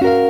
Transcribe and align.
¿cómo 0.00 0.29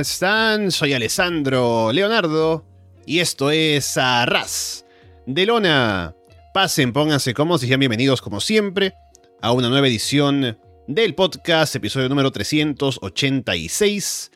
están? 0.00 0.70
Soy 0.70 0.94
Alessandro 0.94 1.92
Leonardo 1.92 2.64
y 3.04 3.18
esto 3.18 3.50
es 3.50 3.98
Arras 3.98 4.86
de 5.26 5.44
Lona. 5.44 6.16
Pasen, 6.54 6.94
pónganse 6.94 7.34
cómodos 7.34 7.62
y 7.62 7.68
sean 7.68 7.80
bienvenidos 7.80 8.22
como 8.22 8.40
siempre 8.40 8.94
a 9.42 9.52
una 9.52 9.68
nueva 9.68 9.88
edición 9.88 10.58
del 10.86 11.14
podcast, 11.14 11.76
episodio 11.76 12.08
número 12.08 12.30
386. 12.30 14.30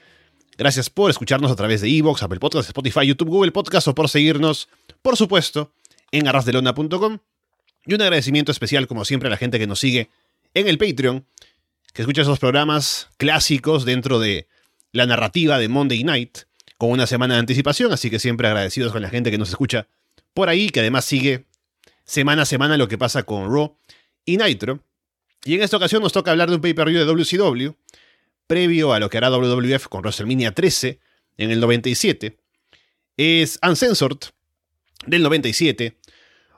Gracias 0.58 0.91
por 0.91 1.10
escucharnos 1.10 1.50
a 1.50 1.56
través 1.56 1.80
de 1.80 1.88
Evox, 1.88 2.22
Apple 2.22 2.41
Podcasts, 2.41 2.69
Spotify, 2.69 3.06
YouTube, 3.06 3.31
Google 3.31 3.53
Podcasts 3.53 3.88
o 3.88 3.94
por 3.94 4.10
seguirnos, 4.10 4.69
por 5.00 5.16
supuesto, 5.16 5.72
en 6.12 6.28
arrasdelona.com. 6.28 7.20
Y 7.86 7.94
un 7.94 8.03
agradecimiento 8.03 8.53
especial, 8.53 8.86
como 8.86 9.06
siempre, 9.06 9.28
a 9.28 9.31
la 9.31 9.38
gente 9.38 9.58
que 9.58 9.66
nos 9.66 9.81
sigue 9.81 10.10
en 10.53 10.69
el 10.69 10.77
Patreon, 10.77 11.27
que 11.94 12.03
escucha 12.03 12.20
esos 12.20 12.38
programas 12.38 13.08
clásicos 13.16 13.86
dentro 13.86 14.19
de 14.19 14.47
la 14.95 15.06
narrativa 15.06 15.59
de 15.59 15.69
Monday 15.69 16.05
Night 16.05 16.39
con 16.78 16.91
una 16.91 17.06
semana 17.06 17.34
de 17.34 17.41
anticipación, 17.41 17.92
así 17.92 18.11
que 18.11 18.20
siempre 18.20 18.47
agradecidos 18.47 18.92
con 18.92 19.03
la 19.03 19.11
gente 19.11 19.33
que 19.33 19.39
nos 19.39 19.50
escucha 19.50 19.89
por 20.33 20.48
ahí, 20.48 20.70
que 20.70 20.81
además 20.81 21.05
sigue 21.05 21.47
semana 22.05 22.42
a 22.42 22.47
semana 22.47 22.77
lo 22.77 22.87
que 22.87 22.97
pasa 22.97 23.25
con 23.25 23.53
Raw 23.53 23.77
y 24.25 24.37
Nitro. 24.37 24.81
Y 25.45 25.56
en 25.56 25.62
esta 25.62 25.77
ocasión 25.78 26.00
nos 26.00 26.12
toca 26.12 26.31
hablar 26.31 26.48
de 26.48 26.56
un 26.56 26.62
pay-per-view 26.62 27.00
de 27.00 27.06
WCW, 27.06 27.72
previo 28.47 28.92
a 28.92 29.00
lo 29.00 29.11
que 29.11 29.19
hará 29.19 29.31
WWF 29.31 29.89
con 29.89 30.03
WrestleMania 30.03 30.53
13 30.53 31.00
en 31.39 31.50
el 31.50 31.59
97. 31.59 32.39
Es 33.17 33.59
Uncensored 33.67 34.19
del 35.06 35.25
97, 35.25 35.98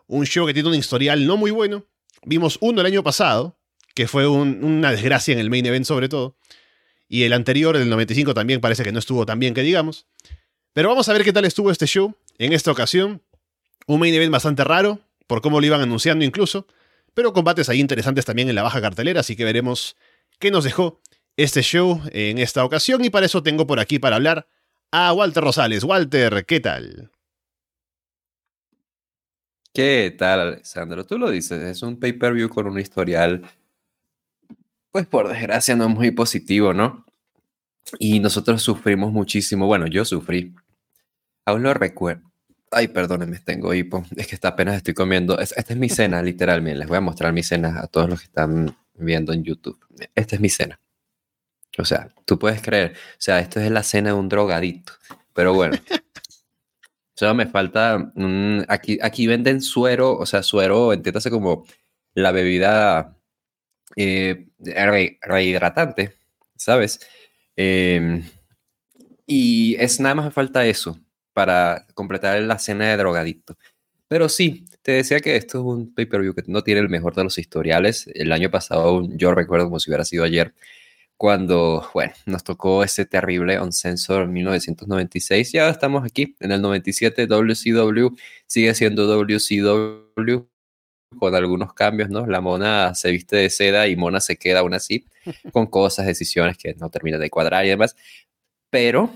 un 0.08 0.26
show 0.26 0.46
que 0.46 0.52
tiene 0.52 0.68
un 0.68 0.74
historial 0.74 1.26
no 1.26 1.38
muy 1.38 1.50
bueno. 1.50 1.86
Vimos 2.22 2.58
uno 2.60 2.82
el 2.82 2.86
año 2.86 3.02
pasado, 3.02 3.58
que 3.94 4.06
fue 4.06 4.26
una 4.26 4.90
desgracia 4.90 5.32
en 5.32 5.38
el 5.38 5.48
main 5.48 5.64
event 5.64 5.86
sobre 5.86 6.10
todo. 6.10 6.36
Y 7.08 7.22
el 7.22 7.32
anterior, 7.32 7.76
el 7.76 7.88
95, 7.88 8.34
también 8.34 8.60
parece 8.60 8.82
que 8.82 8.92
no 8.92 8.98
estuvo 8.98 9.24
tan 9.26 9.38
bien 9.38 9.54
que 9.54 9.62
digamos. 9.62 10.06
Pero 10.72 10.88
vamos 10.88 11.08
a 11.08 11.12
ver 11.12 11.24
qué 11.24 11.32
tal 11.32 11.44
estuvo 11.44 11.70
este 11.70 11.86
show. 11.86 12.14
En 12.38 12.52
esta 12.52 12.70
ocasión, 12.70 13.22
un 13.86 14.00
main 14.00 14.14
event 14.14 14.32
bastante 14.32 14.64
raro, 14.64 15.00
por 15.26 15.40
cómo 15.40 15.60
lo 15.60 15.66
iban 15.66 15.80
anunciando 15.80 16.24
incluso, 16.24 16.66
pero 17.14 17.32
combates 17.32 17.68
ahí 17.68 17.80
interesantes 17.80 18.24
también 18.24 18.48
en 18.48 18.54
la 18.54 18.62
baja 18.62 18.80
cartelera, 18.80 19.20
así 19.20 19.36
que 19.36 19.44
veremos 19.44 19.96
qué 20.38 20.50
nos 20.50 20.64
dejó 20.64 21.00
este 21.36 21.62
show 21.62 22.02
en 22.12 22.38
esta 22.38 22.64
ocasión. 22.64 23.04
Y 23.04 23.10
para 23.10 23.26
eso 23.26 23.42
tengo 23.42 23.66
por 23.66 23.80
aquí 23.80 23.98
para 23.98 24.16
hablar 24.16 24.48
a 24.90 25.12
Walter 25.12 25.42
Rosales. 25.42 25.84
Walter, 25.84 26.44
¿qué 26.44 26.60
tal? 26.60 27.10
¿Qué 29.72 30.14
tal, 30.16 30.40
Alessandro? 30.40 31.04
Tú 31.04 31.18
lo 31.18 31.30
dices, 31.30 31.62
es 31.62 31.82
un 31.82 32.00
pay-per-view 32.00 32.48
con 32.48 32.66
un 32.66 32.78
historial 32.78 33.42
pues 34.92 35.06
por 35.06 35.28
desgracia 35.28 35.76
no 35.76 35.84
es 35.84 35.90
muy 35.90 36.10
positivo, 36.10 36.72
¿no? 36.72 37.04
Y 37.98 38.20
nosotros 38.20 38.62
sufrimos 38.62 39.12
muchísimo. 39.12 39.66
Bueno, 39.66 39.86
yo 39.86 40.04
sufrí. 40.04 40.54
Aún 41.44 41.62
lo 41.62 41.74
recuerdo. 41.74 42.32
Ay, 42.70 42.88
perdónenme, 42.88 43.38
tengo 43.38 43.72
hipo. 43.74 44.04
Es 44.16 44.26
que 44.26 44.38
apenas 44.46 44.76
estoy 44.76 44.94
comiendo. 44.94 45.38
Esta 45.38 45.62
es 45.68 45.76
mi 45.76 45.88
cena, 45.88 46.22
literalmente. 46.22 46.78
Les 46.78 46.88
voy 46.88 46.98
a 46.98 47.00
mostrar 47.00 47.32
mi 47.32 47.42
cena 47.42 47.80
a 47.80 47.86
todos 47.86 48.08
los 48.08 48.20
que 48.20 48.26
están 48.26 48.76
viendo 48.94 49.32
en 49.32 49.44
YouTube. 49.44 49.78
Esta 50.14 50.34
es 50.36 50.40
mi 50.40 50.48
cena. 50.48 50.80
O 51.78 51.84
sea, 51.84 52.08
tú 52.24 52.38
puedes 52.38 52.62
creer. 52.62 52.92
O 52.92 53.18
sea, 53.18 53.40
esto 53.40 53.60
es 53.60 53.70
la 53.70 53.82
cena 53.82 54.10
de 54.10 54.16
un 54.16 54.28
drogadito. 54.28 54.92
Pero 55.32 55.54
bueno. 55.54 55.76
Solo 57.14 57.34
me 57.34 57.46
falta. 57.46 58.12
aquí, 58.68 58.98
aquí 59.00 59.26
venden 59.26 59.62
suero. 59.62 60.16
O 60.16 60.26
sea, 60.26 60.42
suero, 60.42 60.92
entiéndase 60.92 61.30
como 61.30 61.64
la 62.14 62.32
bebida 62.32 63.15
eh, 63.96 64.46
rehidratante, 65.22 66.14
¿sabes? 66.56 67.00
Em, 67.56 68.22
y 69.26 69.76
es 69.76 70.00
nada 70.00 70.14
más 70.14 70.34
falta 70.34 70.66
eso 70.66 70.98
para 71.32 71.86
completar 71.94 72.40
la 72.42 72.58
cena 72.58 72.90
de 72.90 72.96
drogadicto. 72.96 73.56
Pero 74.08 74.28
sí, 74.28 74.66
te 74.82 74.92
decía 74.92 75.20
que 75.20 75.36
esto 75.36 75.58
es 75.58 75.64
un 75.64 75.94
pay-per-view 75.94 76.34
que 76.34 76.44
no 76.46 76.62
tiene 76.62 76.80
el 76.80 76.88
mejor 76.88 77.14
de 77.14 77.24
los 77.24 77.38
historiales. 77.38 78.08
El 78.14 78.32
año 78.32 78.50
pasado, 78.50 79.02
yo 79.12 79.34
recuerdo 79.34 79.66
como 79.66 79.80
si 79.80 79.90
hubiera 79.90 80.04
sido 80.04 80.24
ayer, 80.24 80.54
cuando, 81.16 81.88
bueno, 81.94 82.12
nos 82.26 82.44
tocó 82.44 82.84
ese 82.84 83.06
terrible 83.06 83.60
Uncensor 83.60 84.28
1996 84.28 85.54
y 85.54 85.58
ahora 85.58 85.72
estamos 85.72 86.04
aquí 86.04 86.36
en 86.40 86.52
el 86.52 86.60
97, 86.62 87.26
WCW 87.26 88.16
sigue 88.46 88.74
siendo 88.74 89.06
WCW, 89.06 90.46
con 91.18 91.34
algunos 91.34 91.72
cambios, 91.72 92.10
¿no? 92.10 92.26
La 92.26 92.40
mona 92.40 92.94
se 92.94 93.10
viste 93.10 93.36
de 93.36 93.50
seda 93.50 93.88
y 93.88 93.96
mona 93.96 94.20
se 94.20 94.36
queda 94.36 94.60
aún 94.60 94.74
así, 94.74 95.06
con 95.52 95.66
cosas, 95.66 96.06
decisiones 96.06 96.58
que 96.58 96.74
no 96.74 96.90
terminan 96.90 97.20
de 97.20 97.30
cuadrar 97.30 97.64
y 97.64 97.70
demás. 97.70 97.96
Pero 98.70 99.10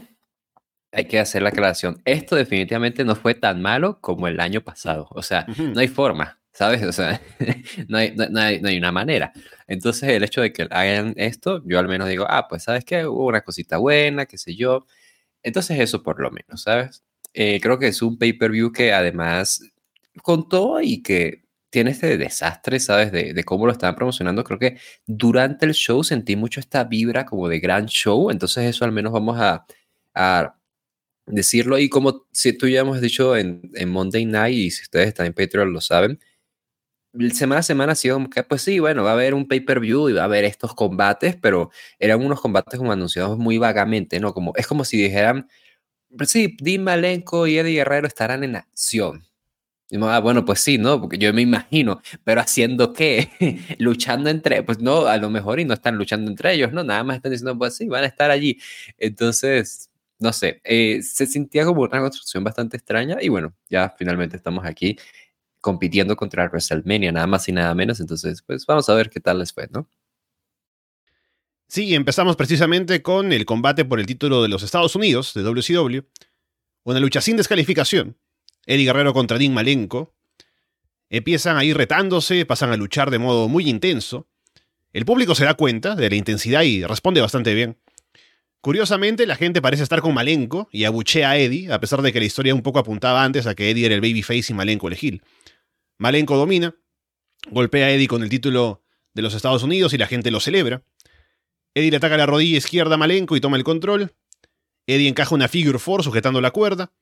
hay 0.93 1.07
que 1.07 1.19
hacer 1.19 1.43
la 1.43 1.51
aclaración. 1.51 2.01
Esto 2.05 2.37
definitivamente 2.37 3.05
no 3.05 3.15
fue 3.17 3.35
tan 3.35 3.63
malo 3.63 4.01
como 4.01 4.29
el 4.29 4.41
año 4.41 4.63
pasado. 4.63 5.09
O 5.11 5.23
sea, 5.23 5.47
no 5.59 5.81
hay 5.81 5.89
forma, 5.89 6.41
¿sabes? 6.53 6.83
O 6.83 6.93
sea, 6.93 7.21
no, 7.89 7.99
hay, 7.99 8.15
no, 8.17 8.41
hay, 8.41 8.61
no, 8.61 8.69
hay, 8.69 8.79
una 8.79 8.93
manera. 8.93 9.33
Entonces, 9.67 10.09
el 10.11 10.25
hecho 10.25 10.41
de 10.41 10.53
que 10.53 10.67
hagan 10.71 11.15
esto, 11.17 11.63
yo 11.67 11.79
al 11.79 11.89
menos 11.89 12.09
digo, 12.09 12.27
ah, 12.29 12.49
pues, 12.49 12.65
¿sabes 12.65 12.85
qué? 12.85 13.07
Hubo 13.07 13.27
una 13.27 13.43
cosita 13.43 13.79
buena, 13.79 14.27
qué 14.27 14.39
sé 14.39 14.57
yo. 14.57 14.87
Entonces, 15.43 15.79
eso 15.81 16.03
por 16.03 16.21
lo 16.21 16.31
menos, 16.31 16.63
¿sabes? 16.63 17.05
Eh, 17.35 17.61
creo 17.61 17.79
que 17.79 17.89
es 17.89 18.03
un 18.03 18.19
pay-per-view 18.19 18.73
que 18.73 18.93
además 18.93 19.63
contó 20.23 20.81
y 20.81 21.03
que 21.03 21.45
tiene 21.71 21.93
este 21.93 22.19
desastre, 22.19 22.81
¿sabes? 22.81 23.13
De, 23.13 23.45
cómo 23.45 23.67
lo 23.67 23.73
estaban 23.73 23.97
promocionando. 23.97 24.45
Creo 24.45 24.59
que 24.59 24.79
durante 25.07 25.67
el 25.67 25.75
show 25.75 26.05
sentí 26.05 26.37
mucho 26.37 26.61
esta 26.61 26.85
vibra 26.85 27.25
como 27.27 27.49
de 27.49 27.61
gran 27.61 27.87
show. 27.87 28.31
Entonces 28.31 28.65
eso 28.67 28.85
al 28.85 28.93
menos 28.93 29.13
vamos 29.13 29.39
a, 29.41 29.65
decirlo. 31.27 31.79
Y 31.79 31.89
como 31.89 32.27
si 32.33 32.53
tú 32.53 32.69
ya 32.69 32.81
hemos 32.81 33.01
dicho 33.01 33.37
en, 33.37 33.63
Monday 33.89 34.25
Night, 34.27 34.57
y 34.57 34.71
si 34.71 34.83
ustedes 34.83 35.09
están 35.09 35.27
en 35.27 35.35
Patreon 35.35 35.73
lo 35.73 35.81
saben, 35.81 36.19
semana 37.33 37.61
a 37.61 37.63
semana 37.63 37.93
ha 37.93 37.95
sido 37.95 38.17
como 38.17 38.31
que, 38.31 38.43
pues 38.43 38.63
sí, 38.63 38.79
bueno, 38.81 39.05
va 39.05 39.11
a 39.11 39.15
haber 39.15 39.35
un 39.35 39.49
pay-per-view 39.49 40.09
y 40.09 40.13
va 40.15 40.23
a 40.23 40.25
haber 40.25 40.45
estos 40.45 40.75
combates, 40.75 41.37
pero 41.37 41.71
eran 41.99 42.25
unos 42.25 42.41
combates 42.41 42.79
como 42.79 42.93
anunciados 42.93 43.39
muy 43.39 43.59
vagamente, 43.59 44.21
¿no? 44.21 44.35
Como, 44.35 44.53
es 44.57 44.67
como 44.67 44.85
si 44.85 45.03
dijeran, 45.03 45.49
pues 46.17 46.31
sí, 46.31 46.57
Dean 46.61 46.85
Malenko 46.85 47.47
y 47.47 47.59
Eddie 47.59 47.77
Guerrero 47.77 48.07
estarán 48.09 48.45
en 48.45 48.57
acción 48.57 49.30
Ah, 50.03 50.21
bueno, 50.21 50.45
pues 50.45 50.61
sí, 50.61 50.79
¿no? 50.79 51.01
Porque 51.01 51.19
yo 51.19 51.33
me 51.35 51.43
imagino, 51.43 52.01
pero 52.23 52.41
haciendo 52.41 52.93
qué? 52.93 53.31
luchando 53.79 54.31
entre, 54.31 54.63
pues 54.63 54.79
no, 54.79 55.07
a 55.07 55.17
lo 55.17 55.31
mejor 55.31 55.59
y 55.59 55.65
no 55.65 55.75
están 55.75 55.97
luchando 55.97 56.31
entre 56.31 56.55
ellos, 56.55 56.73
¿no? 56.73 56.85
Nada 56.85 57.03
más 57.03 57.17
están 57.17 57.33
diciendo, 57.33 57.59
pues 57.59 57.75
sí, 57.77 57.89
van 57.89 58.05
a 58.05 58.07
estar 58.07 58.31
allí. 58.31 58.59
Entonces, 58.99 59.91
no 60.21 60.33
sé, 60.33 60.61
eh, 60.65 61.03
se 61.03 61.27
sentía 61.27 61.65
como 61.65 61.83
una 61.83 62.01
construcción 62.01 62.45
bastante 62.45 62.77
extraña 62.77 63.17
y 63.21 63.29
bueno, 63.31 63.53
ya 63.69 63.93
finalmente 63.99 64.37
estamos 64.37 64.65
aquí 64.65 64.97
compitiendo 65.61 66.17
contra 66.17 66.47
WrestleMania, 66.49 67.13
nada 67.13 67.27
más 67.27 67.49
y 67.49 67.53
nada 67.53 67.75
menos. 67.75 68.01
Entonces, 68.01 68.43
pues 68.43 68.67
vamos 68.67 68.89
a 68.89 68.95
ver 68.95 69.11
qué 69.11 69.21
tal 69.21 69.41
les 69.41 69.53
fue, 69.53 69.69
¿no? 69.73 69.89
Sí, 71.69 71.95
empezamos 71.95 72.37
precisamente 72.37 73.03
con 73.03 73.33
el 73.33 73.45
combate 73.45 73.85
por 73.85 74.01
el 74.01 74.07
título 74.07 74.43
de 74.43 74.49
los 74.49 74.63
Estados 74.63 74.95
Unidos, 74.97 75.35
de 75.35 75.43
WCW, 75.43 76.01
una 76.85 77.01
lucha 77.01 77.21
sin 77.21 77.37
descalificación 77.37 78.17
Eddie 78.71 78.85
Guerrero 78.85 79.13
contra 79.13 79.37
Dean 79.37 79.53
Malenko. 79.53 80.15
Empiezan 81.09 81.57
a 81.57 81.65
ir 81.65 81.77
retándose, 81.77 82.47
pasan 82.47 82.71
a 82.71 82.77
luchar 82.77 83.11
de 83.11 83.19
modo 83.19 83.49
muy 83.49 83.69
intenso. 83.69 84.29
El 84.93 85.05
público 85.05 85.35
se 85.35 85.45
da 85.45 85.55
cuenta 85.55 85.97
de 85.97 86.09
la 86.09 86.15
intensidad 86.15 86.63
y 86.63 86.85
responde 86.85 87.21
bastante 87.21 87.53
bien. 87.53 87.79
Curiosamente, 88.61 89.27
la 89.27 89.35
gente 89.35 89.61
parece 89.61 89.83
estar 89.83 90.01
con 90.01 90.15
Malenko 90.15 90.69
y 90.71 90.85
abuchea 90.85 91.31
a 91.31 91.37
Eddie, 91.37 91.73
a 91.73 91.81
pesar 91.81 92.01
de 92.03 92.13
que 92.13 92.21
la 92.21 92.27
historia 92.27 92.55
un 92.55 92.63
poco 92.63 92.79
apuntaba 92.79 93.25
antes 93.25 93.49
a 93.49 93.57
que 93.57 93.71
Eddie 93.71 93.87
era 93.87 93.97
el 93.97 94.01
babyface 94.01 94.53
y 94.53 94.55
Malenko 94.55 94.87
el 94.87 94.97
heel. 95.01 95.23
Malenko 95.99 96.37
domina, 96.37 96.77
golpea 97.51 97.87
a 97.87 97.91
Eddie 97.91 98.07
con 98.07 98.23
el 98.23 98.29
título 98.29 98.85
de 99.15 99.23
los 99.23 99.35
Estados 99.35 99.65
Unidos 99.65 99.95
y 99.95 99.99
la 99.99 100.07
gente 100.07 100.31
lo 100.31 100.39
celebra. 100.39 100.85
Eddie 101.75 101.91
le 101.91 101.97
ataca 101.97 102.17
la 102.17 102.27
rodilla 102.27 102.59
izquierda 102.59 102.95
a 102.95 102.99
Malenko 102.99 103.35
y 103.35 103.41
toma 103.41 103.57
el 103.57 103.65
control. 103.65 104.15
Eddie 104.87 105.09
encaja 105.09 105.35
una 105.35 105.49
figure 105.49 105.81
four 105.81 106.05
sujetando 106.05 106.41
la 106.41 106.53
cuerda. 106.53 106.93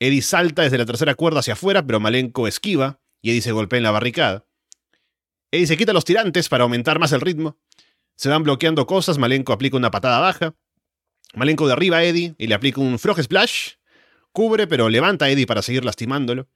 Eddie 0.00 0.22
salta 0.22 0.62
desde 0.62 0.78
la 0.78 0.86
tercera 0.86 1.14
cuerda 1.14 1.40
hacia 1.40 1.52
afuera, 1.52 1.86
pero 1.86 2.00
Malenko 2.00 2.48
esquiva 2.48 3.00
y 3.20 3.30
Eddie 3.30 3.42
se 3.42 3.52
golpea 3.52 3.76
en 3.76 3.82
la 3.82 3.90
barricada. 3.90 4.46
Eddie 5.50 5.66
se 5.66 5.76
quita 5.76 5.92
los 5.92 6.06
tirantes 6.06 6.48
para 6.48 6.64
aumentar 6.64 6.98
más 6.98 7.12
el 7.12 7.20
ritmo. 7.20 7.58
Se 8.16 8.30
van 8.30 8.42
bloqueando 8.42 8.86
cosas, 8.86 9.18
Malenko 9.18 9.52
aplica 9.52 9.76
una 9.76 9.90
patada 9.90 10.18
baja. 10.18 10.54
Malenko 11.34 11.68
derriba 11.68 11.98
a 11.98 12.04
Eddie 12.04 12.34
y 12.38 12.46
le 12.46 12.54
aplica 12.54 12.80
un 12.80 12.98
frog 12.98 13.22
splash. 13.22 13.72
Cubre, 14.32 14.66
pero 14.66 14.88
levanta 14.88 15.26
a 15.26 15.30
Eddie 15.30 15.46
para 15.46 15.62
seguir 15.62 15.84
lastimándolo. 15.84 16.48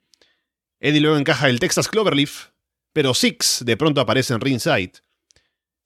Eddie 0.81 1.01
luego 1.01 1.17
encaja 1.17 1.49
el 1.49 1.61
Texas 1.61 1.89
Cloverleaf, 1.89 2.49
pero 2.93 3.15
Six 3.15 3.63
de 3.65 3.77
pronto 3.77 4.01
aparece 4.01 4.33
en 4.33 4.41
ringside. 4.41 4.93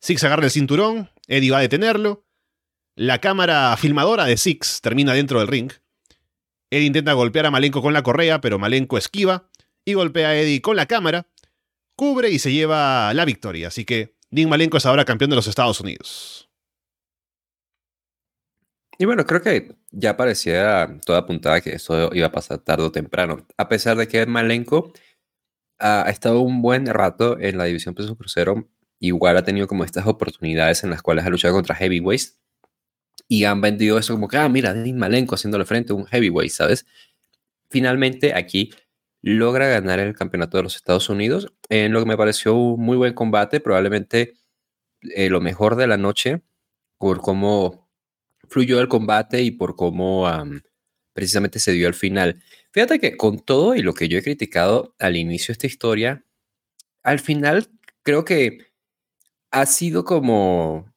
Six 0.00 0.22
agarra 0.24 0.44
el 0.44 0.50
cinturón, 0.50 1.10
Eddie 1.26 1.50
va 1.50 1.58
a 1.58 1.62
detenerlo. 1.62 2.24
La 2.94 3.20
cámara 3.20 3.76
filmadora 3.76 4.26
de 4.26 4.36
Six 4.36 4.80
termina 4.80 5.12
dentro 5.12 5.38
del 5.40 5.48
ring. 5.48 5.72
Eddie 6.70 6.86
intenta 6.86 7.12
golpear 7.12 7.46
a 7.46 7.50
Malenko 7.50 7.82
con 7.82 7.92
la 7.92 8.02
correa, 8.02 8.40
pero 8.40 8.58
Malenko 8.58 8.98
esquiva 8.98 9.48
y 9.84 9.94
golpea 9.94 10.28
a 10.28 10.36
Eddie 10.36 10.60
con 10.60 10.76
la 10.76 10.86
cámara, 10.86 11.26
cubre 11.96 12.30
y 12.30 12.38
se 12.38 12.52
lleva 12.52 13.12
la 13.14 13.24
victoria. 13.24 13.68
Así 13.68 13.84
que 13.84 14.14
Dean 14.30 14.48
Malenko 14.48 14.76
es 14.76 14.86
ahora 14.86 15.04
campeón 15.04 15.30
de 15.30 15.36
los 15.36 15.46
Estados 15.46 15.80
Unidos. 15.80 16.50
Y 18.98 19.04
bueno, 19.04 19.24
creo 19.24 19.40
que 19.40 19.76
ya 19.90 20.16
parecía 20.16 20.98
toda 21.06 21.20
apuntada 21.20 21.60
que 21.60 21.74
eso 21.74 22.10
iba 22.12 22.26
a 22.26 22.32
pasar 22.32 22.58
tarde 22.58 22.84
o 22.84 22.92
temprano. 22.92 23.46
A 23.56 23.68
pesar 23.68 23.96
de 23.96 24.08
que 24.08 24.26
Malenko 24.26 24.92
ha 25.78 26.10
estado 26.10 26.40
un 26.40 26.60
buen 26.60 26.86
rato 26.86 27.38
en 27.38 27.56
la 27.56 27.64
división 27.64 27.94
peso 27.94 28.16
crucero, 28.16 28.68
igual 28.98 29.36
ha 29.36 29.44
tenido 29.44 29.68
como 29.68 29.84
estas 29.84 30.06
oportunidades 30.06 30.82
en 30.82 30.90
las 30.90 31.00
cuales 31.00 31.24
ha 31.24 31.30
luchado 31.30 31.54
contra 31.54 31.76
heavyweights 31.76 32.38
y 33.28 33.44
han 33.44 33.60
vendido 33.60 33.98
eso 33.98 34.14
como 34.14 34.26
que, 34.28 34.38
ah, 34.38 34.48
mira, 34.48 34.72
Dean 34.74 34.96
Malenko 34.98 35.34
haciéndole 35.34 35.66
frente 35.66 35.92
a 35.92 35.96
un 35.96 36.06
heavyweight, 36.06 36.50
¿sabes? 36.50 36.86
Finalmente 37.70 38.34
aquí 38.34 38.72
logra 39.22 39.68
ganar 39.68 39.98
el 40.00 40.14
campeonato 40.16 40.56
de 40.56 40.62
los 40.64 40.76
Estados 40.76 41.08
Unidos 41.10 41.52
en 41.68 41.92
lo 41.92 42.00
que 42.00 42.06
me 42.06 42.16
pareció 42.16 42.54
un 42.54 42.80
muy 42.80 42.96
buen 42.96 43.14
combate, 43.14 43.60
probablemente 43.60 44.34
eh, 45.02 45.28
lo 45.28 45.40
mejor 45.40 45.76
de 45.76 45.86
la 45.86 45.98
noche 45.98 46.42
por 46.98 47.20
cómo 47.20 47.88
fluyó 48.48 48.80
el 48.80 48.88
combate 48.88 49.42
y 49.42 49.50
por 49.50 49.76
cómo 49.76 50.26
precisamente 51.12 51.58
se 51.58 51.72
dio 51.72 51.86
al 51.88 51.94
final. 51.94 52.42
Fíjate 52.72 52.98
que 52.98 53.16
con 53.16 53.40
todo 53.40 53.74
y 53.74 53.82
lo 53.82 53.94
que 53.94 54.08
yo 54.08 54.18
he 54.18 54.22
criticado 54.22 54.94
al 54.98 55.16
inicio 55.16 55.48
de 55.48 55.54
esta 55.54 55.66
historia, 55.66 56.24
al 57.02 57.20
final 57.20 57.68
creo 58.02 58.24
que 58.24 58.68
ha 59.50 59.66
sido 59.66 60.04
como 60.04 60.92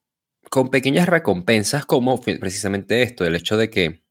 con 0.51 0.69
pequeñas 0.69 1.07
recompensas 1.07 1.85
como 1.85 2.19
precisamente 2.19 3.03
esto, 3.03 3.23
el 3.23 3.37
hecho 3.37 3.55
de 3.55 3.69
que 3.69 4.03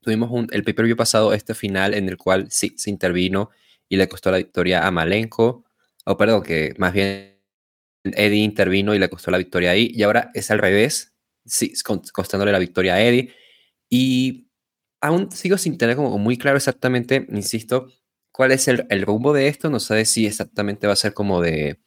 tuvimos 0.00 0.28
un, 0.32 0.48
el 0.50 0.64
pay-per-view 0.64 0.96
pasado, 0.96 1.32
este 1.32 1.54
final 1.54 1.94
en 1.94 2.08
el 2.08 2.16
cual 2.16 2.48
sí 2.50 2.74
se 2.76 2.90
intervino 2.90 3.50
y 3.88 3.96
le 3.96 4.08
costó 4.08 4.32
la 4.32 4.38
victoria 4.38 4.84
a 4.84 4.90
Malenko, 4.90 5.64
o 6.04 6.16
perdón, 6.16 6.42
que 6.42 6.74
más 6.78 6.92
bien 6.92 7.38
Eddie 8.02 8.42
intervino 8.42 8.92
y 8.92 8.98
le 8.98 9.08
costó 9.08 9.30
la 9.30 9.38
victoria 9.38 9.70
ahí, 9.70 9.92
y 9.94 10.02
ahora 10.02 10.32
es 10.34 10.50
al 10.50 10.58
revés, 10.58 11.14
sí, 11.44 11.72
costándole 12.12 12.50
la 12.50 12.58
victoria 12.58 12.94
a 12.94 13.02
Eddie, 13.02 13.32
y 13.88 14.48
aún 15.00 15.30
sigo 15.30 15.58
sin 15.58 15.78
tener 15.78 15.94
como 15.94 16.18
muy 16.18 16.36
claro 16.38 16.56
exactamente, 16.56 17.24
insisto, 17.30 17.86
cuál 18.32 18.50
es 18.50 18.66
el, 18.66 18.84
el 18.90 19.02
rumbo 19.02 19.32
de 19.32 19.46
esto, 19.46 19.70
no 19.70 19.78
sé 19.78 20.06
si 20.06 20.26
exactamente 20.26 20.88
va 20.88 20.94
a 20.94 20.96
ser 20.96 21.14
como 21.14 21.40
de 21.40 21.78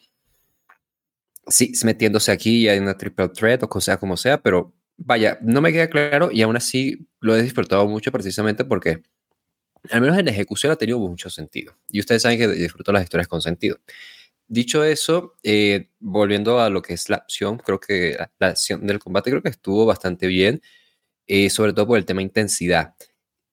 sí, 1.50 1.74
metiéndose 1.84 2.32
aquí 2.32 2.64
y 2.64 2.70
hay 2.70 2.80
una 2.80 2.98
triple 2.98 3.30
threat 3.30 3.64
o 3.70 3.82
sea 3.82 3.98
como 3.98 4.18
sea, 4.18 4.42
pero 4.42 4.74
vaya, 4.98 5.38
no 5.42 5.62
me 5.62 5.72
queda 5.72 5.90
claro 5.90 6.30
y 6.32 6.42
aún 6.42 6.56
así 6.56 7.08
lo 7.20 7.36
he 7.36 7.42
disfrutado 7.42 7.88
mucho 7.88 8.12
precisamente 8.12 8.66
porque 8.66 9.04
al 9.92 10.02
menos 10.02 10.18
en 10.18 10.28
ejecución 10.28 10.72
ha 10.72 10.76
tenido 10.76 11.00
mucho 11.00 11.30
sentido. 11.30 11.76
Y 11.90 12.00
ustedes 12.00 12.22
saben 12.22 12.38
que 12.38 12.48
disfruto 12.48 12.92
las 12.92 13.04
historias 13.04 13.28
con 13.28 13.42
sentido. 13.42 13.80
Dicho 14.48 14.84
eso, 14.84 15.36
eh, 15.44 15.90
volviendo 16.00 16.60
a 16.60 16.70
lo 16.70 16.82
que 16.82 16.94
es 16.94 17.10
la 17.10 17.18
acción, 17.18 17.58
creo 17.60 17.80
que 17.80 18.18
la, 18.40 18.48
acción 18.48 18.86
del 18.88 19.00
combate 19.00 19.30
creo 19.30 19.44
que 19.44 19.50
estuvo 19.50 19.86
bastante 19.86 20.28
bien, 20.28 20.62
eh, 21.28 21.50
sobre 21.50 21.74
todo 21.74 21.88
por 21.88 21.98
el 21.98 22.06
tema 22.06 22.22
intensidad. 22.22 22.96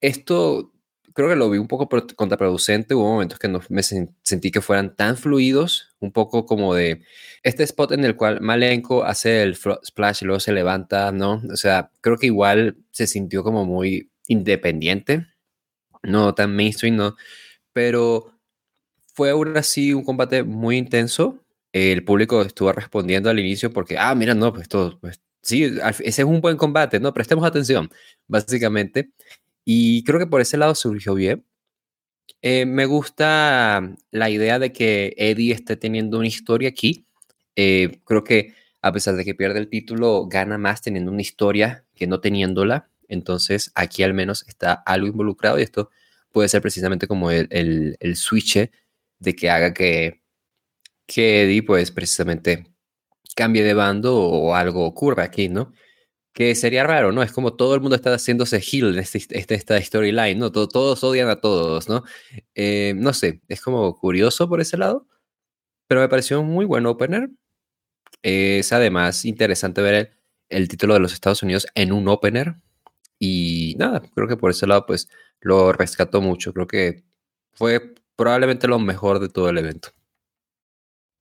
Esto 0.01 0.73
creo 1.17 1.31
que 1.31 1.37
lo 1.37 1.49
vi 1.49 1.57
un 1.59 1.67
poco 1.67 1.89
contraproducente. 2.15 2.95
Hubo 2.95 3.09
momentos 3.15 3.39
que 3.39 3.49
no 3.49 3.63
me 3.71 3.83
sentí 3.83 4.51
que 4.51 4.61
fueran 4.61 4.95
tan 4.95 5.17
fluidos, 5.17 5.89
un 5.99 6.13
poco 6.13 6.45
como 6.45 6.75
de 6.75 7.03
este 7.43 7.65
spot 7.65 7.93
en 7.93 8.05
el 8.05 8.17
cual 8.17 8.43
Malenko 8.43 9.03
hace 9.03 9.43
el 9.43 9.57
splash 9.57 10.19
y 10.23 10.27
luego 10.27 10.41
se 10.41 10.53
levanta, 10.53 11.13
¿no? 11.13 11.43
O 11.51 11.57
sea, 11.57 11.91
creo 12.03 12.19
que 12.19 12.27
igual 12.27 12.77
se 12.91 13.07
sintió 13.07 13.43
como 13.43 13.65
muy 13.65 14.11
independiente, 14.29 15.27
no 16.03 16.35
tan 16.35 16.55
mainstream, 16.55 16.97
¿no? 16.97 17.17
Pero 17.73 18.33
fue 19.15 19.31
aún 19.31 19.57
así 19.57 19.95
un 19.95 20.05
combate 20.05 20.43
muy 20.43 20.77
intenso. 20.77 21.43
El 21.73 22.05
público 22.05 22.43
estuvo 22.43 22.73
respondiendo 22.73 23.31
al 23.31 23.39
inicio 23.39 23.73
porque, 23.73 23.97
ah, 23.99 24.15
mira, 24.15 24.35
no, 24.35 24.53
pues 24.53 24.65
esto, 24.65 24.99
pues 25.01 25.21
sí, 25.43 25.65
ese 25.65 26.05
es 26.07 26.19
un 26.21 26.41
buen 26.43 26.59
combate, 26.59 27.01
¿no? 27.01 27.15
Prestemos 27.15 27.47
atención, 27.47 27.91
básicamente. 28.27 29.11
Y 29.67 30.05
creo 30.05 30.21
que 30.21 30.29
por 30.29 30.41
ese 30.41 30.57
lado 30.57 30.75
surgió 30.75 31.15
bien. 31.15 31.45
Eh, 32.43 32.67
me 32.67 32.87
gusta 32.87 33.97
la 34.13 34.31
idea 34.31 34.59
de 34.59 34.73
que 34.73 35.15
Eddie 35.19 35.53
esté 35.53 35.77
teniendo 35.77 36.19
una 36.19 36.29
historia 36.29 36.69
aquí. 36.69 37.07
Eh, 37.57 38.01
creo 38.05 38.25
que 38.25 38.55
a 38.83 38.93
pesar 38.93 39.17
de 39.17 39.25
que 39.25 39.35
pierde 39.35 39.59
el 39.59 39.69
título, 39.69 40.27
gana 40.29 40.59
más 40.59 40.83
teniendo 40.83 41.11
una 41.11 41.23
historia 41.23 41.85
que 41.97 42.07
no 42.07 42.21
teniéndola. 42.21 42.89
Entonces 43.09 43.73
aquí 43.75 44.05
al 44.05 44.15
menos 44.15 44.45
está 44.49 44.73
algo 44.75 45.09
involucrado 45.09 45.59
y 45.59 45.63
esto 45.63 45.91
puede 46.31 46.49
ser 46.49 46.63
precisamente 46.63 47.09
como 47.09 47.33
el, 47.33 47.49
el, 47.51 47.97
el 47.99 48.17
switch 48.17 48.71
de 49.19 49.35
que 49.35 49.51
haga 49.51 49.75
que, 49.75 50.23
que 51.07 51.43
Eddie 51.43 51.63
pues 51.65 51.91
precisamente 51.91 52.67
cambie 53.37 53.65
de 53.65 53.75
bando 53.75 54.17
o 54.17 54.55
algo 54.55 54.85
ocurra 54.87 55.25
aquí, 55.25 55.49
¿no? 55.49 55.73
Que 56.37 56.55
sería 56.55 56.85
raro, 56.85 57.13
¿no? 57.13 57.23
Es 57.23 57.33
como 57.33 57.55
todo 57.55 57.75
el 57.75 57.81
mundo 57.81 57.97
está 57.97 58.13
haciéndose 58.13 58.61
heal 58.61 58.93
en 58.93 58.99
este, 58.99 59.17
este, 59.31 59.55
esta 59.55 59.81
storyline, 59.81 60.39
¿no? 60.39 60.53
todos 60.53 61.03
odian 61.03 61.31
a 61.31 61.41
todos, 61.41 61.89
¿no? 61.89 62.05
Eh, 62.55 62.93
no 62.95 63.15
sé, 63.15 63.41
es 63.49 63.63
como 63.63 63.97
curioso 63.97 64.47
por 64.47 64.61
ese 64.61 64.77
lado, 64.77 65.07
pero 65.89 66.03
me 66.03 66.11
pareció 66.11 66.39
un 66.43 66.49
muy 66.49 66.67
buen 66.67 66.85
opener. 66.85 67.31
Es 68.23 68.71
además 68.75 69.25
interesante 69.25 69.81
ver 69.81 69.95
el, 69.95 70.11
el, 70.51 70.69
título 70.69 70.93
de 70.93 71.01
los 71.01 71.15
Estados 71.15 71.43
Unidos 71.43 71.67
en 71.75 71.91
un 71.91 72.07
opener. 72.07 72.57
Y 73.19 73.75
nada, 73.79 74.03
creo 74.15 74.29
que 74.29 74.37
por 74.37 74.51
ese 74.51 74.67
lado, 74.67 74.85
pues 74.85 75.09
lo 75.41 75.73
rescató 75.73 76.21
mucho. 76.21 76.53
Creo 76.53 76.67
que 76.67 77.03
fue 77.55 77.95
probablemente 78.15 78.69
lo 78.69 78.79
mejor 78.79 79.21
de 79.21 79.31
todo 79.31 79.49
el 79.49 79.57
evento. 79.57 79.89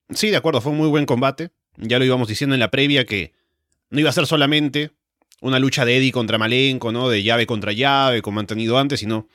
Sí, 0.10 0.30
de 0.30 0.36
acuerdo, 0.36 0.60
fue 0.60 0.74
un 0.74 0.78
muy 0.78 0.90
buen 0.90 1.06
combate. 1.06 1.52
Ya 1.78 2.00
lo 2.00 2.06
íbamos 2.06 2.28
diciendo 2.28 2.54
en 2.54 2.60
la 2.60 2.70
previa 2.70 3.06
que 3.06 3.34
no 3.90 4.02
iba 4.02 4.10
a 4.10 4.14
ser 4.14 4.28
solamente 4.28 4.92
una 5.42 5.60
lucha 5.60 5.86
de 5.86 5.98
Eddie 5.98 6.12
contra 6.12 6.38
Malenko, 6.38 6.92
¿no? 6.92 7.10
De 7.10 7.24
llave 7.24 7.46
contra 7.46 7.72
llave, 7.72 8.22
como 8.22 8.40
han 8.40 8.48
tenido 8.48 8.78
antes, 8.78 9.00
sino 9.00 9.28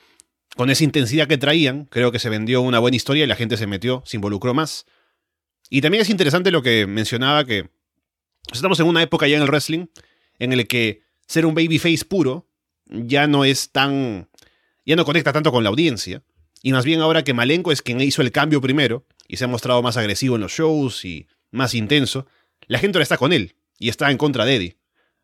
con 0.55 0.69
esa 0.69 0.83
intensidad 0.83 1.27
que 1.27 1.37
traían, 1.37 1.85
creo 1.85 2.11
que 2.11 2.19
se 2.19 2.29
vendió 2.29 2.61
una 2.61 2.79
buena 2.79 2.97
historia 2.97 3.23
y 3.23 3.27
la 3.27 3.35
gente 3.35 3.57
se 3.57 3.67
metió, 3.67 4.03
se 4.05 4.17
involucró 4.17 4.53
más. 4.53 4.85
Y 5.69 5.81
también 5.81 6.01
es 6.01 6.09
interesante 6.09 6.51
lo 6.51 6.61
que 6.61 6.85
mencionaba 6.87 7.45
que 7.45 7.69
estamos 8.51 8.79
en 8.79 8.87
una 8.87 9.01
época 9.01 9.27
ya 9.27 9.37
en 9.37 9.43
el 9.43 9.47
wrestling 9.47 9.87
en 10.39 10.51
el 10.51 10.67
que 10.67 11.03
ser 11.27 11.45
un 11.45 11.55
babyface 11.55 12.03
puro 12.05 12.49
ya 12.87 13.27
no 13.27 13.45
es 13.45 13.71
tan 13.71 14.29
ya 14.85 14.95
no 14.95 15.05
conecta 15.05 15.31
tanto 15.31 15.51
con 15.51 15.63
la 15.63 15.69
audiencia. 15.69 16.23
Y 16.63 16.73
más 16.73 16.85
bien 16.85 17.01
ahora 17.01 17.23
que 17.23 17.33
Malenko 17.33 17.71
es 17.71 17.81
quien 17.81 18.01
hizo 18.01 18.21
el 18.21 18.31
cambio 18.31 18.59
primero 18.59 19.05
y 19.27 19.37
se 19.37 19.45
ha 19.45 19.47
mostrado 19.47 19.81
más 19.81 19.97
agresivo 19.97 20.35
en 20.35 20.41
los 20.41 20.51
shows 20.51 21.05
y 21.05 21.27
más 21.51 21.73
intenso, 21.73 22.27
la 22.67 22.79
gente 22.79 22.97
ahora 22.97 23.03
está 23.03 23.17
con 23.17 23.31
él 23.33 23.55
y 23.79 23.89
está 23.89 24.11
en 24.11 24.17
contra 24.17 24.45
de 24.45 24.55
Eddie. 24.55 24.77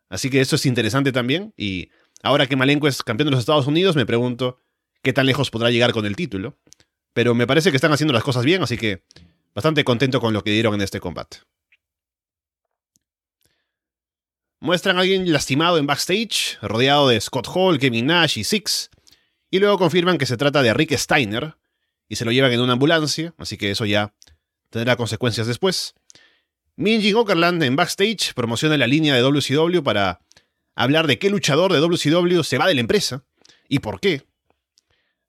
Así 0.10 0.30
que 0.30 0.42
eso 0.42 0.56
es 0.56 0.66
interesante 0.66 1.12
también. 1.12 1.54
Y 1.58 1.90
ahora 2.24 2.48
que 2.48 2.56
Malenko 2.56 2.88
es 2.88 3.04
campeón 3.04 3.28
de 3.28 3.32
los 3.32 3.40
Estados 3.42 3.68
Unidos, 3.68 3.96
me 3.96 4.06
pregunto 4.06 4.60
qué 5.02 5.14
tan 5.14 5.26
lejos 5.26 5.50
podrá 5.50 5.70
llegar 5.72 5.94
con 5.94 6.06
el 6.06 6.16
título. 6.16 6.58
Pero 7.14 7.34
me 7.34 7.48
parece 7.48 7.72
que 7.72 7.78
están 7.78 7.92
haciendo 7.92 8.14
las 8.14 8.24
cosas 8.24 8.46
bien, 8.46 8.62
así 8.62 8.78
que 8.78 9.04
bastante 9.56 9.84
contento 9.84 10.20
con 10.20 10.34
lo 10.34 10.44
que 10.44 10.52
dieron 10.52 10.76
en 10.76 10.82
este 10.82 11.00
combate. 11.00 11.38
Muestran 14.60 14.98
a 14.98 15.02
alguien 15.02 15.32
lastimado 15.32 15.78
en 15.78 15.86
backstage, 15.86 16.58
rodeado 16.62 17.10
de 17.10 17.22
Scott 17.22 17.48
Hall, 17.54 17.80
Kevin 17.80 18.08
Nash 18.08 18.40
y 18.40 18.44
Six, 18.44 18.90
y 19.52 19.60
luego 19.60 19.78
confirman 19.78 20.18
que 20.18 20.26
se 20.26 20.38
trata 20.38 20.64
de 20.64 20.74
Rick 20.74 20.94
Steiner, 20.98 21.56
y 22.10 22.16
se 22.16 22.26
lo 22.26 22.32
llevan 22.32 22.52
en 22.52 22.62
una 22.62 22.74
ambulancia, 22.74 23.34
así 23.38 23.58
que 23.58 23.72
eso 23.72 23.86
ya 23.86 24.14
tendrá 24.70 24.96
consecuencias 24.96 25.48
después. 25.48 25.96
Minji 26.78 27.14
Okerland 27.14 27.62
en 27.64 27.76
backstage 27.76 28.34
promociona 28.34 28.78
la 28.78 28.88
línea 28.88 29.14
de 29.16 29.22
WCW 29.22 29.82
para 29.84 30.22
hablar 30.76 31.08
de 31.08 31.20
qué 31.20 31.30
luchador 31.30 31.74
de 31.74 31.80
WCW 31.80 32.44
se 32.44 32.58
va 32.58 32.68
de 32.68 32.76
la 32.76 32.82
empresa 32.82 33.26
y 33.68 33.80
por 33.80 34.00
qué. 34.00 34.24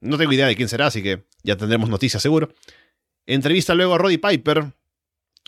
No 0.01 0.17
tengo 0.17 0.33
idea 0.33 0.47
de 0.47 0.55
quién 0.55 0.69
será, 0.69 0.87
así 0.87 1.03
que 1.03 1.25
ya 1.43 1.57
tendremos 1.57 1.89
noticias 1.89 2.23
seguro. 2.23 2.55
Entrevista 3.27 3.75
luego 3.75 3.95
a 3.95 3.99
Roddy 3.99 4.19
Piper. 4.19 4.73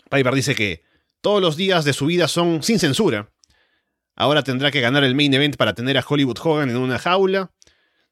Piper 0.09 0.33
dice 0.33 0.55
que 0.55 0.83
todos 1.21 1.41
los 1.41 1.55
días 1.55 1.85
de 1.85 1.93
su 1.93 2.07
vida 2.07 2.27
son 2.27 2.63
sin 2.63 2.79
censura 2.79 3.31
Ahora 4.15 4.43
tendrá 4.43 4.71
que 4.71 4.81
ganar 4.81 5.03
el 5.03 5.15
main 5.15 5.33
event 5.33 5.55
para 5.55 5.73
tener 5.73 5.97
a 5.97 6.05
Hollywood 6.07 6.37
Hogan 6.43 6.69
en 6.69 6.77
una 6.77 6.99
jaula. 6.99 7.51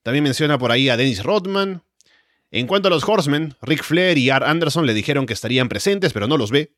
También 0.01 0.23
menciona 0.23 0.57
por 0.57 0.71
ahí 0.71 0.89
a 0.89 0.97
Dennis 0.97 1.23
Rodman. 1.23 1.83
En 2.51 2.67
cuanto 2.67 2.87
a 2.87 2.91
los 2.91 3.07
Horsemen, 3.07 3.55
Rick 3.61 3.83
Flair 3.83 4.17
y 4.17 4.29
Art 4.29 4.45
Anderson 4.45 4.85
le 4.85 4.93
dijeron 4.93 5.25
que 5.25 5.33
estarían 5.33 5.69
presentes, 5.69 6.13
pero 6.13 6.27
no 6.27 6.37
los 6.37 6.51
ve. 6.51 6.73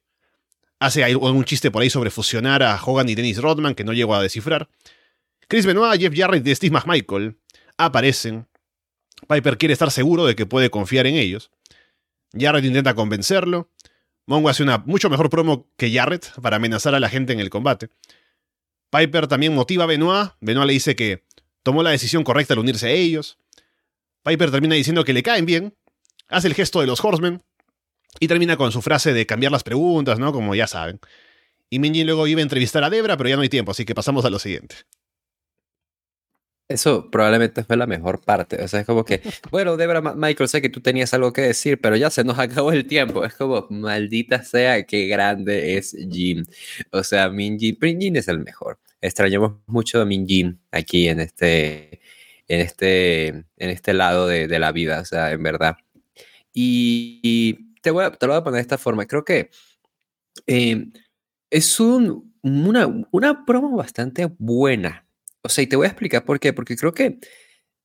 Hace 0.82 1.04
algún 1.04 1.46
chiste 1.46 1.70
por 1.70 1.84
ahí 1.84 1.92
sobre 1.92 2.10
fusionar 2.10 2.64
a 2.64 2.82
Hogan 2.84 3.08
y 3.08 3.14
Dennis 3.14 3.40
Rodman 3.40 3.76
que 3.76 3.84
no 3.84 3.94
llego 3.94 4.16
a 4.16 4.22
descifrar. 4.24 4.68
Chris 5.48 5.64
Benoit, 5.68 6.02
Jeff 6.02 6.12
Jarrett 6.16 6.48
y 6.48 6.56
Steve 6.56 6.74
McMichael 6.74 7.38
aparecen. 7.78 8.48
Piper 9.30 9.60
quiere 9.60 9.74
estar 9.74 9.92
seguro 9.92 10.26
de 10.26 10.36
que 10.36 10.48
puede 10.48 10.72
confiar 10.72 11.06
en 11.06 11.18
ellos. 11.18 11.52
Jarrett 12.34 12.66
intenta 12.66 12.96
convencerlo. 12.96 13.70
Mongo 14.26 14.50
hace 14.50 14.64
una 14.64 14.80
mucho 14.80 15.08
mejor 15.12 15.30
promo 15.30 15.70
que 15.78 15.92
Jarrett 15.92 16.32
para 16.42 16.56
amenazar 16.56 16.96
a 16.96 17.00
la 17.00 17.10
gente 17.10 17.32
en 17.32 17.40
el 17.40 17.52
combate. 17.52 17.90
Piper 18.90 19.28
también 19.28 19.54
motiva 19.54 19.84
a 19.84 19.88
Benoit. 19.88 20.32
Benoit 20.40 20.66
le 20.66 20.74
dice 20.74 20.96
que 20.96 21.24
tomó 21.62 21.84
la 21.84 21.92
decisión 21.92 22.24
correcta 22.24 22.56
al 22.56 22.60
unirse 22.60 22.88
a 22.88 22.92
ellos. 22.92 23.38
Piper 24.24 24.50
termina 24.50 24.74
diciendo 24.74 25.06
que 25.06 25.14
le 25.14 25.22
caen 25.22 25.46
bien. 25.46 25.76
Hace 26.28 26.48
el 26.48 26.56
gesto 26.56 26.82
de 26.82 26.88
los 26.88 27.06
Horsemen. 27.06 27.44
Y 28.20 28.28
termina 28.28 28.58
con 28.58 28.72
su 28.72 28.82
frase 28.82 29.14
de 29.14 29.26
cambiar 29.26 29.52
las 29.52 29.64
preguntas, 29.64 30.20
¿no? 30.20 30.34
Como 30.34 30.54
ya 30.56 30.68
saben. 30.68 31.00
Y 31.70 31.80
Minjin 31.80 32.06
luego 32.06 32.28
iba 32.28 32.40
a 32.40 32.44
entrevistar 32.44 32.84
a 32.84 32.90
Debra, 32.90 33.18
pero 33.18 33.30
ya 33.30 33.36
no 33.36 33.42
hay 33.42 33.50
tiempo, 33.50 33.72
así 33.72 33.86
que 33.86 33.96
pasamos 33.96 34.26
a 34.26 34.30
lo 34.30 34.40
siguiente. 34.40 34.76
Eso 36.68 37.10
probablemente 37.12 37.64
fue 37.64 37.76
la 37.78 37.86
mejor 37.86 38.22
parte. 38.22 38.64
O 38.64 38.68
sea, 38.68 38.82
es 38.82 38.86
como 38.86 39.04
que, 39.04 39.22
bueno, 39.52 39.78
Debra 39.78 40.02
Michael, 40.02 40.50
sé 40.50 40.62
que 40.62 40.70
tú 40.70 40.82
tenías 40.82 41.14
algo 41.14 41.34
que 41.34 41.42
decir, 41.42 41.80
pero 41.82 41.96
ya 41.96 42.10
se 42.10 42.24
nos 42.24 42.40
acabó 42.40 42.72
el 42.72 42.88
tiempo. 42.88 43.26
Es 43.26 43.34
como, 43.36 43.68
maldita 43.70 44.44
sea, 44.44 44.84
qué 44.86 45.08
grande 45.08 45.78
es 45.78 45.96
Jim. 46.10 46.46
O 46.92 47.04
sea, 47.04 47.30
Minjin, 47.30 47.78
Jin 47.80 48.16
es 48.16 48.28
el 48.28 48.40
mejor. 48.40 48.80
Extrañamos 49.02 49.56
mucho 49.66 50.02
a 50.02 50.06
Minjin 50.06 50.60
aquí 50.72 51.08
en 51.08 51.20
este, 51.20 52.02
en 52.48 52.62
este, 52.62 53.28
en 53.28 53.46
este 53.58 53.94
lado 53.94 54.28
de, 54.28 54.48
de 54.48 54.60
la 54.60 54.72
vida, 54.72 55.02
o 55.02 55.06
sea, 55.06 55.32
en 55.32 55.44
verdad. 55.44 55.76
Y, 56.54 57.71
te, 57.82 57.92
voy 57.92 58.06
a, 58.06 58.12
te 58.12 58.28
lo 58.28 58.34
voy 58.34 58.42
a 58.42 58.44
poner 58.44 58.58
de 58.58 58.62
esta 58.62 58.78
forma. 58.78 59.06
Creo 59.06 59.26
que 59.26 59.50
eh, 60.48 60.92
es 61.50 61.80
un, 61.80 62.34
una, 62.42 62.88
una 63.12 63.46
promo 63.46 63.76
bastante 63.78 64.28
buena 64.38 65.08
o 65.44 65.50
sea, 65.50 65.64
y 65.64 65.68
te 65.68 65.76
voy 65.76 65.86
a 65.86 65.90
explicar 65.90 66.26
por 66.26 66.40
qué, 66.40 66.54
porque 66.54 66.76
creo 66.76 66.94
que 66.94 67.20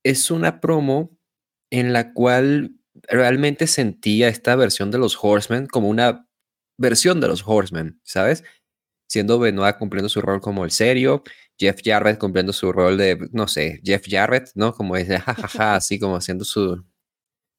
es 0.05 0.31
una 0.31 0.61
promo 0.61 1.17
en 1.71 1.93
la 1.93 2.13
cual 2.13 2.77
realmente 3.03 3.67
sentía 3.67 4.29
esta 4.29 4.57
versión 4.57 4.91
de 4.91 4.99
los 4.99 5.19
Horsemen 5.21 5.67
como 5.67 5.89
una 5.89 6.29
versión 6.79 7.21
de 7.21 7.29
los 7.29 7.43
Horsemen, 7.47 8.01
¿sabes? 8.05 8.45
Siendo 9.09 9.39
Benoit 9.39 9.77
cumpliendo 9.79 10.09
su 10.09 10.21
rol 10.21 10.41
como 10.41 10.65
el 10.65 10.71
serio, 10.71 11.23
Jeff 11.59 11.81
Jarrett 11.83 12.19
cumpliendo 12.19 12.53
su 12.53 12.73
rol 12.73 12.99
de, 12.99 13.19
no 13.33 13.49
sé, 13.49 13.81
Jeff 13.85 14.05
Jarrett, 14.09 14.51
¿no? 14.55 14.73
Como 14.75 14.97
es 14.97 15.09
jajaja, 15.09 15.77
así 15.77 15.99
como 15.99 16.17
haciendo 16.17 16.45
su, 16.45 16.85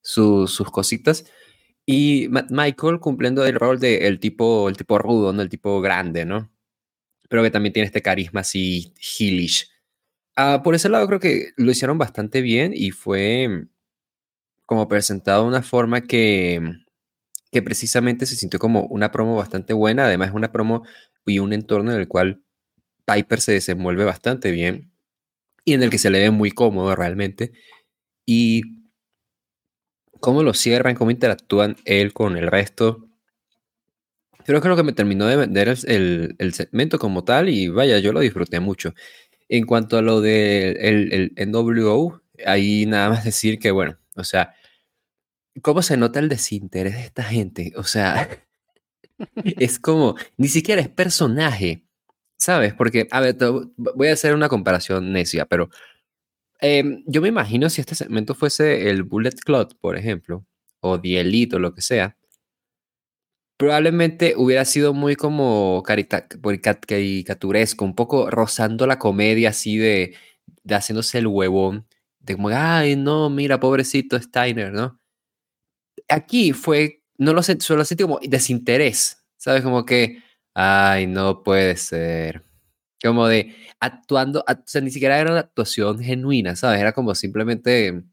sus 0.02 0.72
cositas. 0.72 1.26
Y 1.90 2.28
Michael 2.50 3.00
cumpliendo 3.00 3.46
el 3.46 3.56
rol 3.56 3.80
de 3.80 4.08
el 4.08 4.20
tipo, 4.20 4.68
el 4.68 4.76
tipo 4.76 5.00
rudo, 5.00 5.32
¿no? 5.32 5.42
El 5.42 5.50
tipo 5.50 5.80
grande, 5.82 6.26
¿no? 6.26 6.52
Pero 7.30 7.44
que 7.44 7.52
también 7.52 7.74
tiene 7.74 7.88
este 7.88 8.02
carisma 8.02 8.42
así 8.42 8.94
heelish. 9.20 9.70
Ah, 10.36 10.62
por 10.64 10.76
ese 10.76 10.90
lado 10.90 11.08
creo 11.08 11.20
que 11.22 11.52
lo 11.58 11.72
hicieron 11.72 11.98
bastante 11.98 12.42
bien 12.42 12.74
y 12.76 12.92
fue 12.92 13.68
como 14.66 14.88
presentado 14.90 15.44
de 15.44 15.50
una 15.50 15.64
forma 15.64 16.02
que, 16.02 16.62
que 17.52 17.62
precisamente 17.62 18.26
se 18.26 18.36
sintió 18.36 18.60
como 18.60 18.84
una 18.88 19.12
promo 19.12 19.36
bastante 19.36 19.74
buena. 19.74 20.06
Además, 20.06 20.30
es 20.30 20.36
una 20.36 20.52
promo 20.52 20.84
y 21.26 21.40
un 21.40 21.54
entorno 21.54 21.94
en 21.94 22.00
el 22.00 22.08
cual 22.08 22.44
Piper 23.06 23.42
se 23.42 23.54
desenvuelve 23.54 24.06
bastante 24.06 24.52
bien 24.52 24.92
y 25.66 25.74
en 25.74 25.84
el 25.84 25.90
que 25.90 26.00
se 26.00 26.10
le 26.10 26.20
ve 26.20 26.32
muy 26.32 26.52
cómodo 26.52 26.96
realmente. 26.96 27.54
Y 28.26 28.77
cómo 30.20 30.44
lo 30.44 30.54
cierran, 30.54 30.96
cómo 30.96 31.12
interactúan 31.12 31.78
él 31.86 32.14
con 32.14 32.38
el 32.38 32.48
resto. 32.48 33.08
Creo 34.46 34.62
que 34.62 34.70
lo 34.70 34.76
que 34.76 34.84
me 34.84 34.94
terminó 34.94 35.26
de 35.28 35.36
vender 35.36 35.68
el, 35.88 36.36
el 36.38 36.54
segmento 36.54 37.00
como 37.00 37.24
tal 37.24 37.50
y 37.50 37.68
vaya, 37.68 38.00
yo 38.00 38.14
lo 38.14 38.22
disfruté 38.22 38.60
mucho. 38.60 38.94
En 39.50 39.66
cuanto 39.66 39.98
a 39.98 40.02
lo 40.02 40.22
del 40.22 40.78
el, 40.78 41.34
NWO, 41.50 42.22
ahí 42.46 42.86
nada 42.86 43.10
más 43.10 43.24
decir 43.26 43.60
que, 43.60 43.72
bueno, 43.72 43.98
o 44.16 44.24
sea, 44.24 44.54
¿cómo 45.62 45.82
se 45.82 45.98
nota 45.98 46.20
el 46.20 46.30
desinterés 46.30 46.96
de 46.96 47.02
esta 47.04 47.24
gente? 47.24 47.74
O 47.76 47.84
sea, 47.84 48.30
es 49.44 49.80
como, 49.80 50.16
ni 50.38 50.48
siquiera 50.48 50.82
es 50.82 50.90
personaje, 50.90 51.84
¿sabes? 52.38 52.74
Porque, 52.74 53.08
a 53.12 53.20
ver, 53.22 53.38
voy 53.78 54.08
a 54.08 54.14
hacer 54.14 54.34
una 54.34 54.50
comparación 54.50 55.12
necia, 55.12 55.46
pero 55.46 55.70
em, 56.60 57.04
yo 57.08 57.22
me 57.22 57.30
imagino 57.30 57.70
si 57.70 57.82
este 57.82 57.96
segmento 57.96 58.36
fuese 58.36 58.90
el 58.90 59.04
Bullet 59.04 59.36
Club, 59.46 59.76
por 59.80 59.98
ejemplo, 59.98 60.46
o 60.82 61.00
The 61.00 61.22
Elite 61.22 61.56
o 61.58 61.60
lo 61.60 61.74
que 61.74 61.82
sea, 61.82 62.18
probablemente 63.58 64.36
hubiera 64.38 64.66
sido 64.66 64.94
muy 64.94 65.16
como 65.16 65.84
caricaturesco, 65.84 67.86
un 67.86 67.96
poco 67.96 68.30
rozando 68.30 68.86
la 68.88 69.00
comedia 69.00 69.50
así 69.50 69.78
de, 69.78 70.16
haciéndose 70.70 71.18
el 71.20 71.28
huevón, 71.28 71.88
de 72.20 72.36
como, 72.36 72.50
ay, 72.50 72.96
no, 72.96 73.30
mira, 73.30 73.60
pobrecito 73.60 74.20
Steiner, 74.22 74.72
¿no? 74.72 75.00
Aquí 76.10 76.54
fue, 76.54 77.02
no 77.18 77.34
lo 77.34 77.44
sé, 77.44 77.58
solo 77.60 77.84
sentí 77.86 78.04
como 78.04 78.20
desinterés, 78.22 79.24
¿sabes? 79.38 79.64
Como 79.64 79.86
que, 79.86 80.24
ay, 80.54 81.08
no 81.08 81.44
puede 81.44 81.76
ser. 81.78 82.47
Como 83.04 83.28
de 83.28 83.56
actuando, 83.80 84.44
o 84.48 84.54
sea, 84.66 84.82
ni 84.82 84.92
siquiera 84.92 85.20
era 85.20 85.32
una 85.32 85.42
actuación 85.42 86.00
genuina, 86.00 86.56
¿sabes? 86.56 86.82
Era 86.82 86.94
como 86.94 87.14
simplemente, 87.16 88.04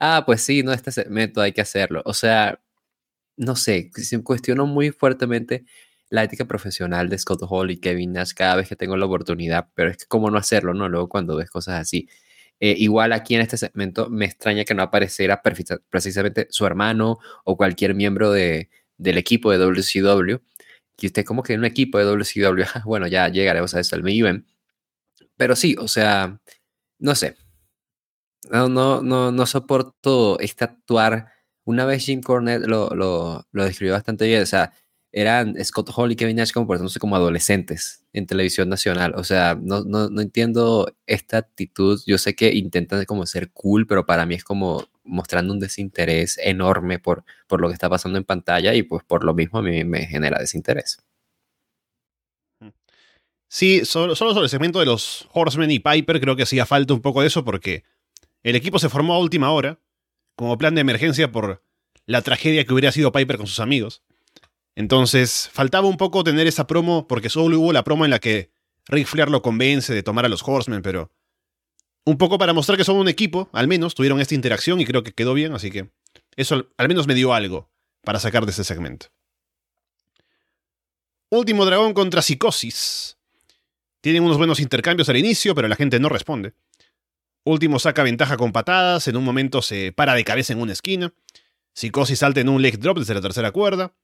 ah, 0.00 0.24
pues 0.26 0.42
sí, 0.42 0.62
no, 0.62 0.72
este 0.72 0.92
segmento 0.92 1.40
hay 1.40 1.52
que 1.52 1.60
hacerlo. 1.60 2.02
O 2.06 2.14
sea, 2.14 2.60
no 3.36 3.56
sé, 3.56 3.90
cuestiono 4.24 4.66
muy 4.66 4.90
fuertemente 4.90 5.64
la 6.10 6.24
ética 6.24 6.46
profesional 6.46 7.08
de 7.08 7.18
Scott 7.18 7.42
Hall 7.48 7.70
y 7.70 7.78
Kevin 7.78 8.12
Nash 8.12 8.32
cada 8.34 8.56
vez 8.56 8.68
que 8.68 8.76
tengo 8.76 8.96
la 8.96 9.06
oportunidad, 9.06 9.68
pero 9.74 9.90
es 9.90 9.98
que 9.98 10.06
cómo 10.06 10.30
no 10.30 10.38
hacerlo, 10.38 10.74
¿no? 10.74 10.88
Luego 10.88 11.08
cuando 11.08 11.36
ves 11.36 11.50
cosas 11.50 11.80
así. 11.80 12.08
Eh, 12.60 12.76
igual 12.78 13.12
aquí 13.12 13.34
en 13.34 13.40
este 13.40 13.56
segmento 13.56 14.08
me 14.10 14.24
extraña 14.26 14.64
que 14.64 14.74
no 14.74 14.82
apareciera 14.82 15.42
precisamente 15.42 16.46
su 16.50 16.64
hermano 16.66 17.18
o 17.44 17.56
cualquier 17.56 17.94
miembro 17.94 18.30
de, 18.30 18.70
del 18.96 19.18
equipo 19.18 19.50
de 19.50 19.58
WCW. 19.58 20.40
Que 20.96 21.08
usted 21.08 21.24
como 21.24 21.42
que 21.42 21.54
en 21.54 21.60
un 21.60 21.66
equipo 21.66 21.98
de 21.98 22.04
WCW, 22.04 22.64
bueno, 22.84 23.06
ya 23.06 23.28
llegaremos 23.28 23.74
a 23.74 23.80
eso, 23.80 23.96
el 23.96 24.02
main 24.02 24.46
Pero 25.36 25.56
sí, 25.56 25.76
o 25.78 25.88
sea, 25.88 26.40
no 26.98 27.14
sé. 27.14 27.36
No, 28.50 28.68
no, 28.68 29.02
no, 29.02 29.32
no 29.32 29.46
soporto 29.46 30.38
este 30.38 30.64
actuar 30.64 31.32
una 31.64 31.86
vez 31.86 32.04
Jim 32.04 32.20
Cornette 32.20 32.66
lo, 32.66 32.90
lo, 32.90 33.46
lo 33.52 33.64
describió 33.64 33.94
bastante 33.94 34.26
bien, 34.26 34.42
o 34.42 34.46
sea, 34.46 34.72
eran 35.16 35.54
Scott 35.64 35.90
Hall 35.94 36.10
y 36.10 36.16
Kevin 36.16 36.36
Nash 36.36 36.50
comportándose 36.50 36.98
como 36.98 37.14
adolescentes 37.14 38.04
en 38.12 38.26
televisión 38.26 38.68
nacional. 38.68 39.14
O 39.14 39.22
sea, 39.22 39.56
no, 39.60 39.84
no, 39.84 40.10
no, 40.10 40.20
entiendo 40.20 40.92
esta 41.06 41.38
actitud. 41.38 42.02
Yo 42.04 42.18
sé 42.18 42.34
que 42.34 42.52
intentan 42.52 43.04
como 43.04 43.24
ser 43.24 43.52
cool, 43.52 43.86
pero 43.86 44.06
para 44.06 44.26
mí 44.26 44.34
es 44.34 44.42
como 44.42 44.88
mostrando 45.04 45.52
un 45.52 45.60
desinterés 45.60 46.36
enorme 46.42 46.98
por, 46.98 47.24
por 47.46 47.60
lo 47.60 47.68
que 47.68 47.74
está 47.74 47.88
pasando 47.88 48.18
en 48.18 48.24
pantalla 48.24 48.74
y 48.74 48.82
pues 48.82 49.04
por 49.04 49.22
lo 49.22 49.34
mismo 49.34 49.60
a 49.60 49.62
mí 49.62 49.84
me 49.84 50.04
genera 50.06 50.40
desinterés. 50.40 50.98
Sí, 53.48 53.84
solo, 53.84 54.16
solo 54.16 54.32
sobre 54.32 54.46
el 54.46 54.50
segmento 54.50 54.80
de 54.80 54.86
los 54.86 55.28
Horsemen 55.32 55.70
y 55.70 55.78
Piper 55.78 56.20
creo 56.20 56.34
que 56.34 56.42
hacía 56.42 56.66
falta 56.66 56.92
un 56.92 57.02
poco 57.02 57.20
de 57.20 57.28
eso 57.28 57.44
porque 57.44 57.84
el 58.42 58.56
equipo 58.56 58.80
se 58.80 58.88
formó 58.88 59.14
a 59.14 59.20
última 59.20 59.52
hora 59.52 59.78
como 60.34 60.58
plan 60.58 60.74
de 60.74 60.80
emergencia 60.80 61.30
por 61.30 61.62
la 62.04 62.22
tragedia 62.22 62.64
que 62.64 62.72
hubiera 62.72 62.90
sido 62.90 63.12
Piper 63.12 63.36
con 63.36 63.46
sus 63.46 63.60
amigos. 63.60 64.02
Entonces, 64.76 65.48
faltaba 65.52 65.86
un 65.86 65.96
poco 65.96 66.24
tener 66.24 66.46
esa 66.46 66.66
promo, 66.66 67.06
porque 67.06 67.28
solo 67.28 67.58
hubo 67.60 67.72
la 67.72 67.84
promo 67.84 68.04
en 68.04 68.10
la 68.10 68.18
que 68.18 68.50
Rick 68.86 69.06
Flair 69.06 69.30
lo 69.30 69.42
convence 69.42 69.94
de 69.94 70.02
tomar 70.02 70.24
a 70.24 70.28
los 70.28 70.42
Horsemen, 70.42 70.82
pero 70.82 71.10
un 72.04 72.18
poco 72.18 72.38
para 72.38 72.52
mostrar 72.52 72.76
que 72.76 72.84
son 72.84 72.96
un 72.96 73.08
equipo, 73.08 73.48
al 73.52 73.68
menos 73.68 73.94
tuvieron 73.94 74.20
esta 74.20 74.34
interacción 74.34 74.80
y 74.80 74.84
creo 74.84 75.02
que 75.02 75.12
quedó 75.12 75.32
bien, 75.32 75.54
así 75.54 75.70
que 75.70 75.90
eso 76.36 76.66
al 76.76 76.88
menos 76.88 77.06
me 77.06 77.14
dio 77.14 77.32
algo 77.32 77.70
para 78.02 78.18
sacar 78.18 78.44
de 78.44 78.50
ese 78.52 78.64
segmento. 78.64 79.06
Último 81.30 81.64
dragón 81.64 81.94
contra 81.94 82.22
Psicosis. 82.22 83.16
Tienen 84.00 84.22
unos 84.22 84.36
buenos 84.36 84.60
intercambios 84.60 85.08
al 85.08 85.16
inicio, 85.16 85.54
pero 85.54 85.66
la 85.66 85.76
gente 85.76 85.98
no 85.98 86.08
responde. 86.08 86.52
Último 87.44 87.78
saca 87.78 88.02
ventaja 88.02 88.36
con 88.36 88.52
patadas, 88.52 89.08
en 89.08 89.16
un 89.16 89.24
momento 89.24 89.62
se 89.62 89.92
para 89.92 90.14
de 90.14 90.24
cabeza 90.24 90.52
en 90.52 90.60
una 90.60 90.72
esquina. 90.72 91.12
Psicosis 91.72 92.18
salta 92.18 92.40
en 92.40 92.48
un 92.48 92.60
leg 92.60 92.78
drop 92.78 92.98
desde 92.98 93.14
la 93.14 93.20
tercera 93.20 93.50
cuerda. 93.50 93.94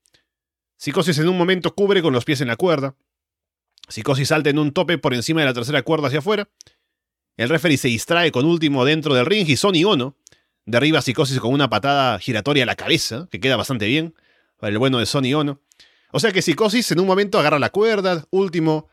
Psicosis 0.81 1.19
en 1.19 1.29
un 1.29 1.37
momento 1.37 1.75
cubre 1.75 2.01
con 2.01 2.15
los 2.15 2.25
pies 2.25 2.41
en 2.41 2.49
la 2.49 2.57
cuerda. 2.57 2.97
Psicosis 3.91 4.29
salta 4.29 4.49
en 4.49 4.59
un 4.59 4.73
tope 4.73 4.97
por 4.97 5.13
encima 5.13 5.41
de 5.41 5.47
la 5.47 5.53
tercera 5.53 5.83
cuerda 5.83 6.07
hacia 6.07 6.21
afuera. 6.21 6.49
El 7.37 7.51
referee 7.51 7.77
se 7.77 7.89
distrae 7.89 8.33
con 8.33 8.47
último 8.47 8.87
dentro 8.87 9.15
del 9.15 9.27
ring 9.27 9.47
y 9.47 9.59
Sony 9.59 9.85
Ono 9.87 10.17
derriba 10.65 11.01
a 11.01 11.03
Psicosis 11.03 11.39
con 11.39 11.53
una 11.53 11.69
patada 11.69 12.19
giratoria 12.19 12.63
a 12.63 12.67
la 12.67 12.77
cabeza, 12.77 13.29
que 13.31 13.41
queda 13.41 13.57
bastante 13.57 13.85
bien 13.89 14.15
para 14.57 14.71
el 14.71 14.79
bueno 14.79 14.99
de 14.99 15.05
Sony 15.05 15.35
Ono. 15.35 15.61
O 16.13 16.19
sea 16.19 16.33
que 16.33 16.41
Psicosis 16.41 16.91
en 16.93 17.01
un 17.01 17.07
momento 17.07 17.39
agarra 17.39 17.59
la 17.59 17.69
cuerda, 17.69 18.25
último 18.31 18.89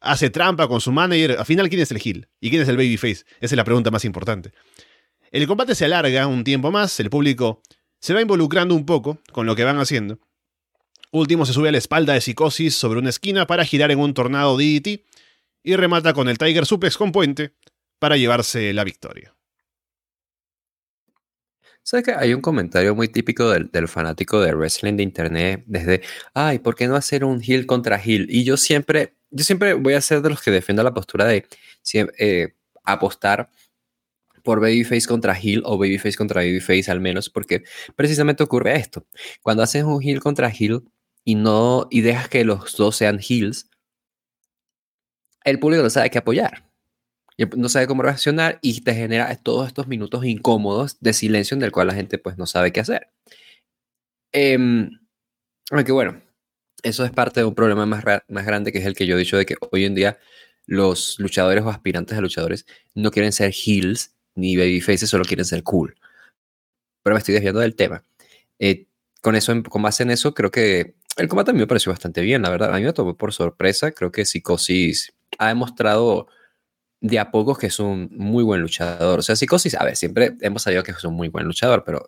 hace 0.00 0.30
trampa 0.30 0.66
con 0.68 0.80
su 0.80 0.90
manager. 0.90 1.36
Al 1.38 1.44
final, 1.44 1.68
¿quién 1.68 1.82
es 1.82 1.90
el 1.90 2.00
heel? 2.02 2.28
¿Y 2.40 2.48
quién 2.48 2.62
es 2.62 2.68
el 2.68 2.78
babyface? 2.78 3.26
Esa 3.26 3.26
es 3.40 3.52
la 3.52 3.64
pregunta 3.64 3.90
más 3.90 4.06
importante. 4.06 4.52
El 5.30 5.46
combate 5.46 5.74
se 5.74 5.84
alarga 5.84 6.28
un 6.28 6.44
tiempo 6.44 6.70
más, 6.70 6.98
el 6.98 7.10
público 7.10 7.60
se 8.00 8.14
va 8.14 8.22
involucrando 8.22 8.74
un 8.74 8.86
poco 8.86 9.18
con 9.32 9.44
lo 9.44 9.54
que 9.54 9.64
van 9.64 9.78
haciendo. 9.78 10.18
Último 11.16 11.46
se 11.46 11.54
sube 11.54 11.70
a 11.70 11.72
la 11.72 11.78
espalda 11.78 12.12
de 12.12 12.20
Psicosis 12.20 12.76
sobre 12.76 12.98
una 12.98 13.08
esquina 13.08 13.46
para 13.46 13.64
girar 13.64 13.90
en 13.90 14.00
un 14.00 14.12
tornado 14.12 14.58
DDT 14.58 15.00
y 15.62 15.74
remata 15.74 16.12
con 16.12 16.28
el 16.28 16.36
Tiger 16.36 16.66
Suplex 16.66 16.98
con 16.98 17.10
puente 17.10 17.54
para 17.98 18.18
llevarse 18.18 18.74
la 18.74 18.84
victoria. 18.84 19.34
¿Sabes 21.82 22.04
que 22.04 22.12
hay 22.12 22.34
un 22.34 22.42
comentario 22.42 22.94
muy 22.94 23.08
típico 23.08 23.48
del, 23.48 23.88
fanático 23.88 24.42
de 24.42 24.54
wrestling 24.54 24.98
de 24.98 25.04
internet 25.04 25.64
desde, 25.66 26.02
ay, 26.34 26.58
¿por 26.58 26.74
qué 26.74 26.86
no 26.86 26.96
hacer 26.96 27.24
un 27.24 27.40
heel 27.42 27.64
contra 27.64 27.96
heel? 27.96 28.26
Y 28.28 28.44
yo 28.44 28.58
siempre, 28.58 29.14
yo 29.30 29.42
siempre 29.42 29.72
voy 29.72 29.94
a 29.94 30.02
ser 30.02 30.20
de 30.20 30.28
los 30.28 30.42
que 30.42 30.50
defiendo 30.50 30.82
la 30.82 30.92
postura 30.92 31.24
de 31.24 31.46
eh, 31.94 32.54
apostar 32.84 33.48
por 34.44 34.60
babyface 34.60 35.06
contra 35.06 35.32
heel 35.32 35.62
o 35.64 35.78
babyface 35.78 36.16
contra 36.16 36.42
babyface 36.42 36.90
al 36.90 37.00
menos, 37.00 37.30
porque 37.30 37.64
precisamente 37.94 38.42
ocurre 38.42 38.76
esto. 38.76 39.06
Cuando 39.40 39.62
haces 39.62 39.82
un 39.82 40.02
heel 40.02 40.20
contra 40.20 40.50
heel 40.50 40.82
y 41.26 41.34
no 41.34 41.88
y 41.90 42.00
dejas 42.00 42.30
que 42.30 42.46
los 42.46 42.74
dos 42.78 42.96
sean 42.96 43.20
heels, 43.20 43.68
el 45.44 45.58
público 45.58 45.82
no 45.82 45.90
sabe 45.90 46.08
qué 46.08 46.16
apoyar 46.18 46.66
no 47.56 47.68
sabe 47.68 47.86
cómo 47.86 48.02
reaccionar 48.02 48.58
y 48.62 48.80
te 48.80 48.94
genera 48.94 49.34
todos 49.36 49.66
estos 49.66 49.86
minutos 49.88 50.24
incómodos 50.24 50.96
de 51.00 51.12
silencio 51.12 51.56
en 51.56 51.62
el 51.62 51.72
cual 51.72 51.88
la 51.88 51.94
gente 51.94 52.18
pues 52.18 52.38
no 52.38 52.46
sabe 52.46 52.72
qué 52.72 52.80
hacer. 52.80 53.08
Eh, 54.32 54.58
aunque 55.70 55.92
bueno, 55.92 56.22
eso 56.82 57.04
es 57.04 57.10
parte 57.10 57.40
de 57.40 57.46
un 57.46 57.54
problema 57.54 57.84
más, 57.86 58.04
más 58.28 58.46
grande 58.46 58.72
que 58.72 58.78
es 58.78 58.86
el 58.86 58.94
que 58.94 59.06
yo 59.06 59.16
he 59.16 59.18
dicho 59.18 59.36
de 59.36 59.46
que 59.46 59.56
hoy 59.70 59.84
en 59.84 59.94
día 59.94 60.18
los 60.66 61.18
luchadores 61.18 61.62
o 61.64 61.68
aspirantes 61.68 62.16
a 62.16 62.20
luchadores 62.20 62.66
no 62.94 63.10
quieren 63.10 63.32
ser 63.32 63.52
heels 63.52 64.14
ni 64.34 64.56
babyfaces, 64.56 65.08
solo 65.08 65.24
quieren 65.24 65.44
ser 65.44 65.62
cool. 65.62 65.96
Pero 67.02 67.14
me 67.14 67.18
estoy 67.18 67.34
desviando 67.34 67.60
del 67.60 67.76
tema. 67.76 68.02
Eh, 68.58 68.86
con 69.22 69.36
eso, 69.36 69.62
con 69.64 69.82
base 69.82 70.02
en 70.02 70.10
eso, 70.10 70.34
creo 70.34 70.50
que 70.50 70.94
el 71.16 71.28
combate 71.28 71.50
a 71.50 71.54
mí 71.54 71.60
me 71.60 71.66
pareció 71.66 71.92
bastante 71.92 72.20
bien, 72.20 72.42
la 72.42 72.50
verdad. 72.50 72.74
A 72.74 72.78
mí 72.78 72.84
me 72.84 72.92
tomó 72.92 73.16
por 73.16 73.32
sorpresa. 73.32 73.92
Creo 73.92 74.12
que 74.12 74.24
Psicosis 74.24 75.14
ha 75.38 75.48
demostrado 75.48 76.28
de 77.00 77.18
a 77.18 77.30
poco 77.30 77.56
que 77.56 77.66
es 77.68 77.78
un 77.78 78.08
muy 78.12 78.44
buen 78.44 78.60
luchador. 78.60 79.20
O 79.20 79.22
sea, 79.22 79.36
Psicosis, 79.36 79.74
a 79.74 79.84
ver, 79.84 79.96
siempre 79.96 80.34
hemos 80.40 80.62
sabido 80.62 80.82
que 80.82 80.92
es 80.92 81.04
un 81.04 81.14
muy 81.14 81.28
buen 81.28 81.46
luchador, 81.46 81.84
pero 81.84 82.06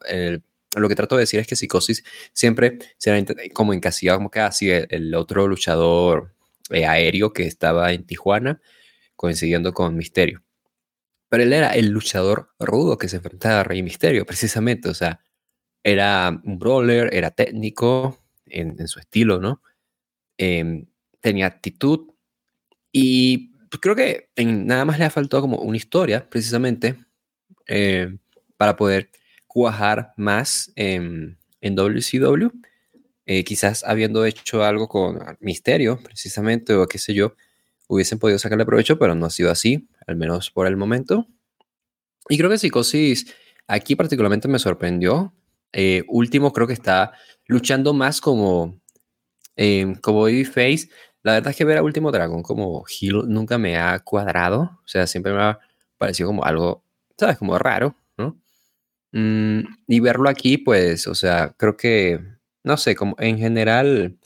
lo 0.77 0.89
que 0.89 0.95
trato 0.95 1.17
de 1.17 1.21
decir 1.21 1.41
es 1.41 1.47
que 1.47 1.57
Psicosis 1.57 2.05
siempre 2.33 2.79
será 2.99 3.25
como 3.55 3.73
encasillado 3.73 4.19
como 4.19 4.31
así 4.35 4.71
ah, 4.71 4.87
el, 4.91 5.15
otro 5.15 5.47
luchador 5.49 6.35
eh, 6.71 6.87
aéreo 6.87 7.33
que 7.33 7.45
estaba 7.47 7.93
en 7.93 8.05
Tijuana, 8.05 8.61
coincidiendo 9.17 9.73
con 9.73 9.97
Misterio. 9.97 10.43
Pero 11.31 11.43
él 11.43 11.53
era 11.53 11.73
el 11.73 11.89
luchador 11.91 12.51
rudo 12.59 12.99
que 12.99 13.09
se 13.09 13.17
enfrentaba 13.17 13.61
a 13.61 13.65
Rey 13.65 13.83
Misterio, 13.83 14.27
precisamente. 14.27 14.89
O 14.89 14.95
sea, 14.95 15.21
era 15.83 16.41
un 16.45 16.59
brawler, 16.59 17.15
era 17.15 17.31
técnico 17.31 18.19
en, 18.51 18.89
su 18.89 18.99
estilo, 19.01 19.41
¿no? 19.41 19.63
Em, 20.37 20.87
tenía 21.21 21.47
actitud 21.47 22.09
y 22.93 23.49
pues, 23.71 23.81
creo 23.81 23.97
que 23.97 24.31
en, 24.37 24.67
nada 24.67 24.85
más 24.85 24.99
le 24.99 25.05
ha 25.05 25.11
faltado 25.11 25.43
como 25.43 25.59
una 25.59 25.77
historia, 25.77 26.29
precisamente, 26.29 26.97
eh, 27.67 28.17
para 28.57 28.77
poder 28.77 29.11
cuajar 29.47 30.13
más 30.17 30.73
en 30.77 31.37
WCW. 31.63 32.49
Eh, 33.31 33.45
quizás 33.45 33.85
habiendo 33.85 34.25
hecho 34.25 34.65
algo 34.65 34.89
con 34.89 35.19
Misterio, 35.41 35.99
precisamente, 36.03 36.73
o 36.73 36.87
qué 36.87 36.99
sé 36.99 37.13
yo, 37.13 37.35
hubiesen 37.87 38.19
podido 38.19 38.39
sacarle 38.39 38.65
provecho, 38.65 38.99
pero 38.99 39.15
no 39.15 39.27
ha 39.27 39.31
sido 39.31 39.51
así, 39.51 39.87
al 40.07 40.17
menos 40.17 40.51
por 40.51 40.67
el 40.67 40.79
momento. 40.79 41.27
Y 42.31 42.39
creo 42.39 42.49
que 42.49 42.57
Psicosis 42.57 43.35
aquí 43.67 43.97
particularmente 43.97 44.49
me 44.49 44.59
sorprendió. 44.59 45.35
Eh, 45.75 46.05
último, 46.09 46.55
creo 46.55 46.67
que 46.67 46.73
está 46.73 47.13
luchando 47.49 47.93
más 47.93 48.21
como, 48.21 48.81
como 50.01 50.23
Babyface, 50.23 50.89
la 51.23 51.35
verdad 51.35 51.51
es 51.51 51.57
que 51.57 51.65
ver 51.65 51.79
a 51.79 51.83
Último 51.83 52.13
Dragón 52.13 52.43
como 52.43 52.85
Hill 52.89 53.25
nunca 53.27 53.59
me 53.59 53.77
ha 53.77 53.99
cuadrado. 54.01 54.81
O 54.85 54.89
sea, 54.89 55.07
siempre 55.07 55.33
me 55.33 55.43
ha 55.43 55.59
parecido 55.99 56.29
como 56.29 56.45
algo, 56.45 56.85
¿sabes? 57.19 57.39
Como 57.39 57.59
raro, 57.59 57.97
¿no? 58.17 58.41
Mm, 59.13 59.61
y 59.89 60.01
verlo 60.01 60.29
aquí, 60.29 60.59
pues, 60.59 61.07
o 61.07 61.15
sea, 61.15 61.55
creo 61.57 61.77
que, 61.77 62.21
no 62.65 62.77
sé, 62.77 62.95
como 62.95 63.17
en 63.19 63.39
general, 63.39 64.19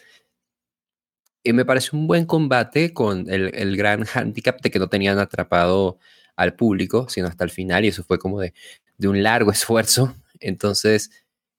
eh, 1.44 1.52
me 1.52 1.64
parece 1.64 1.96
un 1.96 2.06
buen 2.06 2.26
combate 2.26 2.92
con 2.92 3.28
el, 3.30 3.54
el, 3.54 3.76
gran 3.76 4.04
handicap 4.14 4.60
de 4.60 4.70
que 4.70 4.78
no 4.78 4.88
tenían 4.88 5.18
atrapado 5.18 5.98
al 6.36 6.54
público, 6.54 7.08
sino 7.08 7.28
hasta 7.28 7.44
el 7.44 7.50
final, 7.50 7.84
y 7.84 7.88
eso 7.88 8.04
fue 8.04 8.18
como 8.18 8.40
de, 8.40 8.54
de 8.98 9.08
un 9.08 9.22
largo 9.22 9.50
esfuerzo. 9.52 10.14
Entonces, 10.40 11.10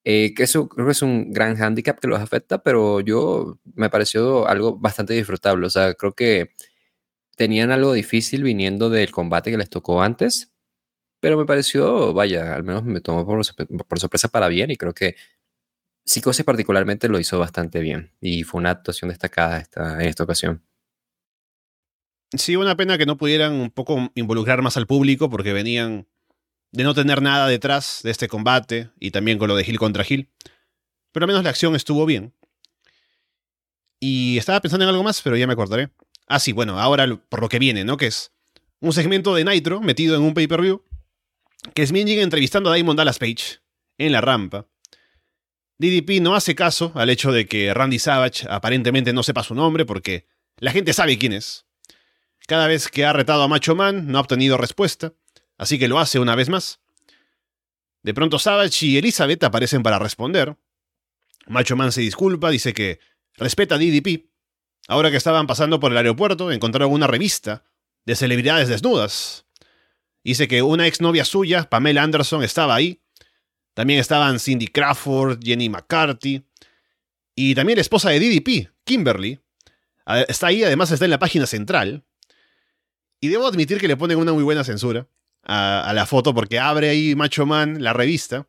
eh, 0.06 0.34
que 0.34 0.44
eso 0.44 0.68
creo 0.68 0.86
que 0.86 0.92
es 0.92 1.02
un 1.02 1.32
gran 1.32 1.56
hándicap 1.56 2.00
que 2.00 2.08
los 2.08 2.20
afecta, 2.20 2.62
pero 2.62 3.00
yo 3.00 3.60
me 3.76 3.90
pareció 3.90 4.48
algo 4.48 4.78
bastante 4.78 5.14
disfrutable. 5.14 5.66
O 5.68 5.70
sea, 5.70 5.94
creo 5.94 6.14
que 6.14 6.52
tenían 7.36 7.72
algo 7.72 7.94
difícil 7.94 8.44
viniendo 8.44 8.90
del 8.90 9.12
combate 9.12 9.52
que 9.52 9.58
les 9.58 9.70
tocó 9.70 10.02
antes, 10.02 10.54
pero 11.20 11.38
me 11.38 11.46
pareció, 11.46 12.14
vaya, 12.14 12.56
al 12.56 12.64
menos 12.64 12.84
me 12.84 13.02
tomó 13.02 13.26
por, 13.26 13.46
sorpresa 14.00 14.28
para 14.28 14.50
bien 14.50 14.72
y 14.72 14.78
creo 14.78 14.94
que 14.94 15.16
Psicosis 16.06 16.46
particularmente 16.46 17.08
lo 17.08 17.20
hizo 17.20 17.40
bastante 17.40 17.80
bien 17.80 18.12
y 18.20 18.44
fue 18.44 18.60
una 18.60 18.72
actuación 18.72 19.10
destacada 19.10 19.60
esta, 19.60 20.02
en 20.02 20.10
esta 20.10 20.24
ocasión. 20.26 20.64
Sí, 22.36 22.56
una 22.56 22.76
pena 22.76 22.98
que 22.98 23.06
no 23.06 23.18
pudieran 23.18 23.54
un 23.54 23.72
poco 23.72 24.12
involucrar 24.16 24.62
más 24.62 24.76
al 24.76 24.88
público 24.88 25.30
porque 25.30 25.54
venían 25.54 26.08
de 26.74 26.84
no 26.84 26.96
tener 26.96 27.22
nada 27.22 27.48
detrás 27.48 28.02
de 28.04 28.10
este 28.10 28.28
combate 28.28 28.90
y 29.00 29.12
también 29.12 29.38
con 29.38 29.48
lo 29.48 29.56
de 29.56 29.64
Gil 29.64 29.78
contra 29.78 30.04
Gil. 30.04 30.30
Pero 31.12 31.26
al 31.26 31.28
menos 31.28 31.44
la 31.44 31.52
acción 31.52 31.76
estuvo 31.76 32.06
bien. 32.06 32.34
Y 34.00 34.38
estaba 34.40 34.60
pensando 34.60 34.84
en 34.84 34.90
algo 34.90 35.04
más, 35.04 35.22
pero 35.22 35.38
ya 35.38 35.46
me 35.46 35.54
acordaré. 35.54 35.92
Ah, 36.28 36.40
sí, 36.40 36.52
bueno, 36.52 36.80
ahora 36.80 37.08
por 37.30 37.42
lo 37.42 37.48
que 37.48 37.60
viene, 37.60 37.86
¿no? 37.86 37.96
Que 37.96 38.08
es 38.08 38.32
un 38.80 38.92
segmento 38.92 39.36
de 39.36 39.46
Nitro 39.46 39.82
metido 39.82 40.16
en 40.16 40.24
un 40.24 40.34
pay-per-view. 40.34 40.84
Que 41.76 41.84
es 41.84 41.92
Minjin 41.92 42.20
entrevistando 42.20 42.72
a 42.72 42.74
Diamond 42.74 42.98
Dallas 42.98 43.20
Page 43.20 43.60
en 44.00 44.12
la 44.12 44.22
rampa. 44.22 44.68
DDP 45.78 46.22
no 46.22 46.36
hace 46.36 46.56
caso 46.56 46.92
al 46.96 47.12
hecho 47.12 47.32
de 47.32 47.46
que 47.46 47.72
Randy 47.74 48.00
Savage 48.00 48.48
aparentemente 48.50 49.14
no 49.14 49.22
sepa 49.22 49.44
su 49.44 49.54
nombre 49.54 49.86
porque 49.86 50.28
la 50.58 50.72
gente 50.72 50.92
sabe 50.92 51.20
quién 51.20 51.34
es. 51.34 51.68
Cada 52.48 52.68
vez 52.68 52.88
que 52.88 53.06
ha 53.06 53.14
retado 53.14 53.44
a 53.44 53.48
Macho 53.48 53.76
Man 53.76 54.08
no 54.08 54.18
ha 54.18 54.22
obtenido 54.22 54.58
respuesta 54.58 55.14
así 55.58 55.80
que 55.80 55.88
lo 55.88 56.00
hace 56.00 56.20
una 56.20 56.36
vez 56.36 56.50
más. 56.50 56.80
De 58.04 58.14
pronto 58.14 58.38
Savage 58.38 58.86
y 58.86 58.98
Elizabeth 58.98 59.44
aparecen 59.44 59.82
para 59.82 59.98
responder. 59.98 60.58
Macho 61.48 61.76
Man 61.76 61.92
se 61.92 62.02
disculpa, 62.02 62.50
dice 62.50 62.74
que 62.74 63.00
respeta 63.36 63.76
a 63.76 63.78
DDP. 63.78 64.30
Ahora 64.88 65.10
que 65.10 65.18
estaban 65.18 65.48
pasando 65.48 65.80
por 65.80 65.92
el 65.92 65.98
aeropuerto, 65.98 66.52
encontraron 66.52 66.92
una 66.92 67.08
revista 67.08 67.64
de 68.06 68.16
celebridades 68.16 68.68
desnudas. 68.68 69.46
Dice 70.24 70.48
que 70.50 70.62
una 70.62 70.88
exnovia 70.88 71.24
suya, 71.24 71.70
Pamela 71.70 72.04
Anderson, 72.04 72.44
estaba 72.44 72.76
ahí. 72.76 73.02
También 73.74 74.00
estaban 74.00 74.40
Cindy 74.40 74.68
Crawford, 74.68 75.40
Jenny 75.42 75.70
McCarthy. 75.70 76.46
Y 77.36 77.56
también 77.56 77.78
la 77.78 77.82
esposa 77.82 78.10
de 78.10 78.20
DDP, 78.20 78.72
Kimberly. 78.84 79.40
Está 80.28 80.48
ahí, 80.48 80.64
además 80.64 80.92
está 80.92 81.06
en 81.06 81.12
la 81.12 81.20
página 81.20 81.48
central. 81.48 82.04
Y 83.22 83.30
debo 83.30 83.48
admitir 83.48 83.80
que 83.80 83.88
le 83.88 83.96
ponen 83.96 84.18
una 84.18 84.34
muy 84.34 84.44
buena 84.44 84.66
censura 84.66 85.08
a, 85.44 85.92
la 85.94 86.06
foto 86.06 86.34
porque 86.34 86.60
abre 86.60 86.90
ahí 86.90 87.16
Macho 87.16 87.46
Man, 87.46 87.84
la 87.84 87.94
revista, 87.94 88.48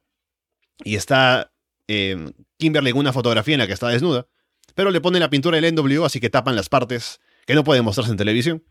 y 0.84 0.96
está 0.96 1.52
eh, 1.88 2.32
Kimberly 2.58 2.90
en 2.90 2.96
una 2.96 3.12
fotografía 3.12 3.54
en 3.54 3.60
la 3.60 3.66
que 3.66 3.72
está 3.72 3.88
desnuda, 3.88 4.26
pero 4.74 4.90
le 4.90 5.00
pone 5.00 5.20
la 5.20 5.30
pintura 5.30 5.60
del 5.60 5.74
NWO, 5.74 6.04
así 6.04 6.20
que 6.20 6.30
tapan 6.30 6.56
las 6.56 6.68
partes 6.68 7.20
que 7.46 7.54
no 7.54 7.64
pueden 7.64 7.84
mostrarse 7.84 8.10
en 8.10 8.16
televisión, 8.16 8.64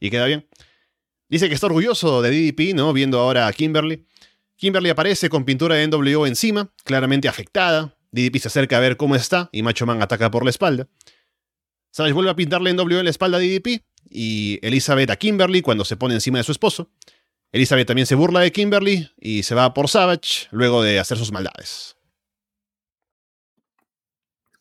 y 0.00 0.10
queda 0.10 0.26
bien. 0.26 0.46
Dice 1.28 1.48
que 1.48 1.54
está 1.54 1.66
orgulloso 1.66 2.22
de 2.22 2.30
DDP, 2.30 2.74
¿no? 2.74 2.92
Viendo 2.92 3.18
ahora 3.18 3.46
a 3.46 3.52
Kimberly. 3.52 4.06
Kimberly 4.56 4.90
aparece 4.90 5.28
con 5.28 5.44
pintura 5.44 5.74
de 5.74 5.86
NWO 5.88 6.26
encima, 6.26 6.72
claramente 6.84 7.28
afectada. 7.28 7.96
DDP 8.12 8.38
se 8.38 8.48
acerca 8.48 8.76
a 8.76 8.80
ver 8.80 8.96
cómo 8.96 9.16
está 9.16 9.50
y 9.52 9.62
Macho 9.62 9.86
Man 9.86 10.02
ataca 10.02 10.30
por 10.30 10.44
la 10.44 10.50
espalda. 10.50 10.88
Savage 11.90 12.14
vuelve 12.14 12.30
a 12.30 12.36
pintarle 12.36 12.72
NWO 12.72 12.98
en 12.98 13.04
la 13.04 13.10
espalda 13.10 13.38
a 13.38 13.40
DDP 13.40 13.82
y 14.08 14.58
Elizabeth 14.62 15.10
a 15.10 15.16
Kimberly 15.16 15.62
cuando 15.62 15.84
se 15.84 15.96
pone 15.96 16.14
encima 16.14 16.38
de 16.38 16.44
su 16.44 16.52
esposo. 16.52 16.90
Elizabeth 17.52 17.86
también 17.86 18.06
se 18.06 18.14
burla 18.14 18.40
de 18.40 18.52
Kimberly 18.52 19.10
y 19.18 19.42
se 19.42 19.54
va 19.54 19.72
por 19.74 19.88
Savage 19.88 20.48
luego 20.50 20.82
de 20.82 20.98
hacer 20.98 21.16
sus 21.18 21.32
maldades. 21.32 21.96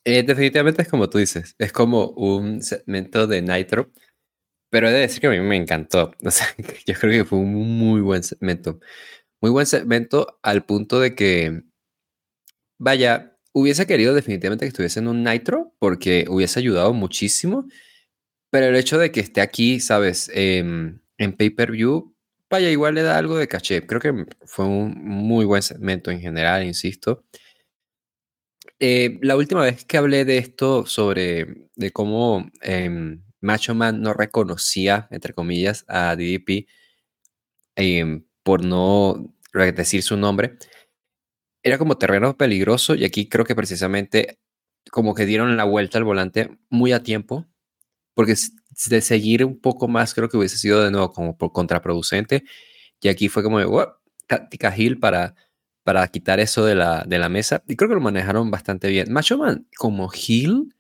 Eh, 0.08 0.24
definitivamente 0.24 0.84
es 0.84 0.88
como 0.88 1.10
tú 1.10 1.18
dices, 1.18 1.56
es 1.58 1.72
como 1.72 2.10
un 2.12 2.62
segmento 2.62 3.26
de 3.26 3.42
Nitro, 3.42 3.92
pero 4.70 4.90
he 4.90 4.92
de 4.92 5.00
decir 5.02 5.22
que 5.22 5.28
a 5.28 5.32
mí 5.32 5.40
me 5.40 5.58
encantó. 5.58 6.12
O 6.26 6.32
sea, 6.32 6.48
yo 6.86 6.94
creo 6.96 7.12
que 7.12 7.26
fue 7.26 7.40
un 7.40 7.54
muy 7.80 8.02
buen 8.02 8.24
segmento. 8.24 8.80
Muy 9.42 9.52
buen 9.52 9.66
segmento 9.68 10.40
al 10.44 10.66
punto 10.66 11.00
de 11.00 11.16
que, 11.16 11.64
vaya, 12.80 13.38
hubiese 13.54 13.88
querido 13.88 14.14
definitivamente 14.14 14.66
que 14.66 14.70
estuviese 14.70 15.00
en 15.00 15.08
un 15.08 15.24
Nitro 15.24 15.74
porque 15.80 16.26
hubiese 16.30 16.60
ayudado 16.60 16.94
muchísimo 16.94 17.68
Pero 18.52 18.68
el 18.68 18.78
hecho 18.78 18.98
de 19.00 19.12
que 19.12 19.22
esté 19.22 19.42
aquí, 19.42 19.80
¿sabes? 19.82 20.32
Em, 20.34 21.02
en 21.18 21.34
pay-per-view, 21.38 22.15
vaya, 22.50 22.70
igual 22.72 22.96
le 22.96 23.04
da 23.04 23.18
algo 23.18 23.38
de 23.38 23.48
caché. 23.48 23.86
Creo 23.86 24.02
que 24.02 24.26
fue 24.46 24.66
un 24.66 24.94
muy 25.04 25.46
buen 25.46 25.62
segmento 25.62 26.12
en 26.12 26.22
general, 26.22 26.64
insisto. 26.66 27.24
Eh, 28.80 29.20
la 29.22 29.36
última 29.38 29.62
vez 29.64 29.86
que 29.86 29.98
hablé 29.98 30.26
de 30.26 30.38
esto, 30.38 30.86
sobre 30.86 31.70
de 31.76 31.92
cómo 31.92 32.50
em, 32.62 33.24
Macho 33.42 33.74
Man 33.76 34.02
no 34.02 34.14
reconocía, 34.14 35.08
entre 35.12 35.34
comillas, 35.34 35.86
a 35.88 36.16
DDP 36.16 36.68
em, 37.76 38.26
por 38.44 38.64
no 38.66 39.34
decir 39.54 40.04
su 40.04 40.18
nombre, 40.18 40.58
era 41.64 41.78
como 41.78 41.98
terreno 41.98 42.38
peligroso 42.38 42.96
y 42.96 43.06
aquí 43.06 43.28
creo 43.30 43.46
que 43.46 43.56
precisamente 43.56 44.40
como 44.92 45.16
que 45.16 45.26
dieron 45.26 45.58
la 45.58 45.64
vuelta 45.64 45.98
al 45.98 46.04
volante 46.04 46.58
muy 46.70 46.92
a 46.92 47.02
tiempo, 47.04 47.46
porque 48.14 48.36
de 48.90 49.02
seguir 49.02 49.46
un 49.46 49.60
poco 49.60 49.88
más 49.88 50.14
creo 50.14 50.30
que 50.30 50.38
hubiese 50.38 50.58
sido 50.58 50.84
de 50.84 50.92
nuevo 50.92 51.12
como 51.12 51.38
contraproducente 51.38 52.44
y 53.02 53.10
aquí 53.10 53.30
fue 53.30 53.44
como, 53.44 53.60
táctica 54.28 54.76
Hill 54.76 55.00
para 55.00 55.36
para 55.86 56.08
quitar 56.08 56.40
eso 56.40 56.66
de 56.66 56.74
la, 56.74 57.04
de 57.08 57.20
la 57.20 57.30
mesa. 57.30 57.64
Y 57.68 57.76
creo 57.76 57.88
que 57.88 57.94
lo 57.96 58.02
manejaron 58.02 58.50
bastante 58.50 58.88
bien. 58.90 59.14
Macho 59.14 59.38
Man 59.38 59.68
como 59.78 60.10
Hill 60.12 60.74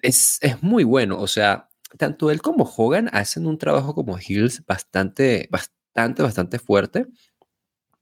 es, 0.00 0.38
es 0.40 0.62
muy 0.62 0.84
bueno. 0.84 1.20
O 1.20 1.26
sea, 1.26 1.68
tanto 1.98 2.30
él 2.30 2.40
como 2.40 2.64
Hogan 2.64 3.10
hacen 3.12 3.46
un 3.46 3.58
trabajo 3.58 3.94
como 3.94 4.18
Hills 4.18 4.64
bastante, 4.66 5.48
bastante, 5.50 6.22
bastante 6.22 6.58
fuerte. 6.58 7.08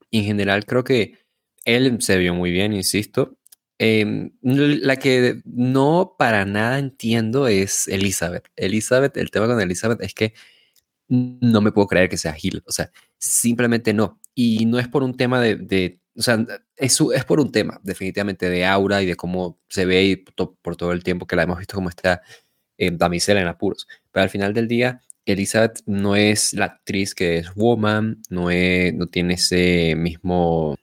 Y 0.09 0.19
en 0.19 0.25
general 0.25 0.65
creo 0.65 0.85
que 0.85 1.19
él 1.65 2.01
se 2.01 2.17
vio 2.17 2.33
muy 2.33 2.51
bien, 2.51 2.71
insisto. 2.71 3.37
Em, 3.79 4.31
la 4.41 4.95
que 4.97 5.41
no 5.45 6.15
para 6.17 6.45
nada 6.45 6.79
entiendo 6.79 7.47
es 7.47 7.87
Elizabeth. 7.87 8.49
Elizabeth, 8.55 9.17
el 9.17 9.29
tema 9.29 9.47
con 9.47 9.61
Elizabeth 9.61 10.01
es 10.01 10.13
que 10.13 10.33
no 11.09 11.61
me 11.61 11.71
puedo 11.71 11.87
creer 11.87 12.09
que 12.09 12.17
sea 12.17 12.35
Hill. 12.41 12.63
O 12.65 12.71
sea, 12.71 12.91
simplemente 13.17 13.93
no. 13.93 14.19
Y 14.33 14.65
no 14.65 14.79
es 14.79 14.87
por 14.87 15.03
un 15.03 15.15
tema 15.15 15.41
de, 15.41 15.99
o 16.15 16.21
sea, 16.21 16.45
es, 16.75 16.99
es, 17.13 17.25
por 17.25 17.39
un 17.39 17.51
tema 17.51 17.79
definitivamente 17.83 18.49
de 18.49 18.65
aura 18.65 19.01
y 19.03 19.05
de 19.05 19.15
cómo 19.15 19.59
se 19.69 19.85
ve 19.85 20.03
y 20.05 20.15
por 20.15 20.75
todo 20.75 20.91
el 20.91 21.03
tiempo 21.03 21.27
que 21.27 21.35
la 21.35 21.43
hemos 21.43 21.59
visto 21.59 21.75
como 21.75 21.89
está 21.89 22.21
en 22.77 22.97
damisela 22.97 23.41
en 23.41 23.47
apuros. 23.47 23.87
Pero 24.11 24.23
al 24.23 24.29
final 24.29 24.53
del 24.53 24.67
día, 24.67 25.01
Elizabeth 25.25 25.81
no 25.85 26.15
es 26.15 26.53
la 26.53 26.65
actriz 26.65 27.13
que 27.13 27.37
es 27.37 27.53
Woman, 27.55 28.21
no, 28.29 28.49
es, 28.49 28.93
no 28.93 29.07
tiene 29.07 29.35
ese 29.35 29.95
mismo, 29.95 30.77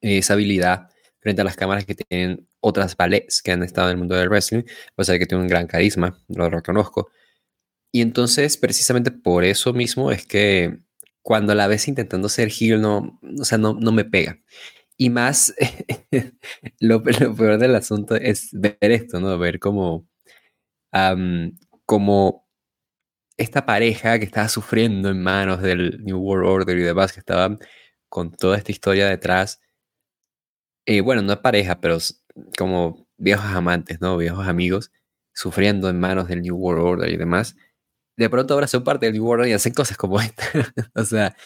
esa 0.00 0.34
habilidad 0.34 0.90
frente 1.26 1.42
a 1.42 1.44
las 1.44 1.56
cámaras 1.56 1.84
que 1.84 1.96
tienen 1.96 2.48
otras 2.60 2.96
ballets 2.96 3.42
que 3.42 3.50
han 3.50 3.64
estado 3.64 3.88
en 3.88 3.94
el 3.94 3.98
mundo 3.98 4.14
del 4.14 4.28
wrestling, 4.28 4.62
o 4.94 5.02
sea 5.02 5.18
que 5.18 5.26
tiene 5.26 5.42
un 5.42 5.48
gran 5.48 5.66
carisma, 5.66 6.16
lo 6.28 6.48
reconozco. 6.48 7.10
Y 7.90 8.00
entonces, 8.00 8.56
precisamente 8.56 9.10
por 9.10 9.42
eso 9.42 9.72
mismo 9.72 10.12
es 10.12 10.24
que 10.24 10.78
cuando 11.22 11.52
la 11.56 11.66
ves 11.66 11.88
intentando 11.88 12.28
ser 12.28 12.48
heel, 12.48 12.80
no, 12.80 13.18
o 13.40 13.44
sea, 13.44 13.58
no, 13.58 13.74
no 13.74 13.90
me 13.90 14.04
pega. 14.04 14.38
Y 14.96 15.10
más, 15.10 15.52
lo, 16.80 17.02
peor 17.02 17.58
del 17.58 17.74
asunto 17.74 18.14
es 18.14 18.50
ver 18.52 18.76
esto, 18.80 19.18
¿no? 19.18 19.36
Ver 19.36 19.58
como, 19.58 20.06
como 21.86 22.48
esta 23.36 23.66
pareja 23.66 24.20
que 24.20 24.26
estaba 24.26 24.48
sufriendo 24.48 25.10
en 25.10 25.20
manos 25.24 25.60
del 25.60 26.04
New 26.04 26.18
World 26.18 26.48
Order 26.48 26.78
y 26.78 26.82
demás, 26.82 27.12
que 27.12 27.20
estaban 27.20 27.58
con 28.08 28.30
toda 28.30 28.58
esta 28.58 28.70
historia 28.70 29.08
detrás. 29.08 29.60
Eh, 30.86 31.00
bueno, 31.00 31.22
no 31.22 31.32
es 31.32 31.38
pareja, 31.40 31.80
pero 31.80 31.98
como 32.56 33.06
viejos 33.18 33.46
amantes, 33.46 34.00
¿no? 34.00 34.16
Viejos 34.16 34.46
amigos, 34.46 34.92
sufriendo 35.34 35.88
en 35.90 36.00
manos 36.00 36.28
del 36.28 36.42
New 36.42 36.56
World 36.56 36.82
Order 36.84 37.10
y 37.10 37.16
demás 37.16 37.56
de 38.16 38.30
pronto 38.30 38.54
ahora 38.54 38.66
son 38.66 38.84
parte 38.84 39.06
del 39.06 39.14
New 39.14 39.24
World 39.24 39.48
y 39.48 39.52
hacen 39.52 39.74
cosas 39.74 39.96
como 39.96 40.20
esta. 40.20 40.44
o 40.94 41.04
sea, 41.04 41.36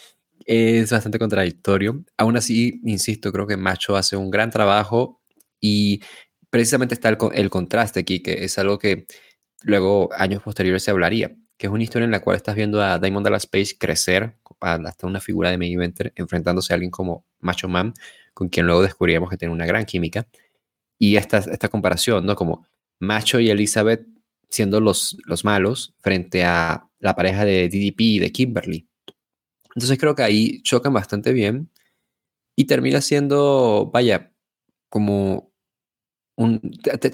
es 0.45 0.91
bastante 0.91 1.19
contradictorio. 1.19 2.03
Aún 2.17 2.37
así, 2.37 2.81
insisto, 2.85 3.31
creo 3.31 3.47
que 3.47 3.57
Macho 3.57 3.95
hace 3.95 4.15
un 4.15 4.31
gran 4.31 4.49
trabajo 4.49 5.21
y 5.59 6.01
precisamente 6.49 6.95
está 6.95 7.09
el, 7.09 7.17
el, 7.33 7.49
contraste 7.49 7.99
aquí, 7.99 8.21
que 8.21 8.43
es 8.43 8.57
algo 8.57 8.79
que 8.79 9.05
luego, 9.63 10.09
años 10.13 10.41
posteriores, 10.41 10.83
se 10.83 10.91
hablaría, 10.91 11.35
que 11.57 11.67
es 11.67 11.73
una 11.73 11.83
historia 11.83 12.05
en 12.05 12.11
la 12.11 12.21
cual 12.21 12.37
estás 12.37 12.55
viendo 12.55 12.81
a 12.81 12.99
Diamond 12.99 13.25
Dallas 13.25 13.45
Page 13.45 13.77
crecer 13.77 14.35
hasta 14.59 15.07
una 15.07 15.19
figura 15.19 15.49
de 15.49 15.57
main 15.57 15.73
eventer, 15.73 16.13
enfrentándose 16.15 16.73
a 16.73 16.75
alguien 16.75 16.91
como 16.91 17.25
Macho 17.39 17.67
Man, 17.67 17.93
con 18.33 18.49
quien 18.49 18.65
luego 18.65 18.81
descubriremos 18.81 19.29
que 19.29 19.37
tiene 19.37 19.53
una 19.53 19.65
gran 19.65 19.85
química. 19.85 20.27
Y 20.97 21.15
esta, 21.15 21.39
esta 21.39 21.69
comparación, 21.69 22.25
¿no? 22.25 22.35
Como 22.35 22.67
Macho 22.99 23.39
y 23.39 23.49
Elizabeth 23.49 24.05
siendo 24.49 24.79
los, 24.79 25.17
los 25.25 25.45
malos 25.45 25.93
frente 26.01 26.43
a 26.43 26.87
la 26.99 27.15
pareja 27.15 27.45
de 27.45 27.69
DDP 27.69 28.01
y 28.01 28.19
de 28.19 28.31
Kimberly. 28.31 28.87
Entonces 29.75 29.97
creo 29.97 30.15
que 30.15 30.23
ahí 30.23 30.61
chocan 30.61 30.93
bastante 30.93 31.31
bien 31.31 31.71
y 32.55 32.65
termina 32.65 33.01
siendo, 33.01 33.89
vaya, 33.93 34.33
como 34.89 35.51
un... 36.35 36.59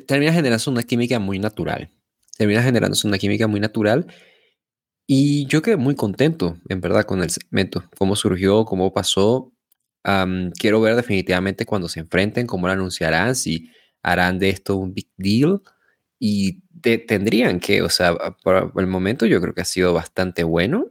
termina 0.07 0.33
generando 0.33 0.71
una 0.71 0.83
química 0.83 1.19
muy 1.19 1.39
natural. 1.39 1.91
Termina 2.37 2.63
generando 2.63 2.97
una 3.05 3.17
química 3.17 3.47
muy 3.47 3.59
natural 3.59 4.07
y 5.09 5.45
yo 5.47 5.61
quedé 5.61 5.77
muy 5.77 5.95
contento, 5.95 6.57
en 6.67 6.81
verdad, 6.81 7.05
con 7.05 7.23
el 7.23 7.29
segmento. 7.29 7.85
Cómo 7.97 8.17
surgió, 8.17 8.65
cómo 8.65 8.91
pasó. 8.91 9.53
Quiero 10.57 10.81
ver 10.81 10.95
definitivamente 10.95 11.65
cuando 11.65 11.89
se 11.89 11.99
enfrenten, 11.99 12.47
cómo 12.47 12.67
lo 12.67 12.73
anunciarán, 12.73 13.35
si 13.35 13.71
harán 14.01 14.39
de 14.39 14.49
esto 14.49 14.77
un 14.77 14.93
big 14.93 15.09
deal 15.17 15.61
y 16.19 16.61
tendrían 16.81 17.59
que, 17.59 17.81
o 17.81 17.89
sea, 17.89 18.15
por 18.43 18.71
el 18.77 18.87
momento 18.87 19.25
yo 19.25 19.41
creo 19.41 19.53
que 19.53 19.61
ha 19.61 19.65
sido 19.65 19.93
bastante 19.93 20.43
bueno. 20.43 20.89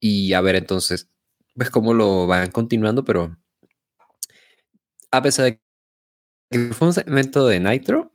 Y 0.00 0.32
a 0.34 0.40
ver 0.40 0.56
entonces, 0.56 1.08
ves 1.54 1.70
cómo 1.70 1.94
lo 1.94 2.26
van 2.26 2.50
continuando, 2.50 3.04
pero 3.04 3.36
a 5.10 5.22
pesar 5.22 5.46
de 5.46 5.60
que 6.50 6.72
fue 6.74 6.88
un 6.88 6.94
segmento 6.94 7.46
de 7.46 7.60
Nitro, 7.60 8.12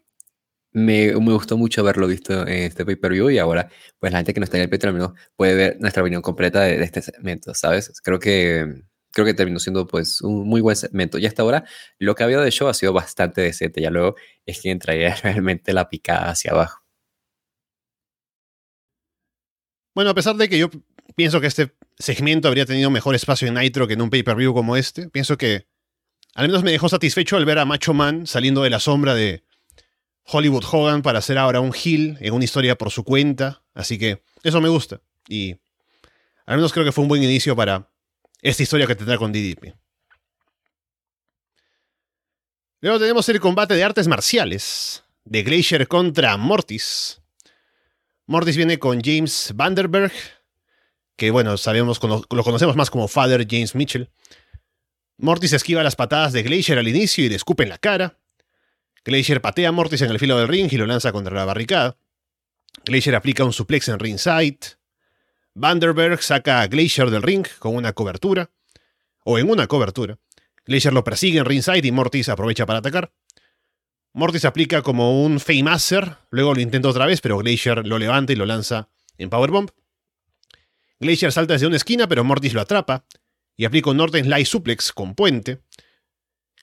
me, 0.71 1.13
me, 1.13 1.33
gustó 1.33 1.57
mucho 1.57 1.81
haberlo 1.81 2.07
visto 2.07 2.47
en 2.47 2.63
este 2.63 2.85
pay-per-view 2.85 3.29
y 3.29 3.37
ahora, 3.39 3.69
pues 3.99 4.11
la 4.11 4.19
gente 4.19 4.33
que 4.33 4.39
no 4.39 4.45
está 4.45 4.57
en 4.57 4.63
el 4.63 4.69
pay-per-view 4.69 5.13
puede 5.35 5.55
ver 5.55 5.77
nuestra 5.79 6.03
opinión 6.03 6.21
completa 6.21 6.61
de, 6.61 6.77
de, 6.77 6.83
este 6.85 7.01
segmento, 7.01 7.53
¿sabes? 7.53 7.91
Creo 8.01 8.19
que 8.19 8.83
creo 9.13 9.25
que 9.25 9.33
terminó 9.33 9.59
siendo 9.59 9.87
pues 9.87 10.21
un 10.21 10.47
muy 10.47 10.59
buen 10.59 10.75
segmento. 10.75 11.17
Y 11.17 11.25
hasta 11.25 11.43
ahora 11.43 11.63
lo 11.99 12.15
que 12.15 12.23
ha 12.23 12.25
habido 12.25 12.41
de 12.41 12.51
show 12.51 12.67
ha 12.67 12.73
sido 12.73 12.91
bastante 12.93 13.41
decente. 13.41 13.81
Ya 13.81 13.91
luego 13.91 14.15
es 14.45 14.59
quien 14.59 14.79
traía 14.79 15.15
realmente 15.23 15.71
la 15.71 15.87
picada 15.87 16.31
hacia 16.31 16.51
abajo. 16.51 16.83
Bueno, 19.95 20.09
a 20.09 20.15
pesar 20.15 20.35
de 20.35 20.49
que 20.49 20.57
yo 20.57 20.69
pienso 21.15 21.39
que 21.39 21.47
este 21.47 21.75
segmento 21.99 22.47
habría 22.47 22.65
tenido 22.65 22.89
mejor 22.89 23.13
espacio 23.13 23.47
en 23.47 23.53
Nitro 23.53 23.87
que 23.87 23.93
en 23.93 24.01
un 24.01 24.09
pay-per-view 24.09 24.51
como 24.51 24.75
este, 24.75 25.07
pienso 25.09 25.37
que 25.37 25.67
al 26.33 26.47
menos 26.47 26.63
me 26.63 26.71
dejó 26.71 26.89
satisfecho 26.89 27.37
al 27.37 27.45
ver 27.45 27.59
a 27.59 27.65
Macho 27.65 27.93
Man 27.93 28.25
saliendo 28.25 28.63
de 28.63 28.71
la 28.71 28.79
sombra 28.79 29.13
de 29.13 29.43
Hollywood 30.23 30.63
Hogan 30.71 31.03
para 31.03 31.19
hacer 31.19 31.37
ahora 31.37 31.59
un 31.59 31.73
heel 31.73 32.17
en 32.21 32.33
una 32.33 32.43
historia 32.43 32.75
por 32.75 32.89
su 32.89 33.03
cuenta. 33.03 33.61
Así 33.75 33.99
que 33.99 34.23
eso 34.41 34.59
me 34.59 34.69
gusta. 34.69 35.01
Y 35.27 35.57
al 36.47 36.55
menos 36.55 36.73
creo 36.73 36.83
que 36.83 36.91
fue 36.91 37.03
un 37.03 37.09
buen 37.09 37.21
inicio 37.21 37.55
para 37.55 37.92
esta 38.43 38.61
historia 38.61 38.85
que 38.85 38.95
tendrá 38.95 39.17
con 39.17 39.31
DDP. 39.31 39.73
Luego 42.81 42.99
tenemos 42.99 43.27
el 43.29 43.39
combate 43.39 43.73
de 43.73 43.83
artes 43.83 44.09
marciales 44.09 45.05
de 45.23 45.41
Glacier 45.43 45.87
contra 45.87 46.35
Mortis. 46.35 47.21
Mortis 48.27 48.57
viene 48.57 48.77
con 48.77 49.01
James 49.01 49.53
Vanderberg, 49.55 50.11
que 51.15 51.31
bueno, 51.31 51.55
sabemos, 51.55 52.01
lo 52.03 52.43
conocemos 52.43 52.75
más 52.75 52.89
como 52.89 53.07
Father 53.07 53.47
James 53.49 53.73
Mitchell. 53.75 54.09
Mortis 55.17 55.53
esquiva 55.53 55.81
las 55.81 55.95
patadas 55.95 56.33
de 56.33 56.43
Glacier 56.43 56.77
al 56.77 56.87
inicio 56.89 57.23
y 57.23 57.29
le 57.29 57.35
escupe 57.35 57.63
en 57.63 57.69
la 57.69 57.77
cara. 57.77 58.19
Glacier 59.05 59.41
patea 59.41 59.69
a 59.69 59.71
Mortis 59.71 60.01
en 60.01 60.11
el 60.11 60.19
filo 60.19 60.37
del 60.37 60.49
ring 60.49 60.67
y 60.71 60.77
lo 60.77 60.85
lanza 60.85 61.13
contra 61.13 61.33
la 61.33 61.45
barricada. 61.45 61.97
Glacier 62.83 63.15
aplica 63.15 63.45
un 63.45 63.53
suplex 63.53 63.87
en 63.87 63.99
ringside. 63.99 64.77
Vanderberg 65.55 66.21
saca 66.21 66.61
a 66.61 66.67
Glacier 66.67 67.09
del 67.09 67.21
ring 67.21 67.45
con 67.59 67.75
una 67.75 67.93
cobertura, 67.93 68.49
o 69.23 69.37
en 69.37 69.49
una 69.49 69.67
cobertura. 69.67 70.17
Glacier 70.65 70.93
lo 70.93 71.03
persigue 71.03 71.39
en 71.39 71.45
ringside 71.45 71.87
y 71.87 71.91
Mortis 71.91 72.29
aprovecha 72.29 72.65
para 72.65 72.79
atacar. 72.79 73.13
Mortis 74.13 74.45
aplica 74.45 74.81
como 74.81 75.23
un 75.23 75.39
Faymaster, 75.39 76.17
luego 76.29 76.53
lo 76.53 76.61
intenta 76.61 76.89
otra 76.89 77.05
vez, 77.05 77.19
pero 77.21 77.37
Glacier 77.37 77.85
lo 77.85 77.97
levanta 77.97 78.33
y 78.33 78.35
lo 78.35 78.45
lanza 78.45 78.89
en 79.17 79.29
Powerbomb. 79.29 79.69
Glacier 80.99 81.31
salta 81.31 81.53
desde 81.53 81.67
una 81.67 81.77
esquina, 81.77 82.07
pero 82.07 82.23
Mortis 82.23 82.53
lo 82.53 82.61
atrapa 82.61 83.05
y 83.57 83.65
aplica 83.65 83.89
un 83.89 83.97
Northern 83.97 84.29
Light 84.29 84.47
Suplex 84.47 84.91
con 84.93 85.15
puente. 85.15 85.61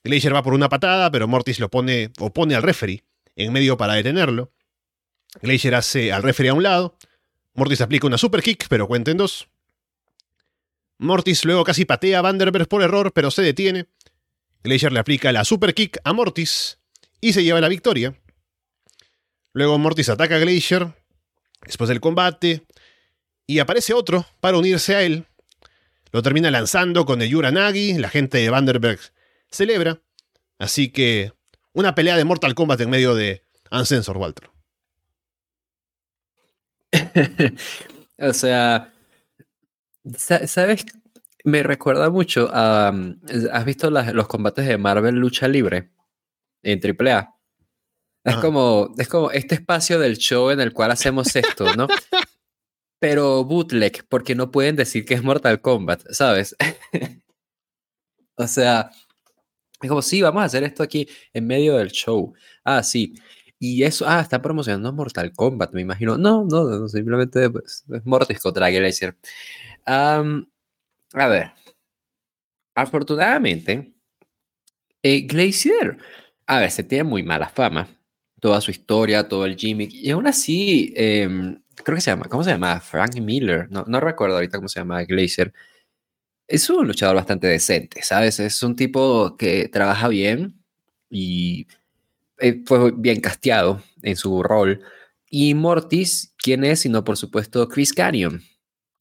Glacier 0.02 0.34
va 0.34 0.42
por 0.42 0.54
una 0.54 0.68
patada, 0.68 1.10
pero 1.10 1.28
Mortis 1.28 1.60
lo 1.60 1.70
pone 1.70 2.12
o 2.18 2.32
pone 2.32 2.54
al 2.54 2.62
referee 2.62 3.04
en 3.36 3.52
medio 3.52 3.76
para 3.76 3.94
detenerlo. 3.94 4.52
Glacier 5.42 5.74
hace 5.74 6.12
al 6.12 6.22
referee 6.22 6.50
a 6.50 6.54
un 6.54 6.62
lado. 6.62 6.96
Mortis 7.60 7.82
aplica 7.82 8.06
una 8.06 8.16
super 8.16 8.42
kick, 8.42 8.68
pero 8.70 8.88
cuenta 8.88 9.10
en 9.10 9.18
dos. 9.18 9.46
Mortis 10.96 11.44
luego 11.44 11.62
casi 11.62 11.84
patea 11.84 12.20
a 12.20 12.22
Vanderberg 12.22 12.66
por 12.66 12.82
error, 12.82 13.12
pero 13.12 13.30
se 13.30 13.42
detiene. 13.42 13.86
Glacier 14.62 14.92
le 14.92 14.98
aplica 14.98 15.30
la 15.30 15.44
super 15.44 15.74
kick 15.74 15.98
a 16.04 16.14
Mortis 16.14 16.78
y 17.20 17.34
se 17.34 17.44
lleva 17.44 17.60
la 17.60 17.68
victoria. 17.68 18.18
Luego 19.52 19.76
Mortis 19.76 20.08
ataca 20.08 20.36
a 20.36 20.38
Glacier 20.38 20.94
después 21.66 21.88
del 21.88 22.00
combate, 22.00 22.64
y 23.46 23.58
aparece 23.58 23.92
otro 23.92 24.24
para 24.40 24.56
unirse 24.56 24.96
a 24.96 25.02
él. 25.02 25.26
Lo 26.12 26.22
termina 26.22 26.50
lanzando 26.50 27.04
con 27.04 27.20
el 27.20 27.28
Yuranagi, 27.28 27.98
la 27.98 28.08
gente 28.08 28.38
de 28.38 28.48
Vanderberg 28.48 29.00
celebra, 29.50 30.00
así 30.58 30.88
que 30.88 31.34
una 31.74 31.94
pelea 31.94 32.16
de 32.16 32.24
Mortal 32.24 32.54
Kombat 32.54 32.80
en 32.80 32.88
medio 32.88 33.14
de 33.14 33.44
Ancensor 33.70 34.16
Walter. 34.16 34.48
o 38.18 38.32
sea, 38.32 38.92
¿sabes? 40.16 40.86
Me 41.44 41.62
recuerda 41.62 42.10
mucho 42.10 42.48
a... 42.52 42.92
¿Has 43.52 43.64
visto 43.64 43.90
los 43.90 44.28
combates 44.28 44.66
de 44.66 44.78
Marvel 44.78 45.16
Lucha 45.16 45.48
Libre 45.48 45.90
en 46.62 46.80
AAA? 46.82 47.34
Es 48.24 48.36
como, 48.36 48.94
es 48.98 49.08
como 49.08 49.30
este 49.30 49.54
espacio 49.54 49.98
del 49.98 50.18
show 50.18 50.50
en 50.50 50.60
el 50.60 50.72
cual 50.74 50.90
hacemos 50.90 51.34
esto, 51.34 51.74
¿no? 51.74 51.88
Pero 52.98 53.44
bootleg, 53.44 54.06
porque 54.08 54.34
no 54.34 54.50
pueden 54.50 54.76
decir 54.76 55.06
que 55.06 55.14
es 55.14 55.22
Mortal 55.22 55.62
Kombat, 55.62 56.02
¿sabes? 56.10 56.54
o 58.36 58.46
sea, 58.46 58.90
es 59.80 59.88
como, 59.88 60.02
sí, 60.02 60.20
vamos 60.20 60.42
a 60.42 60.46
hacer 60.46 60.64
esto 60.64 60.82
aquí 60.82 61.08
en 61.32 61.46
medio 61.46 61.78
del 61.78 61.90
show. 61.90 62.34
Ah, 62.62 62.82
sí. 62.82 63.14
Y 63.62 63.82
eso, 63.84 64.06
ah, 64.08 64.20
está 64.22 64.40
promocionando 64.40 64.90
Mortal 64.92 65.32
Kombat, 65.34 65.74
me 65.74 65.82
imagino. 65.82 66.16
No, 66.16 66.44
no, 66.46 66.88
simplemente 66.88 67.50
pues, 67.50 67.84
es 67.92 68.06
Mortis 68.06 68.40
contra 68.40 68.70
Glacier. 68.70 69.16
a 69.86 70.22
ver. 71.28 71.52
Afortunadamente, 72.74 73.92
eh, 75.02 75.22
Glacier, 75.26 75.98
a 76.46 76.60
ver, 76.60 76.70
se 76.70 76.84
tiene 76.84 77.04
muy 77.04 77.22
mala 77.22 77.48
fama 77.48 77.88
toda 78.40 78.60
su 78.60 78.70
historia, 78.70 79.28
todo 79.28 79.44
el 79.46 79.56
gimmick. 79.56 79.92
Y 79.92 80.10
aún 80.10 80.26
así, 80.26 80.92
em, 80.96 81.62
creo 81.84 81.96
que 81.96 82.00
se 82.02 82.10
llama, 82.10 82.26
¿cómo 82.28 82.42
se 82.44 82.50
llama? 82.50 82.80
Frank 82.80 83.16
Miller. 83.20 83.68
No, 83.70 83.84
no 83.86 84.00
recuerdo 84.00 84.36
ahorita 84.36 84.58
cómo 84.58 84.68
se 84.68 84.80
llama 84.80 85.04
Glacier. 85.04 85.52
Es 86.48 86.68
un 86.70 86.86
luchador 86.86 87.16
bastante 87.16 87.46
decente, 87.46 88.02
¿sabes? 88.02 88.40
Es 88.40 88.62
un 88.62 88.76
tipo 88.76 89.36
que 89.36 89.68
trabaja 89.68 90.08
bien 90.08 90.62
y 91.10 91.68
eh, 92.40 92.62
fue 92.66 92.92
bien 92.96 93.20
casteado 93.20 93.82
en 94.02 94.16
su 94.16 94.42
rol. 94.42 94.80
Y 95.28 95.54
Mortis, 95.54 96.34
¿quién 96.38 96.64
es? 96.64 96.80
Sino, 96.80 97.04
por 97.04 97.16
supuesto, 97.16 97.68
Chris 97.68 97.92
Canyon, 97.92 98.42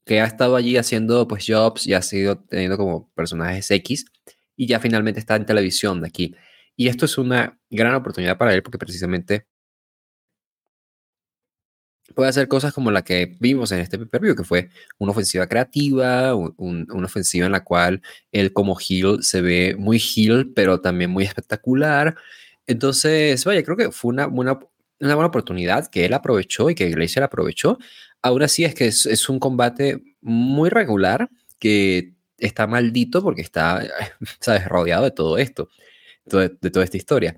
que 0.05 0.21
ha 0.21 0.25
estado 0.25 0.55
allí 0.55 0.77
haciendo 0.77 1.27
pues 1.27 1.45
jobs 1.47 1.87
y 1.87 1.93
ha 1.93 2.01
sido 2.01 2.39
teniendo 2.39 2.77
como 2.77 3.11
personajes 3.13 3.69
X 3.71 4.05
y 4.55 4.67
ya 4.67 4.79
finalmente 4.79 5.19
está 5.19 5.35
en 5.35 5.45
televisión 5.45 6.01
de 6.01 6.07
aquí. 6.07 6.35
Y 6.75 6.87
esto 6.87 7.05
es 7.05 7.17
una 7.17 7.59
gran 7.69 7.95
oportunidad 7.95 8.37
para 8.37 8.53
él 8.53 8.63
porque 8.63 8.77
precisamente 8.77 9.47
puede 12.15 12.29
hacer 12.29 12.47
cosas 12.47 12.73
como 12.73 12.91
la 12.91 13.03
que 13.03 13.37
vimos 13.39 13.71
en 13.71 13.79
este 13.79 13.97
pay 13.99 14.35
que 14.35 14.43
fue 14.43 14.69
una 14.97 15.11
ofensiva 15.11 15.47
creativa, 15.47 16.35
una 16.35 17.05
ofensiva 17.05 17.45
en 17.45 17.51
la 17.51 17.63
cual 17.63 18.01
él 18.31 18.53
como 18.53 18.77
heel 18.77 19.23
se 19.23 19.41
ve 19.41 19.75
muy 19.77 19.99
heel, 19.99 20.51
pero 20.53 20.81
también 20.81 21.11
muy 21.11 21.23
espectacular. 21.23 22.15
Entonces, 22.69 23.43
vaya, 23.45 23.63
creo 23.63 23.75
que 23.75 23.91
fue 23.91 24.09
una 24.09 24.27
buena, 24.27 24.59
una 24.99 25.15
buena 25.15 25.27
oportunidad 25.27 25.87
que 25.87 26.05
él 26.05 26.13
aprovechó 26.13 26.69
y 26.69 26.75
que 26.75 26.89
Glacier 26.89 27.23
aprovechó. 27.23 27.79
Ahora 28.21 28.47
sí 28.47 28.63
es 28.63 28.75
que 28.75 28.87
es, 28.87 29.29
un 29.29 29.39
combate 29.39 30.03
muy 30.21 30.69
regular 30.69 31.29
que 31.57 32.13
está 32.37 32.67
maldito 32.67 33.23
porque 33.23 33.41
está, 33.41 33.83
sabes, 34.39 34.67
rodeado 34.67 35.05
de 35.05 35.11
todo 35.11 35.37
esto 35.37 35.69
de, 36.37 36.49
toda 36.49 36.85
esta 36.85 36.97
historia. 36.97 37.37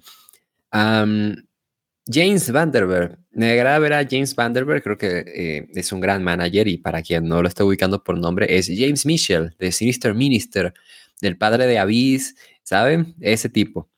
James 0.72 2.52
Vanderberg. 2.52 3.17
Me 3.32 3.52
agrada 3.52 3.80
ver 3.80 3.94
a 3.94 4.08
James 4.10 4.36
Vanderberg, 4.36 4.84
creo 4.84 4.98
que 4.98 5.24
eh, 5.26 5.67
es 5.74 5.91
un 5.94 6.02
gran 6.02 6.24
manager 6.24 6.67
y 6.67 6.78
para 6.78 7.02
quien 7.02 7.26
no 7.28 7.41
lo 7.41 7.48
esté 7.48 7.63
ubicando 7.63 8.04
por 8.04 8.20
nombre, 8.20 8.58
es 8.58 8.67
James 8.67 9.06
Mitchell, 9.06 9.56
de 9.58 9.72
Sinister 9.72 10.13
Minister, 10.13 10.74
del 11.22 11.38
padre 11.38 11.67
de 11.67 11.80
Abyss, 11.80 12.36
¿saben? 12.63 13.15
Ese 13.22 13.48
tipo. 13.48 13.90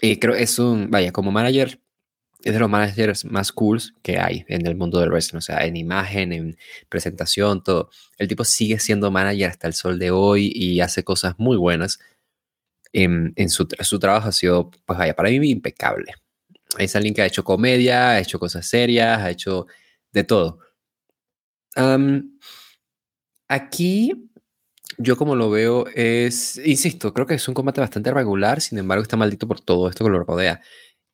Y 0.00 0.18
creo 0.18 0.34
es 0.34 0.58
un, 0.58 0.90
vaya, 0.90 1.12
como 1.12 1.30
manager, 1.32 1.80
es 2.42 2.52
de 2.52 2.60
los 2.60 2.70
managers 2.70 3.24
más 3.24 3.50
cools 3.50 3.94
que 4.02 4.18
hay 4.18 4.44
en 4.48 4.66
el 4.66 4.76
mundo 4.76 5.00
del 5.00 5.10
wrestling, 5.10 5.38
o 5.38 5.40
sea, 5.40 5.64
en 5.64 5.76
imagen, 5.76 6.32
en 6.32 6.56
presentación, 6.88 7.62
todo. 7.62 7.90
El 8.18 8.28
tipo 8.28 8.44
sigue 8.44 8.78
siendo 8.78 9.10
manager 9.10 9.50
hasta 9.50 9.66
el 9.66 9.74
sol 9.74 9.98
de 9.98 10.10
hoy 10.10 10.52
y 10.54 10.80
hace 10.80 11.02
cosas 11.02 11.34
muy 11.38 11.56
buenas 11.56 11.98
en, 12.92 13.50
su, 13.50 13.66
su, 13.80 13.98
trabajo 13.98 14.28
ha 14.28 14.32
sido, 14.32 14.70
pues 14.84 14.98
vaya, 14.98 15.14
para 15.14 15.28
mí 15.30 15.50
impecable. 15.50 16.14
Es 16.78 16.96
alguien 16.96 17.14
que 17.14 17.22
ha 17.22 17.26
hecho 17.26 17.44
comedia, 17.44 18.10
ha 18.10 18.20
hecho 18.20 18.38
cosas 18.38 18.66
serias, 18.66 19.18
ha 19.18 19.30
hecho 19.30 19.66
de 20.12 20.24
todo. 20.24 20.60
aquí, 23.48 24.30
yo 24.98 25.16
como 25.16 25.36
lo 25.36 25.50
veo 25.50 25.86
es, 25.94 26.60
insisto, 26.64 27.12
creo 27.12 27.26
que 27.26 27.34
es 27.34 27.48
un 27.48 27.54
combate 27.54 27.80
bastante 27.80 28.12
regular, 28.12 28.60
sin 28.60 28.78
embargo 28.78 29.02
está 29.02 29.16
maldito 29.16 29.46
por 29.48 29.60
todo 29.60 29.88
esto 29.88 30.04
que 30.04 30.10
lo 30.10 30.24
rodea. 30.24 30.60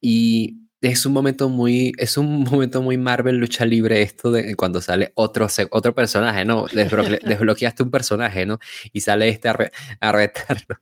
Y 0.01 0.59
es 0.81 1.07
un 1.07 1.13
momento 1.13 1.49
muy, 1.49 1.93
es 1.99 2.17
un 2.17 2.45
momento 2.51 2.83
muy 2.83 2.99
Marvel 2.99 3.37
lucha 3.37 3.65
libre 3.65 4.03
esto 4.03 4.31
de 4.31 4.55
cuando 4.57 4.81
sale 4.81 5.13
otro, 5.15 5.47
otro 5.71 5.95
personaje, 5.95 6.45
¿no? 6.45 6.67
desbloqueaste 6.73 7.83
un 7.83 7.91
personaje, 7.91 8.47
¿no? 8.47 8.59
Y 8.93 9.01
sale 9.01 9.29
este 9.29 9.49
a, 9.49 9.71
a 10.01 10.13
retarlo 10.13 10.79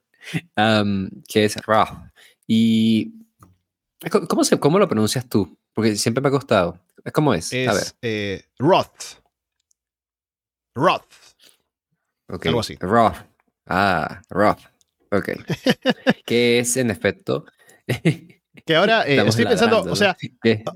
que 1.29 1.45
es 1.45 1.57
Roth. 1.65 2.13
Y 2.47 3.13
¿cómo, 4.29 4.45
se, 4.45 4.59
¿cómo 4.59 4.79
lo 4.79 4.89
pronuncias 4.89 5.29
tú? 5.29 5.59
Porque 5.73 5.97
siempre 5.97 6.21
me 6.23 6.29
ha 6.29 6.33
costado. 6.33 6.81
¿Cómo 7.13 7.35
es? 7.35 7.53
es 7.53 7.69
a 7.69 7.75
ver. 7.75 7.87
Eh, 8.03 8.45
Roth. 8.59 9.21
Roth. 10.75 11.30
Okay. 12.31 12.49
Algo 12.49 12.61
así. 12.61 12.77
Roth. 12.81 13.17
Ah, 13.67 14.23
Roth. 14.29 14.61
Ok. 15.11 15.31
que 16.25 16.61
es 16.61 16.77
en 16.77 16.91
efecto. 16.91 17.45
Que 18.67 18.77
ahora 18.77 19.07
eh, 19.07 19.23
estoy 19.27 19.47
pensando, 19.47 19.81
o 19.81 19.97
sea, 19.97 20.17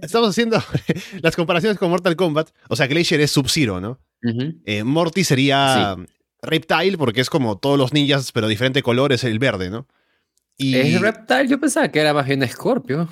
estamos 0.01 0.31
haciendo 0.31 0.63
las 1.23 1.37
comparaciones 1.37 1.77
con 1.77 1.91
Mortal 1.91 2.17
Kombat. 2.17 2.51
O 2.69 2.77
sea, 2.77 2.87
Glacier 2.87 3.21
es 3.21 3.33
Sub-Zero, 3.33 3.81
¿no? 3.81 4.01
Eh, 4.65 4.85
Morty 4.85 5.23
sería 5.23 5.97
Reptile, 6.41 6.97
porque 6.97 7.21
es 7.21 7.29
como 7.29 7.59
todos 7.59 7.77
los 7.77 7.93
ninjas, 7.93 8.33
pero 8.33 8.49
diferente 8.49 8.83
color, 8.83 9.13
es 9.13 9.25
el 9.25 9.39
verde, 9.39 9.71
¿no? 9.71 9.87
Y... 10.57 10.77
¿Es 10.77 11.01
Reptile? 11.01 11.49
Yo 11.49 11.61
pensaba 11.61 11.89
que 11.89 11.99
era 11.99 12.15
más 12.15 12.27
bien 12.27 12.49
Scorpio. 12.49 13.09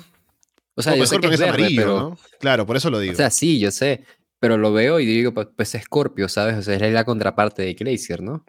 O 0.75 0.81
sea, 0.81 0.95
yo 0.95 1.05
sé 1.05 1.19
que 1.19 1.27
es, 1.27 1.41
amarillo, 1.41 1.85
¿no? 1.85 2.19
Claro, 2.39 2.65
por 2.65 2.77
eso 2.77 2.89
lo 2.89 2.99
digo. 2.99 3.13
O 3.13 3.17
sea, 3.17 3.29
sí, 3.29 3.59
yo 3.59 3.69
sé. 3.69 4.03
Pero 4.43 4.57
lo 4.57 4.73
veo 4.73 4.99
y 4.99 5.05
digo, 5.05 5.33
pues, 5.33 5.47
pues 5.55 5.77
Scorpio, 5.81 6.27
¿sabes? 6.27 6.57
O 6.57 6.61
sea, 6.61 6.75
es 6.75 6.91
la 6.91 7.05
contraparte 7.05 7.61
de 7.61 7.75
Glacier, 7.75 8.21
¿no? 8.21 8.43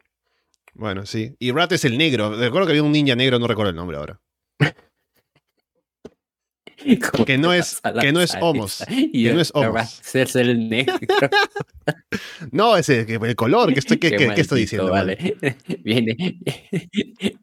Bueno, 0.73 1.07
sí. 1.07 1.37
Y 1.39 1.53
Rat 1.53 1.71
es 1.71 1.85
el 1.85 1.97
negro. 1.97 2.37
Recuerdo 2.37 2.67
que 2.67 2.73
había 2.73 2.83
un 2.83 2.91
ninja 2.91 3.15
negro, 3.15 3.39
no 3.39 3.47
recuerdo 3.47 3.71
el 3.71 3.77
nombre 3.77 3.97
ahora. 3.97 4.21
que 7.27 7.39
no 7.39 7.53
es, 7.53 7.81
que 8.01 8.11
no 8.11 8.21
es 8.21 8.35
homos. 8.41 8.85
Que 8.89 9.33
no 9.33 9.41
es 9.41 9.53
homos. 9.55 10.03
Es 10.13 10.35
el 10.35 10.69
negro. 10.69 10.99
no, 12.51 12.77
ese, 12.77 13.03
el 13.03 13.37
color. 13.37 13.73
¿Qué 13.73 13.79
estoy, 13.79 13.99
qué, 13.99 14.35
estoy 14.37 14.63
diciendo? 14.63 14.91
Vale. 14.91 15.37
Viene. 15.85 16.41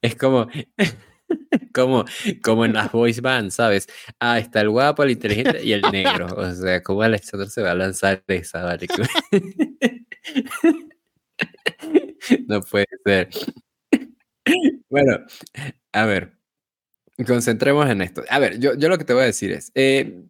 Es 0.02 0.18
como. 0.18 0.50
Como, 1.74 2.06
como 2.44 2.66
en 2.66 2.74
las 2.74 2.92
voice 2.92 3.22
bands, 3.22 3.56
¿sabes? 3.56 3.88
Ah, 4.20 4.40
está 4.40 4.62
el 4.62 4.70
guapo, 4.70 5.04
el 5.04 5.12
inteligente 5.12 5.64
y 5.64 5.74
el 5.74 5.82
negro. 5.92 6.28
O 6.36 6.52
sea, 6.54 6.82
¿cómo 6.84 7.02
Alexander 7.02 7.50
se 7.50 7.62
va 7.62 7.72
a 7.72 7.76
lanzar 7.76 8.24
esa? 8.28 8.78
No 12.48 12.62
puede 12.62 12.86
ser. 13.06 13.30
Bueno, 14.90 15.18
a 15.94 16.06
ver, 16.06 16.34
Concentremos 17.28 17.90
en 17.90 18.02
esto. 18.02 18.24
A 18.30 18.40
ver, 18.40 18.60
yo, 18.60 18.74
yo 18.76 18.90
lo 18.90 18.98
que 18.98 19.06
te 19.06 19.14
voy 19.14 19.24
a 19.24 19.26
decir 19.28 19.52
es, 19.52 19.72
eh, 19.76 20.24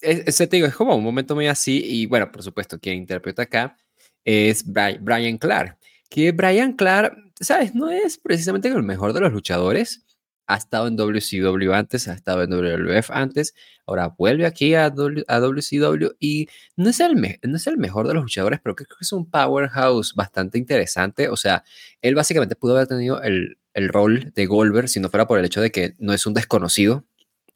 ese 0.00 0.46
te 0.46 0.56
digo, 0.56 0.66
es 0.68 0.74
como 0.74 0.96
un 0.96 1.04
momento 1.04 1.34
muy 1.34 1.46
así, 1.46 1.82
y 1.84 2.06
bueno, 2.06 2.30
por 2.32 2.42
supuesto, 2.42 2.78
quien 2.80 2.96
interpreta 2.96 3.42
acá 3.42 3.76
es 4.24 4.64
Brian 4.66 5.38
Clark, 5.38 5.78
que 6.12 6.30
Brian 6.32 6.74
Clark, 6.74 7.16
¿sabes? 7.40 7.74
No 7.74 7.90
es 7.90 8.18
precisamente 8.18 8.68
el 8.68 8.82
mejor 8.82 9.14
de 9.14 9.20
los 9.20 9.32
luchadores, 9.32 10.04
ha 10.46 10.56
estado 10.56 10.86
en 10.86 10.96
WCW 10.96 11.72
antes, 11.72 12.06
ha 12.06 12.12
estado 12.12 12.42
en 12.42 12.50
WWF 12.50 13.10
antes, 13.10 13.54
ahora 13.86 14.08
vuelve 14.08 14.44
aquí 14.44 14.74
a, 14.74 14.90
WCW 14.90 16.08
y 16.20 16.48
no 16.76 16.90
es, 16.90 17.00
el 17.00 17.14
no 17.14 17.56
es 17.56 17.66
el 17.66 17.78
mejor 17.78 18.08
de 18.08 18.12
los 18.12 18.24
luchadores, 18.24 18.60
pero 18.62 18.76
creo 18.76 18.88
que 18.88 18.96
es 19.00 19.12
un 19.12 19.30
powerhouse 19.30 20.14
bastante 20.14 20.58
interesante, 20.58 21.30
o 21.30 21.36
sea, 21.36 21.64
él 22.02 22.14
básicamente 22.14 22.56
pudo 22.56 22.76
haber 22.76 22.88
tenido 22.88 23.22
el, 23.22 23.56
el 23.72 23.88
rol 23.88 24.32
de 24.34 24.44
Goldberg 24.44 24.90
si 24.90 25.00
no 25.00 25.08
fuera 25.08 25.26
por 25.26 25.38
el 25.38 25.46
hecho 25.46 25.62
de 25.62 25.70
que 25.70 25.94
no 25.98 26.12
es 26.12 26.26
un 26.26 26.34
desconocido. 26.34 27.06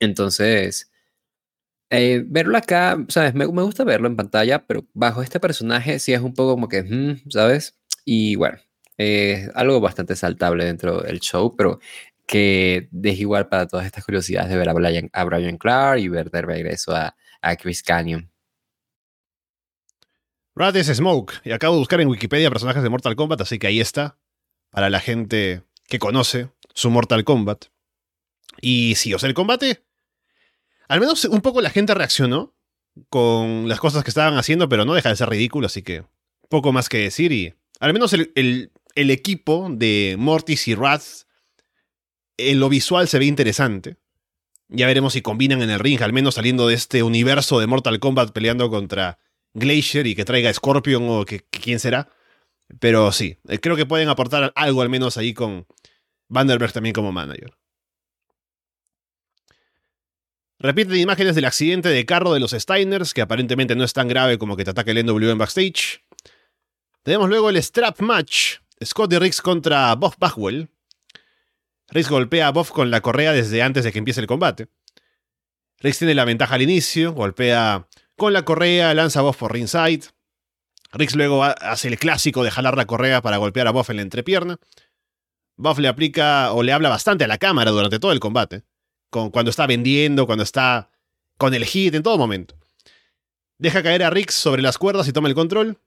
Entonces, 0.00 0.90
eh, 1.90 2.24
verlo 2.26 2.56
acá, 2.56 3.04
¿sabes? 3.08 3.34
Me, 3.34 3.46
me, 3.46 3.62
gusta 3.62 3.84
verlo 3.84 4.08
en 4.08 4.16
pantalla, 4.16 4.66
pero 4.66 4.86
bajo 4.94 5.22
este 5.22 5.40
personaje 5.40 5.98
sí 5.98 6.14
es 6.14 6.20
un 6.20 6.34
poco 6.34 6.52
como 6.54 6.68
que, 6.68 6.82
mm, 6.82 7.30
¿sabes? 7.30 7.75
Y 8.06 8.36
bueno, 8.36 8.58
es 8.96 9.50
algo 9.54 9.80
bastante 9.80 10.16
saltable 10.16 10.64
dentro 10.64 11.02
del 11.02 11.20
show, 11.20 11.54
pero 11.56 11.80
que 12.24 12.88
es 13.02 13.18
igual 13.18 13.48
para 13.48 13.66
todas 13.66 13.84
estas 13.84 14.04
curiosidades 14.04 14.48
de 14.48 14.56
ver 14.56 14.68
a 14.68 14.72
Brian, 14.72 15.10
a 15.12 15.58
Clark 15.58 15.98
y 16.00 16.08
ver 16.08 16.30
de 16.30 16.40
regreso 16.40 16.94
a, 16.94 17.16
a 17.42 17.56
Chris 17.56 17.82
Canyon. 17.82 18.30
Rat 20.54 20.76
es 20.76 20.86
Smoke, 20.86 21.34
y 21.44 21.50
acabo 21.50 21.74
de 21.74 21.80
buscar 21.80 22.00
en 22.00 22.08
Wikipedia 22.08 22.48
personajes 22.48 22.82
de 22.82 22.88
Mortal 22.88 23.16
Kombat, 23.16 23.42
así 23.42 23.58
que 23.58 23.66
ahí 23.66 23.80
está, 23.80 24.16
para 24.70 24.88
la 24.88 25.00
gente 25.00 25.62
que 25.86 25.98
conoce 25.98 26.48
su 26.72 26.88
Mortal 26.88 27.24
Kombat. 27.24 27.66
Y 28.60 28.94
sí, 28.94 29.12
o 29.12 29.18
sea, 29.18 29.28
el 29.28 29.34
combate, 29.34 29.82
al 30.88 31.00
menos 31.00 31.24
un 31.24 31.40
poco 31.40 31.60
la 31.60 31.70
gente 31.70 31.92
reaccionó 31.92 32.54
con 33.10 33.68
las 33.68 33.80
cosas 33.80 34.04
que 34.04 34.10
estaban 34.10 34.38
haciendo, 34.38 34.68
pero 34.68 34.84
no 34.84 34.94
deja 34.94 35.10
de 35.10 35.16
ser 35.16 35.28
ridículo, 35.28 35.66
así 35.66 35.82
que 35.82 36.04
poco 36.48 36.72
más 36.72 36.88
que 36.88 36.98
decir. 36.98 37.32
Y 37.32 37.54
al 37.80 37.92
menos 37.92 38.12
el, 38.12 38.32
el 38.96 39.10
equipo 39.10 39.68
de 39.70 40.16
Mortis 40.18 40.68
y 40.68 40.74
Wrath, 40.74 41.26
en 42.38 42.60
lo 42.60 42.68
visual 42.68 43.08
se 43.08 43.18
ve 43.18 43.26
interesante. 43.26 43.96
Ya 44.68 44.86
veremos 44.86 45.12
si 45.12 45.22
combinan 45.22 45.62
en 45.62 45.70
el 45.70 45.78
ring, 45.78 46.02
al 46.02 46.12
menos 46.12 46.34
saliendo 46.34 46.66
de 46.66 46.74
este 46.74 47.02
universo 47.02 47.60
de 47.60 47.66
Mortal 47.66 48.00
Kombat 48.00 48.32
peleando 48.32 48.68
contra 48.68 49.18
Glacier 49.54 50.06
y 50.06 50.14
que 50.14 50.24
traiga 50.24 50.52
Scorpion 50.52 51.04
o 51.08 51.24
que, 51.24 51.40
quién 51.40 51.78
será. 51.78 52.10
Pero 52.80 53.12
sí, 53.12 53.38
eh, 53.48 53.58
creo 53.58 53.76
que 53.76 53.86
pueden 53.86 54.08
aportar 54.08 54.52
algo 54.56 54.82
al 54.82 54.88
menos 54.88 55.16
ahí 55.16 55.34
con 55.34 55.66
Vanderberg 56.28 56.72
también 56.72 56.92
como 56.92 57.12
manager. 57.12 57.56
Repiten 60.58 60.96
imágenes 60.96 61.34
del 61.34 61.44
accidente 61.44 61.90
de 61.90 62.06
carro 62.06 62.32
de 62.32 62.40
los 62.40 62.52
Steiners, 62.52 63.12
que 63.12 63.20
aparentemente 63.20 63.76
no 63.76 63.84
es 63.84 63.92
tan 63.92 64.08
grave 64.08 64.38
como 64.38 64.56
que 64.56 64.64
te 64.64 64.70
ataque 64.70 64.90
el 64.92 65.04
NW 65.04 65.30
en 65.30 65.38
backstage. 65.38 66.02
Tenemos 67.06 67.28
luego 67.28 67.50
el 67.50 67.62
Strap 67.62 68.00
Match, 68.00 68.56
Scotty 68.84 69.20
Riggs 69.20 69.40
contra 69.40 69.94
Bob 69.94 70.16
Bagwell. 70.18 70.68
Riggs 71.90 72.10
golpea 72.10 72.48
a 72.48 72.50
Bob 72.50 72.66
con 72.70 72.90
la 72.90 73.00
correa 73.00 73.30
desde 73.30 73.62
antes 73.62 73.84
de 73.84 73.92
que 73.92 74.00
empiece 74.00 74.20
el 74.20 74.26
combate. 74.26 74.66
Riggs 75.78 75.98
tiene 75.98 76.16
la 76.16 76.24
ventaja 76.24 76.56
al 76.56 76.62
inicio, 76.62 77.12
golpea 77.12 77.86
con 78.16 78.32
la 78.32 78.44
correa, 78.44 78.92
lanza 78.92 79.20
a 79.20 79.22
Bob 79.22 79.36
por 79.36 79.52
ringside. 79.52 80.02
Riggs 80.94 81.14
luego 81.14 81.44
hace 81.44 81.86
el 81.86 81.96
clásico 81.96 82.42
de 82.42 82.50
jalar 82.50 82.76
la 82.76 82.88
correa 82.88 83.22
para 83.22 83.36
golpear 83.36 83.68
a 83.68 83.70
Bob 83.70 83.86
en 83.90 83.96
la 83.98 84.02
entrepierna. 84.02 84.58
Bob 85.54 85.78
le 85.78 85.86
aplica 85.86 86.52
o 86.54 86.64
le 86.64 86.72
habla 86.72 86.88
bastante 86.88 87.22
a 87.22 87.28
la 87.28 87.38
cámara 87.38 87.70
durante 87.70 88.00
todo 88.00 88.10
el 88.10 88.18
combate. 88.18 88.64
Con, 89.10 89.30
cuando 89.30 89.50
está 89.50 89.68
vendiendo, 89.68 90.26
cuando 90.26 90.42
está 90.42 90.90
con 91.38 91.54
el 91.54 91.66
hit, 91.66 91.94
en 91.94 92.02
todo 92.02 92.18
momento. 92.18 92.56
Deja 93.58 93.84
caer 93.84 94.02
a 94.02 94.10
Riggs 94.10 94.34
sobre 94.34 94.60
las 94.60 94.76
cuerdas 94.76 95.06
y 95.06 95.12
toma 95.12 95.28
el 95.28 95.36
control. 95.36 95.78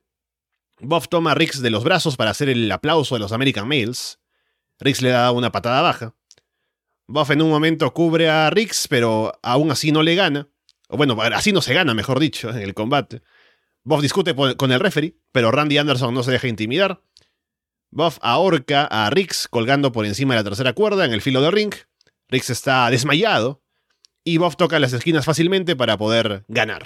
Bob 0.82 1.08
toma 1.08 1.32
a 1.32 1.36
Riggs 1.36 1.62
de 1.62 1.70
los 1.70 1.84
brazos 1.84 2.16
para 2.16 2.32
hacer 2.32 2.50
el 2.50 2.72
aplauso 2.72 3.16
de 3.16 3.20
los 3.20 3.32
American 3.32 3.68
Males. 3.68 4.20
Riggs 4.80 5.02
le 5.02 5.10
da 5.10 5.32
una 5.32 5.52
patada 5.52 5.82
baja. 5.82 6.16
Bob 7.08 7.32
en 7.32 7.42
un 7.42 7.50
momento 7.50 7.94
cubre 7.94 8.30
a 8.30 8.50
Riggs, 8.50 8.88
pero 8.88 9.34
aún 9.42 9.72
así 9.72 9.92
no 9.92 10.04
le 10.04 10.16
gana. 10.16 10.48
O 10.88 10.98
bueno, 10.98 11.20
así 11.22 11.52
no 11.52 11.62
se 11.62 11.74
gana, 11.74 11.94
mejor 11.94 12.20
dicho, 12.20 12.50
en 12.50 12.58
el 12.58 12.74
combate. 12.74 13.22
Bob 13.84 14.02
discute 14.02 14.36
con 14.36 14.72
el 14.72 14.80
referee, 14.80 15.18
pero 15.32 15.52
Randy 15.52 15.78
Anderson 15.78 16.14
no 16.14 16.24
se 16.24 16.32
deja 16.32 16.48
intimidar. 16.48 17.02
Bob 17.92 18.14
ahorca 18.22 18.86
a 18.86 19.10
Riggs 19.10 19.48
colgando 19.48 19.92
por 19.92 20.06
encima 20.06 20.34
de 20.34 20.42
la 20.42 20.44
tercera 20.44 20.74
cuerda 20.74 21.06
en 21.06 21.12
el 21.12 21.22
filo 21.22 21.42
de 21.42 21.52
ring. 21.52 21.74
Riggs 22.28 22.52
está 22.52 22.90
desmayado 22.90 23.64
y 24.24 24.38
Bob 24.38 24.56
toca 24.56 24.80
las 24.80 24.94
esquinas 24.94 25.26
fácilmente 25.26 25.76
para 25.76 25.98
poder 25.98 26.46
ganar. 26.48 26.84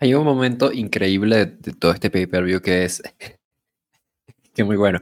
Hay 0.00 0.14
un 0.14 0.24
momento 0.24 0.72
increíble 0.72 1.46
de, 1.46 1.72
todo 1.74 1.92
este 1.92 2.10
pay-per-view 2.10 2.62
que 2.62 2.84
es 2.84 3.02
que 4.54 4.64
muy 4.64 4.76
bueno. 4.76 4.98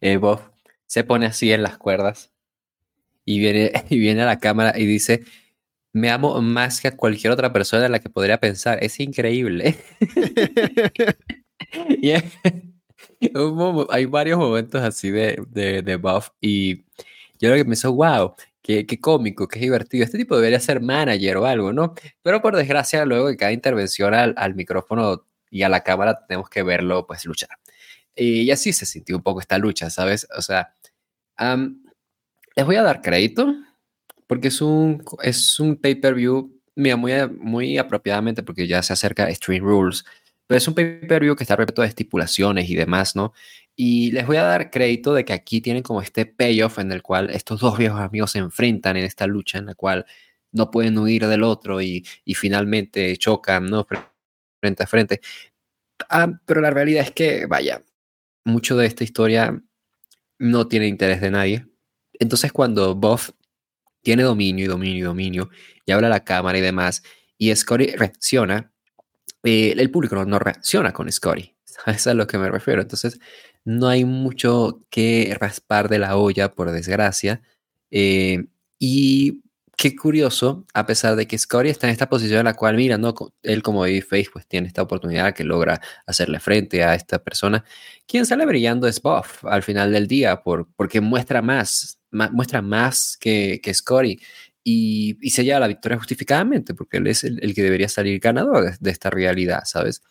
Eh, 0.00 0.16
Bob 0.16 0.40
se 0.86 1.04
pone 1.04 1.26
así 1.26 1.52
en 1.52 1.62
las 1.62 1.76
cuerdas 1.76 2.32
y 3.26 3.38
viene, 3.38 3.72
y 3.90 3.98
viene 3.98 4.22
a 4.22 4.26
la 4.26 4.40
cámara 4.40 4.78
y 4.78 4.86
dice, 4.86 5.24
me 5.92 6.10
amo 6.10 6.40
más 6.40 6.80
que 6.80 6.88
a 6.88 6.96
cualquier 6.96 7.32
otra 7.32 7.52
persona 7.52 7.86
en 7.86 7.92
la 7.92 8.00
que 8.00 8.08
podría 8.08 8.40
pensar. 8.40 8.82
Es 8.82 8.98
increíble. 9.00 9.76
y 12.00 12.12
hay 13.90 14.06
varios 14.06 14.38
momentos 14.38 14.80
así 14.80 15.10
de, 15.10 15.44
de, 15.50 15.82
de 15.82 15.96
Buff 15.96 16.30
y 16.40 16.86
yo 17.38 17.50
lo 17.50 17.56
que 17.56 17.64
pienso, 17.64 17.92
wow, 17.92 18.34
qué, 18.62 19.00
cómico, 19.00 19.48
qué 19.48 19.60
divertido. 19.60 20.04
Este 20.04 20.18
tipo 20.18 20.36
debería 20.36 20.60
ser 20.60 20.80
manager 20.80 21.38
o 21.38 21.46
algo, 21.46 21.72
¿no? 21.72 21.94
Pero 22.22 22.42
por 22.42 22.56
desgracia, 22.56 23.04
luego 23.04 23.28
de 23.28 23.36
cada 23.36 23.52
intervención 23.52 24.14
al, 24.14 24.54
micrófono 24.54 25.26
y 25.50 25.62
a 25.62 25.68
la 25.68 25.82
cámara 25.82 26.26
tenemos 26.26 26.50
que 26.50 26.62
verlo, 26.62 27.06
pues, 27.06 27.24
luchar. 27.24 27.50
Y 28.14 28.50
así 28.50 28.72
se 28.72 28.86
sintió 28.86 29.16
un 29.16 29.22
poco 29.22 29.40
esta 29.40 29.58
lucha, 29.58 29.90
¿sabes? 29.90 30.26
O 30.36 30.42
sea, 30.42 30.74
les 32.56 32.66
voy 32.66 32.76
a 32.76 32.82
dar 32.82 33.00
crédito 33.00 33.54
porque 34.26 34.48
es 34.48 34.60
un, 34.60 35.02
es 35.22 35.58
un 35.58 35.76
pay-per-view, 35.76 36.60
mira, 36.74 36.96
muy, 36.96 37.12
muy 37.38 37.78
apropiadamente 37.78 38.42
porque 38.42 38.66
ya 38.66 38.82
se 38.82 38.92
acerca 38.92 39.32
Stream 39.34 39.64
Rules, 39.64 40.04
pero 40.46 40.58
es 40.58 40.68
un 40.68 40.74
pay-per-view 40.74 41.34
que 41.36 41.44
está 41.44 41.56
repleto 41.56 41.82
de 41.82 41.88
estipulaciones 41.88 42.68
y 42.68 42.74
demás, 42.74 43.16
¿no? 43.16 43.32
Y 43.80 44.10
les 44.10 44.26
voy 44.26 44.38
a 44.38 44.42
dar 44.42 44.72
crédito 44.72 45.14
de 45.14 45.24
que 45.24 45.32
aquí 45.32 45.60
tienen 45.60 45.84
como 45.84 46.02
este 46.02 46.26
payoff 46.26 46.80
en 46.80 46.90
el 46.90 47.00
cual 47.00 47.30
estos 47.30 47.60
dos 47.60 47.78
viejos 47.78 48.00
amigos 48.00 48.32
se 48.32 48.40
enfrentan 48.40 48.96
en 48.96 49.04
esta 49.04 49.28
lucha 49.28 49.58
en 49.58 49.66
la 49.66 49.76
cual 49.76 50.04
no 50.50 50.72
pueden 50.72 50.98
huir 50.98 51.28
del 51.28 51.44
otro 51.44 51.80
y, 51.80 52.04
finalmente 52.34 53.16
chocan, 53.16 53.66
¿no? 53.66 53.86
Frente 54.60 54.82
a 54.82 54.86
frente. 54.88 55.20
Ah, 56.10 56.28
pero 56.44 56.60
la 56.60 56.70
realidad 56.70 57.04
es 57.04 57.12
que, 57.12 57.46
vaya, 57.46 57.84
mucho 58.44 58.76
de 58.76 58.86
esta 58.86 59.04
historia 59.04 59.62
no 60.40 60.66
tiene 60.66 60.88
interés 60.88 61.20
de 61.20 61.30
nadie. 61.30 61.66
Entonces 62.14 62.50
cuando 62.52 62.96
Buff 62.96 63.30
tiene 64.02 64.24
dominio 64.24 64.64
y 64.64 64.68
dominio 64.68 64.98
y 64.98 65.02
dominio 65.02 65.50
y 65.86 65.92
habla 65.92 66.08
a 66.08 66.10
la 66.10 66.24
cámara 66.24 66.58
y 66.58 66.62
demás, 66.62 67.04
y 67.36 67.54
Scotty 67.54 67.94
reacciona, 67.94 68.72
eh, 69.44 69.74
el 69.78 69.90
público 69.92 70.24
no 70.24 70.40
reacciona 70.40 70.92
con 70.92 71.12
Scotty. 71.12 71.54
A 71.86 71.92
eso 71.92 71.96
es 71.98 72.06
a 72.08 72.14
lo 72.14 72.26
que 72.26 72.38
me 72.38 72.50
refiero. 72.50 72.82
Entonces, 72.82 73.20
no 73.64 73.88
hay 73.88 74.04
mucho 74.04 74.82
que 74.90 75.36
raspar 75.38 75.88
de 75.88 75.98
la 75.98 76.16
olla, 76.16 76.54
por 76.54 76.70
desgracia. 76.70 77.42
Eh, 77.90 78.46
y 78.78 79.42
qué 79.78 79.94
curioso, 79.94 80.66
a 80.74 80.86
pesar 80.86 81.14
de 81.14 81.28
que 81.28 81.38
Scotty 81.38 81.68
está 81.68 81.86
en 81.86 81.92
esta 81.92 82.08
posición 82.08 82.40
en 82.40 82.46
la 82.46 82.54
cual, 82.54 82.76
mira, 82.76 82.98
no, 82.98 83.14
él 83.42 83.62
como 83.62 83.84
Face 83.84 84.28
pues 84.32 84.46
tiene 84.48 84.66
esta 84.66 84.82
oportunidad 84.82 85.34
que 85.34 85.44
logra 85.44 85.80
hacerle 86.04 86.40
frente 86.40 86.82
a 86.82 86.96
esta 86.96 87.20
persona. 87.22 87.64
Quien 88.06 88.26
sale 88.26 88.44
brillando 88.44 88.88
es 88.88 89.00
Buff 89.00 89.44
al 89.44 89.62
final 89.62 89.92
del 89.92 90.08
día, 90.08 90.42
por, 90.42 90.68
porque 90.74 91.00
muestra 91.00 91.42
más, 91.42 92.00
muestra 92.10 92.60
más 92.60 93.16
que, 93.20 93.60
que 93.62 93.72
Scotty. 93.72 94.18
Y, 94.64 95.16
y, 95.22 95.30
se 95.30 95.44
lleva 95.44 95.60
la 95.60 95.68
victoria 95.68 95.96
justificadamente, 95.96 96.74
porque 96.74 96.98
él 96.98 97.06
es 97.06 97.24
el, 97.24 97.54
que 97.54 97.62
debería 97.62 97.88
salir 97.88 98.18
ganador 98.20 98.78
de, 98.78 98.90
esta 98.90 99.10
realidad, 99.10 99.62
¿sabes? 99.64 100.02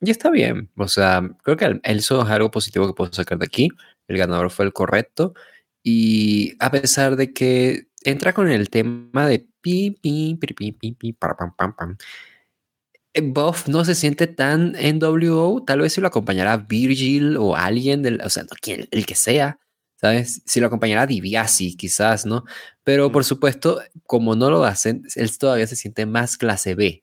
Y 0.00 0.10
está 0.10 0.30
bien, 0.30 0.70
o 0.76 0.86
sea, 0.86 1.28
creo 1.42 1.56
que 1.56 1.80
eso 1.82 2.22
es 2.22 2.28
algo 2.28 2.50
positivo 2.50 2.86
que 2.86 2.94
puedo 2.94 3.12
sacar 3.12 3.38
de 3.38 3.46
aquí. 3.46 3.68
El 4.06 4.18
ganador 4.18 4.50
fue 4.50 4.64
el 4.64 4.72
correcto. 4.72 5.34
Y 5.82 6.54
a 6.60 6.70
pesar 6.70 7.16
de 7.16 7.32
que 7.32 7.88
entra 8.04 8.32
con 8.32 8.48
el 8.48 8.70
tema 8.70 9.26
de 9.26 9.46
pi, 9.60 9.90
pi, 9.90 10.36
pi, 10.40 10.54
pi, 10.54 10.72
pi, 10.72 10.92
pi, 10.92 11.12
pam, 11.12 11.54
pam, 11.56 11.74
pam. 11.74 11.96
Buff 13.22 13.68
no 13.68 13.84
se 13.84 13.94
siente 13.94 14.26
tan 14.28 14.74
NWO, 14.74 15.64
tal 15.64 15.80
vez 15.80 15.92
si 15.92 16.00
lo 16.00 16.06
acompañara 16.08 16.56
Virgil 16.56 17.36
o 17.36 17.56
alguien, 17.56 18.02
del, 18.02 18.20
o 18.22 18.30
sea, 18.30 18.44
quien, 18.60 18.86
el 18.90 19.06
que 19.06 19.14
sea, 19.16 19.58
¿sabes? 19.96 20.42
Si 20.46 20.60
lo 20.60 20.68
acompañara 20.68 21.06
DiBiase, 21.06 21.76
quizás, 21.76 22.26
¿no? 22.26 22.44
Pero 22.84 23.10
por 23.10 23.24
supuesto, 23.24 23.82
como 24.04 24.36
no 24.36 24.50
lo 24.50 24.64
hacen, 24.64 25.02
él 25.16 25.36
todavía 25.38 25.66
se 25.66 25.76
siente 25.76 26.06
más 26.06 26.36
clase 26.36 26.74
B. 26.74 27.02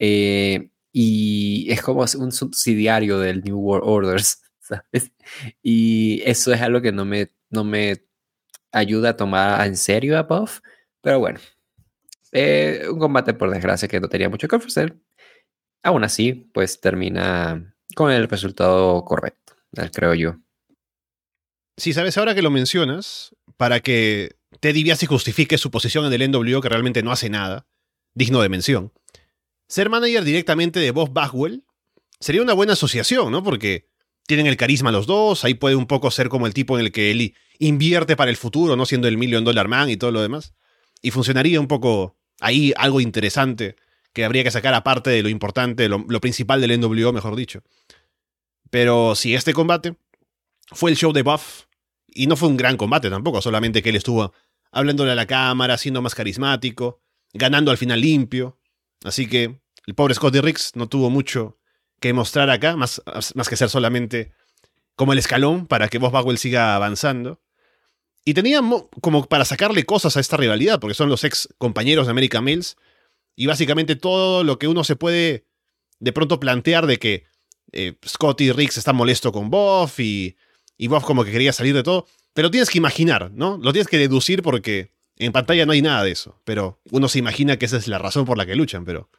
Eh, 0.00 0.70
y 0.92 1.66
es 1.70 1.80
como 1.80 2.04
un 2.18 2.32
subsidiario 2.32 3.18
del 3.18 3.42
New 3.42 3.58
World 3.58 3.88
Orders, 3.88 4.42
¿sabes? 4.60 5.10
Y 5.62 6.22
eso 6.24 6.52
es 6.52 6.60
algo 6.60 6.82
que 6.82 6.92
no 6.92 7.04
me, 7.04 7.32
no 7.50 7.64
me 7.64 8.04
ayuda 8.70 9.10
a 9.10 9.16
tomar 9.16 9.66
en 9.66 9.76
serio 9.76 10.18
a 10.18 10.22
Buff, 10.22 10.60
pero 11.00 11.18
bueno, 11.18 11.40
eh, 12.32 12.86
un 12.90 12.98
combate 12.98 13.34
por 13.34 13.50
desgracia 13.50 13.88
que 13.88 14.00
no 14.00 14.08
tenía 14.08 14.28
mucho 14.28 14.48
que 14.48 14.56
ofrecer. 14.56 14.96
Aún 15.82 16.04
así, 16.04 16.50
pues 16.54 16.80
termina 16.80 17.74
con 17.96 18.12
el 18.12 18.28
resultado 18.28 19.04
correcto, 19.04 19.54
creo 19.92 20.14
yo. 20.14 20.36
Sí, 21.76 21.92
sabes, 21.92 22.16
ahora 22.18 22.34
que 22.34 22.42
lo 22.42 22.50
mencionas, 22.50 23.34
para 23.56 23.80
que 23.80 24.36
Teddy 24.60 24.84
Biasi 24.84 25.06
justifique 25.06 25.58
su 25.58 25.70
posición 25.70 26.04
en 26.04 26.12
el 26.12 26.30
NWO, 26.30 26.60
que 26.60 26.68
realmente 26.68 27.02
no 27.02 27.10
hace 27.10 27.30
nada, 27.30 27.66
digno 28.14 28.40
de 28.42 28.48
mención 28.48 28.92
ser 29.72 29.88
manager 29.88 30.22
directamente 30.22 30.80
de 30.80 30.90
Bob 30.90 31.14
Bagwell 31.14 31.64
sería 32.20 32.42
una 32.42 32.52
buena 32.52 32.74
asociación, 32.74 33.32
¿no? 33.32 33.42
Porque 33.42 33.88
tienen 34.26 34.46
el 34.46 34.58
carisma 34.58 34.92
los 34.92 35.06
dos, 35.06 35.46
ahí 35.46 35.54
puede 35.54 35.76
un 35.76 35.86
poco 35.86 36.10
ser 36.10 36.28
como 36.28 36.46
el 36.46 36.52
tipo 36.52 36.78
en 36.78 36.84
el 36.84 36.92
que 36.92 37.10
él 37.10 37.34
invierte 37.58 38.14
para 38.14 38.30
el 38.30 38.36
futuro, 38.36 38.76
¿no? 38.76 38.84
Siendo 38.84 39.08
el 39.08 39.16
Million 39.16 39.44
Dollar 39.44 39.68
Man 39.68 39.88
y 39.88 39.96
todo 39.96 40.10
lo 40.10 40.20
demás. 40.20 40.52
Y 41.00 41.10
funcionaría 41.10 41.58
un 41.58 41.68
poco 41.68 42.18
ahí 42.38 42.74
algo 42.76 43.00
interesante 43.00 43.76
que 44.12 44.26
habría 44.26 44.44
que 44.44 44.50
sacar 44.50 44.74
aparte 44.74 45.08
de 45.08 45.22
lo 45.22 45.30
importante, 45.30 45.88
lo, 45.88 46.04
principal 46.20 46.60
del 46.60 46.78
NWO, 46.78 47.14
mejor 47.14 47.34
dicho. 47.34 47.62
Pero 48.68 49.14
si 49.14 49.34
este 49.34 49.54
combate 49.54 49.96
fue 50.66 50.90
el 50.90 50.98
show 50.98 51.14
de 51.14 51.22
Buff, 51.22 51.62
y 52.08 52.26
no 52.26 52.36
fue 52.36 52.50
un 52.50 52.58
gran 52.58 52.76
combate 52.76 53.08
tampoco, 53.08 53.40
solamente 53.40 53.82
que 53.82 53.88
él 53.88 53.96
estuvo 53.96 54.34
hablándole 54.70 55.12
a 55.12 55.14
la 55.14 55.24
cámara, 55.24 55.78
siendo 55.78 56.02
más 56.02 56.14
carismático, 56.14 57.00
ganando 57.32 57.70
al 57.70 57.78
final 57.78 58.02
limpio. 58.02 58.58
Así 59.02 59.26
que 59.26 59.61
el 59.86 59.94
pobre 59.94 60.14
Scotty 60.14 60.40
Riggs 60.40 60.72
no 60.74 60.88
tuvo 60.88 61.10
mucho 61.10 61.58
que 62.00 62.12
mostrar 62.12 62.50
acá, 62.50 62.76
más, 62.76 63.02
más 63.34 63.48
que 63.48 63.56
ser 63.56 63.70
solamente 63.70 64.32
como 64.96 65.12
el 65.12 65.18
escalón 65.18 65.66
para 65.66 65.88
que 65.88 65.98
Bob 65.98 66.12
Bagwell 66.12 66.38
siga 66.38 66.74
avanzando. 66.74 67.40
Y 68.24 68.34
tenía 68.34 68.60
como 69.00 69.26
para 69.26 69.44
sacarle 69.44 69.84
cosas 69.84 70.16
a 70.16 70.20
esta 70.20 70.36
rivalidad, 70.36 70.78
porque 70.78 70.94
son 70.94 71.08
los 71.08 71.24
ex 71.24 71.48
compañeros 71.58 72.06
de 72.06 72.12
American 72.12 72.44
Mills. 72.44 72.76
Y 73.34 73.46
básicamente 73.46 73.96
todo 73.96 74.44
lo 74.44 74.58
que 74.58 74.68
uno 74.68 74.84
se 74.84 74.96
puede 74.96 75.46
de 75.98 76.12
pronto 76.12 76.38
plantear 76.38 76.86
de 76.86 76.98
que 76.98 77.24
eh, 77.72 77.94
Scotty 78.06 78.52
Riggs 78.52 78.76
está 78.76 78.92
molesto 78.92 79.32
con 79.32 79.50
Bob 79.50 79.90
y, 79.98 80.36
y 80.76 80.88
Bob 80.88 81.02
como 81.02 81.24
que 81.24 81.32
quería 81.32 81.52
salir 81.52 81.74
de 81.74 81.82
todo. 81.82 82.06
Pero 82.34 82.50
tienes 82.50 82.70
que 82.70 82.78
imaginar, 82.78 83.30
¿no? 83.32 83.58
Lo 83.60 83.72
tienes 83.72 83.88
que 83.88 83.98
deducir 83.98 84.42
porque 84.42 84.92
en 85.16 85.32
pantalla 85.32 85.66
no 85.66 85.72
hay 85.72 85.82
nada 85.82 86.04
de 86.04 86.12
eso. 86.12 86.40
Pero 86.44 86.80
uno 86.90 87.08
se 87.08 87.18
imagina 87.18 87.56
que 87.56 87.66
esa 87.66 87.76
es 87.76 87.88
la 87.88 87.98
razón 87.98 88.24
por 88.24 88.38
la 88.38 88.46
que 88.46 88.54
luchan, 88.54 88.84
pero 88.84 89.10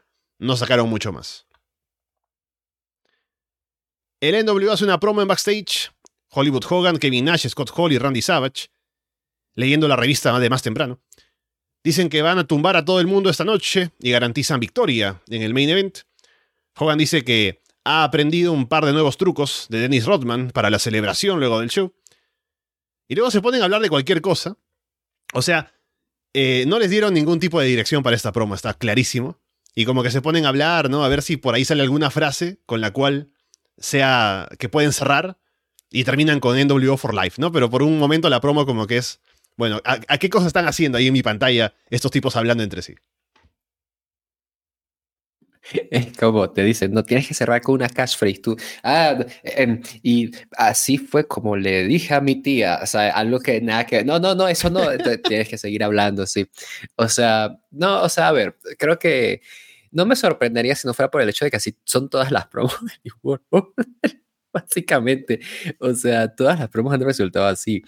no 0.43 0.57
sacaron 0.57 0.89
mucho 0.89 1.11
más. 1.11 1.47
El 4.19 4.45
NW 4.45 4.69
hace 4.71 4.83
una 4.83 4.99
promo 4.99 5.21
en 5.21 5.27
backstage. 5.27 5.91
Hollywood 6.29 6.63
Hogan, 6.67 6.97
Kevin 6.97 7.25
Nash, 7.25 7.47
Scott 7.47 7.71
Hall 7.75 7.91
y 7.91 7.97
Randy 7.97 8.21
Savage, 8.21 8.69
leyendo 9.55 9.87
la 9.87 9.95
revista 9.95 10.39
de 10.39 10.49
más 10.49 10.63
temprano, 10.63 10.99
dicen 11.83 12.09
que 12.09 12.23
van 12.23 12.39
a 12.39 12.47
tumbar 12.47 12.75
a 12.75 12.83
todo 12.83 12.99
el 12.99 13.05
mundo 13.05 13.29
esta 13.29 13.43
noche 13.43 13.91
y 13.99 14.09
garantizan 14.09 14.59
victoria 14.59 15.21
en 15.27 15.43
el 15.43 15.53
main 15.53 15.69
event. 15.69 15.99
Hogan 16.75 16.97
dice 16.97 17.23
que 17.23 17.61
ha 17.83 18.03
aprendido 18.03 18.51
un 18.51 18.67
par 18.67 18.85
de 18.85 18.93
nuevos 18.93 19.17
trucos 19.17 19.67
de 19.69 19.79
Dennis 19.79 20.05
Rodman 20.05 20.49
para 20.49 20.69
la 20.69 20.79
celebración 20.79 21.39
luego 21.39 21.59
del 21.59 21.69
show. 21.69 21.93
Y 23.07 23.15
luego 23.15 23.29
se 23.29 23.41
ponen 23.41 23.61
a 23.61 23.65
hablar 23.65 23.81
de 23.81 23.89
cualquier 23.89 24.21
cosa. 24.21 24.57
O 25.33 25.41
sea, 25.41 25.73
eh, 26.33 26.63
no 26.67 26.79
les 26.79 26.89
dieron 26.89 27.13
ningún 27.13 27.39
tipo 27.39 27.59
de 27.59 27.67
dirección 27.67 28.01
para 28.01 28.15
esta 28.15 28.31
promo, 28.31 28.55
está 28.55 28.73
clarísimo. 28.73 29.42
Y 29.75 29.85
como 29.85 30.03
que 30.03 30.11
se 30.11 30.21
ponen 30.21 30.45
a 30.45 30.49
hablar, 30.49 30.89
¿no? 30.89 31.03
A 31.03 31.09
ver 31.09 31.21
si 31.21 31.37
por 31.37 31.55
ahí 31.55 31.65
sale 31.65 31.81
alguna 31.81 32.11
frase 32.11 32.59
con 32.65 32.81
la 32.81 32.91
cual 32.91 33.29
sea 33.77 34.47
que 34.59 34.69
pueden 34.69 34.93
cerrar 34.93 35.37
y 35.89 36.03
terminan 36.03 36.39
con 36.39 36.57
NWO 36.59 36.97
for 36.97 37.13
Life, 37.13 37.41
¿no? 37.41 37.51
Pero 37.51 37.69
por 37.69 37.83
un 37.83 37.97
momento 37.99 38.29
la 38.29 38.41
promo 38.41 38.65
como 38.65 38.87
que 38.87 38.97
es, 38.97 39.19
bueno, 39.57 39.81
¿a, 39.85 40.17
qué 40.17 40.29
cosas 40.29 40.47
están 40.47 40.67
haciendo 40.67 40.97
ahí 40.97 41.07
en 41.07 41.13
mi 41.13 41.23
pantalla 41.23 41.73
estos 41.89 42.11
tipos 42.11 42.35
hablando 42.35 42.63
entre 42.63 42.81
sí? 42.81 42.95
Es 45.91 46.17
como 46.17 46.49
te 46.51 46.63
dicen, 46.63 46.93
no 46.93 47.03
tienes 47.03 47.27
que 47.27 47.33
cerrar 47.33 47.61
con 47.61 47.75
una 47.75 47.89
catchphrase. 47.89 48.39
Tú, 48.39 48.57
ah, 48.83 49.25
em, 49.43 49.81
y 50.01 50.31
así 50.57 50.97
fue 50.97 51.27
como 51.27 51.55
le 51.55 51.85
dije 51.85 52.13
a 52.13 52.21
mi 52.21 52.41
tía, 52.41 52.79
o 52.81 52.85
sea, 52.85 53.09
algo 53.11 53.39
que 53.39 53.61
nada 53.61 53.85
que, 53.85 54.03
no, 54.03 54.19
no, 54.19 54.35
no, 54.35 54.47
eso 54.47 54.69
no, 54.69 54.81
tienes 55.23 55.49
que 55.49 55.57
seguir 55.57 55.83
hablando, 55.83 56.25
sí. 56.25 56.47
O 56.95 57.07
sea, 57.07 57.57
no, 57.71 58.01
o 58.03 58.09
sea, 58.09 58.29
a 58.29 58.31
ver, 58.31 58.57
creo 58.77 58.99
que 58.99 59.41
no 59.91 60.05
me 60.05 60.15
sorprendería 60.15 60.75
si 60.75 60.87
no 60.87 60.93
fuera 60.93 61.11
por 61.11 61.21
el 61.21 61.29
hecho 61.29 61.45
de 61.45 61.51
que 61.51 61.57
así 61.57 61.77
son 61.85 62.09
todas 62.09 62.31
las 62.31 62.47
promos 62.47 62.75
de 63.03 63.11
Básicamente, 64.53 65.39
o 65.79 65.93
sea, 65.95 66.35
todas 66.35 66.59
las 66.59 66.69
promos 66.69 66.93
han 66.93 67.01
resultado 67.01 67.47
así. 67.47 67.81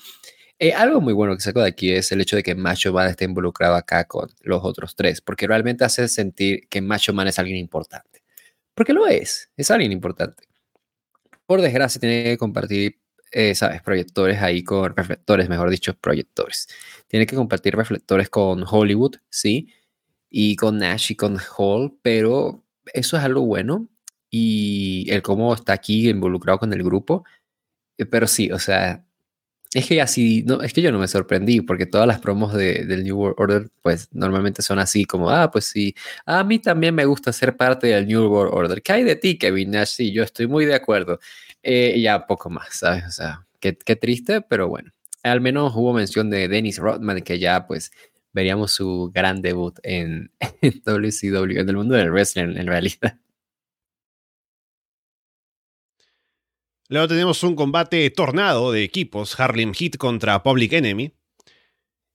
Eh, 0.59 0.73
algo 0.73 1.01
muy 1.01 1.13
bueno 1.13 1.35
que 1.35 1.41
saco 1.41 1.61
de 1.61 1.67
aquí 1.67 1.91
es 1.91 2.11
el 2.13 2.21
hecho 2.21 2.37
de 2.37 2.43
que 2.43 2.55
Macho 2.55 2.93
Man 2.93 3.07
esté 3.09 3.25
involucrado 3.25 3.75
acá 3.75 4.05
con 4.05 4.29
los 4.41 4.63
otros 4.63 4.95
tres, 4.95 5.19
porque 5.21 5.47
realmente 5.47 5.83
hace 5.83 6.07
sentir 6.07 6.67
que 6.69 6.81
Macho 6.81 7.13
Man 7.13 7.27
es 7.27 7.39
alguien 7.39 7.57
importante. 7.57 8.23
Porque 8.73 8.93
lo 8.93 9.07
es, 9.07 9.51
es 9.57 9.71
alguien 9.71 9.91
importante. 9.91 10.47
Por 11.45 11.61
desgracia, 11.61 11.99
tiene 11.99 12.23
que 12.23 12.37
compartir, 12.37 12.99
eh, 13.31 13.55
¿sabes? 13.55 13.81
Proyectores 13.81 14.41
ahí 14.41 14.63
con 14.63 14.95
reflectores, 14.95 15.49
mejor 15.49 15.69
dicho, 15.69 15.93
proyectores. 15.95 16.67
Tiene 17.07 17.25
que 17.27 17.35
compartir 17.35 17.75
reflectores 17.75 18.29
con 18.29 18.65
Hollywood, 18.67 19.17
sí, 19.29 19.69
y 20.29 20.55
con 20.57 20.77
Nash 20.79 21.11
y 21.11 21.15
con 21.15 21.37
Hall, 21.57 21.97
pero 22.01 22.63
eso 22.93 23.17
es 23.17 23.23
algo 23.23 23.41
bueno 23.41 23.89
y 24.29 25.07
el 25.11 25.21
cómo 25.21 25.53
está 25.53 25.73
aquí 25.73 26.09
involucrado 26.09 26.59
con 26.59 26.73
el 26.73 26.83
grupo. 26.83 27.25
Eh, 27.97 28.05
pero 28.05 28.27
sí, 28.27 28.51
o 28.51 28.59
sea, 28.59 29.04
es 29.73 29.87
que 29.87 30.01
así, 30.01 30.43
no, 30.45 30.61
es 30.61 30.73
que 30.73 30.81
yo 30.81 30.91
no 30.91 30.99
me 30.99 31.07
sorprendí 31.07 31.61
porque 31.61 31.85
todas 31.85 32.07
las 32.07 32.19
promos 32.19 32.53
de, 32.53 32.85
del 32.85 33.03
New 33.03 33.17
World 33.17 33.35
Order, 33.37 33.69
pues 33.81 34.09
normalmente 34.13 34.61
son 34.61 34.79
así 34.79 35.05
como, 35.05 35.29
ah, 35.29 35.51
pues 35.51 35.65
sí, 35.65 35.95
a 36.25 36.43
mí 36.43 36.59
también 36.59 36.95
me 36.95 37.05
gusta 37.05 37.33
ser 37.33 37.57
parte 37.57 37.87
del 37.87 38.07
New 38.07 38.27
World 38.27 38.53
Order. 38.53 38.81
¿Qué 38.81 38.93
hay 38.93 39.03
de 39.03 39.15
ti, 39.15 39.37
Kevin 39.37 39.71
Nash? 39.71 39.89
Sí, 39.89 40.11
yo 40.11 40.23
estoy 40.23 40.47
muy 40.47 40.65
de 40.65 40.75
acuerdo. 40.75 41.19
Eh, 41.63 41.99
ya 42.01 42.25
poco 42.27 42.49
más, 42.49 42.67
¿sabes? 42.71 43.05
O 43.05 43.11
sea, 43.11 43.45
qué, 43.59 43.77
qué 43.77 43.95
triste, 43.95 44.41
pero 44.41 44.69
bueno. 44.69 44.91
Al 45.23 45.41
menos 45.41 45.73
hubo 45.75 45.91
mención 45.93 46.29
de 46.29 46.47
Dennis 46.47 46.77
Rodman, 46.77 47.21
que 47.21 47.39
ya 47.39 47.65
pues 47.65 47.91
veríamos 48.31 48.71
su 48.73 49.11
gran 49.13 49.41
debut 49.41 49.79
en, 49.81 50.31
WCW, 50.85 51.59
en 51.59 51.69
el 51.69 51.75
mundo 51.75 51.95
del 51.95 52.11
wrestling 52.11 52.57
en 52.57 52.67
realidad. 52.67 53.17
Luego 56.87 57.07
tenemos 57.07 57.41
un 57.43 57.55
combate 57.55 58.07
tornado 58.11 58.71
de 58.71 58.83
equipos, 58.83 59.39
Harlem 59.39 59.73
Heat 59.73 59.97
contra 59.97 60.43
Public 60.43 60.73
Enemy. 60.73 61.11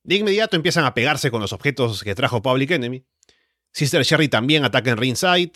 De 0.05 0.15
inmediato 0.15 0.57
empiezan 0.57 0.85
a 0.85 0.95
pegarse 0.95 1.31
con 1.31 1.41
los 1.41 1.53
objetos 1.53 2.05
que 2.05 2.15
trajo 2.15 2.41
Public 2.41 2.71
Enemy. 2.71 3.05
Sister 3.73 4.03
Sherry 4.05 4.29
también 4.29 4.65
ataca 4.65 4.91
en 4.91 4.97
ringside. 4.97 5.53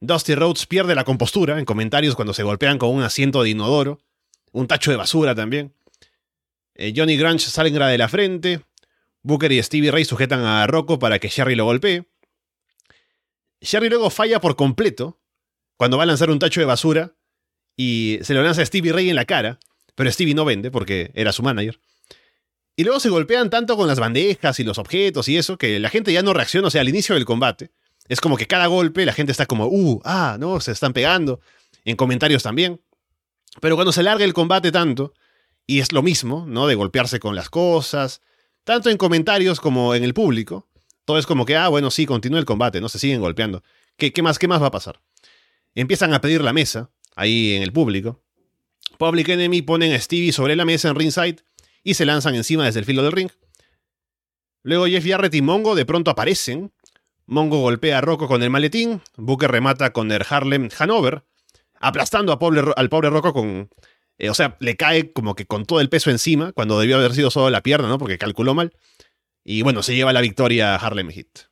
Dusty 0.00 0.34
Rhodes 0.34 0.66
pierde 0.66 0.94
la 0.94 1.04
compostura 1.04 1.58
en 1.58 1.64
comentarios 1.64 2.14
cuando 2.14 2.32
se 2.32 2.44
golpean 2.44 2.78
con 2.78 2.90
un 2.90 3.02
asiento 3.02 3.42
de 3.42 3.50
inodoro. 3.50 4.00
Un 4.52 4.68
tacho 4.68 4.92
de 4.92 4.96
basura 4.96 5.34
también. 5.34 5.74
Eh, 6.74 6.92
Johnny 6.96 7.16
Grunge 7.16 7.50
sangra 7.50 7.88
de 7.88 7.98
la 7.98 8.08
frente. 8.08 8.64
Booker 9.22 9.50
y 9.52 9.62
Stevie 9.62 9.90
Ray 9.90 10.04
sujetan 10.04 10.44
a 10.44 10.66
Rocco 10.66 10.98
para 10.98 11.18
que 11.18 11.28
Sherry 11.28 11.56
lo 11.56 11.64
golpee. 11.64 12.08
Sherry 13.60 13.88
luego 13.88 14.08
falla 14.08 14.40
por 14.40 14.56
completo 14.56 15.20
cuando 15.76 15.98
va 15.98 16.04
a 16.04 16.06
lanzar 16.06 16.30
un 16.30 16.38
tacho 16.38 16.60
de 16.60 16.66
basura 16.66 17.16
y 17.82 18.18
se 18.20 18.34
lo 18.34 18.42
lanza 18.42 18.60
a 18.60 18.66
Stevie 18.66 18.92
Ray 18.92 19.08
en 19.08 19.16
la 19.16 19.24
cara, 19.24 19.58
pero 19.94 20.12
Stevie 20.12 20.34
no 20.34 20.44
vende 20.44 20.70
porque 20.70 21.12
era 21.14 21.32
su 21.32 21.42
manager. 21.42 21.80
Y 22.76 22.84
luego 22.84 23.00
se 23.00 23.08
golpean 23.08 23.48
tanto 23.48 23.74
con 23.74 23.88
las 23.88 23.98
bandejas 23.98 24.60
y 24.60 24.64
los 24.64 24.76
objetos 24.76 25.28
y 25.28 25.38
eso 25.38 25.56
que 25.56 25.80
la 25.80 25.88
gente 25.88 26.12
ya 26.12 26.22
no 26.22 26.34
reacciona, 26.34 26.68
o 26.68 26.70
sea, 26.70 26.82
al 26.82 26.90
inicio 26.90 27.14
del 27.14 27.24
combate. 27.24 27.70
Es 28.06 28.20
como 28.20 28.36
que 28.36 28.46
cada 28.46 28.66
golpe 28.66 29.06
la 29.06 29.14
gente 29.14 29.32
está 29.32 29.46
como, 29.46 29.64
uh, 29.64 30.02
ah, 30.04 30.36
no, 30.38 30.60
se 30.60 30.72
están 30.72 30.92
pegando. 30.92 31.40
En 31.86 31.96
comentarios 31.96 32.42
también. 32.42 32.82
Pero 33.62 33.76
cuando 33.76 33.92
se 33.92 34.02
larga 34.02 34.26
el 34.26 34.34
combate 34.34 34.70
tanto, 34.70 35.14
y 35.66 35.80
es 35.80 35.92
lo 35.92 36.02
mismo, 36.02 36.44
¿no? 36.46 36.66
De 36.66 36.74
golpearse 36.74 37.18
con 37.18 37.34
las 37.34 37.48
cosas, 37.48 38.20
tanto 38.62 38.90
en 38.90 38.98
comentarios 38.98 39.58
como 39.58 39.94
en 39.94 40.04
el 40.04 40.12
público. 40.12 40.68
Todo 41.06 41.16
es 41.16 41.24
como 41.24 41.46
que, 41.46 41.56
ah, 41.56 41.68
bueno, 41.68 41.90
sí, 41.90 42.04
continúa 42.04 42.40
el 42.40 42.44
combate, 42.44 42.82
no 42.82 42.90
se 42.90 42.98
siguen 42.98 43.22
golpeando. 43.22 43.62
¿Qué, 43.96 44.12
qué 44.12 44.20
más, 44.20 44.38
qué 44.38 44.48
más 44.48 44.60
va 44.60 44.66
a 44.66 44.70
pasar? 44.70 45.00
Empiezan 45.74 46.12
a 46.12 46.20
pedir 46.20 46.42
la 46.42 46.52
mesa, 46.52 46.90
ahí 47.20 47.54
en 47.54 47.62
el 47.62 47.72
público. 47.72 48.22
Public 48.98 49.28
Enemy 49.28 49.62
ponen 49.62 49.92
a 49.92 50.00
Stevie 50.00 50.32
sobre 50.32 50.56
la 50.56 50.64
mesa 50.64 50.88
en 50.88 50.94
ringside 50.94 51.36
y 51.82 51.94
se 51.94 52.06
lanzan 52.06 52.34
encima 52.34 52.64
desde 52.64 52.80
el 52.80 52.86
filo 52.86 53.02
del 53.02 53.12
ring. 53.12 53.30
Luego 54.62 54.86
Jeff 54.86 55.06
Jarrett 55.06 55.34
y 55.34 55.42
Mongo 55.42 55.74
de 55.74 55.84
pronto 55.84 56.10
aparecen. 56.10 56.72
Mongo 57.26 57.60
golpea 57.60 57.98
a 57.98 58.00
Rocco 58.00 58.26
con 58.26 58.42
el 58.42 58.50
maletín, 58.50 59.00
Booker 59.16 59.50
remata 59.50 59.92
con 59.92 60.10
el 60.10 60.24
Harlem 60.28 60.68
Hanover, 60.76 61.24
aplastando 61.78 62.32
al 62.32 62.88
pobre 62.88 63.10
Rocco 63.10 63.32
con 63.32 63.70
eh, 64.18 64.28
o 64.28 64.34
sea, 64.34 64.56
le 64.60 64.76
cae 64.76 65.12
como 65.12 65.34
que 65.34 65.46
con 65.46 65.64
todo 65.64 65.80
el 65.80 65.88
peso 65.88 66.10
encima, 66.10 66.52
cuando 66.52 66.78
debió 66.78 66.96
haber 66.96 67.14
sido 67.14 67.30
solo 67.30 67.48
la 67.48 67.62
pierna, 67.62 67.88
¿no? 67.88 67.98
Porque 67.98 68.18
calculó 68.18 68.54
mal. 68.54 68.72
Y 69.44 69.62
bueno, 69.62 69.82
se 69.82 69.94
lleva 69.94 70.12
la 70.12 70.20
victoria 70.20 70.76
Harlem 70.76 71.10
Heat. 71.10 71.49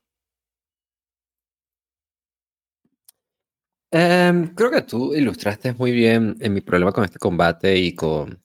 Em, 3.91 4.55
creo 4.55 4.71
que 4.71 4.83
tú 4.83 5.15
ilustraste 5.15 5.73
muy 5.73 5.93
bien 5.93 6.37
en 6.41 6.53
mi 6.53 6.61
problema 6.61 6.93
con 6.93 7.05
este 7.05 7.19
combate 7.19 7.79
y 7.79 7.95
con, 7.95 8.43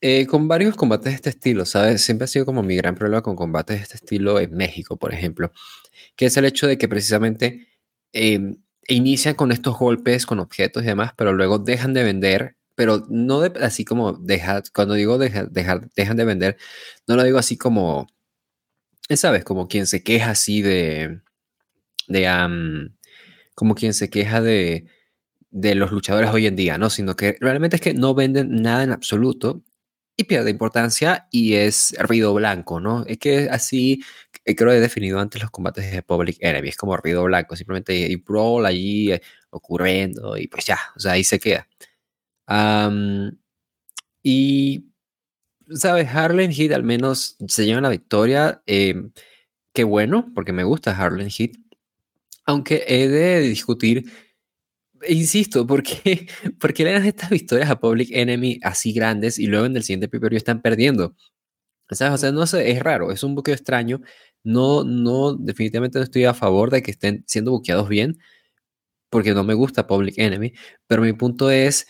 eh, 0.00 0.26
con 0.26 0.48
varios 0.48 0.76
combates 0.76 1.12
de 1.12 1.16
este 1.16 1.30
estilo, 1.30 1.64
¿sabes? 1.66 2.02
Siempre 2.02 2.26
ha 2.26 2.28
sido 2.28 2.46
como 2.46 2.62
mi 2.62 2.76
gran 2.76 2.94
problema 2.94 3.22
con 3.22 3.36
combates 3.36 3.78
de 3.78 3.82
este 3.84 3.96
estilo 3.96 4.40
en 4.40 4.54
México, 4.56 4.96
por 4.98 5.14
ejemplo, 5.14 5.52
que 6.16 6.26
es 6.26 6.36
el 6.38 6.46
hecho 6.46 6.66
de 6.68 6.78
que 6.78 6.88
precisamente 6.88 7.68
em, 8.12 8.58
inician 8.88 9.34
con 9.34 9.52
estos 9.52 9.78
golpes, 9.78 10.26
con 10.26 10.40
objetos 10.40 10.82
y 10.84 10.86
demás, 10.86 11.12
pero 11.16 11.32
luego 11.34 11.58
dejan 11.60 11.94
de 11.94 12.04
vender 12.04 12.56
pero 12.76 13.06
no 13.10 13.40
de, 13.40 13.58
así 13.64 13.84
como 13.86 14.12
dejar, 14.14 14.64
cuando 14.74 14.94
digo 14.94 15.18
dejar, 15.18 15.50
dejan 15.50 16.16
de 16.16 16.24
vender, 16.26 16.58
no 17.08 17.16
lo 17.16 17.24
digo 17.24 17.38
así 17.38 17.56
como, 17.58 18.08
¿sabes? 19.14 19.44
Como 19.44 19.68
quien 19.68 19.86
se 19.86 20.02
queja 20.02 20.30
así 20.30 20.62
de, 20.62 21.20
de 22.08 22.28
como 23.56 23.74
quien 23.74 23.94
se 23.94 24.10
queja 24.10 24.40
de, 24.40 24.86
de 25.50 25.74
los 25.74 25.92
luchadores 25.92 26.30
hoy 26.30 26.46
en 26.46 26.56
día, 26.56 26.78
¿no? 26.78 26.90
Sino 26.90 27.16
que 27.16 27.36
realmente 27.40 27.76
es 27.76 27.82
que 27.82 27.94
no 27.94 28.14
venden 28.14 28.62
nada 28.62 28.84
en 28.84 28.92
absoluto 28.92 29.64
y 30.16 30.24
pierde 30.24 30.50
importancia 30.50 31.28
y 31.32 31.54
es 31.54 31.94
ruido 31.98 32.34
blanco, 32.34 32.80
¿no? 32.80 33.04
Es 33.06 33.18
que 33.18 33.48
así 33.50 34.02
eh, 34.44 34.56
creo 34.56 34.70
que 34.70 34.78
he 34.78 34.80
definido 34.80 35.20
antes 35.20 35.42
los 35.42 35.50
combates 35.50 35.90
de 35.92 36.02
Public 36.02 36.38
Enemy, 36.40 36.68
es 36.70 36.76
como 36.76 36.96
ruido 36.96 37.24
blanco, 37.24 37.56
simplemente 37.56 37.92
hay 37.94 38.16
brawl 38.16 38.66
allí 38.66 39.12
eh, 39.12 39.22
ocurriendo 39.50 40.36
y 40.38 40.48
pues 40.48 40.66
ya, 40.66 40.78
o 40.96 41.00
sea, 41.00 41.12
ahí 41.12 41.24
se 41.24 41.40
queda 41.40 41.66
y, 44.22 44.92
¿sabes? 45.70 46.08
Harlem 46.08 46.52
Heat 46.52 46.72
al 46.72 46.82
menos 46.84 47.36
se 47.48 47.66
lleva 47.66 47.80
la 47.80 47.88
victoria. 47.90 48.62
Em, 48.66 49.12
qué 49.74 49.84
bueno, 49.84 50.32
porque 50.34 50.52
me 50.52 50.64
gusta 50.64 50.96
Harlem 50.96 51.28
Heat. 51.30 51.52
Aunque 52.46 52.84
he 52.86 53.08
de 53.08 53.40
discutir, 53.40 54.04
insisto, 55.08 55.66
¿por 55.66 55.82
qué, 55.82 56.28
porque 56.60 56.84
le 56.84 56.92
dan 56.92 57.06
estas 57.06 57.30
victorias 57.30 57.70
a 57.70 57.80
Public 57.80 58.10
Enemy 58.12 58.60
así 58.62 58.92
grandes 58.92 59.38
y 59.38 59.46
luego 59.46 59.66
en 59.66 59.76
el 59.76 59.82
siguiente 59.84 60.08
pay 60.08 60.20
están 60.36 60.62
perdiendo? 60.62 61.16
¿Sabes? 61.90 62.14
O 62.14 62.18
sea, 62.18 62.32
no 62.32 62.46
sé, 62.46 62.70
es 62.72 62.82
raro, 62.82 63.12
es 63.12 63.22
un 63.24 63.34
buqueo 63.34 63.54
extraño. 63.54 64.00
No, 64.44 64.84
no, 64.84 65.34
definitivamente 65.34 65.98
no 65.98 66.04
estoy 66.04 66.24
a 66.24 66.34
favor 66.34 66.70
de 66.70 66.82
que 66.82 66.92
estén 66.92 67.24
siendo 67.26 67.52
buqueados 67.52 67.88
bien, 67.88 68.18
porque 69.10 69.34
no 69.34 69.44
me 69.44 69.54
gusta 69.54 69.86
Public 69.86 70.18
Enemy, 70.18 70.52
pero 70.86 71.02
mi 71.02 71.12
punto 71.14 71.50
es 71.50 71.86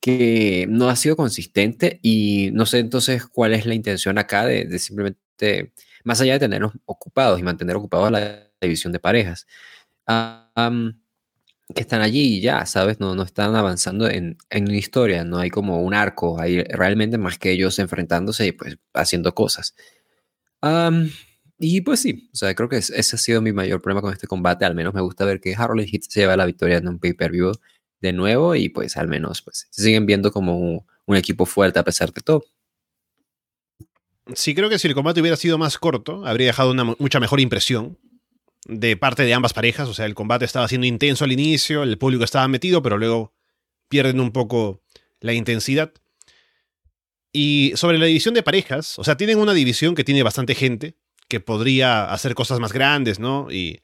que 0.00 0.66
no 0.70 0.88
ha 0.88 0.96
sido 0.96 1.16
consistente 1.16 2.00
y 2.02 2.50
no 2.52 2.66
sé 2.66 2.78
entonces 2.80 3.26
cuál 3.26 3.54
es 3.54 3.66
la 3.66 3.74
intención 3.74 4.18
acá 4.18 4.46
de, 4.46 4.78
simplemente, 4.78 5.72
más 6.04 6.20
allá 6.20 6.34
de 6.34 6.40
tenernos 6.40 6.72
ocupados 6.86 7.38
y 7.40 7.42
mantener 7.42 7.76
ocupados 7.76 8.10
la 8.12 8.50
división 8.60 8.92
de 8.92 9.00
parejas, 9.00 9.46
que 11.74 11.80
están 11.82 12.00
allí 12.02 12.36
y 12.36 12.40
ya, 12.40 12.66
¿sabes? 12.66 13.00
No, 13.00 13.14
no 13.14 13.22
están 13.22 13.54
avanzando 13.54 14.08
en, 14.08 14.38
en 14.50 14.64
una 14.64 14.76
historia, 14.76 15.24
no 15.24 15.38
hay 15.38 15.50
como 15.50 15.82
un 15.82 15.94
arco, 15.94 16.40
hay 16.40 16.62
realmente 16.64 17.18
más 17.18 17.38
que 17.38 17.52
ellos 17.52 17.78
enfrentándose 17.78 18.46
y 18.48 18.52
pues 18.52 18.78
haciendo 18.94 19.34
cosas. 19.34 19.74
y 21.58 21.80
pues 21.82 22.00
sí, 22.00 22.30
o 22.32 22.36
sea, 22.36 22.54
creo 22.54 22.68
que 22.68 22.76
ese 22.78 22.98
ha 22.98 23.18
sido 23.18 23.40
mi 23.40 23.52
mayor 23.52 23.80
problema 23.80 24.02
con 24.02 24.12
este 24.12 24.26
combate, 24.26 24.64
al 24.64 24.74
menos 24.74 24.94
me 24.94 25.00
gusta 25.00 25.24
ver 25.24 25.40
que 25.40 25.54
Harold 25.54 25.86
Hit 25.86 26.04
se 26.04 26.20
lleva 26.20 26.36
la 26.36 26.46
victoria 26.46 26.78
en 26.78 26.88
un 26.88 26.98
pay-per-view 26.98 27.52
de 28.00 28.12
nuevo 28.12 28.54
y 28.54 28.68
pues 28.70 28.96
al 28.96 29.08
menos 29.08 29.42
pues 29.42 29.68
se 29.70 29.82
siguen 29.82 30.06
viendo 30.06 30.32
como 30.32 30.58
un, 30.58 31.16
equipo 31.16 31.44
fuerte 31.44 31.78
a 31.80 31.82
pesar 31.82 32.12
de 32.12 32.20
todo. 32.20 32.44
Sí, 34.32 34.54
creo 34.54 34.68
que 34.68 34.78
si 34.78 34.86
el 34.86 34.94
combate 34.94 35.20
hubiera 35.20 35.36
sido 35.36 35.58
más 35.58 35.76
corto, 35.76 36.24
habría 36.24 36.46
dejado 36.46 36.70
una 36.70 36.84
mucha 36.84 37.18
mejor 37.18 37.40
impresión 37.40 37.98
de 38.66 38.96
parte 38.96 39.22
de 39.24 39.34
ambas 39.34 39.52
parejas. 39.52 39.88
O 39.88 39.94
sea, 39.94 40.06
el 40.06 40.14
combate 40.14 40.44
estaba 40.44 40.68
siendo 40.68 40.86
intenso 40.86 41.24
al 41.24 41.32
inicio, 41.32 41.82
el 41.82 41.98
público 41.98 42.24
estaba 42.24 42.48
metido, 42.48 42.82
pero 42.82 42.98
luego 42.98 43.32
pierden 43.88 44.20
un 44.20 44.32
poco 44.32 44.82
la 45.20 45.32
intensidad. 45.32 45.92
Y 47.32 47.72
sobre 47.76 47.98
la 47.98 48.06
división 48.06 48.34
de 48.34 48.42
parejas, 48.42 48.98
o 48.98 49.04
sea, 49.04 49.16
tienen 49.16 49.38
una 49.38 49.52
división 49.52 49.94
que 49.94 50.04
tiene 50.04 50.22
bastante 50.22 50.54
gente, 50.54 50.96
que 51.28 51.40
podría 51.40 52.12
hacer 52.12 52.34
cosas 52.34 52.58
más 52.58 52.72
grandes, 52.72 53.20
¿no? 53.20 53.50
Y 53.50 53.82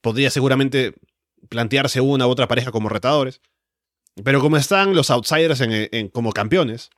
podría 0.00 0.30
seguramente 0.30 0.94
plantearse 1.48 2.00
una 2.00 2.26
u 2.26 2.30
otra 2.30 2.48
pareja 2.48 2.70
como 2.70 2.88
retadores. 2.88 3.42
Pero 4.24 4.40
como 4.40 4.56
están 4.56 4.94
los 4.94 5.10
outsiders 5.10 5.60
en, 5.60 6.08
como 6.08 6.32
campeones, 6.32 6.90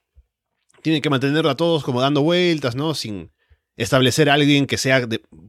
tienen 0.83 1.03
que 1.03 1.11
mantenerlo 1.11 1.51
a 1.51 1.57
todos 1.57 1.83
como 1.83 2.01
dando 2.01 2.23
vueltas, 2.23 2.77
¿no? 2.77 2.95
Sin 2.95 3.33
establecer 3.77 4.31
a 4.31 4.35
alguien 4.35 4.67
que 4.67 4.79
sea 4.79 5.07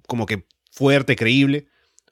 como 0.07 0.25
que 0.25 0.45
fuerte, 0.73 1.15
creíble, 1.15 1.67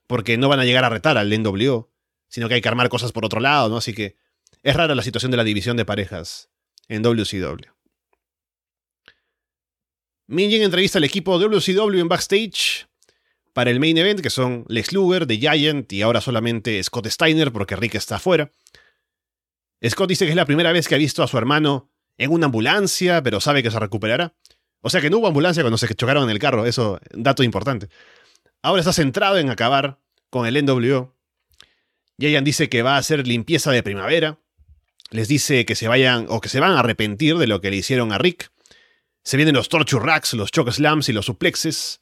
porque 0.07 0.37
no 0.37 0.49
van 0.49 0.59
a 0.59 0.65
llegar 0.65 0.83
a 0.85 0.89
retar 0.89 1.17
al 1.17 1.29
NWO, 1.29 1.91
sino 2.27 2.47
que 2.47 2.55
hay 2.55 2.61
que 2.61 2.69
armar 2.69 2.89
cosas 2.89 3.11
por 3.11 3.25
otro 3.25 3.39
lado, 3.39 3.69
¿no? 3.69 3.77
Así 3.77 3.93
que 3.93 4.15
es 4.63 4.75
rara 4.75 4.95
la 4.95 5.03
situación 5.03 5.31
de 5.31 5.37
la 5.37 5.43
división 5.43 5.77
de 5.77 5.85
parejas 5.85 6.49
en 6.87 7.01
WCW. 7.01 7.71
Minjin 10.27 10.61
entrevista 10.61 10.99
al 10.99 11.03
equipo 11.03 11.37
WCW 11.37 11.99
en 11.99 12.07
backstage 12.07 12.87
para 13.53 13.71
el 13.71 13.79
main 13.79 13.97
event, 13.97 14.21
que 14.21 14.29
son 14.29 14.63
Lex 14.69 14.93
Luger, 14.93 15.25
The 15.25 15.37
Giant 15.37 15.91
y 15.91 16.03
ahora 16.03 16.21
solamente 16.21 16.81
Scott 16.83 17.07
Steiner 17.07 17.51
porque 17.51 17.75
Rick 17.75 17.95
está 17.95 18.15
afuera. 18.15 18.51
Scott 19.89 20.07
dice 20.07 20.25
que 20.25 20.31
es 20.31 20.37
la 20.37 20.45
primera 20.45 20.71
vez 20.71 20.87
que 20.87 20.95
ha 20.95 20.99
visto 20.99 21.23
a 21.23 21.27
su 21.27 21.37
hermano 21.37 21.89
en 22.17 22.31
una 22.31 22.45
ambulancia, 22.45 23.23
pero 23.23 23.41
sabe 23.41 23.63
que 23.63 23.71
se 23.71 23.79
recuperará. 23.79 24.35
O 24.81 24.89
sea 24.89 25.01
que 25.01 25.09
no 25.09 25.17
hubo 25.17 25.27
ambulancia 25.27 25.63
cuando 25.63 25.77
se 25.77 25.93
chocaron 25.93 26.23
en 26.23 26.29
el 26.29 26.39
carro, 26.39 26.65
eso, 26.65 26.99
dato 27.11 27.43
importante. 27.43 27.89
Ahora 28.61 28.81
está 28.81 28.93
centrado 28.93 29.37
en 29.37 29.49
acabar 29.49 29.99
con 30.29 30.45
el 30.45 30.63
NWO. 30.63 31.15
Giant 32.19 32.45
dice 32.45 32.69
que 32.69 32.83
va 32.83 32.95
a 32.95 32.99
hacer 32.99 33.25
limpieza 33.25 33.71
de 33.71 33.81
primavera. 33.81 34.39
Les 35.09 35.27
dice 35.27 35.65
que 35.65 35.75
se 35.75 35.87
vayan 35.87 36.27
o 36.29 36.39
que 36.41 36.49
se 36.49 36.59
van 36.59 36.73
a 36.73 36.79
arrepentir 36.79 37.37
de 37.37 37.47
lo 37.47 37.59
que 37.59 37.71
le 37.71 37.77
hicieron 37.77 38.11
a 38.11 38.19
Rick. 38.19 38.51
Se 39.23 39.37
vienen 39.37 39.55
los 39.55 39.69
torture 39.69 40.05
racks, 40.05 40.33
los 40.33 40.51
choke 40.51 40.71
slams 40.71 41.09
y 41.09 41.13
los 41.13 41.25
suplexes. 41.25 42.01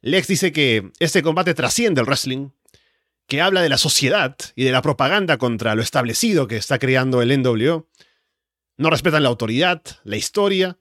Lex 0.00 0.28
dice 0.28 0.52
que 0.52 0.92
este 1.00 1.22
combate 1.22 1.54
trasciende 1.54 2.00
el 2.00 2.06
wrestling, 2.06 2.50
que 3.26 3.42
habla 3.42 3.60
de 3.60 3.68
la 3.68 3.78
sociedad 3.78 4.36
y 4.54 4.64
de 4.64 4.72
la 4.72 4.80
propaganda 4.80 5.38
contra 5.38 5.74
lo 5.74 5.82
establecido 5.82 6.46
que 6.46 6.56
está 6.56 6.78
creando 6.78 7.20
el 7.20 7.42
NWO. 7.42 7.88
No 8.76 8.90
respetan 8.90 9.24
la 9.24 9.28
autoridad, 9.28 9.82
la 10.04 10.16
historia. 10.16 10.78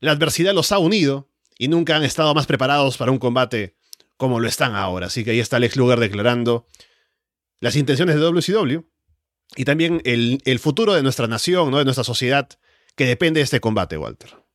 La 0.00 0.12
adversidad 0.12 0.54
los 0.54 0.72
ha 0.72 0.78
unido 0.78 1.30
y 1.58 1.68
nunca 1.68 1.96
han 1.96 2.02
estado 2.02 2.34
más 2.34 2.46
preparados 2.46 2.96
para 2.96 3.12
un 3.12 3.18
combate 3.18 3.75
como 4.16 4.40
lo 4.40 4.48
están 4.48 4.74
ahora. 4.74 5.06
Así 5.06 5.24
que 5.24 5.32
ahí 5.32 5.40
está 5.40 5.58
Lex 5.58 5.76
Luger 5.76 6.00
declarando 6.00 6.66
las 7.60 7.76
intenciones 7.76 8.14
de 8.14 8.20
WCW 8.20 8.80
y 9.56 9.64
también 9.64 10.00
el, 10.04 10.40
el 10.44 10.58
futuro 10.58 10.94
de 10.94 11.02
nuestra 11.02 11.26
nación, 11.26 11.70
¿no? 11.70 11.78
de 11.78 11.84
nuestra 11.84 12.04
sociedad, 12.04 12.48
que 12.96 13.06
depende 13.06 13.40
de 13.40 13.44
este 13.44 13.60
combate, 13.60 13.96
Walter. 13.96 14.45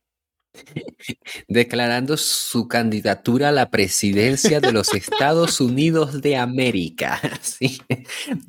Declarando 1.48 2.16
su 2.16 2.68
candidatura 2.68 3.48
a 3.48 3.52
la 3.52 3.70
presidencia 3.70 4.60
de 4.60 4.72
los 4.72 4.92
Estados 4.94 5.60
Unidos 5.60 6.20
de 6.20 6.36
América. 6.36 7.20
¿sí? 7.42 7.80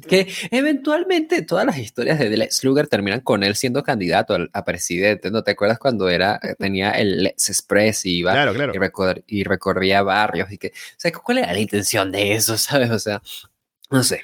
Que 0.08 0.28
eventualmente 0.52 1.42
todas 1.42 1.66
las 1.66 1.78
historias 1.78 2.20
de 2.20 2.30
Lex 2.36 2.64
Luger 2.64 2.88
terminan 2.88 3.22
con 3.22 3.44
él 3.44 3.56
siendo 3.56 3.84
candidato 3.84 4.38
a, 4.52 4.66
presidente. 4.66 5.32
¿No 5.32 5.44
te 5.44 5.52
acuerdas 5.52 5.80
cuando 5.80 6.10
era, 6.10 6.40
tenía 6.60 6.92
el 6.92 7.24
Lex 7.24 7.50
Express 7.50 8.06
y 8.06 8.20
iba 8.20 8.34
Y, 9.28 9.44
recorría 9.44 10.04
barrios? 10.04 10.52
Y 10.52 10.58
que, 10.58 10.68
o 10.68 10.98
sea, 10.98 11.12
¿cuál 11.12 11.40
era 11.40 11.54
la 11.54 11.60
intención 11.60 12.12
de 12.12 12.34
eso? 12.34 12.58
¿Sabes? 12.64 12.90
O 12.92 13.00
sea, 13.00 13.22
no 13.90 14.04
sé. 14.04 14.22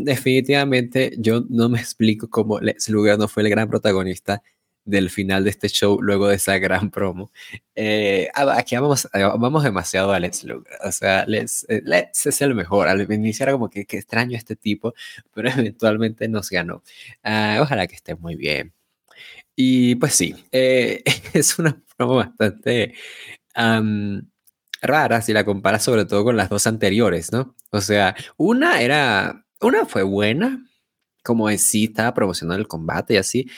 definitivamente 0.00 1.12
yo 1.18 1.44
no 1.48 1.68
me 1.68 1.80
explico 1.80 2.28
cómo 2.28 2.60
Lex 2.60 2.88
Luger 2.88 3.18
no 3.18 3.28
fue 3.28 3.42
el 3.42 3.50
gran 3.50 3.68
protagonista 3.68 4.42
del 4.88 5.10
final 5.10 5.44
de 5.44 5.50
este 5.50 5.68
show 5.68 6.00
luego 6.00 6.28
de 6.28 6.36
esa 6.36 6.58
gran 6.58 6.90
promo. 6.90 7.30
Eh, 7.74 8.28
ah, 8.34 8.54
aquí 8.56 8.74
vamos, 8.74 9.06
eh, 9.12 9.22
vamos 9.22 9.62
demasiado 9.62 10.12
a 10.12 10.18
Let's 10.18 10.44
Look. 10.44 10.66
O 10.82 10.90
sea, 10.92 11.26
Let's, 11.26 11.66
eh, 11.68 11.82
Let's 11.84 12.26
es 12.26 12.40
el 12.40 12.54
mejor. 12.54 12.88
Al 12.88 13.00
iniciar 13.12 13.52
como 13.52 13.68
que, 13.68 13.84
que, 13.84 13.98
extraño 13.98 14.36
este 14.36 14.56
tipo, 14.56 14.94
pero 15.34 15.50
eventualmente 15.50 16.26
nos 16.28 16.48
ganó. 16.50 16.82
Ah, 17.22 17.58
ojalá 17.60 17.86
que 17.86 17.96
esté 17.96 18.14
muy 18.14 18.34
bien. 18.34 18.72
Y 19.54 19.96
pues 19.96 20.14
sí, 20.14 20.34
es 20.52 21.58
una 21.58 21.82
promo 21.96 22.16
bastante 22.16 22.94
rara 24.80 25.20
si 25.20 25.32
la 25.32 25.44
comparas 25.44 25.82
sobre 25.82 26.04
todo 26.04 26.24
con 26.24 26.36
las 26.36 26.48
dos 26.48 26.66
anteriores, 26.66 27.32
¿no? 27.32 27.56
O 27.70 27.80
sea, 27.80 28.14
una 28.36 28.80
era, 28.80 29.44
una 29.60 29.84
fue 29.86 30.04
buena, 30.04 30.64
como 31.24 31.50
en 31.50 31.58
sí 31.58 31.84
estaba 31.84 32.14
promocionando 32.14 32.60
el 32.60 32.68
combate 32.68 33.14
y 33.14 33.16
así, 33.18 33.50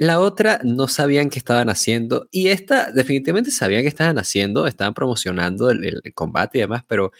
la 0.00 0.18
otra 0.18 0.60
no 0.64 0.88
sabían 0.88 1.28
qué 1.28 1.38
estaban 1.38 1.68
haciendo. 1.68 2.26
Y 2.30 2.48
esta 2.48 2.90
definitivamente 2.90 3.50
sabían 3.50 3.82
qué 3.82 3.88
estaban 3.88 4.18
haciendo, 4.18 4.66
estaban 4.66 4.94
promocionando 4.94 5.70
el, 5.70 6.00
combate 6.14 6.56
y 6.56 6.62
demás, 6.62 6.84
pero 6.88 7.12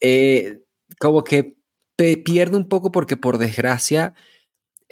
eh, 0.00 0.58
como 0.98 1.22
que 1.22 1.56
pierde 1.96 2.56
un 2.56 2.68
poco 2.68 2.90
porque 2.90 3.16
por 3.16 3.38
desgracia 3.38 4.14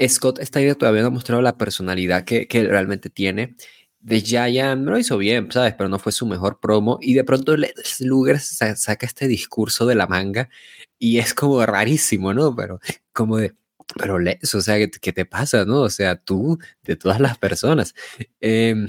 Scott 0.08 0.38
idea 0.56 0.76
todavía 0.76 1.02
no 1.02 1.08
ha 1.08 1.10
mostrado 1.10 1.42
la 1.42 1.56
personalidad 1.58 2.24
que, 2.24 2.46
realmente 2.68 3.10
tiene. 3.10 3.56
De 3.98 4.20
Giant 4.20 4.86
lo 4.86 4.96
hizo 4.98 5.18
bien, 5.18 5.50
¿sabes? 5.50 5.74
Pero 5.74 5.88
no 5.88 5.98
fue 5.98 6.12
su 6.12 6.26
mejor 6.26 6.60
promo. 6.60 6.98
Y 7.02 7.14
de 7.14 7.24
pronto 7.24 7.56
Luger 8.00 8.38
saca 8.40 9.06
este 9.06 9.26
discurso 9.26 9.86
de 9.86 9.96
la 9.96 10.06
manga 10.06 10.48
y 11.00 11.18
es 11.18 11.34
como 11.34 11.64
rarísimo, 11.66 12.32
¿no? 12.32 12.54
Pero 12.54 12.78
como 13.12 13.38
de, 13.38 13.54
pero 13.94 14.16
o 14.16 14.60
sea, 14.60 14.76
¿qué, 15.00 15.12
te 15.12 15.24
pasa, 15.26 15.64
no? 15.64 15.82
O 15.82 15.90
sea, 15.90 16.16
tú, 16.16 16.58
de 16.82 16.96
todas 16.96 17.20
las 17.20 17.38
personas. 17.38 17.94
Em, 18.40 18.88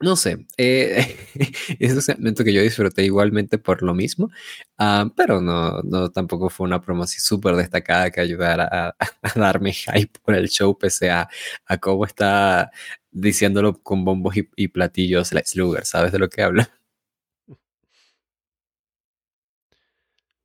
no 0.00 0.16
sé, 0.16 0.46
eh, 0.56 1.16
es 1.78 1.92
un 1.92 2.02
segmento 2.02 2.42
que 2.42 2.52
yo 2.52 2.62
disfruté 2.62 3.04
igualmente 3.04 3.58
por 3.58 3.82
lo 3.82 3.94
mismo, 3.94 4.30
ah, 4.78 5.10
pero 5.16 5.40
no, 5.42 5.82
no 5.82 6.10
tampoco 6.10 6.48
fue 6.48 6.66
una 6.66 6.80
promoción 6.80 7.20
súper 7.22 7.54
destacada 7.56 8.10
que 8.10 8.20
ayudara 8.20 8.96
a, 9.22 9.30
darme 9.38 9.72
hype 9.72 10.18
por 10.22 10.34
el 10.34 10.48
show, 10.48 10.76
pese 10.78 11.10
a, 11.10 11.28
a 11.66 11.78
cómo 11.78 12.06
está 12.06 12.70
diciéndolo 13.10 13.82
con 13.82 14.04
bombos 14.04 14.34
y, 14.36 14.68
platillos 14.68 15.32
Lex 15.32 15.54
¿sabes 15.84 16.12
de 16.12 16.18
lo 16.18 16.28
que 16.28 16.42
habla? 16.42 16.70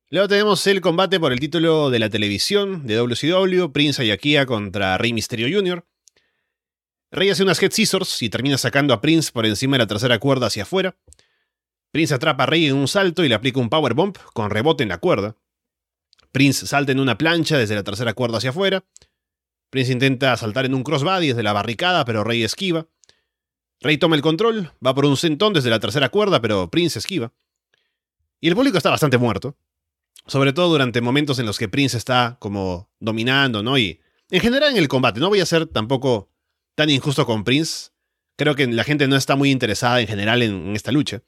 Luego 0.08 0.28
tenemos 0.28 0.64
el 0.68 0.80
combate 0.80 1.18
por 1.18 1.32
el 1.32 1.40
título 1.40 1.90
de 1.90 1.98
la 1.98 2.08
televisión 2.08 2.86
de 2.86 2.94
WCW, 2.94 3.72
Prince 3.72 4.00
Ayakia 4.00 4.46
contra 4.46 4.96
Rey 4.98 5.12
Mysterio 5.12 5.48
Jr. 5.50 5.84
Rey 7.10 7.28
hace 7.30 7.42
unas 7.42 7.60
head 7.60 7.72
scissors 7.72 8.22
y 8.22 8.30
termina 8.30 8.56
sacando 8.56 8.94
a 8.94 9.00
Prince 9.00 9.32
por 9.32 9.46
encima 9.46 9.74
de 9.74 9.78
la 9.82 9.88
tercera 9.88 10.20
cuerda 10.20 10.46
hacia 10.46 10.62
afuera. 10.62 10.96
Prince 11.90 12.14
atrapa 12.14 12.44
a 12.44 12.46
Rey 12.46 12.66
en 12.66 12.76
un 12.76 12.86
salto 12.86 13.24
y 13.24 13.28
le 13.28 13.34
aplica 13.34 13.58
un 13.58 13.68
power 13.68 13.94
bump 13.94 14.18
con 14.32 14.48
rebote 14.48 14.84
en 14.84 14.90
la 14.90 14.98
cuerda. 14.98 15.34
Prince 16.30 16.68
salta 16.68 16.92
en 16.92 17.00
una 17.00 17.18
plancha 17.18 17.58
desde 17.58 17.74
la 17.74 17.82
tercera 17.82 18.14
cuerda 18.14 18.38
hacia 18.38 18.50
afuera. 18.50 18.84
Prince 19.70 19.90
intenta 19.90 20.36
saltar 20.36 20.66
en 20.66 20.74
un 20.74 20.84
crossbody 20.84 21.28
desde 21.28 21.42
la 21.42 21.52
barricada, 21.52 22.04
pero 22.04 22.22
Rey 22.22 22.44
esquiva. 22.44 22.86
Rey 23.80 23.98
toma 23.98 24.14
el 24.14 24.22
control, 24.22 24.72
va 24.84 24.94
por 24.94 25.04
un 25.04 25.16
centón 25.16 25.52
desde 25.52 25.70
la 25.70 25.80
tercera 25.80 26.10
cuerda, 26.10 26.40
pero 26.40 26.70
Prince 26.70 27.00
esquiva. 27.00 27.32
Y 28.40 28.46
el 28.46 28.54
público 28.54 28.76
está 28.76 28.90
bastante 28.90 29.18
muerto. 29.18 29.56
Sobre 30.26 30.52
todo 30.52 30.68
durante 30.68 31.00
momentos 31.00 31.38
en 31.38 31.46
los 31.46 31.58
que 31.58 31.68
Prince 31.68 31.96
está 31.96 32.36
como 32.40 32.90
dominando, 32.98 33.62
¿no? 33.62 33.78
Y 33.78 34.00
en 34.30 34.40
general 34.40 34.70
en 34.70 34.78
el 34.78 34.88
combate. 34.88 35.20
No 35.20 35.28
voy 35.28 35.40
a 35.40 35.46
ser 35.46 35.66
tampoco 35.66 36.30
tan 36.74 36.90
injusto 36.90 37.26
con 37.26 37.44
Prince. 37.44 37.90
Creo 38.36 38.54
que 38.54 38.66
la 38.66 38.84
gente 38.84 39.08
no 39.08 39.16
está 39.16 39.36
muy 39.36 39.50
interesada 39.50 40.00
en 40.00 40.06
general 40.06 40.42
en, 40.42 40.74
esta 40.74 40.92
lucha. 40.92 41.22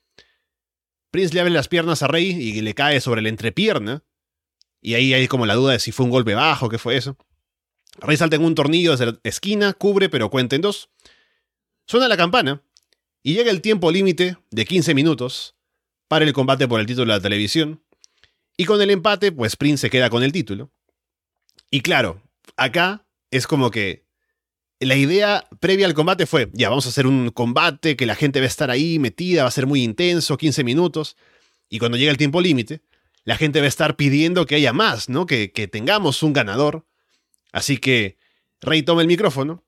Prince 1.11 1.33
le 1.33 1.41
abre 1.41 1.53
las 1.53 1.69
piernas 1.69 2.03
a 2.03 2.09
Rey 2.09 2.31
y 2.31 2.61
le 2.61 2.75
cae 2.75 3.01
sobre 3.01 3.23
la 3.23 3.29
entrepierna. 3.29 4.05
Y 4.81 4.95
ahí 4.95 5.15
hay 5.15 5.27
como 5.27 5.47
la 5.47 5.55
duda 5.55 5.73
de 5.73 5.79
si 5.79 5.93
fue 5.93 6.05
un 6.05 6.11
golpe 6.11 6.35
bajo, 6.35 6.69
qué 6.69 6.79
fue 6.79 6.97
eso. 6.97 7.17
Rey 7.99 8.17
salta 8.17 8.37
en 8.37 8.45
un 8.45 8.55
tornillo 8.55 8.93
desde 8.93 9.07
la 9.07 9.19
esquina, 9.25 9.73
cubre, 9.73 10.09
pero 10.09 10.31
cuenta 10.31 10.55
en 10.57 10.63
dos. 10.63 10.91
Suena 11.87 12.07
la 12.07 12.17
campana 12.17 12.63
y 13.23 13.35
llega 13.35 13.51
el 13.51 13.63
tiempo 13.63 13.91
límite 13.91 14.37
de 14.51 14.65
15 14.65 14.95
minutos 14.95 15.57
para 16.07 16.25
el 16.25 16.33
combate 16.33 16.69
por 16.69 16.81
el 16.81 16.87
título 16.87 17.13
de 17.13 17.19
la 17.19 17.23
televisión. 17.23 17.83
Y 18.59 18.65
con 18.67 18.83
el 18.83 18.91
empate, 18.91 19.33
pues 19.33 19.57
Prince 19.57 19.83
se 19.83 19.91
queda 19.91 20.11
con 20.11 20.23
el 20.23 20.33
título. 20.33 20.73
Y 21.71 21.81
claro, 21.81 22.21
acá 22.57 23.07
es 23.31 23.47
como 23.47 23.71
que 23.71 24.05
la 24.81 24.97
idea 24.97 25.49
previa 25.61 25.87
al 25.87 25.95
combate 25.95 26.27
fue, 26.27 26.51
ya, 26.53 26.69
vamos 26.69 26.85
a 26.87 26.89
hacer 26.89 27.07
un 27.07 27.31
combate 27.31 27.97
que 27.97 28.05
la 28.05 28.17
gente 28.17 28.41
va 28.41 28.45
a 28.45 28.49
estar 28.49 28.71
ahí 28.71 28.99
metida, 28.99 29.43
va 29.43 29.49
a 29.49 29.53
ser 29.53 29.67
muy 29.67 29.85
intenso, 29.85 30.37
15 30.37 30.65
minutos. 30.65 31.17
Y 31.69 31.79
cuando 31.79 31.97
llega 31.97 32.11
el 32.11 32.19
tiempo 32.19 32.41
límite, 32.41 32.83
la 33.25 33.37
gente 33.37 33.61
va 33.61 33.67
a 33.67 33.69
estar 33.69 33.97
pidiendo 33.97 34.45
que 34.45 34.57
haya 34.57 34.73
más, 34.73 35.09
¿no? 35.09 35.25
Que, 35.25 35.49
tengamos 35.71 36.23
un 36.25 36.33
ganador. 36.33 36.85
Así 37.53 37.79
que 37.79 38.19
Rey 38.61 38.83
toma 38.83 39.03
el 39.03 39.07
micrófono 39.07 39.65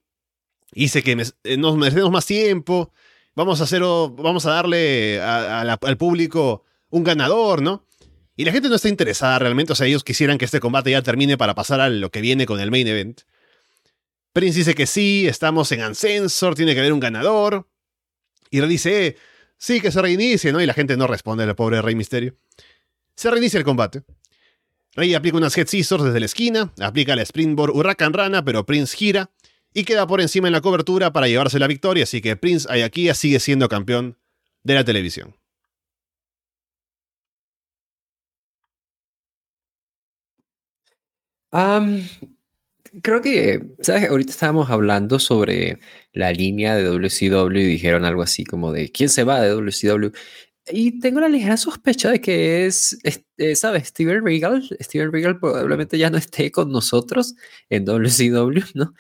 dice 0.73 1.03
que 1.03 1.25
eh, 1.45 1.57
nos 1.57 1.77
merecemos 1.77 2.11
más 2.11 2.27
tiempo, 2.27 2.93
vamos 3.35 3.61
a, 3.61 3.65
hacer, 3.65 3.83
vamos 3.83 4.47
a 4.47 4.53
darle 4.53 5.21
al 5.21 5.97
público 5.97 6.65
un 6.91 7.05
ganador, 7.05 7.63
¿no? 7.63 7.87
Y 8.41 8.45
la 8.47 8.53
gente 8.53 8.71
no 8.71 8.77
está 8.77 8.89
interesada 8.89 9.39
realmente, 9.39 9.75
o 9.75 9.77
sea, 9.77 9.87
ellos 9.87 10.03
quisieran 10.03 10.39
que 10.39 10.47
este 10.47 10.61
combate 10.61 10.91
ya 10.91 11.03
termine 11.03 11.37
para 11.37 11.55
pasar 11.55 11.79
a 11.83 11.91
lo 11.91 12.11
que 12.11 12.23
viene 12.23 12.47
con 12.47 12.59
el 12.59 12.71
main 12.71 12.87
event. 12.87 13.21
Prince 14.33 14.57
dice 14.57 14.75
que 14.75 14.87
sí, 14.87 15.27
estamos 15.29 15.71
en 15.73 15.83
Ancensor, 15.83 16.55
tiene 16.55 16.73
que 16.73 16.81
haber 16.81 16.95
un 16.95 17.01
ganador. 17.01 17.69
Y 18.49 18.61
Rey 18.61 18.71
dice, 18.71 19.07
eh, 19.09 19.17
sí, 19.59 19.83
que 19.83 19.93
se 19.93 20.01
reinicie, 20.01 20.53
¿no? 20.53 20.63
Y 20.63 20.65
la 20.65 20.73
gente 20.73 20.97
no 20.97 21.07
responde 21.07 21.45
al 21.45 21.55
pobre 21.55 21.83
Rey 21.83 21.95
Misterio. 21.95 22.35
Se 23.15 23.31
reinicia 23.31 23.59
el 23.59 23.65
combate. 23.65 24.05
Rey 24.95 25.13
aplica 25.13 25.37
unas 25.37 25.55
Head 25.59 25.67
Scissors 25.67 26.03
desde 26.03 26.19
la 26.19 26.25
esquina, 26.25 26.73
aplica 26.81 27.15
la 27.17 27.21
Springboard 27.21 27.77
Huracán 27.77 28.15
Rana, 28.15 28.43
pero 28.43 28.65
Prince 28.65 28.97
gira 28.97 29.31
y 29.75 29.85
queda 29.85 30.07
por 30.07 30.23
encima 30.23 30.49
en 30.49 30.55
la 30.55 30.63
cobertura 30.63 31.13
para 31.13 31.29
llevarse 31.29 31.59
la 31.59 31.67
victoria, 31.67 32.05
así 32.05 32.23
que 32.23 32.37
Prince 32.37 32.67
Ayakia 32.73 33.13
sigue 33.13 33.39
siendo 33.39 33.69
campeón 33.69 34.17
de 34.63 34.77
la 34.77 34.85
televisión. 34.85 35.37
Creo 43.03 43.23
que, 43.23 43.63
¿sabes? 43.81 44.09
Ahorita 44.09 44.33
estábamos 44.33 44.71
hablando 44.71 45.19
sobre 45.19 45.79
la 46.13 46.33
línea 46.33 46.75
de 46.77 46.85
WCW 46.85 47.57
y 47.59 47.65
dijeron 47.65 48.05
algo 48.05 48.23
así 48.23 48.45
como 48.45 48.73
de 48.73 48.91
¿quién 48.91 49.09
se 49.09 49.25
va 49.25 49.41
de 49.41 49.51
WCW? 49.51 50.13
Y 50.73 51.01
tengo 51.01 51.21
la 51.21 51.29
ligera 51.29 51.57
sospecha 51.57 52.11
de 52.11 52.21
que 52.21 52.67
es, 52.67 52.99
eh, 53.39 53.57
¿sabes? 53.57 53.89
Steven 53.89 54.25
Regal. 54.25 54.69
Steven 54.81 55.13
Regal 55.13 55.39
probablemente 55.39 55.99
ya 55.99 56.11
no 56.11 56.19
esté 56.19 56.51
con 56.51 56.71
nosotros 56.71 57.35
en 57.71 57.85
WCW, 57.85 58.61
¿no? 58.75 58.95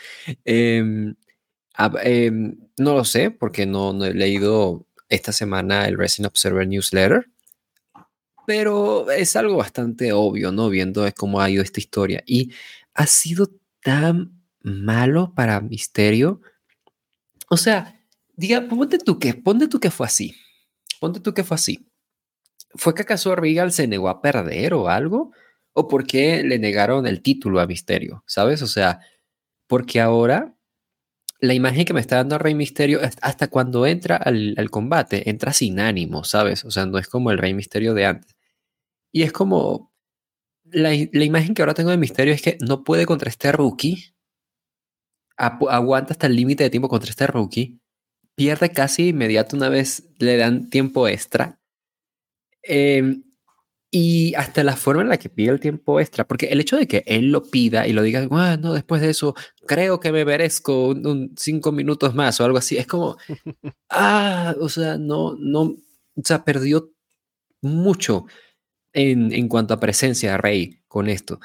Em, 0.45 1.15
em, 2.03 2.59
no 2.79 2.95
lo 2.95 3.05
sé 3.05 3.31
porque 3.31 3.67
no, 3.67 3.93
no, 3.93 4.07
he 4.07 4.15
leído 4.15 4.87
esta 5.09 5.33
semana 5.33 5.87
el 5.87 5.97
Wrestling 5.97 6.27
Observer 6.27 6.67
Newsletter. 6.67 7.27
Pero 8.51 9.09
es 9.13 9.37
algo 9.37 9.59
bastante 9.59 10.13
obvio, 10.13 10.51
¿no? 10.51 10.71
Viendo 10.71 11.09
cómo 11.17 11.41
ha 11.41 11.49
ido 11.49 11.63
esta 11.63 11.79
historia. 11.79 12.25
Y 12.27 12.51
ha 12.95 13.07
sido 13.07 13.49
tan 13.81 14.43
malo 14.61 15.33
para 15.37 15.61
Misterio. 15.61 16.41
O 17.49 17.57
sea, 17.57 18.03
diga, 18.35 18.67
ponte 18.69 18.99
tú 18.99 19.21
que, 19.21 19.35
ponte 19.35 19.69
tú 19.69 19.79
que 19.79 19.93
fue 19.93 20.07
así 20.07 20.35
Ponte 20.99 21.21
tú 21.21 21.33
que 21.33 21.45
fue 21.45 21.55
así. 21.55 21.87
¿Fue 22.75 22.93
que 22.93 23.03
acaso 23.03 23.37
Regal 23.37 23.71
se 23.71 23.87
negó 23.87 24.09
a 24.09 24.21
perder 24.21 24.75
o 24.75 24.89
algo? 24.89 25.31
¿O 25.73 25.87
por 25.87 26.05
qué 26.05 26.43
le 26.43 26.59
negaron 26.59 27.07
el 27.07 27.23
título 27.23 27.61
a 27.61 27.69
Misterio? 27.69 28.25
¿Sabes? 28.27 28.63
O 28.63 28.67
sea, 28.67 28.99
porque 29.69 30.01
ahora 30.01 30.57
la 31.39 31.55
imagen 31.55 31.85
que 31.85 31.95
me 31.95 32.01
está 32.01 32.17
dando 32.17 32.37
Rey 32.37 32.57
Misterio, 32.57 32.99
hasta 33.23 33.47
cuando 33.47 33.87
entra 33.87 34.17
al, 34.17 34.71
combate, 34.71 35.31
entra 35.31 35.53
sin 35.53 35.79
ánimo, 35.79 36.25
¿sabes? 36.25 36.65
O 36.65 36.73
sea, 36.73 36.85
no 36.87 36.99
es 36.99 37.07
como 37.07 37.31
el 37.31 37.39
Rey 37.39 37.55
Misterio 37.55 37.95
de 37.95 38.07
antes. 38.07 38.40
Y 39.13 39.23
es 39.23 39.33
como, 39.33 39.93
la, 40.65 40.95
imagen 40.95 41.55
que 41.55 41.63
ahora 41.63 41.75
tengo 41.75 41.91
de 41.91 41.97
Misterio 41.97 42.35
es 42.35 42.43
que 42.43 42.59
no 42.61 42.85
puede 42.85 43.07
contra 43.07 43.29
este 43.29 43.53
rookie, 43.53 44.15
aguanta 45.37 46.13
hasta 46.13 46.27
el 46.27 46.37
límite 46.37 46.65
de 46.65 46.71
tiempo 46.71 46.89
contra 46.89 47.11
este 47.11 47.27
rookie, 47.27 47.81
pierde 48.35 48.71
casi 48.71 49.09
inmediato 49.09 49.57
una 49.57 49.69
vez 49.69 50.09
le 50.19 50.37
dan 50.37 50.71
tiempo 50.71 51.09
extra. 51.09 51.59
Em, 52.63 53.25
y 53.91 54.35
hasta 54.35 54.63
la 54.63 54.77
forma 54.77 55.03
en 55.03 55.09
la 55.09 55.19
que 55.19 55.29
pide 55.29 55.51
el 55.51 55.61
tiempo 55.61 55.99
extra, 55.99 56.27
porque 56.27 56.47
el 56.47 56.61
hecho 56.61 56.77
de 56.77 56.87
que 56.87 57.03
él 57.07 57.33
lo 57.33 57.43
pida 57.43 57.89
y 57.89 57.93
lo 57.93 58.03
diga, 58.03 58.27
bueno, 58.29 58.73
después 58.73 59.03
de 59.03 59.11
eso, 59.11 59.35
creo 59.67 59.99
que 59.99 60.13
me 60.13 60.25
merezco 60.25 60.89
un, 60.91 61.35
cinco 61.37 61.73
minutos 61.73 62.15
más 62.15 62.41
o 62.41 62.45
algo 62.45 62.59
así, 62.59 62.77
es 62.79 62.87
como, 62.87 63.17
ah, 63.91 64.55
o 64.61 64.69
sea, 64.69 64.97
no, 64.99 65.35
no, 65.37 65.63
o 65.63 66.23
sea, 66.25 66.45
perdió 66.45 66.93
mucho 67.63 68.27
en, 68.93 69.33
en 69.33 69.49
cuanto 69.49 69.75
a 69.75 69.81
presencia 69.81 70.33
de 70.33 70.39
Rey 70.39 70.81
con 70.89 71.09
esto. 71.09 71.41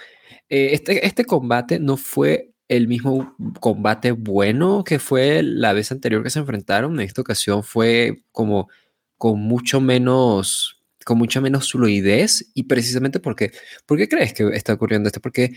Eh, 0.49 0.69
este, 0.73 1.05
este 1.05 1.25
combate 1.25 1.79
no 1.79 1.97
fue 1.97 2.51
el 2.67 2.87
mismo 2.87 3.35
combate 3.59 4.11
bueno 4.11 4.83
que 4.83 4.97
fue 4.97 5.43
la 5.43 5.73
vez 5.73 5.91
anterior 5.91 6.23
que 6.23 6.29
se 6.29 6.39
enfrentaron. 6.39 6.93
En 6.95 7.01
esta 7.01 7.21
ocasión 7.21 7.63
fue 7.63 8.23
como 8.31 8.69
con 9.17 9.39
mucho 9.39 9.81
menos, 9.81 10.81
con 11.05 11.17
mucha 11.17 11.41
menos 11.41 11.71
fluidez 11.71 12.51
y 12.53 12.63
precisamente 12.63 13.19
porque, 13.19 13.51
¿por 13.85 13.97
qué 13.97 14.07
crees 14.09 14.33
que 14.33 14.47
está 14.53 14.73
ocurriendo 14.73 15.07
esto? 15.07 15.21
Porque 15.21 15.53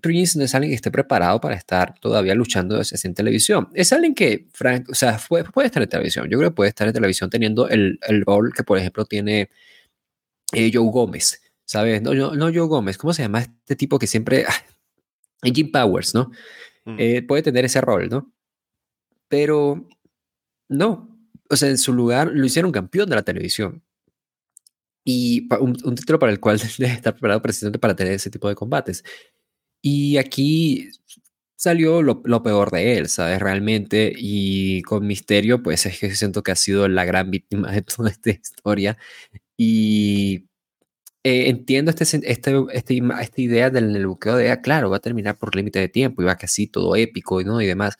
Prince 0.00 0.38
no 0.38 0.44
es 0.44 0.54
alguien 0.54 0.70
que 0.70 0.76
esté 0.76 0.90
preparado 0.90 1.40
para 1.40 1.56
estar 1.56 1.94
todavía 1.98 2.34
luchando 2.34 2.80
en 2.80 3.14
televisión. 3.14 3.68
Es 3.74 3.92
alguien 3.92 4.14
que, 4.14 4.46
Frank, 4.52 4.88
o 4.90 4.94
sea, 4.94 5.20
puede, 5.28 5.44
estar 5.64 5.82
en 5.82 5.88
televisión. 5.88 6.28
Yo 6.30 6.38
creo 6.38 6.50
que 6.50 6.54
puede 6.54 6.68
estar 6.68 6.86
en 6.86 6.94
televisión 6.94 7.28
teniendo 7.28 7.68
el, 7.68 7.98
el 8.06 8.24
rol 8.24 8.52
que, 8.54 8.62
por 8.62 8.78
ejemplo, 8.78 9.04
tiene 9.04 9.50
eh, 10.52 10.70
Joe 10.72 10.90
Gómez. 10.90 11.42
¿Sabes? 11.64 12.02
No, 12.02 12.14
no, 12.14 12.34
no 12.34 12.46
Joe 12.46 12.66
Gómez. 12.66 12.98
¿Cómo 12.98 13.12
se 13.12 13.22
llama 13.22 13.40
este 13.40 13.76
tipo 13.76 13.98
que 13.98 14.06
siempre... 14.06 14.44
Ah, 14.48 14.54
Jim 15.54 15.70
Powers, 15.70 16.14
¿no? 16.14 16.30
Mm. 16.84 16.96
Eh, 16.98 17.22
puede 17.22 17.42
tener 17.42 17.64
ese 17.64 17.80
rol, 17.80 18.08
¿no? 18.08 18.32
Pero 19.28 19.86
no. 20.68 21.16
O 21.48 21.56
sea, 21.56 21.68
en 21.68 21.78
su 21.78 21.92
lugar 21.92 22.30
lo 22.32 22.44
hicieron 22.44 22.72
campeón 22.72 23.08
de 23.08 23.16
la 23.16 23.22
televisión. 23.22 23.82
Y 25.04 25.48
un, 25.60 25.94
título 25.94 26.18
para 26.18 26.32
el 26.32 26.40
cual 26.40 26.58
debe 26.78 26.92
estar 26.92 27.14
preparado 27.14 27.42
precisamente 27.42 27.78
para 27.78 27.96
tener 27.96 28.14
ese 28.14 28.30
tipo 28.30 28.48
de 28.48 28.54
combates. 28.54 29.04
Y 29.82 30.18
aquí 30.18 30.90
salió 31.56 32.02
lo, 32.02 32.22
lo, 32.24 32.42
peor 32.42 32.70
de 32.70 32.98
él, 32.98 33.08
¿sabes? 33.08 33.40
Realmente. 33.40 34.12
Y 34.16 34.82
con 34.82 35.06
Misterio, 35.06 35.62
pues 35.62 35.86
es 35.86 35.98
que 35.98 36.14
siento 36.14 36.42
que 36.42 36.52
ha 36.52 36.56
sido 36.56 36.88
la 36.88 37.04
gran 37.04 37.30
víctima 37.30 37.72
de 37.72 37.82
toda 37.82 38.10
esta 38.10 38.30
historia. 38.30 38.98
Y 39.62 40.46
eh, 41.22 41.50
entiendo 41.50 41.90
este, 41.90 42.04
este, 42.04 42.64
este, 42.72 43.02
esta 43.20 43.40
idea 43.42 43.68
del 43.68 44.06
buqueo 44.06 44.36
de, 44.36 44.50
ah, 44.50 44.62
claro, 44.62 44.88
va 44.88 44.96
a 44.96 45.00
terminar 45.00 45.36
por 45.36 45.54
límite 45.54 45.78
de 45.78 45.90
tiempo 45.90 46.22
y 46.22 46.24
va 46.24 46.36
casi 46.36 46.66
todo 46.66 46.96
épico 46.96 47.42
¿no? 47.42 47.60
y 47.60 47.66
demás. 47.66 47.98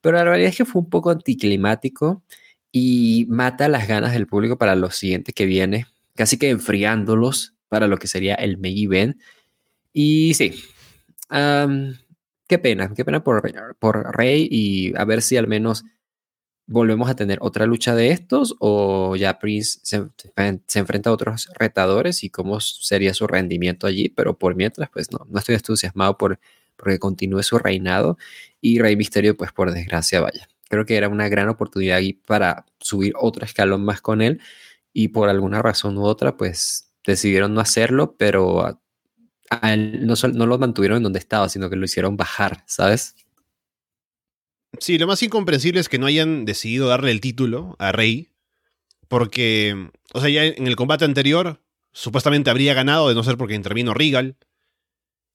Pero 0.00 0.18
la 0.18 0.22
realidad 0.22 0.50
es 0.50 0.56
que 0.56 0.64
fue 0.64 0.82
un 0.82 0.88
poco 0.88 1.10
anticlimático 1.10 2.22
y 2.70 3.26
mata 3.28 3.68
las 3.68 3.88
ganas 3.88 4.12
del 4.12 4.28
público 4.28 4.56
para 4.56 4.76
lo 4.76 4.92
siguiente 4.92 5.32
que 5.32 5.46
viene, 5.46 5.88
casi 6.14 6.38
que 6.38 6.50
enfriándolos 6.50 7.54
para 7.68 7.88
lo 7.88 7.96
que 7.96 8.06
sería 8.06 8.36
el 8.36 8.56
main 8.58 8.78
event. 8.78 9.20
Y 9.92 10.34
sí, 10.34 10.54
qué 11.28 12.58
pena, 12.60 12.94
qué 12.94 13.04
pena 13.04 13.24
por, 13.24 13.42
por 13.80 14.16
Rey 14.16 14.46
y 14.48 14.96
a 14.96 15.04
ver 15.04 15.22
si 15.22 15.36
al 15.36 15.48
menos 15.48 15.82
volvemos 16.70 17.10
a 17.10 17.16
tener 17.16 17.38
otra 17.42 17.66
lucha 17.66 17.96
de 17.96 18.12
estos 18.12 18.54
o 18.60 19.16
ya 19.16 19.40
Prince 19.40 19.80
se, 19.82 20.06
enfrenta 20.78 21.10
a 21.10 21.12
otros 21.12 21.48
retadores 21.58 22.22
y 22.22 22.30
cómo 22.30 22.60
sería 22.60 23.12
su 23.12 23.26
rendimiento 23.26 23.88
allí, 23.88 24.08
pero 24.08 24.38
por 24.38 24.54
mientras 24.54 24.88
pues 24.90 25.10
no, 25.10 25.26
no 25.28 25.38
estoy 25.38 25.56
entusiasmado 25.56 26.16
por 26.16 26.38
porque 26.76 26.98
continúe 26.98 27.42
su 27.42 27.58
reinado 27.58 28.16
y 28.60 28.78
Rey 28.78 28.96
Misterio 28.96 29.36
pues 29.36 29.52
por 29.52 29.72
desgracia 29.72 30.20
vaya. 30.20 30.48
Creo 30.68 30.86
que 30.86 30.96
era 30.96 31.08
una 31.08 31.28
gran 31.28 31.48
oportunidad 31.48 32.00
para 32.24 32.64
subir 32.78 33.14
otro 33.18 33.44
escalón 33.44 33.84
más 33.84 34.00
con 34.00 34.22
él 34.22 34.40
y 34.92 35.08
por 35.08 35.28
alguna 35.28 35.62
razón 35.62 35.98
u 35.98 36.04
otra 36.04 36.36
pues 36.36 36.92
decidieron 37.04 37.52
no 37.52 37.60
hacerlo, 37.60 38.14
pero 38.16 38.80
no, 39.62 40.14
no 40.32 40.46
lo 40.46 40.58
mantuvieron 40.58 40.98
en 40.98 41.02
donde 41.02 41.18
estaba, 41.18 41.48
sino 41.48 41.68
que 41.68 41.76
lo 41.76 41.84
hicieron 41.84 42.16
bajar, 42.16 42.62
¿sabes? 42.66 43.16
Sí, 44.78 44.98
lo 44.98 45.06
más 45.06 45.22
incomprensible 45.22 45.80
es 45.80 45.88
que 45.88 45.98
no 45.98 46.06
hayan 46.06 46.44
decidido 46.44 46.88
darle 46.88 47.10
el 47.10 47.20
título 47.20 47.76
a 47.78 47.92
Rey, 47.92 48.30
porque, 49.08 49.90
o 50.12 50.20
sea, 50.20 50.30
ya 50.30 50.44
en 50.44 50.66
el 50.66 50.76
combate 50.76 51.04
anterior, 51.04 51.60
supuestamente 51.92 52.50
habría 52.50 52.74
ganado 52.74 53.08
de 53.08 53.14
no 53.14 53.24
ser 53.24 53.36
porque 53.36 53.54
intervino 53.54 53.94
Regal. 53.94 54.36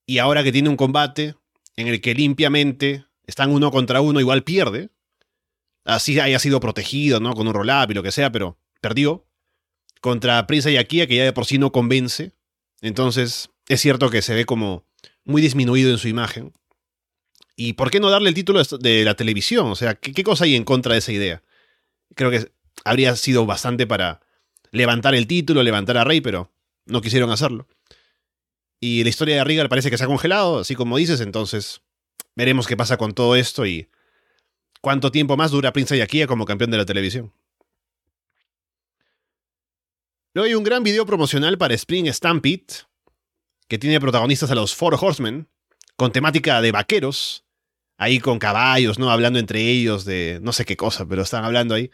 Y 0.06 0.20
ahora 0.20 0.44
que 0.44 0.52
tiene 0.52 0.70
un 0.70 0.78
combate 0.78 1.36
en 1.76 1.88
el 1.88 2.00
que 2.00 2.14
limpiamente 2.14 3.06
están 3.26 3.52
uno 3.52 3.72
contra 3.72 4.02
uno, 4.02 4.20
igual 4.20 4.44
pierde. 4.44 4.90
Así 5.84 6.20
haya 6.20 6.40
sido 6.40 6.60
protegido, 6.60 7.20
¿no? 7.20 7.34
Con 7.34 7.48
un 7.48 7.54
roll-up 7.54 7.92
y 7.92 7.94
lo 7.94 8.04
que 8.04 8.12
sea, 8.12 8.32
pero 8.32 8.58
perdió. 8.82 9.26
Contra 10.00 10.46
Prince 10.48 10.72
Yakia, 10.72 11.08
que 11.08 11.18
ya 11.18 11.24
de 11.24 11.34
por 11.34 11.46
sí 11.46 11.58
no 11.58 11.72
convence. 11.72 12.32
Entonces, 12.82 13.50
es 13.68 13.82
cierto 13.82 14.10
que 14.10 14.22
se 14.22 14.34
ve 14.34 14.46
como 14.46 14.86
muy 15.24 15.42
disminuido 15.42 15.92
en 15.92 15.98
su 15.98 16.08
imagen. 16.08 16.54
¿Y 17.56 17.74
por 17.74 17.90
qué 17.90 18.00
no 18.00 18.10
darle 18.10 18.30
el 18.30 18.36
título 18.36 18.62
de 18.64 19.06
la 19.06 19.16
televisión? 19.16 19.68
O 19.68 19.76
sea, 19.76 19.96
¿qué, 19.96 20.24
cosa 20.24 20.44
hay 20.44 20.56
en 20.56 20.66
contra 20.66 20.94
de 20.94 21.00
esa 21.00 21.12
idea? 21.12 21.42
Creo 22.14 22.30
que 22.30 22.52
habría 22.84 23.16
sido 23.16 23.46
bastante 23.46 23.88
para 23.88 24.22
levantar 24.72 25.16
el 25.16 25.28
título, 25.28 25.64
levantar 25.64 25.98
a 25.98 26.04
Rey, 26.04 26.22
pero 26.22 26.52
no 26.86 27.02
quisieron 27.02 27.32
hacerlo. 27.32 27.68
Y 28.82 29.04
la 29.04 29.10
historia 29.10 29.38
de 29.38 29.44
Regal 29.46 29.70
parece 29.70 29.90
que 29.90 29.98
se 29.98 30.04
ha 30.04 30.08
congelado, 30.08 30.60
así 30.60 30.76
como 30.76 30.98
dices, 30.98 31.22
entonces 31.22 31.82
veremos 32.36 32.68
qué 32.68 32.76
pasa 32.76 32.98
con 32.98 33.14
todo 33.14 33.38
esto 33.38 33.66
y 33.66 33.90
cuánto 34.82 35.12
tiempo 35.12 35.38
más 35.38 35.52
dura 35.52 35.72
Prince 35.72 35.98
Yakia 35.98 36.28
como 36.28 36.46
campeón 36.46 36.72
de 36.72 36.78
la 36.78 36.86
televisión. 36.86 37.34
Luego 40.34 40.48
hay 40.48 40.56
un 40.56 40.66
gran 40.66 40.84
video 40.84 41.06
promocional 41.06 41.58
para 41.58 41.74
Spring 41.76 42.12
Stampede, 42.12 42.84
que 43.70 43.78
tiene 43.78 44.02
protagonistas 44.02 44.52
a 44.52 44.56
los 44.56 44.76
Four 44.76 44.98
Horsemen, 45.00 45.48
con 45.96 46.12
temática 46.12 46.62
de 46.62 46.74
vaqueros, 46.74 47.45
ahí 47.98 48.20
con 48.20 48.40
caballos, 48.40 49.00
¿no? 49.00 49.10
Hablando 49.12 49.40
entre 49.40 49.62
ellos 49.62 50.06
de 50.06 50.40
no 50.42 50.52
sé 50.54 50.66
qué 50.66 50.78
cosa, 50.78 51.06
pero 51.06 51.22
están 51.22 51.46
hablando 51.46 51.76
ahí. 51.76 51.92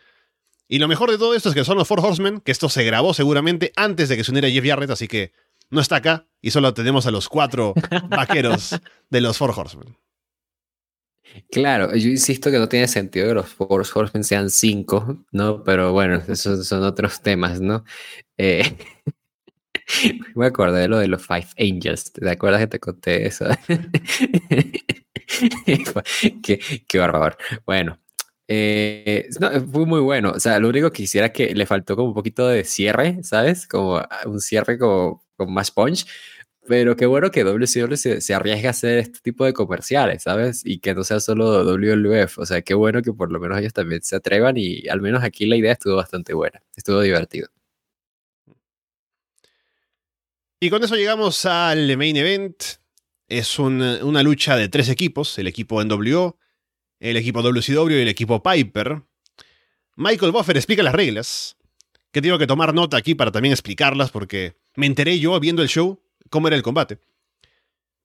Y 0.68 0.80
lo 0.80 0.88
mejor 0.88 1.12
de 1.12 1.18
todo 1.18 1.36
esto 1.36 1.50
es 1.50 1.56
que 1.56 1.66
son 1.66 1.78
los 1.78 1.88
Four 1.88 2.00
Horsemen, 2.00 2.40
que 2.40 2.52
esto 2.52 2.70
se 2.70 2.84
grabó 2.84 3.14
seguramente 3.14 3.74
antes 3.76 4.08
de 4.10 4.18
que 4.18 4.24
se 4.24 4.32
uniera 4.32 4.50
Jeff 4.50 4.66
Jarrett, 4.66 4.92
así 4.92 5.08
que 5.08 5.34
no 5.70 5.82
está 5.82 5.98
acá 5.98 6.28
y 6.42 6.52
solo 6.52 6.74
tenemos 6.74 7.06
a 7.08 7.12
los 7.12 7.28
cuatro 7.30 7.74
vaqueros 8.10 8.80
de 9.10 9.22
los 9.22 9.38
Four 9.38 9.54
Horsemen. 9.56 9.98
Claro, 11.50 11.96
yo 11.96 12.10
insisto 12.10 12.52
que 12.52 12.60
no 12.60 12.68
tiene 12.68 12.88
sentido 12.88 13.28
que 13.28 13.34
los 13.34 13.50
Four 13.50 13.86
Horsemen 13.94 14.24
sean 14.24 14.50
cinco, 14.50 15.26
¿no? 15.32 15.64
Pero 15.64 15.94
bueno, 15.94 16.22
esos 16.28 16.68
son 16.68 16.84
otros 16.84 17.22
temas, 17.22 17.62
¿no? 17.62 17.84
Eh, 18.38 18.78
me 20.36 20.48
acuerdo 20.48 20.76
de 20.76 20.88
lo 20.88 21.00
de 21.00 21.08
los 21.08 21.26
Five 21.26 21.48
Angels, 21.58 22.12
¿te 22.14 22.30
acuerdas 22.30 22.62
que 22.62 22.68
te 22.68 22.80
conté 22.80 23.28
eso? 23.28 23.46
qué, 26.44 26.60
qué 26.88 26.98
bárbaro. 26.98 27.38
Bueno, 27.66 28.00
eh, 28.54 29.30
fue 29.72 29.86
muy 29.86 30.02
bueno. 30.02 30.32
O 30.32 30.40
sea, 30.40 30.60
lo 30.60 30.68
único 30.70 30.92
que 30.92 31.04
quisiera 31.04 31.32
que 31.32 31.56
le 31.56 31.66
faltó 31.66 31.96
como 31.96 32.10
un 32.10 32.14
poquito 32.14 32.48
de 32.48 32.66
cierre, 32.66 33.24
¿sabes? 33.24 33.66
Como 33.66 33.98
ah, 33.98 34.10
un 34.26 34.42
cierre 34.42 34.78
como, 34.78 35.26
con 35.38 35.54
más 35.54 35.72
punch. 35.72 36.06
Pero 36.68 36.96
qué 36.96 37.06
bueno 37.06 37.32
que 37.32 37.44
WCW 37.44 37.96
se, 37.96 38.22
se, 38.22 38.34
arriesga 38.34 38.70
a 38.70 38.72
hacer 38.72 39.00
este 39.00 39.20
tipo 39.22 39.46
de 39.46 39.54
comerciales, 39.54 40.24
¿sabes? 40.24 40.62
Y 40.66 40.80
que 40.80 40.94
no 40.94 41.04
sea 41.04 41.20
solo 41.20 41.64
WWF. 41.64 42.40
O 42.40 42.46
sea, 42.46 42.62
qué 42.62 42.74
bueno 42.74 43.02
que 43.02 43.14
por 43.14 43.32
lo 43.32 43.40
menos 43.40 43.58
ellos 43.60 43.74
también 43.74 44.02
se 44.04 44.18
atrevan 44.18 44.58
y 44.58 44.88
al 44.90 45.02
menos 45.02 45.24
aquí 45.24 45.46
la 45.46 45.56
idea 45.56 45.74
estuvo 45.74 45.96
bastante 45.96 46.34
buena. 46.34 46.62
Estuvo 46.76 47.02
divertido. 47.02 47.50
Y 50.60 50.70
con 50.70 50.84
eso 50.84 50.96
llegamos 50.96 51.46
al 51.46 51.98
main 51.98 52.18
event. 52.18 52.81
Es 53.32 53.60
una 53.60 54.24
lucha 54.24 54.58
de 54.58 54.68
tres 54.68 54.90
equipos, 54.90 55.40
el 55.40 55.48
equipo 55.48 55.82
NWO, 55.82 56.38
el 57.00 57.16
equipo 57.16 57.42
WCW 57.42 57.92
y 57.92 58.02
el 58.02 58.10
equipo 58.10 58.44
Piper. 58.44 59.04
Michael 59.96 60.34
Buffer 60.34 60.58
explica 60.58 60.84
las 60.84 60.94
reglas, 60.94 61.56
que 62.12 62.22
tengo 62.22 62.38
que 62.38 62.46
tomar 62.46 62.74
nota 62.74 62.98
aquí 62.98 63.16
para 63.16 63.32
también 63.32 63.54
explicarlas 63.54 64.12
porque 64.12 64.58
me 64.76 64.86
enteré 64.86 65.18
yo 65.18 65.40
viendo 65.40 65.62
el 65.62 65.70
show 65.70 66.04
cómo 66.30 66.50
era 66.50 66.58
el 66.58 66.62
combate. 66.62 67.00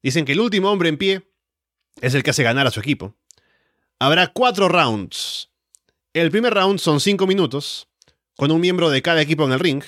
Dicen 0.00 0.24
que 0.24 0.30
el 0.30 0.38
último 0.38 0.70
hombre 0.70 0.90
en 0.90 0.96
pie 0.96 1.28
es 2.00 2.14
el 2.14 2.22
que 2.22 2.30
hace 2.30 2.44
ganar 2.44 2.68
a 2.68 2.70
su 2.70 2.78
equipo. 2.78 3.16
Habrá 3.98 4.28
cuatro 4.28 4.68
rounds. 4.68 5.50
El 6.12 6.30
primer 6.30 6.54
round 6.54 6.78
son 6.78 7.00
cinco 7.00 7.26
minutos, 7.26 7.88
con 8.36 8.52
un 8.52 8.60
miembro 8.60 8.90
de 8.90 9.02
cada 9.02 9.22
equipo 9.22 9.44
en 9.44 9.50
el 9.50 9.58
ring. 9.58 9.82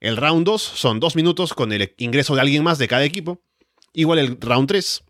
El 0.00 0.18
round 0.18 0.44
2 0.44 0.60
son 0.60 1.00
dos 1.00 1.16
minutos 1.16 1.54
con 1.54 1.72
el 1.72 1.94
ingreso 1.96 2.34
de 2.34 2.42
alguien 2.42 2.62
más 2.62 2.76
de 2.76 2.88
cada 2.88 3.04
equipo. 3.04 3.40
Igual 3.94 4.18
el 4.18 4.38
round 4.40 4.68
3. 4.68 5.02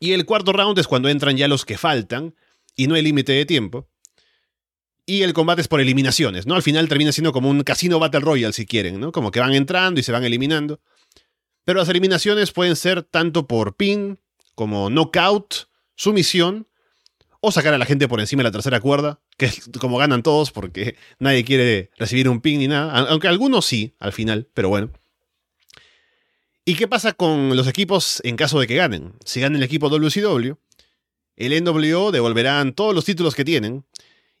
Y 0.00 0.12
el 0.12 0.24
cuarto 0.24 0.52
round 0.52 0.78
es 0.78 0.86
cuando 0.86 1.08
entran 1.08 1.36
ya 1.36 1.48
los 1.48 1.64
que 1.64 1.76
faltan 1.76 2.34
y 2.74 2.86
no 2.86 2.94
hay 2.94 3.02
límite 3.02 3.32
de 3.32 3.44
tiempo. 3.44 3.88
Y 5.04 5.22
el 5.22 5.34
combate 5.34 5.60
es 5.60 5.68
por 5.68 5.80
eliminaciones, 5.80 6.46
¿no? 6.46 6.54
Al 6.54 6.62
final 6.62 6.88
termina 6.88 7.12
siendo 7.12 7.32
como 7.32 7.48
un 7.48 7.62
casino 7.62 7.98
Battle 7.98 8.20
Royale, 8.20 8.52
si 8.52 8.66
quieren, 8.66 8.98
¿no? 8.98 9.12
Como 9.12 9.30
que 9.30 9.40
van 9.40 9.52
entrando 9.52 10.00
y 10.00 10.02
se 10.02 10.10
van 10.10 10.24
eliminando. 10.24 10.80
Pero 11.64 11.80
las 11.80 11.88
eliminaciones 11.88 12.52
pueden 12.52 12.74
ser 12.74 13.02
tanto 13.02 13.46
por 13.46 13.76
pin, 13.76 14.18
como 14.54 14.90
knockout, 14.90 15.68
sumisión, 15.94 16.66
o 17.40 17.52
sacar 17.52 17.74
a 17.74 17.78
la 17.78 17.86
gente 17.86 18.08
por 18.08 18.18
encima 18.18 18.40
de 18.40 18.48
la 18.48 18.52
tercera 18.52 18.80
cuerda, 18.80 19.20
que 19.36 19.46
es 19.46 19.70
como 19.78 19.98
ganan 19.98 20.22
todos 20.22 20.50
porque 20.50 20.96
nadie 21.20 21.44
quiere 21.44 21.90
recibir 21.96 22.28
un 22.28 22.40
pin 22.40 22.58
ni 22.58 22.66
nada. 22.66 23.06
Aunque 23.08 23.28
algunos 23.28 23.64
sí, 23.64 23.94
al 24.00 24.12
final, 24.12 24.48
pero 24.54 24.68
bueno. 24.68 24.90
¿Y 26.68 26.74
qué 26.74 26.88
pasa 26.88 27.12
con 27.12 27.54
los 27.56 27.68
equipos 27.68 28.20
en 28.24 28.34
caso 28.34 28.58
de 28.58 28.66
que 28.66 28.74
ganen? 28.74 29.14
Si 29.24 29.40
gana 29.40 29.56
el 29.56 29.62
equipo 29.62 29.88
WCW, 29.88 30.54
el 31.36 31.64
NWO 31.64 32.10
devolverán 32.10 32.72
todos 32.72 32.92
los 32.92 33.04
títulos 33.04 33.36
que 33.36 33.44
tienen 33.44 33.86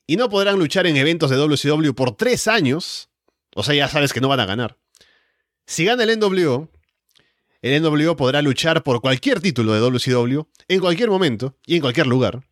y 0.08 0.16
no 0.16 0.28
podrán 0.28 0.58
luchar 0.58 0.88
en 0.88 0.96
eventos 0.96 1.30
de 1.30 1.36
WCW 1.36 1.92
por 1.94 2.16
tres 2.16 2.48
años. 2.48 3.10
O 3.54 3.62
sea, 3.62 3.76
ya 3.76 3.86
sabes 3.86 4.12
que 4.12 4.20
no 4.20 4.26
van 4.26 4.40
a 4.40 4.46
ganar. 4.46 4.76
Si 5.66 5.84
gana 5.84 6.02
el 6.02 6.18
NWO, 6.18 6.68
el 7.62 7.80
NWO 7.80 8.16
podrá 8.16 8.42
luchar 8.42 8.82
por 8.82 9.00
cualquier 9.00 9.40
título 9.40 9.72
de 9.72 9.78
WCW 9.78 10.40
en 10.66 10.80
cualquier 10.80 11.10
momento 11.10 11.56
y 11.64 11.76
en 11.76 11.80
cualquier 11.80 12.08
lugar. 12.08 12.42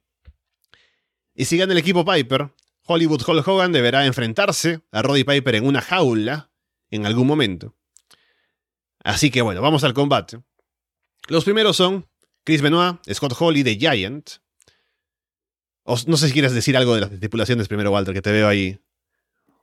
Y 1.35 1.47
si 1.47 1.59
gana 1.59 1.73
el 1.73 1.81
equipo 1.81 2.05
Piper, 2.05 2.53
Hollywood 2.87 3.23
Hulk 3.27 3.49
Hogan 3.49 3.73
deberá 3.73 4.07
enfrentarse 4.07 4.83
a 4.93 5.03
Roddy 5.03 5.25
Piper 5.25 5.57
en 5.57 5.67
una 5.67 5.81
jaula 5.81 6.53
en 6.91 7.07
algún 7.07 7.27
momento. 7.27 7.75
Así 9.05 9.31
que 9.31 9.43
bueno, 9.43 9.61
vamos 9.61 9.85
al 9.85 9.95
combate. 9.95 10.41
Los 11.29 11.45
primeros 11.45 11.77
son 11.77 12.07
Chris 12.43 12.63
Benoit, 12.63 12.99
Scott 13.13 13.35
Hall 13.39 13.57
y 13.57 13.63
The 13.63 13.77
Giant. 13.77 14.31
no 16.07 16.17
sé 16.17 16.27
si 16.27 16.33
quieres 16.33 16.53
decir 16.53 16.77
algo 16.77 16.95
de 16.95 17.03
las 17.03 17.13
estipulaciones 17.13 17.69
primero, 17.69 17.93
Walter, 17.93 18.15
que 18.15 18.23
te 18.23 18.33
veo 18.33 18.49
ahí 18.49 18.79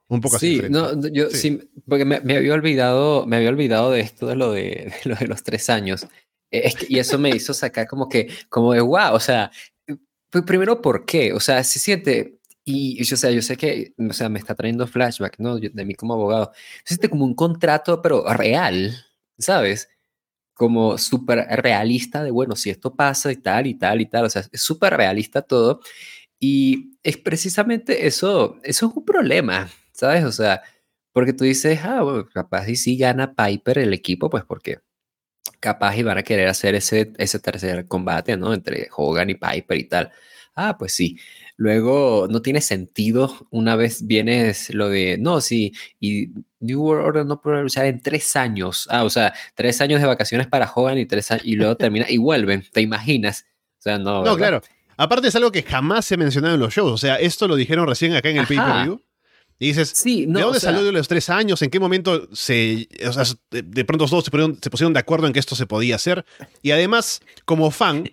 un 0.08 0.22
poco 0.22 0.36
así. 0.36 0.62
No, 0.70 0.94
yo 1.10 1.30
sí, 1.30 1.60
porque 1.88 2.06
me, 2.06 2.16
había 2.16 2.54
olvidado, 2.54 3.26
me 3.26 3.38
había 3.38 3.50
olvidado 3.50 3.92
de 3.92 4.02
esto 4.02 4.28
de 4.28 4.36
lo 4.36 4.52
de, 4.52 4.94
lo 5.06 5.16
de 5.16 5.28
los 5.28 5.42
tres 5.44 5.70
años. 5.70 6.08
E, 6.52 6.74
y 6.90 7.00
eso 7.00 7.18
me 7.18 7.30
hizo 7.30 7.54
sacar 7.54 7.88
como 7.88 8.10
que, 8.10 8.30
como 8.50 8.74
de 8.74 8.82
wow, 8.82 9.14
o 9.14 9.20
sea, 9.20 9.52
primero, 10.46 10.82
¿por 10.82 11.06
qué? 11.06 11.34
O 11.34 11.40
sea, 11.40 11.64
se 11.64 11.80
siente, 11.80 12.40
y, 12.64 13.04
yo, 13.04 13.16
o 13.16 13.18
sea, 13.18 13.32
yo 13.32 13.42
sé 13.42 13.58
que, 13.58 13.94
o 13.98 14.14
sea, 14.14 14.30
me 14.30 14.38
está 14.38 14.54
trayendo 14.54 14.86
flashback, 14.86 15.40
¿no? 15.40 15.58
de 15.58 15.86
mí 15.86 15.96
como 15.96 16.14
abogado. 16.14 16.52
Se 16.84 16.96
siente 16.96 17.10
como 17.10 17.26
un 17.26 17.34
contrato, 17.34 18.02
pero 18.02 18.26
real, 18.34 19.06
¿sabes? 19.42 19.90
Como 20.56 20.98
súper 20.98 21.40
realista 21.62 22.24
de, 22.24 22.32
bueno, 22.32 22.56
si 22.56 22.70
esto 22.72 22.96
pasa 22.96 23.32
y 23.32 23.38
tal 23.38 23.68
y 23.68 23.76
tal 23.76 24.02
y 24.02 24.06
tal, 24.08 24.26
o 24.26 24.30
sea, 24.30 24.44
es 24.52 24.62
súper 24.62 24.96
realista 24.98 25.42
todo. 25.44 25.82
Y 26.40 26.98
es 27.04 27.18
precisamente 27.18 28.08
eso, 28.08 28.58
eso 28.64 28.88
es 28.90 28.98
un 28.98 29.06
problema, 29.06 29.70
¿sabes? 29.94 30.26
O 30.26 30.32
sea, 30.32 30.64
porque 31.14 31.34
tú 31.34 31.44
dices, 31.46 31.80
ah, 31.84 32.04
capaz 32.34 32.68
y 32.70 32.76
si 32.78 32.98
gana 32.98 33.34
Piper 33.36 33.80
el 33.80 33.94
equipo, 33.94 34.30
pues 34.30 34.44
porque 34.46 34.80
capaz 35.60 35.98
y 35.98 36.04
van 36.04 36.18
a 36.18 36.24
querer 36.24 36.48
hacer 36.50 36.76
ese, 36.76 37.14
ese 37.18 37.40
tercer 37.40 37.88
combate, 37.88 38.38
¿no? 38.38 38.54
Entre 38.54 38.90
Hogan 38.96 39.30
y 39.30 39.36
Piper 39.36 39.78
y 39.80 39.86
tal. 39.86 40.12
Ah, 40.56 40.78
pues 40.78 40.94
sí. 40.94 41.18
Luego 41.62 42.26
no 42.28 42.42
tiene 42.42 42.60
sentido 42.60 43.46
una 43.52 43.76
vez 43.76 44.08
vienes 44.08 44.74
lo 44.74 44.90
de, 44.90 45.20
no, 45.20 45.42
sí, 45.42 45.72
y 46.00 46.30
New 46.60 46.82
World 46.82 47.06
Order 47.06 47.26
no 47.28 47.40
puede 47.40 47.62
luchar 47.62 47.86
en 47.86 48.02
tres 48.02 48.36
años. 48.36 48.88
Ah, 48.90 49.04
o 49.04 49.12
sea, 49.12 49.32
tres 49.54 49.80
años 49.80 50.02
de 50.02 50.08
vacaciones 50.08 50.48
para 50.48 50.72
Hogan 50.74 50.98
y, 50.98 51.06
tres 51.06 51.30
y 51.44 51.54
luego 51.54 51.78
termina 51.78 52.08
y 52.10 52.18
vuelven, 52.18 52.66
¿te 52.74 52.82
imaginas? 52.82 53.46
O 53.78 53.82
sea, 53.84 54.00
no. 54.00 54.24
No, 54.24 54.36
claro. 54.36 54.64
Aparte 54.98 55.28
es 55.28 55.36
algo 55.36 55.52
que 55.52 55.62
jamás 55.62 56.06
se 56.06 56.16
ha 56.16 56.18
mencionado 56.18 56.56
en 56.56 56.62
los 56.62 56.74
shows. 56.74 56.94
O 56.94 56.98
sea, 56.98 57.18
esto 57.18 57.48
lo 57.48 57.56
dijeron 57.56 57.88
recién 57.88 58.16
acá 58.16 58.32
en 58.32 58.38
el 58.38 58.48
pay-per-view. 58.48 59.00
Y 59.60 59.68
dices, 59.68 59.92
sí, 59.94 60.26
¿de 60.26 60.42
dónde 60.42 60.60
salió 60.60 60.84
de 60.84 60.92
los 60.92 61.08
tres 61.08 61.30
años? 61.30 61.62
¿En 61.62 61.70
qué 61.70 61.80
momento 61.80 62.28
se, 62.34 62.90
o 63.08 63.14
sea, 63.14 63.24
de, 63.52 63.86
pronto 63.86 64.08
todos 64.08 64.26
se 64.26 64.32
pusieron, 64.32 64.58
se 64.60 64.72
pusieron 64.72 64.94
de 64.94 65.00
acuerdo 65.00 65.28
en 65.28 65.34
que 65.34 65.40
esto 65.40 65.56
se 65.56 65.68
podía 65.68 65.94
hacer? 65.94 66.26
Y 66.64 66.72
además, 66.72 67.22
como 67.46 67.70
fan, 67.70 68.10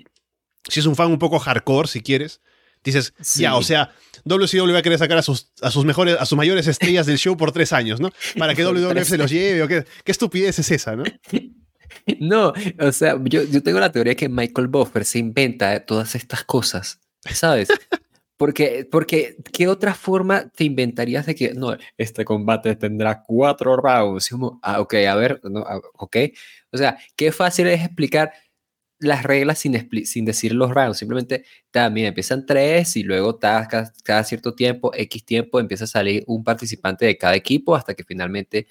si 0.68 0.80
es 0.80 0.86
un 0.86 0.96
fan 0.96 1.10
un 1.10 1.18
poco 1.18 1.38
hardcore, 1.38 1.88
si 1.88 2.02
quieres, 2.02 2.42
Dices, 2.84 3.12
ya, 3.36 3.56
o 3.56 3.62
sea, 3.62 3.90
WCW 4.24 4.72
va 4.72 4.78
a 4.78 4.82
querer 4.82 4.98
sacar 4.98 5.18
a 5.18 5.22
sus, 5.22 5.50
a 5.62 5.70
sus 5.70 5.84
mejores, 5.84 6.16
a 6.18 6.26
sus 6.26 6.36
mayores 6.36 6.66
estrellas 6.66 7.06
del 7.06 7.18
show 7.18 7.36
por 7.36 7.52
tres 7.52 7.72
años, 7.72 8.00
¿no? 8.00 8.10
Para 8.36 8.54
que 8.54 8.64
WWF 8.66 9.08
se 9.08 9.18
los 9.18 9.30
lleve, 9.30 9.62
o 9.62 9.68
qué, 9.68 9.84
qué 10.04 10.12
estupidez 10.12 10.58
es 10.58 10.70
esa, 10.70 10.96
¿no? 10.96 11.04
No, 12.20 12.52
o 12.80 12.92
sea, 12.92 13.18
yo, 13.24 13.42
yo 13.44 13.62
tengo 13.62 13.80
la 13.80 13.92
teoría 13.92 14.14
que 14.14 14.28
Michael 14.28 14.68
Buffer 14.68 15.04
se 15.04 15.18
inventa 15.18 15.84
todas 15.84 16.14
estas 16.14 16.44
cosas, 16.44 17.00
¿sabes? 17.32 17.68
Porque, 18.38 18.86
porque, 18.88 19.36
¿qué 19.52 19.66
otra 19.66 19.94
forma 19.94 20.48
te 20.50 20.62
inventarías 20.62 21.26
de 21.26 21.34
que, 21.34 21.54
no, 21.54 21.76
este 21.96 22.24
combate 22.24 22.76
tendrá 22.76 23.20
cuatro 23.20 23.76
rounds? 23.76 24.28
Como, 24.28 24.60
ah, 24.62 24.80
ok, 24.80 24.94
a 25.08 25.16
ver, 25.16 25.40
no, 25.42 25.64
ah, 25.66 25.80
ok. 25.94 26.16
O 26.70 26.78
sea, 26.78 26.96
qué 27.16 27.32
fácil 27.32 27.66
es 27.66 27.84
explicar 27.84 28.32
las 29.00 29.22
reglas 29.22 29.58
sin, 29.58 29.88
sin 30.04 30.24
decir 30.24 30.52
los 30.54 30.70
rounds. 30.70 30.98
Simplemente 30.98 31.44
también 31.70 32.08
empiezan 32.08 32.46
tres 32.46 32.96
y 32.96 33.02
luego 33.02 33.38
cada, 33.38 33.68
cada, 34.04 34.24
cierto 34.24 34.54
tiempo, 34.54 34.92
X 34.94 35.24
tiempo, 35.24 35.60
empieza 35.60 35.84
a 35.84 35.86
salir 35.88 36.24
un 36.26 36.44
participante 36.44 37.06
de 37.06 37.16
cada 37.18 37.36
equipo 37.36 37.76
hasta 37.76 37.94
que 37.94 38.04
finalmente 38.04 38.66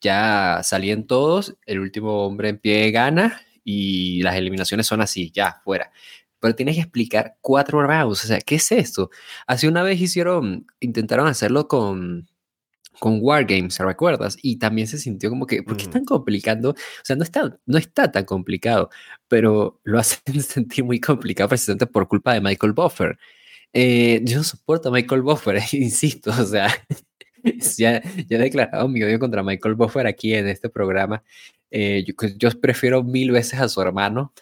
ya 0.00 0.60
salían 0.64 1.06
todos. 1.06 1.56
El 1.66 1.80
último 1.80 2.26
hombre 2.26 2.48
en 2.50 2.58
pie 2.58 2.90
gana 2.90 3.40
y 3.64 4.22
las 4.22 4.36
eliminaciones 4.36 4.86
son 4.86 5.00
así, 5.00 5.30
ya, 5.32 5.60
fuera 5.64 5.92
pero 6.42 6.56
tienes 6.56 6.74
que 6.74 6.80
explicar 6.80 7.36
cuatro 7.40 7.86
rounds. 7.86 8.24
O 8.24 8.26
sea, 8.26 8.40
¿qué 8.40 8.56
es 8.56 8.72
esto? 8.72 9.10
Hace 9.46 9.68
una 9.68 9.84
vez 9.84 10.00
hicieron, 10.00 10.66
intentaron 10.80 11.28
hacerlo 11.28 11.68
con, 11.68 12.28
con 12.98 13.18
Wargames, 13.20 13.78
¿recuerdas? 13.78 14.36
Y 14.42 14.56
también 14.56 14.86
se 14.86 14.98
sintió 14.98 15.30
como 15.30 15.46
que, 15.46 15.62
¿por 15.62 15.76
qué 15.76 15.84
están 15.84 16.04
complicando? 16.04 16.70
O 16.70 17.04
sea, 17.04 17.16
no 17.16 17.24
está, 17.24 17.58
no 17.66 17.78
está 17.78 18.10
tan 18.12 18.24
complicado, 18.24 18.90
pero 19.28 19.80
lo 19.84 19.98
hacen 20.00 20.42
sentir 20.42 20.84
muy 20.84 21.00
complicado 21.00 21.48
precisamente 21.48 21.86
por 21.86 22.08
culpa 22.08 22.34
de 22.34 22.40
Michael 22.40 22.72
Buffer. 22.72 23.18
Eh, 23.72 24.20
yo 24.24 24.38
no 24.38 24.44
soporto 24.44 24.88
a 24.88 24.92
Michael 24.92 25.22
Buffer, 25.22 25.60
insisto, 25.72 26.30
o 26.30 26.44
sea, 26.44 26.68
ya, 27.78 28.02
ya, 28.02 28.36
he 28.36 28.38
declarado 28.38 28.88
mi 28.88 29.02
odio 29.02 29.18
contra 29.18 29.42
Michael 29.42 29.74
Buffer 29.74 30.06
aquí 30.06 30.34
en 30.34 30.48
este 30.48 30.68
programa. 30.68 31.22
Eh, 31.70 32.04
yo, 32.06 32.14
yo, 32.36 32.50
prefiero 32.60 33.02
mil 33.02 33.30
veces 33.32 33.60
a 33.60 33.68
su 33.68 33.80
hermano 33.80 34.32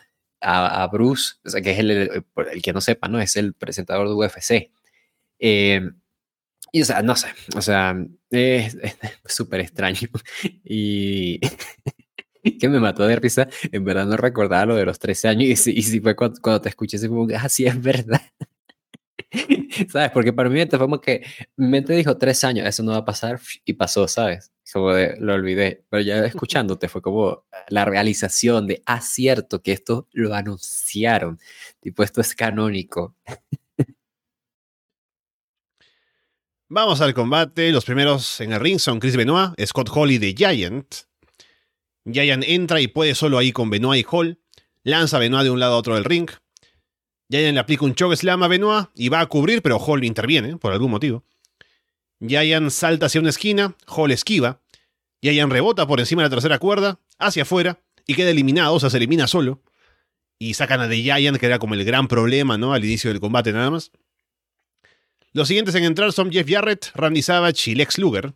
a, 0.40 0.88
Bruce, 0.90 1.34
o 1.44 1.50
sea, 1.50 1.60
que 1.60 1.72
es 1.72 1.78
el, 1.78 1.90
el, 1.90 2.62
que 2.62 2.72
no 2.72 2.80
sepa, 2.80 3.08
¿no? 3.08 3.20
Es 3.20 3.36
el 3.36 3.54
presentador 3.54 4.08
de 4.08 4.14
UFC. 4.14 4.70
Eh, 5.38 5.90
y, 6.72 6.82
o 6.82 6.84
sea, 6.84 7.02
no 7.02 7.16
sé, 7.16 7.28
o 7.56 7.62
sea, 7.62 7.96
es 8.30 8.76
súper 9.26 9.60
extraño. 9.60 10.08
Y 10.64 11.40
que 12.60 12.68
me 12.68 12.80
mató 12.80 13.06
de 13.06 13.16
risa, 13.16 13.48
en 13.72 13.84
verdad 13.84 14.06
no 14.06 14.16
recordaba 14.16 14.66
lo 14.66 14.76
de 14.76 14.84
los 14.84 14.98
13 14.98 15.28
años. 15.28 15.48
Y 15.48 15.56
si, 15.56 15.96
y 15.96 16.00
fue 16.00 16.16
cuando, 16.16 16.60
te 16.60 16.68
escuché, 16.68 16.98
como 17.08 17.26
así 17.36 17.66
ah, 17.66 17.70
es 17.70 17.82
verdad. 17.82 18.22
¿Sabes? 19.88 20.10
Porque 20.10 20.32
para 20.32 20.48
mente 20.48 20.76
fue 20.76 20.86
como 20.86 21.00
que 21.00 21.24
mi 21.56 21.68
mente 21.68 21.92
dijo 21.94 22.16
tres 22.16 22.42
años, 22.44 22.66
eso 22.66 22.82
no 22.82 22.92
va 22.92 22.98
a 22.98 23.04
pasar 23.04 23.40
y 23.64 23.74
pasó, 23.74 24.08
¿sabes? 24.08 24.52
Como 24.72 24.92
de, 24.92 25.16
lo 25.18 25.34
olvidé. 25.34 25.84
Pero 25.88 26.02
ya 26.02 26.24
escuchándote 26.24 26.88
fue 26.88 27.02
como 27.02 27.44
la 27.68 27.84
realización 27.84 28.66
de, 28.66 28.82
ah, 28.86 29.00
cierto, 29.00 29.62
que 29.62 29.72
esto 29.72 30.08
lo 30.12 30.34
anunciaron. 30.34 31.38
Tipo, 31.80 32.02
esto 32.02 32.20
es 32.20 32.34
canónico. 32.34 33.14
Vamos 36.72 37.00
al 37.00 37.14
combate. 37.14 37.72
Los 37.72 37.84
primeros 37.84 38.40
en 38.40 38.52
el 38.52 38.60
ring 38.60 38.78
son 38.78 39.00
Chris 39.00 39.16
Benoit, 39.16 39.50
Scott 39.66 39.90
Hall 39.92 40.12
y 40.12 40.20
The 40.20 40.34
Giant. 40.36 40.94
Giant 42.04 42.44
entra 42.46 42.80
y 42.80 42.86
puede 42.86 43.16
solo 43.16 43.38
ahí 43.38 43.50
con 43.50 43.70
Benoit 43.70 44.06
y 44.06 44.06
Hall. 44.08 44.38
Lanza 44.84 45.16
a 45.16 45.20
Benoit 45.20 45.42
de 45.42 45.50
un 45.50 45.58
lado 45.58 45.74
a 45.74 45.78
otro 45.78 45.96
del 45.96 46.04
ring. 46.04 46.30
Giant 47.28 47.54
le 47.54 47.58
aplica 47.58 47.84
un 47.84 47.96
choke 47.96 48.14
slam 48.14 48.44
a 48.44 48.46
Benoit 48.46 48.86
y 48.94 49.08
va 49.08 49.18
a 49.18 49.26
cubrir, 49.26 49.62
pero 49.62 49.78
Hall 49.78 50.04
interviene 50.04 50.58
por 50.58 50.72
algún 50.72 50.92
motivo. 50.92 51.24
Giant 52.24 52.70
salta 52.70 53.06
hacia 53.06 53.20
una 53.20 53.30
esquina, 53.30 53.74
Hall 53.88 54.12
esquiva. 54.12 54.60
Giant 55.20 55.50
rebota 55.50 55.88
por 55.88 55.98
encima 55.98 56.22
de 56.22 56.28
la 56.28 56.36
tercera 56.36 56.60
cuerda, 56.60 57.00
hacia 57.18 57.42
afuera, 57.42 57.80
y 58.06 58.14
queda 58.14 58.30
eliminado, 58.30 58.74
o 58.74 58.78
sea, 58.78 58.90
se 58.90 58.98
elimina 58.98 59.26
solo. 59.26 59.60
Y 60.38 60.54
sacan 60.54 60.80
a 60.80 60.88
The 60.88 61.02
Giant, 61.02 61.38
que 61.38 61.46
era 61.46 61.58
como 61.58 61.74
el 61.74 61.84
gran 61.84 62.06
problema, 62.06 62.56
¿no? 62.58 62.72
Al 62.74 62.84
inicio 62.84 63.10
del 63.10 63.18
combate 63.18 63.52
nada 63.52 63.72
más. 63.72 63.90
Los 65.32 65.48
siguientes 65.48 65.74
en 65.76 65.84
entrar 65.84 66.12
son 66.12 66.32
Jeff 66.32 66.48
Jarrett, 66.48 66.90
Randy 66.94 67.22
Savage 67.22 67.70
y 67.70 67.74
Lex 67.74 67.98
Luger. 67.98 68.34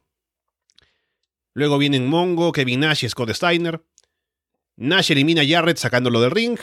Luego 1.53 1.79
vienen 1.79 2.07
Mongo, 2.07 2.53
Kevin 2.53 2.81
Nash 2.81 3.05
y 3.05 3.09
Scott 3.09 3.31
Steiner. 3.31 3.85
Nash 4.77 5.11
elimina 5.11 5.43
a 5.43 5.47
Jarrett 5.47 5.79
sacándolo 5.79 6.21
del 6.21 6.31
ring. 6.31 6.59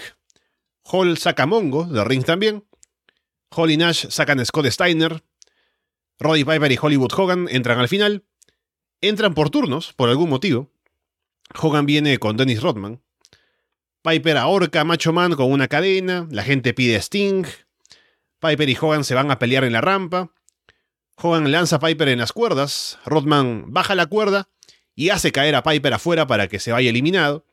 Hall 0.84 1.18
saca 1.18 1.46
Mongo 1.46 1.86
de 1.86 2.04
ring 2.04 2.24
también. 2.24 2.66
Hall 3.52 3.72
y 3.72 3.78
Nash 3.78 4.08
sacan 4.10 4.40
a 4.40 4.46
Scott 4.46 4.68
Steiner. 4.68 5.24
Roddy 6.20 6.46
Piper 6.46 6.72
y 6.72 6.78
Hollywood 6.82 7.12
Hogan 7.18 7.48
entran 7.50 7.80
al 7.80 7.88
final. 7.88 8.24
Entran 9.02 9.34
por 9.34 9.50
turnos, 9.50 9.94
por 9.94 10.10
algún 10.10 10.30
motivo. 10.30 10.72
Hogan 11.60 11.86
viene 11.86 12.18
con 12.20 12.38
Dennis 12.38 12.62
Rodman. 12.62 13.02
Piper 14.04 14.38
ahorca 14.38 14.82
a 14.82 14.84
Macho 14.84 15.12
Man 15.14 15.36
con 15.36 15.52
una 15.52 15.68
cadena. 15.68 16.28
La 16.32 16.44
gente 16.44 16.74
pide 16.74 16.96
Sting. 17.02 17.46
Piper 18.42 18.70
y 18.70 18.78
Hogan 18.80 19.06
se 19.06 19.16
van 19.16 19.32
a 19.32 19.40
pelear 19.40 19.64
en 19.64 19.72
la 19.72 19.82
rampa. 19.82 20.34
Hogan 21.16 21.52
lanza 21.52 21.78
a 21.78 21.80
Piper 21.80 22.10
en 22.10 22.20
las 22.20 22.34
cuerdas. 22.34 23.00
Rodman 23.06 23.66
baja 23.68 23.96
la 23.96 24.08
cuerda 24.08 24.50
y 24.96 25.10
hace 25.10 25.32
caer 25.32 25.56
a 25.56 25.64
Piper 25.64 25.94
afuera 25.94 26.28
para 26.28 26.48
que 26.48 26.60
se 26.60 26.72
vaya 26.72 26.90
eliminado. 26.90 27.46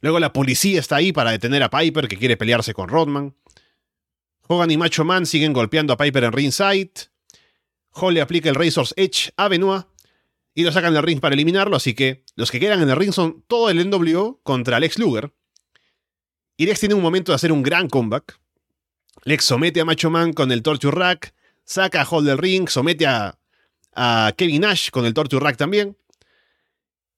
Luego 0.00 0.18
la 0.18 0.32
policía 0.32 0.80
está 0.80 0.96
ahí 0.96 1.12
para 1.12 1.30
detener 1.30 1.62
a 1.62 1.70
Piper, 1.70 2.08
que 2.08 2.18
quiere 2.18 2.36
pelearse 2.36 2.74
con 2.74 2.88
Rodman. 2.88 3.36
Hogan 4.48 4.70
y 4.70 4.76
Macho 4.76 5.04
Man 5.04 5.26
siguen 5.26 5.52
golpeando 5.52 5.92
a 5.92 5.96
Piper 5.96 6.24
en 6.24 6.32
ringside. 6.32 6.90
Hall 7.92 8.14
le 8.14 8.20
aplica 8.20 8.48
el 8.48 8.56
Razor's 8.56 8.92
Edge 8.96 9.32
a 9.36 9.48
Benoit 9.48 9.86
y 10.54 10.64
lo 10.64 10.72
sacan 10.72 10.94
del 10.94 11.02
ring 11.02 11.20
para 11.20 11.34
eliminarlo, 11.34 11.76
así 11.76 11.94
que 11.94 12.24
los 12.36 12.50
que 12.50 12.60
quedan 12.60 12.82
en 12.82 12.90
el 12.90 12.96
ring 12.96 13.12
son 13.12 13.44
todo 13.46 13.70
el 13.70 13.88
NWO 13.88 14.40
contra 14.42 14.80
Lex 14.80 14.98
Luger. 14.98 15.32
Y 16.56 16.66
Lex 16.66 16.80
tiene 16.80 16.94
un 16.94 17.02
momento 17.02 17.32
de 17.32 17.36
hacer 17.36 17.52
un 17.52 17.62
gran 17.62 17.88
comeback. 17.88 18.38
Lex 19.24 19.44
somete 19.44 19.80
a 19.80 19.84
Macho 19.84 20.10
Man 20.10 20.32
con 20.32 20.52
el 20.52 20.62
Torture 20.62 20.96
Rack, 20.96 21.34
saca 21.64 22.02
a 22.02 22.04
Hall 22.04 22.24
del 22.24 22.38
ring, 22.38 22.68
somete 22.68 23.06
a, 23.06 23.38
a 23.94 24.32
Kevin 24.36 24.62
Nash 24.62 24.90
con 24.90 25.06
el 25.06 25.14
Torture 25.14 25.44
Rack 25.44 25.56
también. 25.56 25.96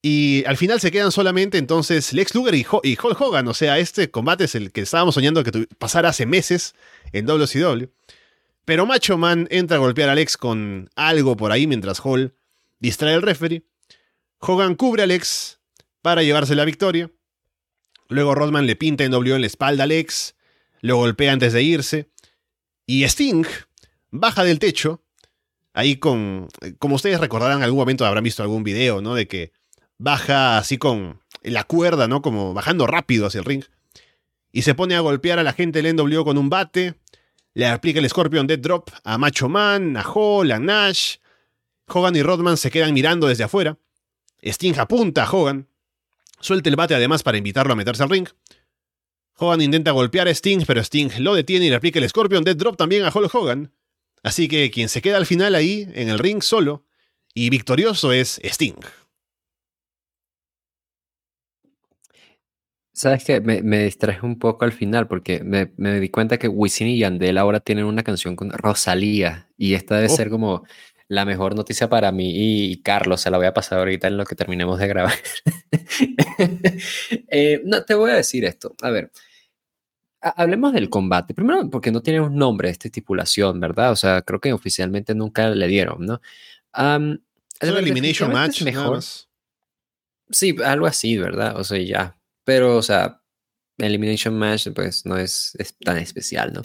Y 0.08 0.44
al 0.44 0.56
final 0.56 0.80
se 0.80 0.92
quedan 0.92 1.10
solamente 1.10 1.58
entonces 1.58 2.12
Lex 2.12 2.32
Luger 2.36 2.54
y, 2.54 2.64
Hulk 2.64 3.20
Hogan. 3.20 3.48
O 3.48 3.54
sea, 3.54 3.80
este 3.80 4.08
combate 4.08 4.44
es 4.44 4.54
el 4.54 4.70
que 4.70 4.82
estábamos 4.82 5.16
soñando 5.16 5.42
que 5.42 5.66
pasara 5.78 6.10
hace 6.10 6.26
meses 6.26 6.76
en 7.10 7.26
WCW. 7.26 7.86
Pero 8.64 8.86
Macho 8.86 9.18
Man 9.18 9.48
entra 9.50 9.78
a 9.78 9.80
golpear 9.80 10.08
a 10.08 10.14
Lex 10.14 10.36
con 10.36 10.90
algo 10.94 11.36
por 11.36 11.50
ahí 11.50 11.66
mientras 11.66 11.98
Hall 12.04 12.36
distrae 12.78 13.14
al 13.14 13.22
referee. 13.22 13.64
Hogan 14.38 14.76
cubre 14.76 15.02
a 15.02 15.06
Lex 15.06 15.58
para 16.02 16.22
llevarse 16.22 16.54
la 16.54 16.64
victoria. 16.64 17.10
Luego 18.08 18.36
Rodman 18.36 18.66
le 18.66 18.76
pinta 18.76 19.02
en 19.02 19.10
W 19.10 19.34
en 19.34 19.40
la 19.40 19.48
espalda 19.48 19.82
a 19.82 19.86
Lex. 19.88 20.35
Lo 20.80 20.96
golpea 20.96 21.32
antes 21.32 21.52
de 21.52 21.62
irse. 21.62 22.10
Y 22.86 23.04
Sting 23.04 23.44
baja 24.10 24.44
del 24.44 24.58
techo. 24.58 25.02
Ahí 25.72 25.96
con. 25.96 26.48
Como 26.78 26.96
ustedes 26.96 27.20
recordarán, 27.20 27.58
en 27.58 27.64
algún 27.64 27.80
momento 27.80 28.06
habrán 28.06 28.24
visto 28.24 28.42
algún 28.42 28.64
video, 28.64 29.02
¿no? 29.02 29.14
De 29.14 29.28
que 29.28 29.52
baja 29.98 30.58
así 30.58 30.78
con 30.78 31.20
la 31.42 31.64
cuerda, 31.64 32.08
¿no? 32.08 32.22
Como 32.22 32.54
bajando 32.54 32.86
rápido 32.86 33.26
hacia 33.26 33.40
el 33.40 33.44
ring. 33.44 33.64
Y 34.52 34.62
se 34.62 34.74
pone 34.74 34.94
a 34.96 35.00
golpear 35.00 35.38
a 35.38 35.42
la 35.42 35.52
gente 35.52 35.82
del 35.82 35.94
NWO 35.94 36.24
con 36.24 36.38
un 36.38 36.48
bate. 36.48 36.94
Le 37.52 37.66
aplica 37.66 38.00
el 38.00 38.08
Scorpion 38.08 38.46
Dead 38.46 38.58
Drop 38.58 38.90
a 39.04 39.18
Macho 39.18 39.48
Man, 39.48 39.96
a 39.96 40.02
Hall, 40.02 40.50
a 40.52 40.58
Nash. 40.58 41.16
Hogan 41.88 42.16
y 42.16 42.22
Rodman 42.22 42.56
se 42.56 42.70
quedan 42.70 42.94
mirando 42.94 43.28
desde 43.28 43.44
afuera. 43.44 43.78
Sting 44.42 44.74
apunta 44.78 45.24
a 45.24 45.30
Hogan. 45.30 45.68
Suelta 46.40 46.68
el 46.68 46.76
bate 46.76 46.94
además 46.94 47.22
para 47.22 47.38
invitarlo 47.38 47.72
a 47.72 47.76
meterse 47.76 48.02
al 48.02 48.10
ring. 48.10 48.28
Hogan 49.38 49.60
intenta 49.60 49.90
golpear 49.90 50.28
a 50.28 50.30
Sting, 50.30 50.64
pero 50.66 50.80
Sting 50.80 51.10
lo 51.18 51.34
detiene 51.34 51.66
y 51.66 51.70
le 51.70 51.76
aplica 51.76 51.98
el 51.98 52.08
Scorpion 52.08 52.42
Dead 52.42 52.56
Drop 52.56 52.76
también 52.76 53.04
a 53.04 53.12
Hulk 53.14 53.34
Hogan. 53.34 53.72
Así 54.22 54.48
que 54.48 54.70
quien 54.70 54.88
se 54.88 55.02
queda 55.02 55.18
al 55.18 55.26
final 55.26 55.54
ahí, 55.54 55.88
en 55.94 56.08
el 56.08 56.18
ring 56.18 56.42
solo, 56.42 56.84
y 57.34 57.50
victorioso 57.50 58.12
es 58.12 58.40
Sting. 58.42 58.80
Sabes 62.92 63.24
que 63.24 63.42
me, 63.42 63.62
me 63.62 63.84
distraje 63.84 64.24
un 64.24 64.38
poco 64.38 64.64
al 64.64 64.72
final 64.72 65.06
porque 65.06 65.44
me, 65.44 65.70
me, 65.76 66.00
di 66.00 66.08
cuenta 66.08 66.38
que 66.38 66.48
Wisin 66.48 66.86
y 66.86 66.98
Yandel 66.98 67.36
ahora 67.36 67.60
tienen 67.60 67.84
una 67.84 68.02
canción 68.02 68.36
con 68.36 68.50
Rosalía 68.50 69.50
y 69.58 69.74
esta 69.74 69.96
debe 69.96 70.10
oh. 70.10 70.16
ser 70.16 70.30
como 70.30 70.64
la 71.08 71.24
mejor 71.24 71.54
noticia 71.54 71.88
para 71.88 72.12
mí 72.12 72.32
y, 72.34 72.82
Carlos, 72.82 73.20
se 73.20 73.30
la 73.30 73.36
voy 73.36 73.46
a 73.46 73.54
pasar 73.54 73.78
ahorita 73.78 74.08
en 74.08 74.16
lo 74.16 74.24
que 74.24 74.34
terminemos 74.34 74.78
de 74.78 74.88
grabar. 74.88 75.14
Eh, 77.28 77.62
no, 77.64 77.82
te 77.84 77.94
voy 77.94 78.10
a 78.10 78.14
decir 78.14 78.44
esto. 78.44 78.74
A 78.82 78.90
ver, 78.90 79.10
hablemos 80.20 80.72
del 80.72 80.90
combate. 80.90 81.34
Primero, 81.34 81.68
porque 81.70 81.90
no 81.90 82.02
tiene 82.02 82.20
un 82.20 82.36
nombre 82.36 82.68
esta 82.68 82.88
estipulación, 82.88 83.60
¿verdad? 83.60 83.92
O 83.92 83.96
sea, 83.96 84.22
creo 84.22 84.40
que 84.40 84.52
oficialmente 84.52 85.14
nunca 85.14 85.48
le 85.50 85.66
dieron, 85.66 86.04
¿no? 86.04 86.20
Um, 86.76 87.18
es 87.60 87.70
un 87.70 87.76
elimination 87.76 88.32
match. 88.32 88.62
Mejor. 88.62 89.00
Sí, 90.30 90.56
algo 90.64 90.86
así, 90.86 91.16
¿verdad? 91.16 91.56
O 91.58 91.64
sea, 91.64 91.78
ya 91.78 92.16
pero, 92.46 92.76
o 92.76 92.82
sea, 92.82 93.20
Elimination 93.76 94.38
Match, 94.38 94.68
pues 94.72 95.04
no 95.04 95.18
es, 95.18 95.56
tan 95.84 95.98
especial, 95.98 96.52
¿no? 96.52 96.62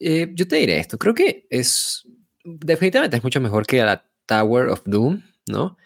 Eh, 0.00 0.28
yo 0.34 0.48
te 0.48 0.56
diré 0.56 0.80
esto, 0.80 0.98
creo 0.98 1.14
que 1.14 1.46
es, 1.48 2.02
definitivamente 2.44 3.16
es 3.16 3.24
mucho 3.24 3.40
mejor 3.40 3.66
que 3.66 3.82
la 3.82 4.04
Tower 4.26 4.68
of 4.68 4.82
Doom, 4.84 5.22
¿no? 5.48 5.76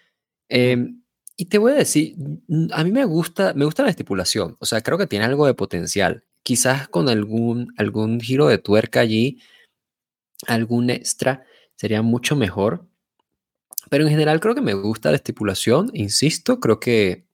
Em, 0.48 1.02
y 1.36 1.46
te 1.46 1.58
voy 1.58 1.72
a 1.72 1.76
decir, 1.76 2.16
a 2.72 2.84
mí 2.84 2.92
me 2.92 3.04
gusta, 3.04 3.54
me 3.54 3.64
gusta 3.64 3.84
la 3.84 3.90
estipulación, 3.90 4.56
o 4.60 4.66
sea, 4.66 4.80
creo 4.82 4.98
que 4.98 5.06
tiene 5.06 5.24
algo 5.24 5.46
de 5.46 5.54
potencial. 5.54 6.24
Quizás 6.42 6.88
con 6.88 7.08
algún, 7.08 7.72
algún 7.76 8.20
giro 8.20 8.48
de 8.48 8.58
tuerca 8.58 9.00
allí, 9.00 9.40
algún 10.46 10.90
extra 10.90 11.44
sería 11.76 12.02
mucho 12.02 12.36
mejor. 12.36 12.86
Pero 13.90 14.04
en 14.04 14.10
general 14.10 14.40
creo 14.40 14.54
que 14.54 14.60
me 14.60 14.74
gusta 14.74 15.10
la 15.10 15.16
estipulación, 15.16 15.90
insisto, 15.94 16.60
creo 16.60 16.80
que 16.80 17.26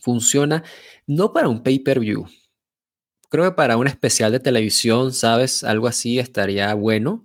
funciona 0.00 0.64
no 1.06 1.32
para 1.32 1.48
un 1.48 1.62
pay-per-view. 1.62 2.26
Creo 3.30 3.44
que 3.44 3.56
para 3.56 3.76
un 3.76 3.86
especial 3.86 4.32
de 4.32 4.40
televisión, 4.40 5.12
¿sabes? 5.12 5.64
Algo 5.64 5.86
así 5.86 6.18
estaría 6.18 6.72
bueno. 6.74 7.24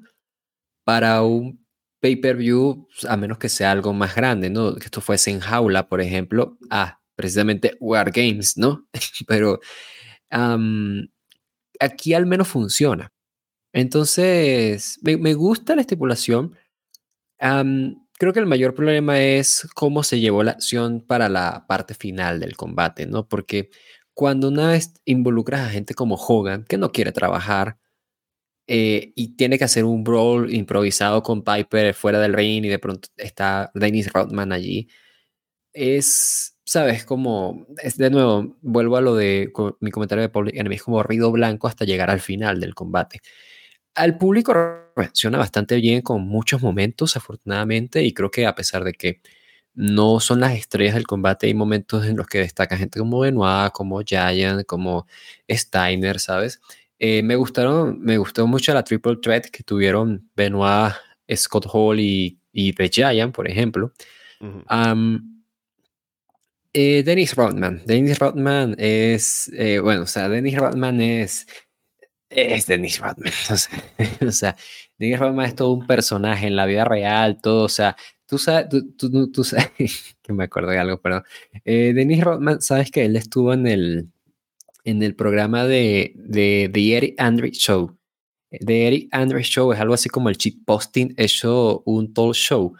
Para 0.83 1.23
un 1.23 1.65
pay-per-view, 1.99 2.87
a 3.07 3.17
menos 3.17 3.37
que 3.37 3.49
sea 3.49 3.71
algo 3.71 3.93
más 3.93 4.15
grande, 4.15 4.49
¿no? 4.49 4.75
Que 4.75 4.85
esto 4.85 5.01
fuese 5.01 5.31
en 5.31 5.39
jaula, 5.39 5.87
por 5.87 6.01
ejemplo. 6.01 6.57
Ah, 6.69 6.99
precisamente 7.15 7.77
War 7.79 8.11
Games, 8.11 8.57
¿no? 8.57 8.87
Pero 9.27 9.59
aquí 11.79 12.13
al 12.13 12.25
menos 12.25 12.47
funciona. 12.47 13.11
Entonces, 13.73 14.99
me, 15.01 15.33
gusta 15.33 15.75
la 15.75 15.81
estipulación. 15.81 16.55
creo 17.39 18.33
que 18.33 18.39
el 18.39 18.45
mayor 18.45 18.73
problema 18.75 19.19
es 19.21 19.67
cómo 19.75 20.03
se 20.03 20.19
llevó 20.19 20.43
la 20.43 20.51
acción 20.51 21.01
para 21.01 21.29
la 21.29 21.65
parte 21.67 21.93
final 21.95 22.39
del 22.39 22.55
combate, 22.55 23.07
¿no? 23.07 23.27
Porque 23.27 23.69
cuando 24.13 24.49
una 24.49 24.69
vez 24.69 24.93
involucras 25.05 25.61
a 25.61 25.69
gente 25.69 25.93
como 25.95 26.15
Hogan, 26.15 26.65
que 26.65 26.77
no 26.77 26.91
quiere 26.91 27.11
trabajar, 27.11 27.77
eh, 28.67 29.11
y 29.15 29.35
tiene 29.35 29.57
que 29.57 29.65
hacer 29.65 29.85
un 29.85 30.03
brawl 30.03 30.53
improvisado 30.53 31.23
con 31.23 31.43
Piper 31.43 31.93
fuera 31.93 32.19
del 32.19 32.33
ring 32.33 32.63
y 32.65 32.69
de 32.69 32.79
pronto 32.79 33.09
está 33.17 33.71
Dennis 33.73 34.11
Rodman 34.11 34.51
allí, 34.53 34.87
es, 35.73 36.57
sabes, 36.65 37.05
como, 37.05 37.65
es 37.81 37.97
de 37.97 38.09
nuevo, 38.09 38.57
vuelvo 38.61 38.97
a 38.97 39.01
lo 39.01 39.15
de 39.15 39.51
mi 39.81 39.91
comentario 39.91 40.21
de 40.21 40.29
Public 40.29 40.55
Enemy, 40.55 40.75
es 40.75 40.83
como 40.83 41.03
ruido 41.03 41.31
blanco 41.31 41.67
hasta 41.67 41.85
llegar 41.85 42.09
al 42.09 42.21
final 42.21 42.59
del 42.59 42.75
combate. 42.75 43.21
Al 43.95 44.17
público 44.17 44.53
reacciona 44.95 45.37
bastante 45.37 45.75
bien 45.77 46.01
con 46.01 46.23
muchos 46.23 46.61
momentos, 46.61 47.15
afortunadamente, 47.17 48.03
y 48.03 48.13
creo 48.13 48.31
que 48.31 48.45
a 48.47 48.55
pesar 48.55 48.83
de 48.83 48.93
que 48.93 49.21
no 49.75 50.19
son 50.19 50.39
las 50.41 50.53
estrellas 50.53 50.95
del 50.95 51.07
combate, 51.07 51.47
hay 51.47 51.53
momentos 51.55 52.05
en 52.05 52.17
los 52.17 52.27
que 52.27 52.39
destaca 52.39 52.77
gente 52.77 52.99
como 52.99 53.19
Benoit, 53.19 53.71
como 53.73 54.01
Giant, 54.01 54.65
como 54.65 55.07
Steiner, 55.49 56.19
¿sabes? 56.19 56.61
Eh, 57.05 57.21
me 57.21 57.35
gustaron, 57.35 57.99
me 57.99 58.17
gustó 58.17 58.47
mucho 58.47 58.73
la 58.73 58.81
triple 58.81 59.17
threat 59.17 59.47
que 59.47 59.61
tuvieron 59.61 60.29
Benoit, 60.37 60.93
Scott 61.35 61.65
Hall 61.69 61.99
y, 61.99 62.39
y 62.53 62.71
The 62.71 62.87
Giant, 62.87 63.35
por 63.35 63.45
ejemplo. 63.45 63.91
Eh, 66.71 67.03
Dennis 67.03 67.35
Rodman. 67.35 67.81
Dennis 67.85 68.17
Rodman 68.19 68.77
es, 68.77 69.51
eh, 69.53 69.79
bueno, 69.79 70.03
o 70.03 70.05
sea, 70.05 70.29
Dennis 70.29 70.57
Rodman 70.57 71.01
es, 71.01 71.45
es 72.29 72.67
Dennis 72.67 73.01
Rodman. 73.01 73.33
O 74.25 74.31
sea, 74.31 74.55
Dennis 74.97 75.19
Rodman 75.19 75.47
es 75.47 75.55
todo 75.55 75.71
un 75.73 75.85
personaje 75.85 76.47
en 76.47 76.55
la 76.55 76.65
vida 76.65 76.85
real, 76.85 77.41
todo, 77.41 77.65
o 77.65 77.69
sea, 77.69 77.97
tú 78.25 78.37
sabes, 78.37 78.69
tú, 78.69 79.29
tú, 79.29 79.43
sabes, 79.43 80.15
que 80.21 80.31
me 80.31 80.45
acuerdo 80.45 80.69
de 80.69 80.79
algo, 80.79 81.01
perdón. 81.01 81.23
Dennis 81.65 82.23
Rodman, 82.23 82.61
sabes 82.61 82.91
que 82.91 83.03
él 83.03 83.17
estuvo 83.17 83.53
en 83.53 83.67
el, 83.67 84.12
en 84.83 85.03
el 85.03 85.15
programa 85.15 85.65
de, 85.65 86.13
de 86.15 86.69
The 86.73 86.97
Eric 86.97 87.15
Andre 87.17 87.51
Show. 87.51 87.97
The 88.49 88.87
Eric 88.87 89.09
Andre 89.11 89.41
Show 89.41 89.71
es 89.73 89.79
algo 89.79 89.95
así 89.95 90.09
como 90.09 90.29
el 90.29 90.37
cheat 90.37 90.55
posting 90.65 91.13
hecho 91.17 91.81
un 91.85 92.13
talk 92.13 92.33
show. 92.33 92.73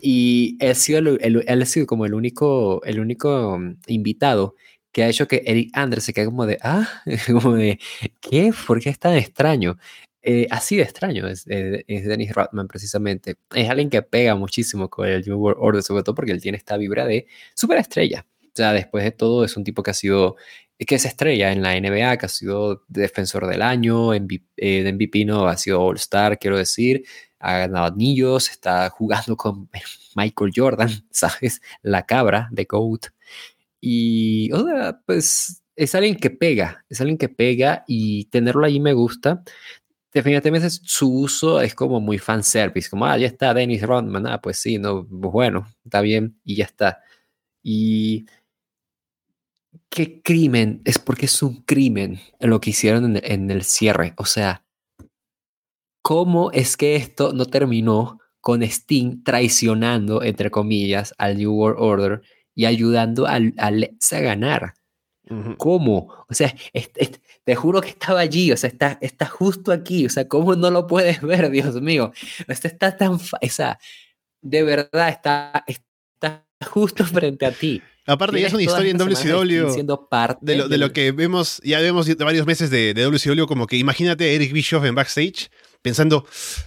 Y 0.00 0.56
él 0.60 0.70
ha 0.70 0.74
sido, 0.74 0.98
el, 0.98 1.44
él 1.46 1.62
ha 1.62 1.66
sido 1.66 1.86
como 1.86 2.06
el 2.06 2.14
único, 2.14 2.82
el 2.84 3.00
único 3.00 3.58
mm, 3.58 3.78
invitado 3.88 4.54
que 4.92 5.04
ha 5.04 5.08
hecho 5.08 5.28
que 5.28 5.42
Eric 5.44 5.70
Andre 5.74 6.00
se 6.00 6.12
quede 6.12 6.26
como 6.26 6.46
de, 6.46 6.58
ah, 6.62 6.88
como 7.26 7.54
de, 7.54 7.78
¿qué? 8.20 8.52
¿Por 8.66 8.80
qué 8.80 8.90
es 8.90 8.98
tan 8.98 9.16
extraño? 9.16 9.76
Eh, 10.22 10.48
así 10.50 10.76
de 10.76 10.82
extraño 10.82 11.28
es, 11.28 11.46
eh, 11.48 11.84
es, 11.86 12.04
Dennis 12.06 12.32
Rodman 12.34 12.66
precisamente. 12.66 13.36
Es 13.54 13.70
alguien 13.70 13.90
que 13.90 14.02
pega 14.02 14.34
muchísimo 14.34 14.88
con 14.90 15.06
el 15.06 15.24
New 15.24 15.38
World 15.38 15.58
Order, 15.60 15.82
sobre 15.82 16.02
todo 16.02 16.14
porque 16.14 16.32
él 16.32 16.40
tiene 16.40 16.58
esta 16.58 16.76
vibra 16.76 17.06
de 17.06 17.26
superestrella. 17.54 18.26
O 18.42 18.50
sea, 18.56 18.72
después 18.72 19.04
de 19.04 19.12
todo 19.12 19.44
es 19.44 19.56
un 19.56 19.64
tipo 19.64 19.82
que 19.82 19.90
ha 19.90 19.94
sido, 19.94 20.36
que 20.78 20.96
es 20.96 21.04
estrella 21.04 21.52
en 21.52 21.62
la 21.62 21.78
NBA, 21.80 22.18
que 22.18 22.26
ha 22.26 22.28
sido 22.28 22.84
defensor 22.88 23.46
del 23.46 23.62
año, 23.62 24.08
MVP, 24.12 24.44
eh, 24.56 24.92
MVP 24.92 25.24
no, 25.24 25.46
ha 25.46 25.56
sido 25.56 25.80
All 25.82 25.96
Star, 25.96 26.38
quiero 26.38 26.58
decir, 26.58 27.04
ha 27.38 27.58
ganado 27.58 27.86
anillos, 27.86 28.50
está 28.50 28.90
jugando 28.90 29.36
con 29.36 29.70
Michael 30.16 30.52
Jordan, 30.54 30.90
¿sabes? 31.10 31.62
La 31.82 32.04
cabra 32.04 32.48
de 32.50 32.64
GOAT. 32.64 33.06
Y, 33.80 34.50
o 34.52 34.66
pues 35.06 35.62
es 35.76 35.94
alguien 35.94 36.16
que 36.16 36.30
pega, 36.30 36.84
es 36.88 37.00
alguien 37.00 37.18
que 37.18 37.28
pega 37.28 37.84
y 37.86 38.24
tenerlo 38.26 38.64
ahí 38.66 38.80
me 38.80 38.94
gusta. 38.94 39.42
Definitivamente 40.12 40.70
su 40.70 41.12
uso 41.12 41.60
es 41.60 41.74
como 41.74 42.00
muy 42.00 42.18
fanservice, 42.18 42.88
como, 42.88 43.06
ah, 43.06 43.18
ya 43.18 43.26
está 43.26 43.52
Dennis 43.54 43.82
Rodman, 43.82 44.26
ah, 44.26 44.40
pues 44.40 44.58
sí, 44.58 44.78
no, 44.78 45.06
pues 45.06 45.32
bueno, 45.32 45.68
está 45.84 46.00
bien 46.00 46.40
y 46.44 46.56
ya 46.56 46.64
está. 46.64 47.00
Y 47.62 48.26
qué 49.90 50.22
crimen, 50.22 50.82
es 50.84 50.98
porque 50.98 51.26
es 51.26 51.42
un 51.42 51.62
crimen 51.62 52.20
lo 52.40 52.60
que 52.60 52.70
hicieron 52.70 53.18
en 53.22 53.50
el 53.50 53.64
cierre, 53.64 54.14
o 54.16 54.24
sea, 54.24 54.66
¿Cómo 56.06 56.52
es 56.52 56.76
que 56.76 56.94
esto 56.94 57.32
no 57.32 57.46
terminó 57.46 58.20
con 58.40 58.62
Sting 58.62 59.24
traicionando, 59.24 60.22
entre 60.22 60.52
comillas, 60.52 61.12
al 61.18 61.36
New 61.36 61.52
World 61.52 61.80
Order 61.80 62.22
y 62.54 62.66
ayudando 62.66 63.26
al, 63.26 63.54
a 63.58 64.20
ganar? 64.20 64.74
¿Cómo? 65.58 66.24
O 66.28 66.32
sea, 66.32 66.54
te 67.42 67.56
juro 67.56 67.80
que 67.80 67.88
estaba 67.88 68.20
allí, 68.20 68.52
o 68.52 68.56
sea, 68.56 68.70
está, 68.70 68.98
está 69.00 69.26
justo 69.26 69.72
aquí, 69.72 70.06
o 70.06 70.08
sea, 70.08 70.28
¿cómo 70.28 70.54
no 70.54 70.70
lo 70.70 70.86
puedes 70.86 71.20
ver, 71.22 71.50
Dios 71.50 71.82
mío? 71.82 72.12
Esto 72.46 72.68
está 72.68 72.96
tan, 72.96 73.14
o 73.14 73.18
sea, 73.50 73.80
de 74.42 74.62
verdad 74.62 75.08
está, 75.08 75.64
está 75.66 75.85
justo 76.66 77.04
frente 77.06 77.46
a 77.46 77.52
ti. 77.52 77.82
Aparte, 78.06 78.40
ya 78.40 78.46
es 78.46 78.52
una 78.52 78.62
historia 78.62 78.90
en 78.90 78.98
WCW 78.98 79.72
siendo 79.72 80.08
parte 80.08 80.38
de 80.46 80.56
lo, 80.56 80.68
de 80.68 80.78
lo 80.78 80.92
que 80.92 81.10
vemos, 81.10 81.60
ya 81.64 81.80
vemos 81.80 82.06
de 82.06 82.14
varios 82.14 82.46
meses 82.46 82.70
de, 82.70 82.94
de 82.94 83.02
WCW, 83.04 83.46
como 83.46 83.66
que 83.66 83.76
imagínate 83.76 84.24
a 84.24 84.28
Eric 84.28 84.52
Bischoff 84.52 84.84
en 84.84 84.94
backstage 84.94 85.50
pensando, 85.82 86.26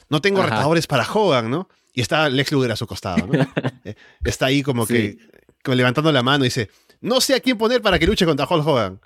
no 0.09 0.21
tengo 0.21 0.41
retadores 0.41 0.87
para 0.87 1.09
Hogan, 1.09 1.49
¿no? 1.49 1.69
Y 1.93 2.01
está 2.01 2.29
Lex 2.29 2.51
Luger 2.51 2.71
a 2.71 2.75
su 2.75 2.87
costado, 2.87 3.27
¿no? 3.27 3.33
Eh, 3.85 3.95
está 4.25 4.47
ahí 4.47 4.61
como 4.61 4.85
que 4.85 5.17
levantando 5.65 6.11
la 6.11 6.21
mano 6.21 6.43
y 6.43 6.47
dice, 6.47 6.69
no 7.01 7.21
sé 7.21 7.35
a 7.35 7.39
quién 7.39 7.57
poner 7.57 7.81
para 7.81 7.97
que 7.97 8.05
luche 8.05 8.25
contra 8.25 8.45
Hulk 8.45 8.67
Hogan. 8.67 8.99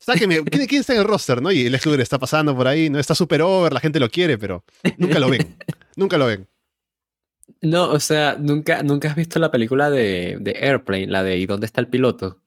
Sáqueme, 0.00 0.42
¿quién, 0.44 0.66
¿quién 0.66 0.80
está 0.80 0.94
en 0.94 1.00
el 1.00 1.04
roster, 1.04 1.40
no? 1.40 1.50
Y 1.50 1.68
Lex 1.68 1.86
Luger 1.86 2.00
está 2.00 2.18
pasando 2.18 2.56
por 2.56 2.66
ahí, 2.68 2.90
no 2.90 2.98
está 2.98 3.14
super 3.14 3.42
over, 3.42 3.72
la 3.72 3.80
gente 3.80 3.98
lo 3.98 4.10
quiere, 4.10 4.36
pero 4.38 4.64
nunca 4.98 5.18
lo 5.18 5.30
ven. 5.30 5.56
nunca 5.96 6.18
lo 6.18 6.26
ven. 6.26 6.46
No, 7.62 7.90
o 7.90 8.00
sea, 8.00 8.36
nunca, 8.38 8.82
nunca 8.82 9.08
has 9.08 9.16
visto 9.16 9.38
la 9.38 9.50
película 9.50 9.90
de, 9.90 10.36
de 10.40 10.52
Airplane, 10.60 11.06
la 11.06 11.22
de 11.22 11.38
¿Y 11.38 11.46
dónde 11.46 11.66
está 11.66 11.80
el 11.80 11.88
piloto? 11.88 12.40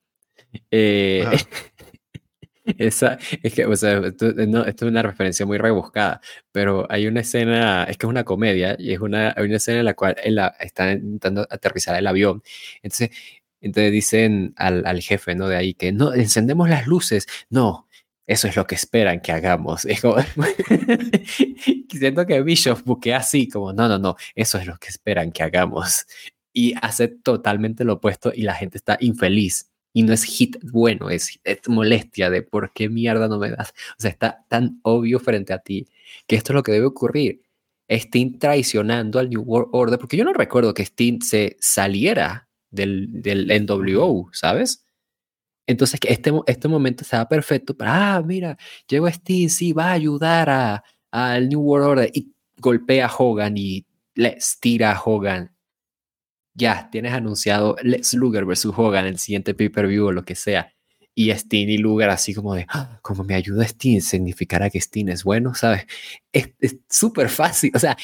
Eh, 0.72 1.26
esa, 2.78 3.18
es 3.44 3.54
que, 3.54 3.66
o 3.66 3.76
sea, 3.76 4.00
esto, 4.00 4.34
no, 4.48 4.66
esto, 4.66 4.86
es 4.86 4.92
una 4.92 5.02
referencia 5.02 5.46
muy 5.46 5.58
rebuscada, 5.58 6.22
pero 6.52 6.86
hay 6.90 7.08
una 7.08 7.22
escena, 7.22 7.84
es 7.86 7.98
que 7.98 8.06
es 8.06 8.10
una 8.10 8.24
comedia, 8.24 8.76
y 8.78 8.94
es 8.94 9.00
una, 9.00 9.34
hay 9.36 9.46
una 9.46 9.58
escena 9.58 9.80
en 9.80 9.86
la 9.86 9.96
cual 9.96 10.16
él 10.24 10.40
está 10.60 10.92
intentando 10.92 11.48
aterrizar 11.50 11.98
el 11.98 12.08
avión. 12.08 12.44
Entonces, 12.84 13.12
entonces 13.62 13.92
dicen 13.92 14.54
al, 14.58 14.86
al, 14.86 15.02
jefe, 15.02 15.36
¿no? 15.36 15.48
De 15.48 15.58
ahí 15.58 15.74
que 15.74 15.92
no, 15.92 16.14
encendemos 16.14 16.70
las 16.70 16.88
luces. 16.88 17.28
No, 17.50 17.89
eso 18.30 18.48
es 18.48 18.56
lo 18.56 18.68
que 18.68 18.76
esperan 18.76 19.22
que 19.22 19.32
hagamos. 19.32 19.86
Es 19.90 20.02
como, 20.02 20.18
siento 21.90 22.28
que 22.28 22.44
Bishop 22.44 22.84
buquea 22.86 23.18
así, 23.18 23.50
como, 23.50 23.74
no, 23.74 23.90
no, 23.90 23.98
no, 23.98 24.16
eso 24.36 24.60
es 24.60 24.68
lo 24.68 24.78
que 24.78 24.90
esperan 24.90 25.32
que 25.32 25.42
hagamos. 25.42 26.06
Y 26.54 26.76
hace 26.80 27.08
totalmente 27.08 27.84
lo 27.84 27.94
opuesto 27.94 28.32
y 28.34 28.44
la 28.44 28.54
gente 28.54 28.78
está 28.78 28.98
infeliz 29.00 29.72
y 29.94 30.04
no 30.04 30.14
es 30.14 30.24
hit 30.26 30.58
bueno, 30.62 31.10
es, 31.10 31.40
molestia 31.68 32.30
de 32.30 32.44
por 32.44 32.72
qué 32.72 32.88
mierda 32.88 33.28
no 33.28 33.40
me 33.40 33.50
das. 33.50 33.74
O 33.98 34.02
sea, 34.02 34.12
está 34.12 34.46
tan 34.48 34.80
obvio 34.84 35.20
frente 35.20 35.52
a 35.54 35.60
ti 35.60 35.88
que 36.28 36.36
esto 36.36 36.54
es 36.54 36.56
lo 36.56 36.64
que 36.64 36.72
debe 36.72 36.86
ocurrir. 36.86 37.42
Sting 37.88 38.38
traicionando 38.38 39.18
al 39.18 39.32
New 39.32 39.42
World 39.42 39.70
Order, 39.72 39.98
porque 39.98 40.18
yo 40.18 40.24
no 40.24 40.34
recuerdo 40.34 40.76
que 40.76 40.84
Sting 40.84 41.22
se 41.24 41.58
saliera 41.60 42.48
del, 42.70 43.08
del 43.24 43.48
NWO, 43.66 44.30
¿sabes? 44.34 44.86
Entonces, 45.70 46.00
este, 46.04 46.34
este 46.48 46.68
momento 46.68 47.04
estaba 47.04 47.30
perfecto 47.30 47.78
para, 47.78 48.16
ah, 48.16 48.22
mira, 48.24 48.58
llegó 48.88 49.08
Sting, 49.08 49.50
sí, 49.50 49.72
va 49.72 49.90
a 49.90 49.92
ayudar 49.92 50.82
al 51.12 51.48
New 51.48 51.62
World 51.62 51.88
Order 51.88 52.12
y 52.12 52.34
golpea 52.58 53.06
a 53.06 53.16
Hogan 53.16 53.56
y 53.56 53.86
le 54.16 54.40
tira 54.60 54.92
a 54.92 55.00
Hogan 55.00 55.52
ya 56.56 56.90
tienes 56.92 57.14
anunciado 57.14 57.76
Lex 57.84 58.16
Luger 58.16 58.46
versus 58.46 58.74
Hogan 58.76 59.06
el 59.06 59.20
siguiente 59.20 59.54
pay-per-view 59.54 60.08
o 60.08 60.12
lo 60.12 60.26
que 60.26 60.34
sea. 60.34 60.74
Y 61.14 61.32
Steen 61.32 61.70
y 61.70 61.78
Luger 61.78 62.10
así 62.10 62.34
como 62.34 62.56
de, 62.56 62.66
ah, 62.70 63.00
como 63.04 63.24
me 63.24 63.36
ayuda 63.36 63.68
Steen, 63.68 64.02
significará 64.02 64.72
que 64.72 64.82
Steen 64.82 65.10
es 65.10 65.24
bueno, 65.24 65.54
¿sabes? 65.54 65.86
Es 66.32 66.50
súper 66.90 67.30
fácil, 67.30 67.72
o 67.76 67.80
sea, 67.80 67.96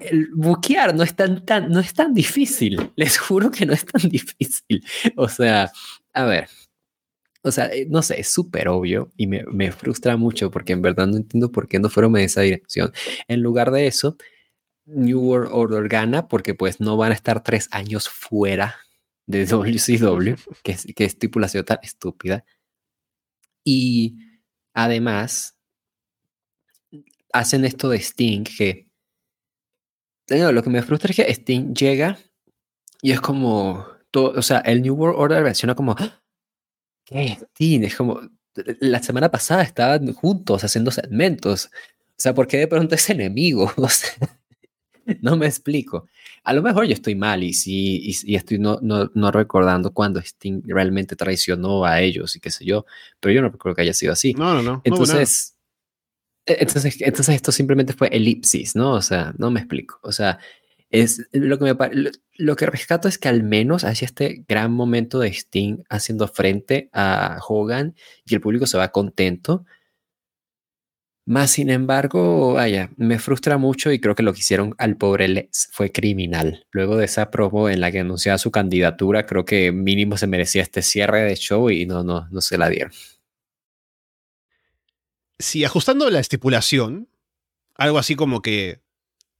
el, 0.00 0.30
buquear 0.34 0.94
no 0.94 1.02
es 1.02 1.14
tan, 1.14 1.44
tan, 1.44 1.70
no 1.70 1.80
es 1.80 1.92
tan 1.92 2.14
difícil, 2.14 2.92
les 2.96 3.18
juro 3.18 3.50
que 3.50 3.66
no 3.66 3.74
es 3.74 3.84
tan 3.84 4.02
difícil. 4.10 4.82
O 5.16 5.28
sea, 5.28 5.70
a 6.14 6.24
ver, 6.24 6.48
o 7.46 7.52
sea, 7.52 7.66
eh, 7.66 7.86
no 7.88 8.02
sé, 8.02 8.20
es 8.20 8.28
súper 8.28 8.68
obvio 8.68 9.12
y 9.16 9.26
me, 9.28 9.44
me, 9.44 9.70
frustra 9.70 10.16
mucho 10.16 10.50
porque 10.50 10.72
en 10.72 10.82
verdad 10.82 11.06
no 11.06 11.16
entiendo 11.16 11.52
por 11.52 11.68
qué 11.68 11.78
no 11.78 11.88
fueron 11.88 12.16
en 12.16 12.24
esa 12.24 12.40
dirección. 12.40 12.92
En 13.28 13.40
lugar 13.42 13.70
de 13.70 13.86
eso, 13.86 14.16
New 14.86 15.20
World 15.20 15.50
Order 15.52 15.88
gana 15.88 16.28
porque 16.28 16.54
pues 16.54 16.80
no 16.80 16.96
van 16.96 17.12
a 17.12 17.14
estar 17.14 17.42
tres 17.42 17.68
años 17.70 18.08
fuera 18.08 18.76
de 19.26 19.46
WCW, 19.46 20.34
que, 20.62 20.76
que 20.94 21.04
estipulación 21.04 21.64
tan 21.64 21.78
estúpida. 21.82 22.44
Y 23.64 24.18
además, 24.74 25.56
hacen 27.32 27.64
esto 27.64 27.88
de 27.88 27.98
Sting, 27.98 28.44
que 28.44 28.88
lo 30.28 30.62
que 30.62 30.70
me 30.70 30.82
frustra 30.82 31.10
es 31.10 31.16
que 31.16 31.30
Sting 31.30 31.74
llega 31.74 32.18
y 33.02 33.12
es 33.12 33.20
como, 33.20 33.86
todo, 34.10 34.32
o 34.36 34.42
sea, 34.42 34.58
el 34.60 34.82
New 34.82 34.94
World 34.94 35.18
Order 35.18 35.42
reacciona 35.42 35.76
como, 35.76 35.94
¡Ah! 35.98 36.25
¿Qué 37.06 37.38
Sting? 37.40 37.84
Es 37.84 37.96
como, 37.96 38.20
la 38.80 39.02
semana 39.02 39.30
pasada 39.30 39.62
estaban 39.62 40.12
juntos 40.12 40.62
haciendo 40.64 40.90
segmentos. 40.90 41.66
O 41.66 42.18
sea, 42.18 42.34
¿por 42.34 42.46
qué 42.46 42.58
de 42.58 42.68
pronto 42.68 42.94
es 42.94 43.08
enemigo? 43.08 43.72
no 45.22 45.36
me 45.36 45.46
explico. 45.46 46.08
A 46.44 46.52
lo 46.52 46.62
mejor 46.62 46.86
yo 46.86 46.92
estoy 46.92 47.14
mal 47.14 47.42
y 47.42 47.52
sí, 47.54 48.12
y, 48.24 48.34
estoy 48.34 48.58
no, 48.58 48.78
no, 48.82 49.10
no, 49.14 49.30
recordando 49.30 49.92
cuando 49.92 50.20
Sting 50.20 50.62
realmente 50.66 51.16
traicionó 51.16 51.84
a 51.84 52.00
ellos 52.00 52.36
y 52.36 52.40
qué 52.40 52.50
sé 52.50 52.64
yo, 52.64 52.86
pero 53.20 53.32
yo 53.34 53.42
no 53.42 53.48
recuerdo 53.48 53.76
que 53.76 53.82
haya 53.82 53.94
sido 53.94 54.12
así. 54.12 54.34
No, 54.34 54.54
no, 54.54 54.62
no. 54.62 54.80
Entonces, 54.84 55.56
e, 56.46 56.56
entonces, 56.60 57.00
entonces 57.00 57.34
esto 57.34 57.52
simplemente 57.52 57.92
fue 57.92 58.08
elipsis, 58.08 58.76
¿no? 58.76 58.92
O 58.92 59.02
sea, 59.02 59.34
no 59.38 59.50
me 59.50 59.60
explico. 59.60 59.98
O 60.02 60.12
sea, 60.12 60.38
es 60.90 61.28
lo 61.32 61.58
que 61.58 61.64
me 61.64 61.88
lo, 61.92 62.10
lo 62.36 62.56
que 62.56 62.66
rescato 62.66 63.08
es 63.08 63.18
que 63.18 63.28
al 63.28 63.42
menos 63.42 63.84
hacia 63.84 64.06
este 64.06 64.44
gran 64.48 64.72
momento 64.72 65.18
de 65.18 65.28
Sting 65.28 65.78
haciendo 65.88 66.28
frente 66.28 66.88
a 66.92 67.40
Hogan 67.46 67.94
y 68.24 68.34
el 68.34 68.40
público 68.40 68.66
se 68.66 68.78
va 68.78 68.92
contento 68.92 69.64
más 71.28 71.50
sin 71.50 71.70
embargo, 71.70 72.52
vaya, 72.52 72.90
me 72.96 73.18
frustra 73.18 73.58
mucho 73.58 73.90
y 73.90 73.98
creo 73.98 74.14
que 74.14 74.22
lo 74.22 74.32
que 74.32 74.38
hicieron 74.38 74.76
al 74.78 74.96
pobre 74.96 75.26
Lex 75.26 75.70
fue 75.72 75.90
criminal. 75.90 76.64
Luego 76.70 76.96
de 76.96 77.06
esa 77.06 77.32
promo 77.32 77.68
en 77.68 77.80
la 77.80 77.90
que 77.90 77.98
anunciaba 77.98 78.38
su 78.38 78.52
candidatura, 78.52 79.26
creo 79.26 79.44
que 79.44 79.72
mínimo 79.72 80.16
se 80.16 80.28
merecía 80.28 80.62
este 80.62 80.82
cierre 80.82 81.24
de 81.24 81.34
show 81.34 81.68
y 81.68 81.84
no, 81.84 82.04
no, 82.04 82.28
no 82.30 82.40
se 82.40 82.56
la 82.56 82.68
dieron. 82.68 82.92
Sí, 85.40 85.64
ajustando 85.64 86.08
la 86.10 86.20
estipulación, 86.20 87.08
algo 87.74 87.98
así 87.98 88.14
como 88.14 88.40
que 88.40 88.80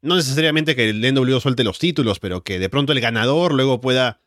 no 0.06 0.16
necesariamente 0.16 0.74
que 0.74 0.88
el 0.88 1.14
NW 1.14 1.38
suelte 1.40 1.64
los 1.64 1.78
títulos, 1.78 2.18
pero 2.18 2.42
que 2.42 2.58
de 2.58 2.68
pronto 2.68 2.92
el 2.92 3.00
ganador 3.00 3.52
luego 3.52 3.80
pueda 3.80 4.20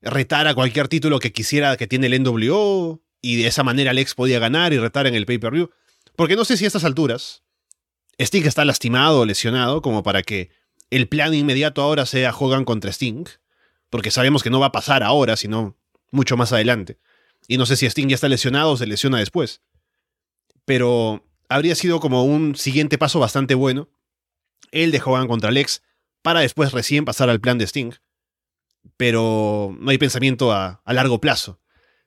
retar 0.00 0.46
a 0.46 0.54
cualquier 0.54 0.88
título 0.88 1.18
que 1.18 1.32
quisiera 1.32 1.76
que 1.76 1.86
tiene 1.86 2.06
el 2.06 2.22
NWO 2.22 3.02
y 3.20 3.36
de 3.36 3.46
esa 3.46 3.62
manera 3.62 3.92
Lex 3.92 4.14
podía 4.14 4.38
ganar 4.38 4.72
y 4.72 4.78
retar 4.78 5.06
en 5.06 5.14
el 5.14 5.26
pay-per-view. 5.26 5.70
Porque 6.16 6.36
no 6.36 6.44
sé 6.44 6.56
si 6.56 6.64
a 6.64 6.68
estas 6.68 6.84
alturas 6.84 7.42
Sting 8.18 8.44
está 8.44 8.64
lastimado 8.64 9.20
o 9.20 9.26
lesionado 9.26 9.82
como 9.82 10.02
para 10.02 10.22
que 10.22 10.50
el 10.90 11.08
plan 11.08 11.34
inmediato 11.34 11.82
ahora 11.82 12.06
sea 12.06 12.34
Hogan 12.34 12.64
contra 12.64 12.92
Sting. 12.92 13.24
Porque 13.90 14.10
sabemos 14.10 14.42
que 14.42 14.50
no 14.50 14.60
va 14.60 14.66
a 14.66 14.72
pasar 14.72 15.02
ahora, 15.02 15.36
sino 15.36 15.76
mucho 16.10 16.36
más 16.36 16.52
adelante. 16.52 16.98
Y 17.48 17.58
no 17.58 17.66
sé 17.66 17.76
si 17.76 17.86
Sting 17.86 18.08
ya 18.08 18.14
está 18.14 18.28
lesionado 18.28 18.72
o 18.72 18.76
se 18.76 18.86
lesiona 18.86 19.18
después. 19.18 19.62
Pero 20.64 21.24
habría 21.48 21.74
sido 21.74 22.00
como 22.00 22.24
un 22.24 22.56
siguiente 22.56 22.98
paso 22.98 23.18
bastante 23.18 23.54
bueno. 23.54 23.88
El 24.74 24.90
de 24.90 25.00
Hogan 25.02 25.28
contra 25.28 25.50
Lex 25.50 25.82
para 26.22 26.40
después 26.40 26.72
recién 26.72 27.04
pasar 27.04 27.30
al 27.30 27.40
plan 27.40 27.58
de 27.58 27.64
Sting. 27.64 27.92
Pero 28.96 29.74
no 29.78 29.90
hay 29.90 29.98
pensamiento 29.98 30.52
a, 30.52 30.82
largo 30.86 31.20
plazo. 31.20 31.60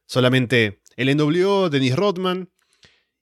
Solamente 0.05 0.81
el 0.95 1.15
NWO, 1.15 1.69
Dennis 1.69 1.95
Rodman, 1.95 2.49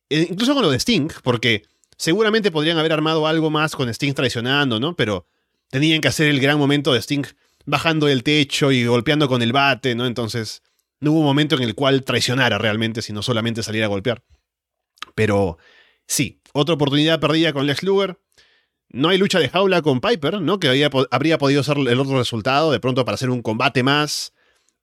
eh, 0.10 0.28
incluso 0.30 0.54
con 0.54 0.64
lo 0.64 0.72
de 0.72 0.80
Sting, 0.80 1.10
porque 1.24 1.64
seguramente 1.98 2.52
podrían 2.52 2.78
haber 2.78 2.94
armado 2.94 3.28
algo 3.28 3.50
más 3.50 3.76
con 3.76 3.90
Sting 3.90 4.14
traicionando, 4.14 4.80
¿no? 4.80 4.96
Pero 4.96 5.28
tenían 5.70 6.02
que 6.02 6.08
hacer 6.08 6.28
el 6.28 6.40
gran 6.40 6.58
momento 6.58 6.94
de 6.94 7.00
Sting 7.00 7.24
bajando 7.66 8.06
del 8.06 8.24
techo 8.24 8.72
y 8.72 8.86
golpeando 8.86 9.28
con 9.28 9.42
el 9.42 9.54
bate, 9.54 9.96
¿no? 9.96 10.06
Entonces, 10.06 10.62
no 11.00 11.12
hubo 11.12 11.20
un 11.20 11.26
momento 11.26 11.56
en 11.56 11.64
el 11.64 11.76
cual 11.76 12.04
traicionara 12.04 12.58
realmente, 12.58 13.02
sino 13.02 13.22
solamente 13.22 13.64
salir 13.64 13.84
a 13.84 13.88
golpear. 13.88 14.24
Pero 15.14 15.58
sí, 16.08 16.42
otra 16.54 16.76
oportunidad 16.76 17.20
perdida 17.20 17.54
con 17.54 17.68
Lex 17.68 17.84
Luger. 17.84 18.20
No 18.90 19.10
hay 19.10 19.18
lucha 19.18 19.40
de 19.40 19.50
jaula 19.50 19.82
con 19.82 20.00
Piper, 20.00 20.42
¿no? 20.42 20.60
Que 20.60 20.90
habría 21.12 21.38
podido 21.38 21.64
ser 21.64 21.78
el 21.78 22.00
otro 22.00 22.18
resultado, 22.18 22.72
de 22.72 22.80
pronto 22.80 23.04
para 23.04 23.16
hacer 23.16 23.30
un 23.30 23.42
combate 23.42 23.84
más, 23.84 24.34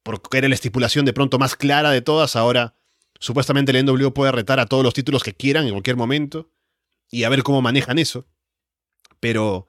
porque 0.02 0.38
era 0.38 0.48
la 0.48 0.54
estipulación 0.54 1.04
de 1.04 1.12
pronto 1.12 1.38
más 1.38 1.56
clara 1.56 1.90
de 1.90 2.02
todas. 2.02 2.36
Ahora 2.36 2.74
Supuestamente 3.22 3.70
el 3.70 3.86
NWO 3.86 4.12
puede 4.12 4.32
retar 4.32 4.58
a 4.58 4.66
todos 4.66 4.82
los 4.82 4.94
títulos 4.94 5.22
que 5.22 5.32
quieran 5.32 5.64
en 5.66 5.70
cualquier 5.70 5.94
momento 5.94 6.50
y 7.08 7.22
a 7.22 7.28
ver 7.28 7.44
cómo 7.44 7.62
manejan 7.62 8.00
eso. 8.00 8.26
Pero 9.20 9.68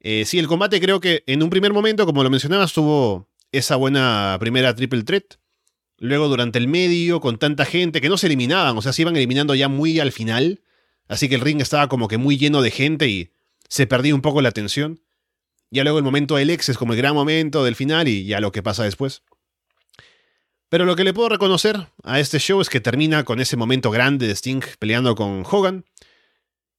eh, 0.00 0.24
sí, 0.24 0.38
el 0.38 0.46
combate 0.46 0.80
creo 0.80 0.98
que 0.98 1.22
en 1.26 1.42
un 1.42 1.50
primer 1.50 1.74
momento, 1.74 2.06
como 2.06 2.22
lo 2.22 2.30
mencionabas, 2.30 2.72
tuvo 2.72 3.28
esa 3.52 3.76
buena 3.76 4.38
primera 4.40 4.74
triple 4.74 5.02
threat. 5.02 5.34
Luego 5.98 6.28
durante 6.28 6.58
el 6.58 6.66
medio, 6.66 7.20
con 7.20 7.38
tanta 7.38 7.66
gente 7.66 8.00
que 8.00 8.08
no 8.08 8.16
se 8.16 8.28
eliminaban, 8.28 8.74
o 8.78 8.80
sea, 8.80 8.94
se 8.94 9.02
iban 9.02 9.16
eliminando 9.16 9.54
ya 9.54 9.68
muy 9.68 10.00
al 10.00 10.10
final. 10.10 10.62
Así 11.08 11.28
que 11.28 11.34
el 11.34 11.42
ring 11.42 11.60
estaba 11.60 11.90
como 11.90 12.08
que 12.08 12.16
muy 12.16 12.38
lleno 12.38 12.62
de 12.62 12.70
gente 12.70 13.06
y 13.06 13.32
se 13.72 13.86
perdía 13.86 14.14
un 14.14 14.20
poco 14.20 14.42
la 14.42 14.50
atención. 14.50 15.00
Ya 15.70 15.82
luego 15.82 15.96
el 15.96 16.04
momento 16.04 16.36
del 16.36 16.50
ex 16.50 16.68
es 16.68 16.76
como 16.76 16.92
el 16.92 16.98
gran 16.98 17.14
momento 17.14 17.64
del 17.64 17.74
final 17.74 18.06
y 18.06 18.26
ya 18.26 18.38
lo 18.38 18.52
que 18.52 18.62
pasa 18.62 18.84
después. 18.84 19.22
Pero 20.68 20.84
lo 20.84 20.94
que 20.94 21.04
le 21.04 21.14
puedo 21.14 21.30
reconocer 21.30 21.88
a 22.02 22.20
este 22.20 22.38
show 22.38 22.60
es 22.60 22.68
que 22.68 22.82
termina 22.82 23.24
con 23.24 23.40
ese 23.40 23.56
momento 23.56 23.90
grande 23.90 24.26
de 24.26 24.36
Sting 24.36 24.60
peleando 24.78 25.14
con 25.14 25.42
Hogan. 25.50 25.86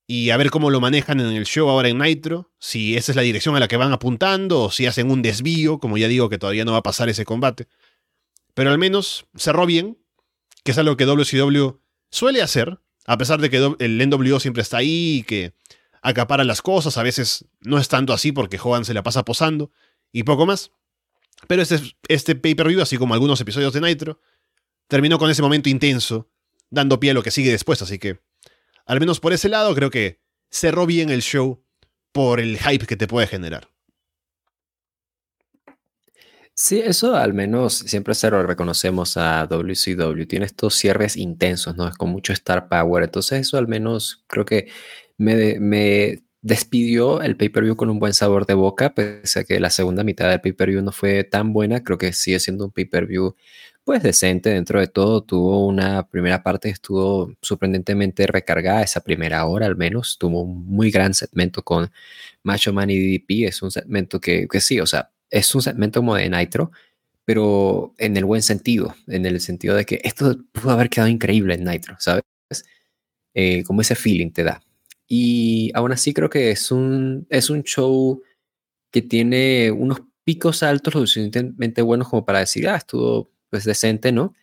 Y 0.05 0.29
a 0.29 0.37
ver 0.37 0.51
cómo 0.51 0.69
lo 0.69 0.79
manejan 0.79 1.19
en 1.19 1.31
el 1.31 1.47
show 1.47 1.67
ahora 1.67 1.89
en 1.89 1.97
Nitro. 1.97 2.51
Si 2.59 2.95
esa 2.95 3.11
es 3.11 3.15
la 3.15 3.23
dirección 3.23 3.55
a 3.55 3.59
la 3.59 3.67
que 3.67 3.77
van 3.77 3.91
apuntando 3.91 4.61
o 4.61 4.69
si 4.69 4.85
hacen 4.85 5.09
un 5.09 5.23
desvío, 5.23 5.79
como 5.79 5.97
ya 5.97 6.07
digo 6.07 6.29
que 6.29 6.37
todavía 6.37 6.63
no 6.63 6.73
va 6.73 6.77
a 6.77 6.83
pasar 6.83 7.09
ese 7.09 7.25
combate. 7.25 7.65
Pero 8.53 8.69
al 8.69 8.77
menos 8.77 9.25
cerró 9.35 9.65
bien, 9.65 9.97
que 10.63 10.73
es 10.73 10.77
algo 10.77 10.95
que 10.95 11.07
WCW 11.07 11.79
suele 12.11 12.43
hacer, 12.43 12.77
a 13.07 13.17
pesar 13.17 13.41
de 13.41 13.49
que 13.49 13.75
el 13.79 14.07
NWO 14.07 14.39
siempre 14.39 14.61
está 14.61 14.77
ahí 14.77 15.21
y 15.21 15.23
que 15.23 15.53
acapara 16.03 16.43
las 16.43 16.61
cosas, 16.61 16.97
a 16.97 17.03
veces 17.03 17.45
no 17.61 17.79
es 17.79 17.87
tanto 17.87 18.13
así 18.13 18.31
porque 18.31 18.59
Hogan 18.61 18.85
se 18.85 18.93
la 18.93 19.01
pasa 19.01 19.23
posando 19.23 19.71
y 20.11 20.23
poco 20.23 20.45
más. 20.45 20.71
Pero 21.47 21.61
este, 21.61 21.79
este 22.07 22.35
pay-per-view, 22.35 22.81
así 22.81 22.97
como 22.97 23.13
algunos 23.13 23.39
episodios 23.41 23.73
de 23.73 23.81
Nitro, 23.81 24.19
terminó 24.87 25.17
con 25.17 25.31
ese 25.31 25.41
momento 25.41 25.69
intenso, 25.69 26.29
dando 26.69 26.99
pie 26.99 27.11
a 27.11 27.13
lo 27.13 27.23
que 27.23 27.31
sigue 27.31 27.51
después, 27.51 27.81
así 27.81 27.99
que, 27.99 28.19
al 28.85 28.99
menos 28.99 29.19
por 29.19 29.33
ese 29.33 29.49
lado, 29.49 29.73
creo 29.73 29.89
que 29.89 30.19
cerró 30.49 30.85
bien 30.85 31.09
el 31.09 31.21
show 31.21 31.63
por 32.11 32.39
el 32.39 32.59
hype 32.59 32.85
que 32.85 32.97
te 32.97 33.07
puede 33.07 33.27
generar. 33.27 33.69
Sí, 36.55 36.79
eso 36.79 37.15
al 37.15 37.33
menos 37.33 37.73
siempre 37.73 38.13
se 38.13 38.29
lo 38.29 38.43
reconocemos 38.43 39.17
a 39.17 39.47
WCW. 39.47 40.25
Tiene 40.27 40.45
estos 40.45 40.75
cierres 40.75 41.17
intensos, 41.17 41.75
¿no? 41.75 41.87
Es 41.87 41.97
con 41.97 42.09
mucho 42.09 42.31
star 42.31 42.69
power. 42.69 43.03
Entonces, 43.03 43.41
eso 43.41 43.57
al 43.57 43.67
menos 43.67 44.23
creo 44.27 44.45
que 44.45 44.67
me, 45.23 45.59
me 45.59 46.23
despidió 46.41 47.21
el 47.21 47.37
pay-per-view 47.37 47.75
con 47.75 47.89
un 47.89 47.99
buen 47.99 48.13
sabor 48.13 48.45
de 48.45 48.53
boca, 48.53 48.93
pese 48.93 49.39
a 49.39 49.43
que 49.45 49.59
la 49.59 49.69
segunda 49.69 50.03
mitad 50.03 50.29
del 50.29 50.41
pay-per-view 50.41 50.81
no 50.81 50.91
fue 50.91 51.23
tan 51.23 51.53
buena, 51.53 51.83
creo 51.83 51.97
que 51.97 52.13
sigue 52.13 52.39
siendo 52.39 52.65
un 52.65 52.71
pay-per-view 52.71 53.35
pues 53.83 54.01
decente 54.03 54.49
dentro 54.49 54.79
de 54.79 54.87
todo, 54.87 55.23
tuvo 55.23 55.67
una 55.67 56.07
primera 56.07 56.41
parte 56.43 56.69
estuvo 56.69 57.33
sorprendentemente 57.41 58.27
recargada, 58.27 58.81
esa 58.81 59.01
primera 59.01 59.45
hora 59.45 59.65
al 59.65 59.75
menos, 59.75 60.17
tuvo 60.17 60.41
un 60.43 60.65
muy 60.67 60.91
gran 60.91 61.13
segmento 61.13 61.63
con 61.63 61.91
Macho 62.43 62.73
Man 62.73 62.89
y 62.89 62.97
DDP, 62.97 63.47
es 63.47 63.61
un 63.61 63.71
segmento 63.71 64.19
que, 64.21 64.47
que 64.47 64.61
sí, 64.61 64.79
o 64.79 64.85
sea, 64.85 65.11
es 65.29 65.53
un 65.55 65.61
segmento 65.61 65.99
como 65.99 66.15
de 66.15 66.29
Nitro, 66.29 66.71
pero 67.25 67.93
en 67.97 68.17
el 68.17 68.25
buen 68.25 68.41
sentido, 68.41 68.95
en 69.07 69.25
el 69.25 69.39
sentido 69.41 69.75
de 69.75 69.85
que 69.85 70.01
esto 70.03 70.37
pudo 70.51 70.71
haber 70.71 70.89
quedado 70.89 71.09
increíble 71.09 71.55
en 71.55 71.65
Nitro, 71.65 71.95
¿sabes? 71.99 72.23
Eh, 73.33 73.63
como 73.63 73.81
ese 73.81 73.95
feeling 73.95 74.31
te 74.31 74.43
da. 74.43 74.61
Y 75.07 75.71
aún 75.75 75.91
así 75.91 76.13
creo 76.13 76.29
que 76.29 76.51
es 76.51 76.71
un, 76.71 77.27
es 77.29 77.49
un 77.49 77.63
show 77.63 78.21
que 78.91 79.01
tiene 79.01 79.71
unos 79.71 80.01
picos 80.23 80.63
altos 80.63 80.95
lo 80.95 81.01
suficientemente 81.01 81.81
buenos 81.81 82.09
como 82.09 82.25
para 82.25 82.39
decir, 82.39 82.67
ah, 82.69 82.77
estuvo 82.77 83.31
pues 83.49 83.65
decente, 83.65 84.11
¿no? 84.11 84.35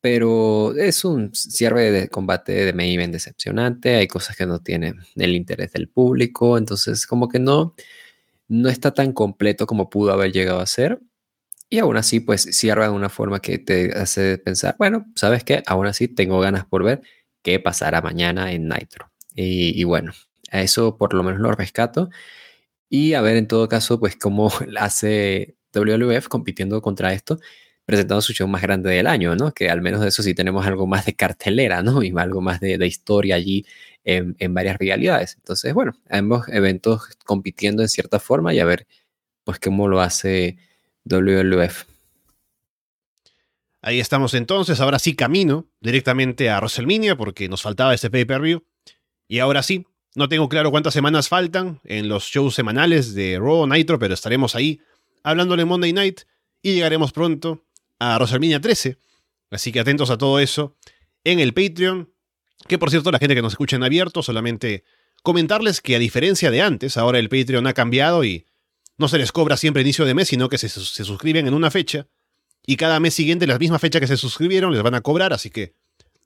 Pero 0.00 0.76
es 0.76 1.04
un 1.04 1.34
cierre 1.34 1.92
de 1.92 2.08
combate 2.08 2.52
de 2.66 2.72
main 2.72 3.12
decepcionante, 3.12 3.96
hay 3.96 4.08
cosas 4.08 4.36
que 4.36 4.46
no 4.46 4.60
tienen 4.60 4.96
el 5.16 5.34
interés 5.36 5.72
del 5.72 5.88
público, 5.88 6.58
entonces 6.58 7.06
como 7.06 7.28
que 7.28 7.38
no, 7.38 7.74
no 8.48 8.68
está 8.68 8.92
tan 8.94 9.12
completo 9.12 9.66
como 9.66 9.90
pudo 9.90 10.12
haber 10.12 10.32
llegado 10.32 10.60
a 10.60 10.66
ser. 10.66 11.00
Y 11.70 11.78
aún 11.78 11.96
así, 11.96 12.20
pues 12.20 12.42
cierra 12.42 12.84
de 12.84 12.90
una 12.94 13.08
forma 13.10 13.40
que 13.40 13.58
te 13.58 13.92
hace 13.94 14.38
pensar, 14.38 14.76
bueno, 14.78 15.06
¿sabes 15.16 15.44
qué? 15.44 15.62
Aún 15.66 15.86
así 15.86 16.08
tengo 16.08 16.40
ganas 16.40 16.66
por 16.66 16.84
ver 16.84 17.02
qué 17.42 17.60
pasará 17.60 18.02
mañana 18.02 18.52
en 18.52 18.68
Nitro. 18.68 19.11
Y, 19.34 19.84
bueno, 19.84 20.12
a 20.50 20.62
eso 20.62 20.96
por 20.96 21.14
lo 21.14 21.22
menos 21.22 21.40
lo 21.40 21.52
rescato. 21.52 22.10
Y 22.88 23.14
a 23.14 23.22
ver, 23.22 23.36
en 23.36 23.48
todo 23.48 23.68
caso, 23.68 23.98
pues 24.00 24.16
cómo 24.16 24.50
hace 24.78 25.56
WWF 25.74 26.28
compitiendo 26.28 26.82
contra 26.82 27.12
esto, 27.12 27.40
presentando 27.86 28.22
su 28.22 28.32
show 28.34 28.48
más 28.48 28.62
grande 28.62 28.90
del 28.90 29.06
año, 29.06 29.36
¿no? 29.36 29.52
Que 29.52 29.70
al 29.70 29.82
menos 29.82 30.00
de 30.02 30.08
eso 30.08 30.22
sí 30.22 30.34
tenemos 30.34 30.66
algo 30.66 30.86
más 30.86 31.06
de 31.06 31.14
cartelera, 31.14 31.82
¿no? 31.82 32.02
Y 32.02 32.12
algo 32.16 32.40
más 32.40 32.60
de, 32.60 32.86
historia 32.86 33.36
allí 33.36 33.66
en, 34.04 34.36
en 34.38 34.54
varias 34.54 34.78
realidades. 34.78 35.36
Entonces, 35.36 35.74
bueno, 35.74 35.92
ambos 36.10 36.48
eventos 36.48 37.02
compitiendo 37.24 37.82
en 37.82 37.88
cierta 37.88 38.20
forma 38.20 38.54
y 38.54 38.60
a 38.60 38.64
ver, 38.64 38.86
pues, 39.44 39.58
cómo 39.58 39.88
lo 39.88 40.00
hace 40.00 40.58
WWF. 41.04 41.84
Ahí 43.84 43.98
estamos 43.98 44.34
entonces, 44.34 44.80
ahora 44.80 45.00
sí 45.00 45.16
camino 45.16 45.66
directamente 45.80 46.48
a 46.50 46.58
WrestleMania 46.58 47.16
porque 47.16 47.48
nos 47.48 47.62
faltaba 47.62 47.92
ese 47.92 48.10
pay-per-view. 48.10 48.64
Y 49.32 49.38
ahora 49.38 49.62
sí, 49.62 49.86
no 50.14 50.28
tengo 50.28 50.46
claro 50.50 50.70
cuántas 50.70 50.92
semanas 50.92 51.30
faltan 51.30 51.80
en 51.84 52.06
los 52.06 52.24
shows 52.24 52.54
semanales 52.54 53.14
de 53.14 53.38
Raw 53.38 53.66
Nitro, 53.66 53.98
pero 53.98 54.12
estaremos 54.12 54.54
ahí 54.54 54.82
hablándole 55.22 55.64
Monday 55.64 55.94
Night 55.94 56.20
y 56.60 56.74
llegaremos 56.74 57.12
pronto 57.12 57.64
a 57.98 58.16
WrestleMania 58.16 58.60
13. 58.60 58.98
Así 59.50 59.72
que 59.72 59.80
atentos 59.80 60.10
a 60.10 60.18
todo 60.18 60.38
eso 60.38 60.76
en 61.24 61.40
el 61.40 61.54
Patreon. 61.54 62.12
Que 62.68 62.76
por 62.76 62.90
cierto, 62.90 63.10
la 63.10 63.18
gente 63.18 63.34
que 63.34 63.40
nos 63.40 63.54
escucha 63.54 63.76
en 63.76 63.84
abierto, 63.84 64.22
solamente 64.22 64.84
comentarles 65.22 65.80
que 65.80 65.96
a 65.96 65.98
diferencia 65.98 66.50
de 66.50 66.60
antes, 66.60 66.98
ahora 66.98 67.18
el 67.18 67.30
Patreon 67.30 67.66
ha 67.66 67.72
cambiado 67.72 68.24
y 68.24 68.44
no 68.98 69.08
se 69.08 69.16
les 69.16 69.32
cobra 69.32 69.56
siempre 69.56 69.80
inicio 69.80 70.04
de 70.04 70.12
mes, 70.12 70.28
sino 70.28 70.50
que 70.50 70.58
se, 70.58 70.68
suscriben 70.68 71.46
en 71.46 71.54
una 71.54 71.70
fecha 71.70 72.06
y 72.66 72.76
cada 72.76 73.00
mes 73.00 73.14
siguiente, 73.14 73.46
la 73.46 73.58
misma 73.58 73.78
fecha 73.78 73.98
que 73.98 74.06
se 74.06 74.18
suscribieron, 74.18 74.74
les 74.74 74.82
van 74.82 74.94
a 74.94 75.00
cobrar, 75.00 75.32
así 75.32 75.48
que 75.48 75.74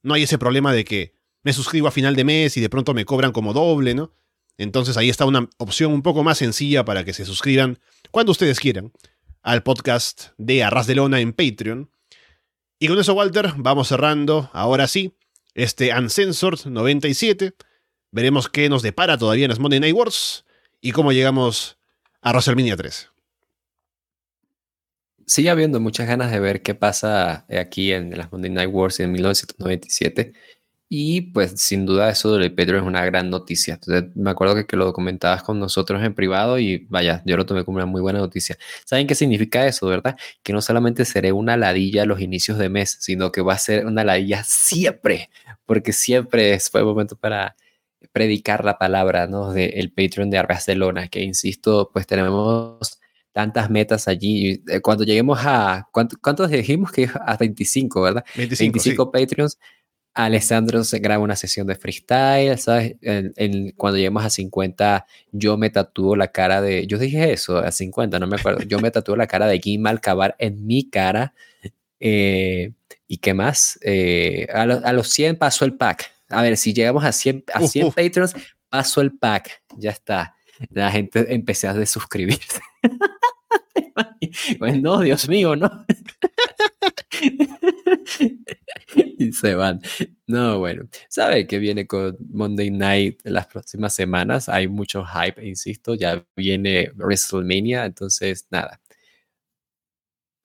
no 0.03 0.15
hay 0.15 0.24
ese 0.24 0.39
problema 0.39 0.73
de 0.73 0.85
que 0.85 1.15
me 1.47 1.52
suscribo 1.52 1.86
a 1.86 1.93
final 1.93 2.16
de 2.16 2.24
mes 2.24 2.56
y 2.56 2.60
de 2.60 2.68
pronto 2.68 2.93
me 2.93 3.05
cobran 3.05 3.31
como 3.31 3.52
doble, 3.52 3.94
¿no? 3.94 4.10
Entonces 4.59 4.97
ahí 4.97 5.09
está 5.09 5.27
una 5.27 5.48
opción 5.59 5.93
un 5.93 6.02
poco 6.02 6.24
más 6.24 6.39
sencilla 6.39 6.85
para 6.85 7.05
que 7.05 7.12
se 7.12 7.24
suscriban 7.24 7.78
cuando 8.10 8.32
ustedes 8.32 8.59
quieran 8.59 8.93
al 9.44 9.62
podcast 9.62 10.31
de 10.39 10.64
Arras 10.64 10.89
de 10.89 10.97
Lona 10.97 11.20
en 11.20 11.32
Patreon. 11.32 11.89
Y 12.81 12.89
con 12.89 12.98
eso, 12.98 13.14
Walter, 13.14 13.52
vamos 13.59 13.86
cerrando, 13.86 14.51
ahora 14.55 14.89
sí, 14.89 15.14
este 15.55 15.97
Uncensored 15.97 16.66
97. 16.66 17.55
Veremos 18.10 18.48
qué 18.48 18.68
nos 18.68 18.82
depara 18.82 19.16
todavía 19.16 19.44
en 19.44 19.51
las 19.51 19.60
Monday 19.60 19.78
Night 19.78 19.94
Wars 19.94 20.44
y 20.81 20.90
cómo 20.90 21.12
llegamos 21.12 21.78
a 22.23 22.32
WrestleMania 22.32 22.77
3 22.77 23.09
sigue 25.27 25.51
habiendo 25.51 25.81
muchas 25.81 26.06
ganas 26.06 26.31
de 26.31 26.40
ver 26.40 26.62
qué 26.62 26.74
pasa 26.74 27.44
aquí 27.48 27.93
en 27.93 28.16
las 28.16 28.31
Monday 28.32 28.51
Night 28.51 28.70
Wars 28.73 29.01
en 29.01 29.12
1997. 29.12 30.32
Y 30.89 31.33
pues 31.33 31.61
sin 31.61 31.85
duda 31.85 32.11
eso 32.11 32.37
del 32.37 32.55
Pedro 32.55 32.79
es 32.79 32.85
una 32.85 33.05
gran 33.05 33.29
noticia. 33.29 33.75
Entonces, 33.75 34.15
me 34.15 34.31
acuerdo 34.31 34.55
que, 34.55 34.67
que, 34.67 34.77
lo 34.77 34.93
comentabas 34.93 35.43
con 35.43 35.59
nosotros 35.59 36.03
en 36.05 36.15
privado 36.15 36.61
y 36.61 36.87
vaya, 36.89 37.23
yo 37.27 37.37
lo 37.37 37.45
tomé 37.45 37.65
como 37.65 37.77
una 37.77 37.87
muy 37.87 38.01
buena 38.01 38.21
noticia. 38.21 38.57
¿Saben 38.85 39.09
qué 39.09 39.17
significa 39.17 39.67
eso, 39.67 39.87
verdad? 39.89 40.17
Que 40.45 40.53
no 40.53 40.63
solamente 40.63 41.05
seré 41.05 41.33
una 41.33 41.57
ladilla 41.57 42.03
a 42.03 42.07
los 42.07 42.21
inicios 42.21 42.59
de 42.59 42.69
mes, 42.69 42.99
sino 43.01 43.33
que 43.33 43.43
va 43.43 43.55
a 43.55 43.59
ser 43.59 43.85
una 43.87 44.05
ladilla 44.05 44.45
siempre, 44.45 45.29
porque 45.65 45.93
siempre 45.93 46.59
fue 46.61 46.81
el 46.81 46.87
momento 46.87 47.17
para 47.17 47.57
predicar 48.13 48.65
la 48.65 48.79
palabra, 48.79 49.27
¿no? 49.27 49.53
Del 49.53 49.73
el 49.75 49.93
Patreon 49.93 50.31
de 50.31 50.41
Barcelona, 50.41 51.09
que 51.09 51.23
insisto, 51.23 51.91
pues 51.93 52.07
tenemos 52.07 53.01
tantas 53.33 53.71
metas 53.71 54.09
allí. 54.09 54.63
Eh, 54.69 54.81
cuando 54.81 55.05
lleguemos 55.05 55.39
a, 55.43 55.89
¿cuántos 55.93 56.51
dijimos 56.51 56.93
que 56.93 57.09
a 57.27 57.37
25, 57.37 58.01
verdad? 58.01 58.25
25, 58.37 59.11
Patreons. 59.11 59.59
Alessandro 60.16 60.82
se 60.82 60.98
graba 60.98 61.22
una 61.22 61.36
sesión 61.36 61.66
de 61.66 61.74
freestyle, 61.74 62.59
¿sabes? 62.59 62.97
cuando 63.76 63.98
lleguemos 63.98 64.24
a 64.24 64.30
50, 64.30 65.06
yo 65.30 65.59
me 65.59 65.68
tatúo 65.68 66.16
la 66.16 66.28
cara 66.28 66.62
de. 66.62 66.86
Yo 66.86 66.97
dije 66.98 67.32
eso, 67.32 67.59
a 67.59 67.70
50, 67.70 68.18
no 68.18 68.26
me 68.26 68.36
acuerdo. 68.36 68.62
Yo 68.62 68.80
me 68.80 68.90
tatúo 68.90 69.14
la 69.14 69.26
cara 69.26 69.47
de 69.47 69.59
Guy 69.59 69.82
Alcabar 69.84 70.34
en 70.38 70.66
mi 70.66 70.88
cara. 70.88 71.34
Eh, 72.01 72.72
¿Y 73.06 73.18
qué 73.18 73.34
más? 73.34 73.78
Eh, 73.82 74.47
a, 74.52 74.64
los 74.94 75.09
100 75.10 75.36
pasó 75.36 75.66
el 75.66 75.74
pack. 75.74 76.10
A 76.30 76.40
ver, 76.40 76.56
si 76.56 76.72
llegamos 76.72 77.05
a 77.05 77.12
100, 77.12 77.44
a 77.52 77.60
100 77.60 77.93
Patreons, 77.93 78.34
paso 78.70 79.02
el 79.02 79.12
pack. 79.12 79.62
Ya 79.76 79.90
está. 79.90 80.34
La 80.70 80.90
gente 80.90 81.34
empecé 81.34 81.68
a 81.68 81.74
desuscribirse. 81.74 82.60
pues 84.59 84.80
no, 84.80 85.01
Dios 85.01 85.28
mío, 85.28 85.56
no. 85.56 85.84
y 89.19 89.33
se 89.33 89.55
van. 89.55 89.81
No, 90.27 90.59
bueno, 90.59 90.89
sabe 91.09 91.47
que 91.47 91.59
viene 91.59 91.87
con 91.87 92.16
Monday 92.31 92.70
Night 92.70 93.20
las 93.24 93.47
próximas 93.47 93.95
semanas. 93.95 94.49
Hay 94.49 94.69
mucho 94.69 95.05
hype, 95.05 95.45
insisto, 95.47 95.95
ya 95.95 96.24
viene 96.37 96.91
WrestleMania, 96.95 97.85
entonces 97.87 98.47
nada. 98.51 98.81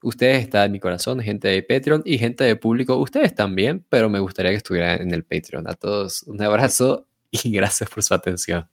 Ustedes 0.04 0.44
están 0.44 0.66
en 0.66 0.72
mi 0.72 0.80
corazón, 0.80 1.20
gente 1.20 1.48
de 1.48 1.62
Patreon 1.62 2.02
y 2.06 2.18
gente 2.18 2.44
de 2.44 2.56
público, 2.56 2.98
ustedes 2.98 3.36
también, 3.36 3.86
pero 3.88 4.10
me 4.10 4.20
gustaría 4.20 4.52
que 4.52 4.58
estuvieran 4.58 5.02
en 5.02 5.14
el 5.14 5.24
Patreon. 5.24 5.68
A 5.70 5.76
todos 5.76 6.24
un 6.24 6.42
abrazo 6.42 7.08
y 7.30 7.52
gracias 7.52 7.90
por 7.90 8.02
su 8.04 8.14
atención. 8.14 8.68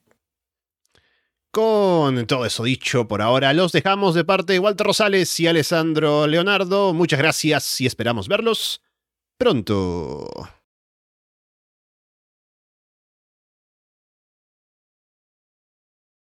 Con 1.51 2.27
todo 2.27 2.45
eso 2.45 2.63
dicho 2.65 3.09
por 3.09 3.23
ahora, 3.23 3.53
los 3.55 3.73
dejamos 3.73 4.15
de 4.15 4.25
parte 4.25 4.53
de 4.53 4.59
Walter 4.59 4.87
Rosales 4.87 5.41
y 5.41 5.47
Alessandro 5.47 6.27
Leonardo. 6.27 6.93
Muchas 6.93 7.19
gracias 7.19 7.81
y 7.81 7.87
esperamos 7.87 8.29
verlos 8.29 8.83
pronto. 9.39 10.29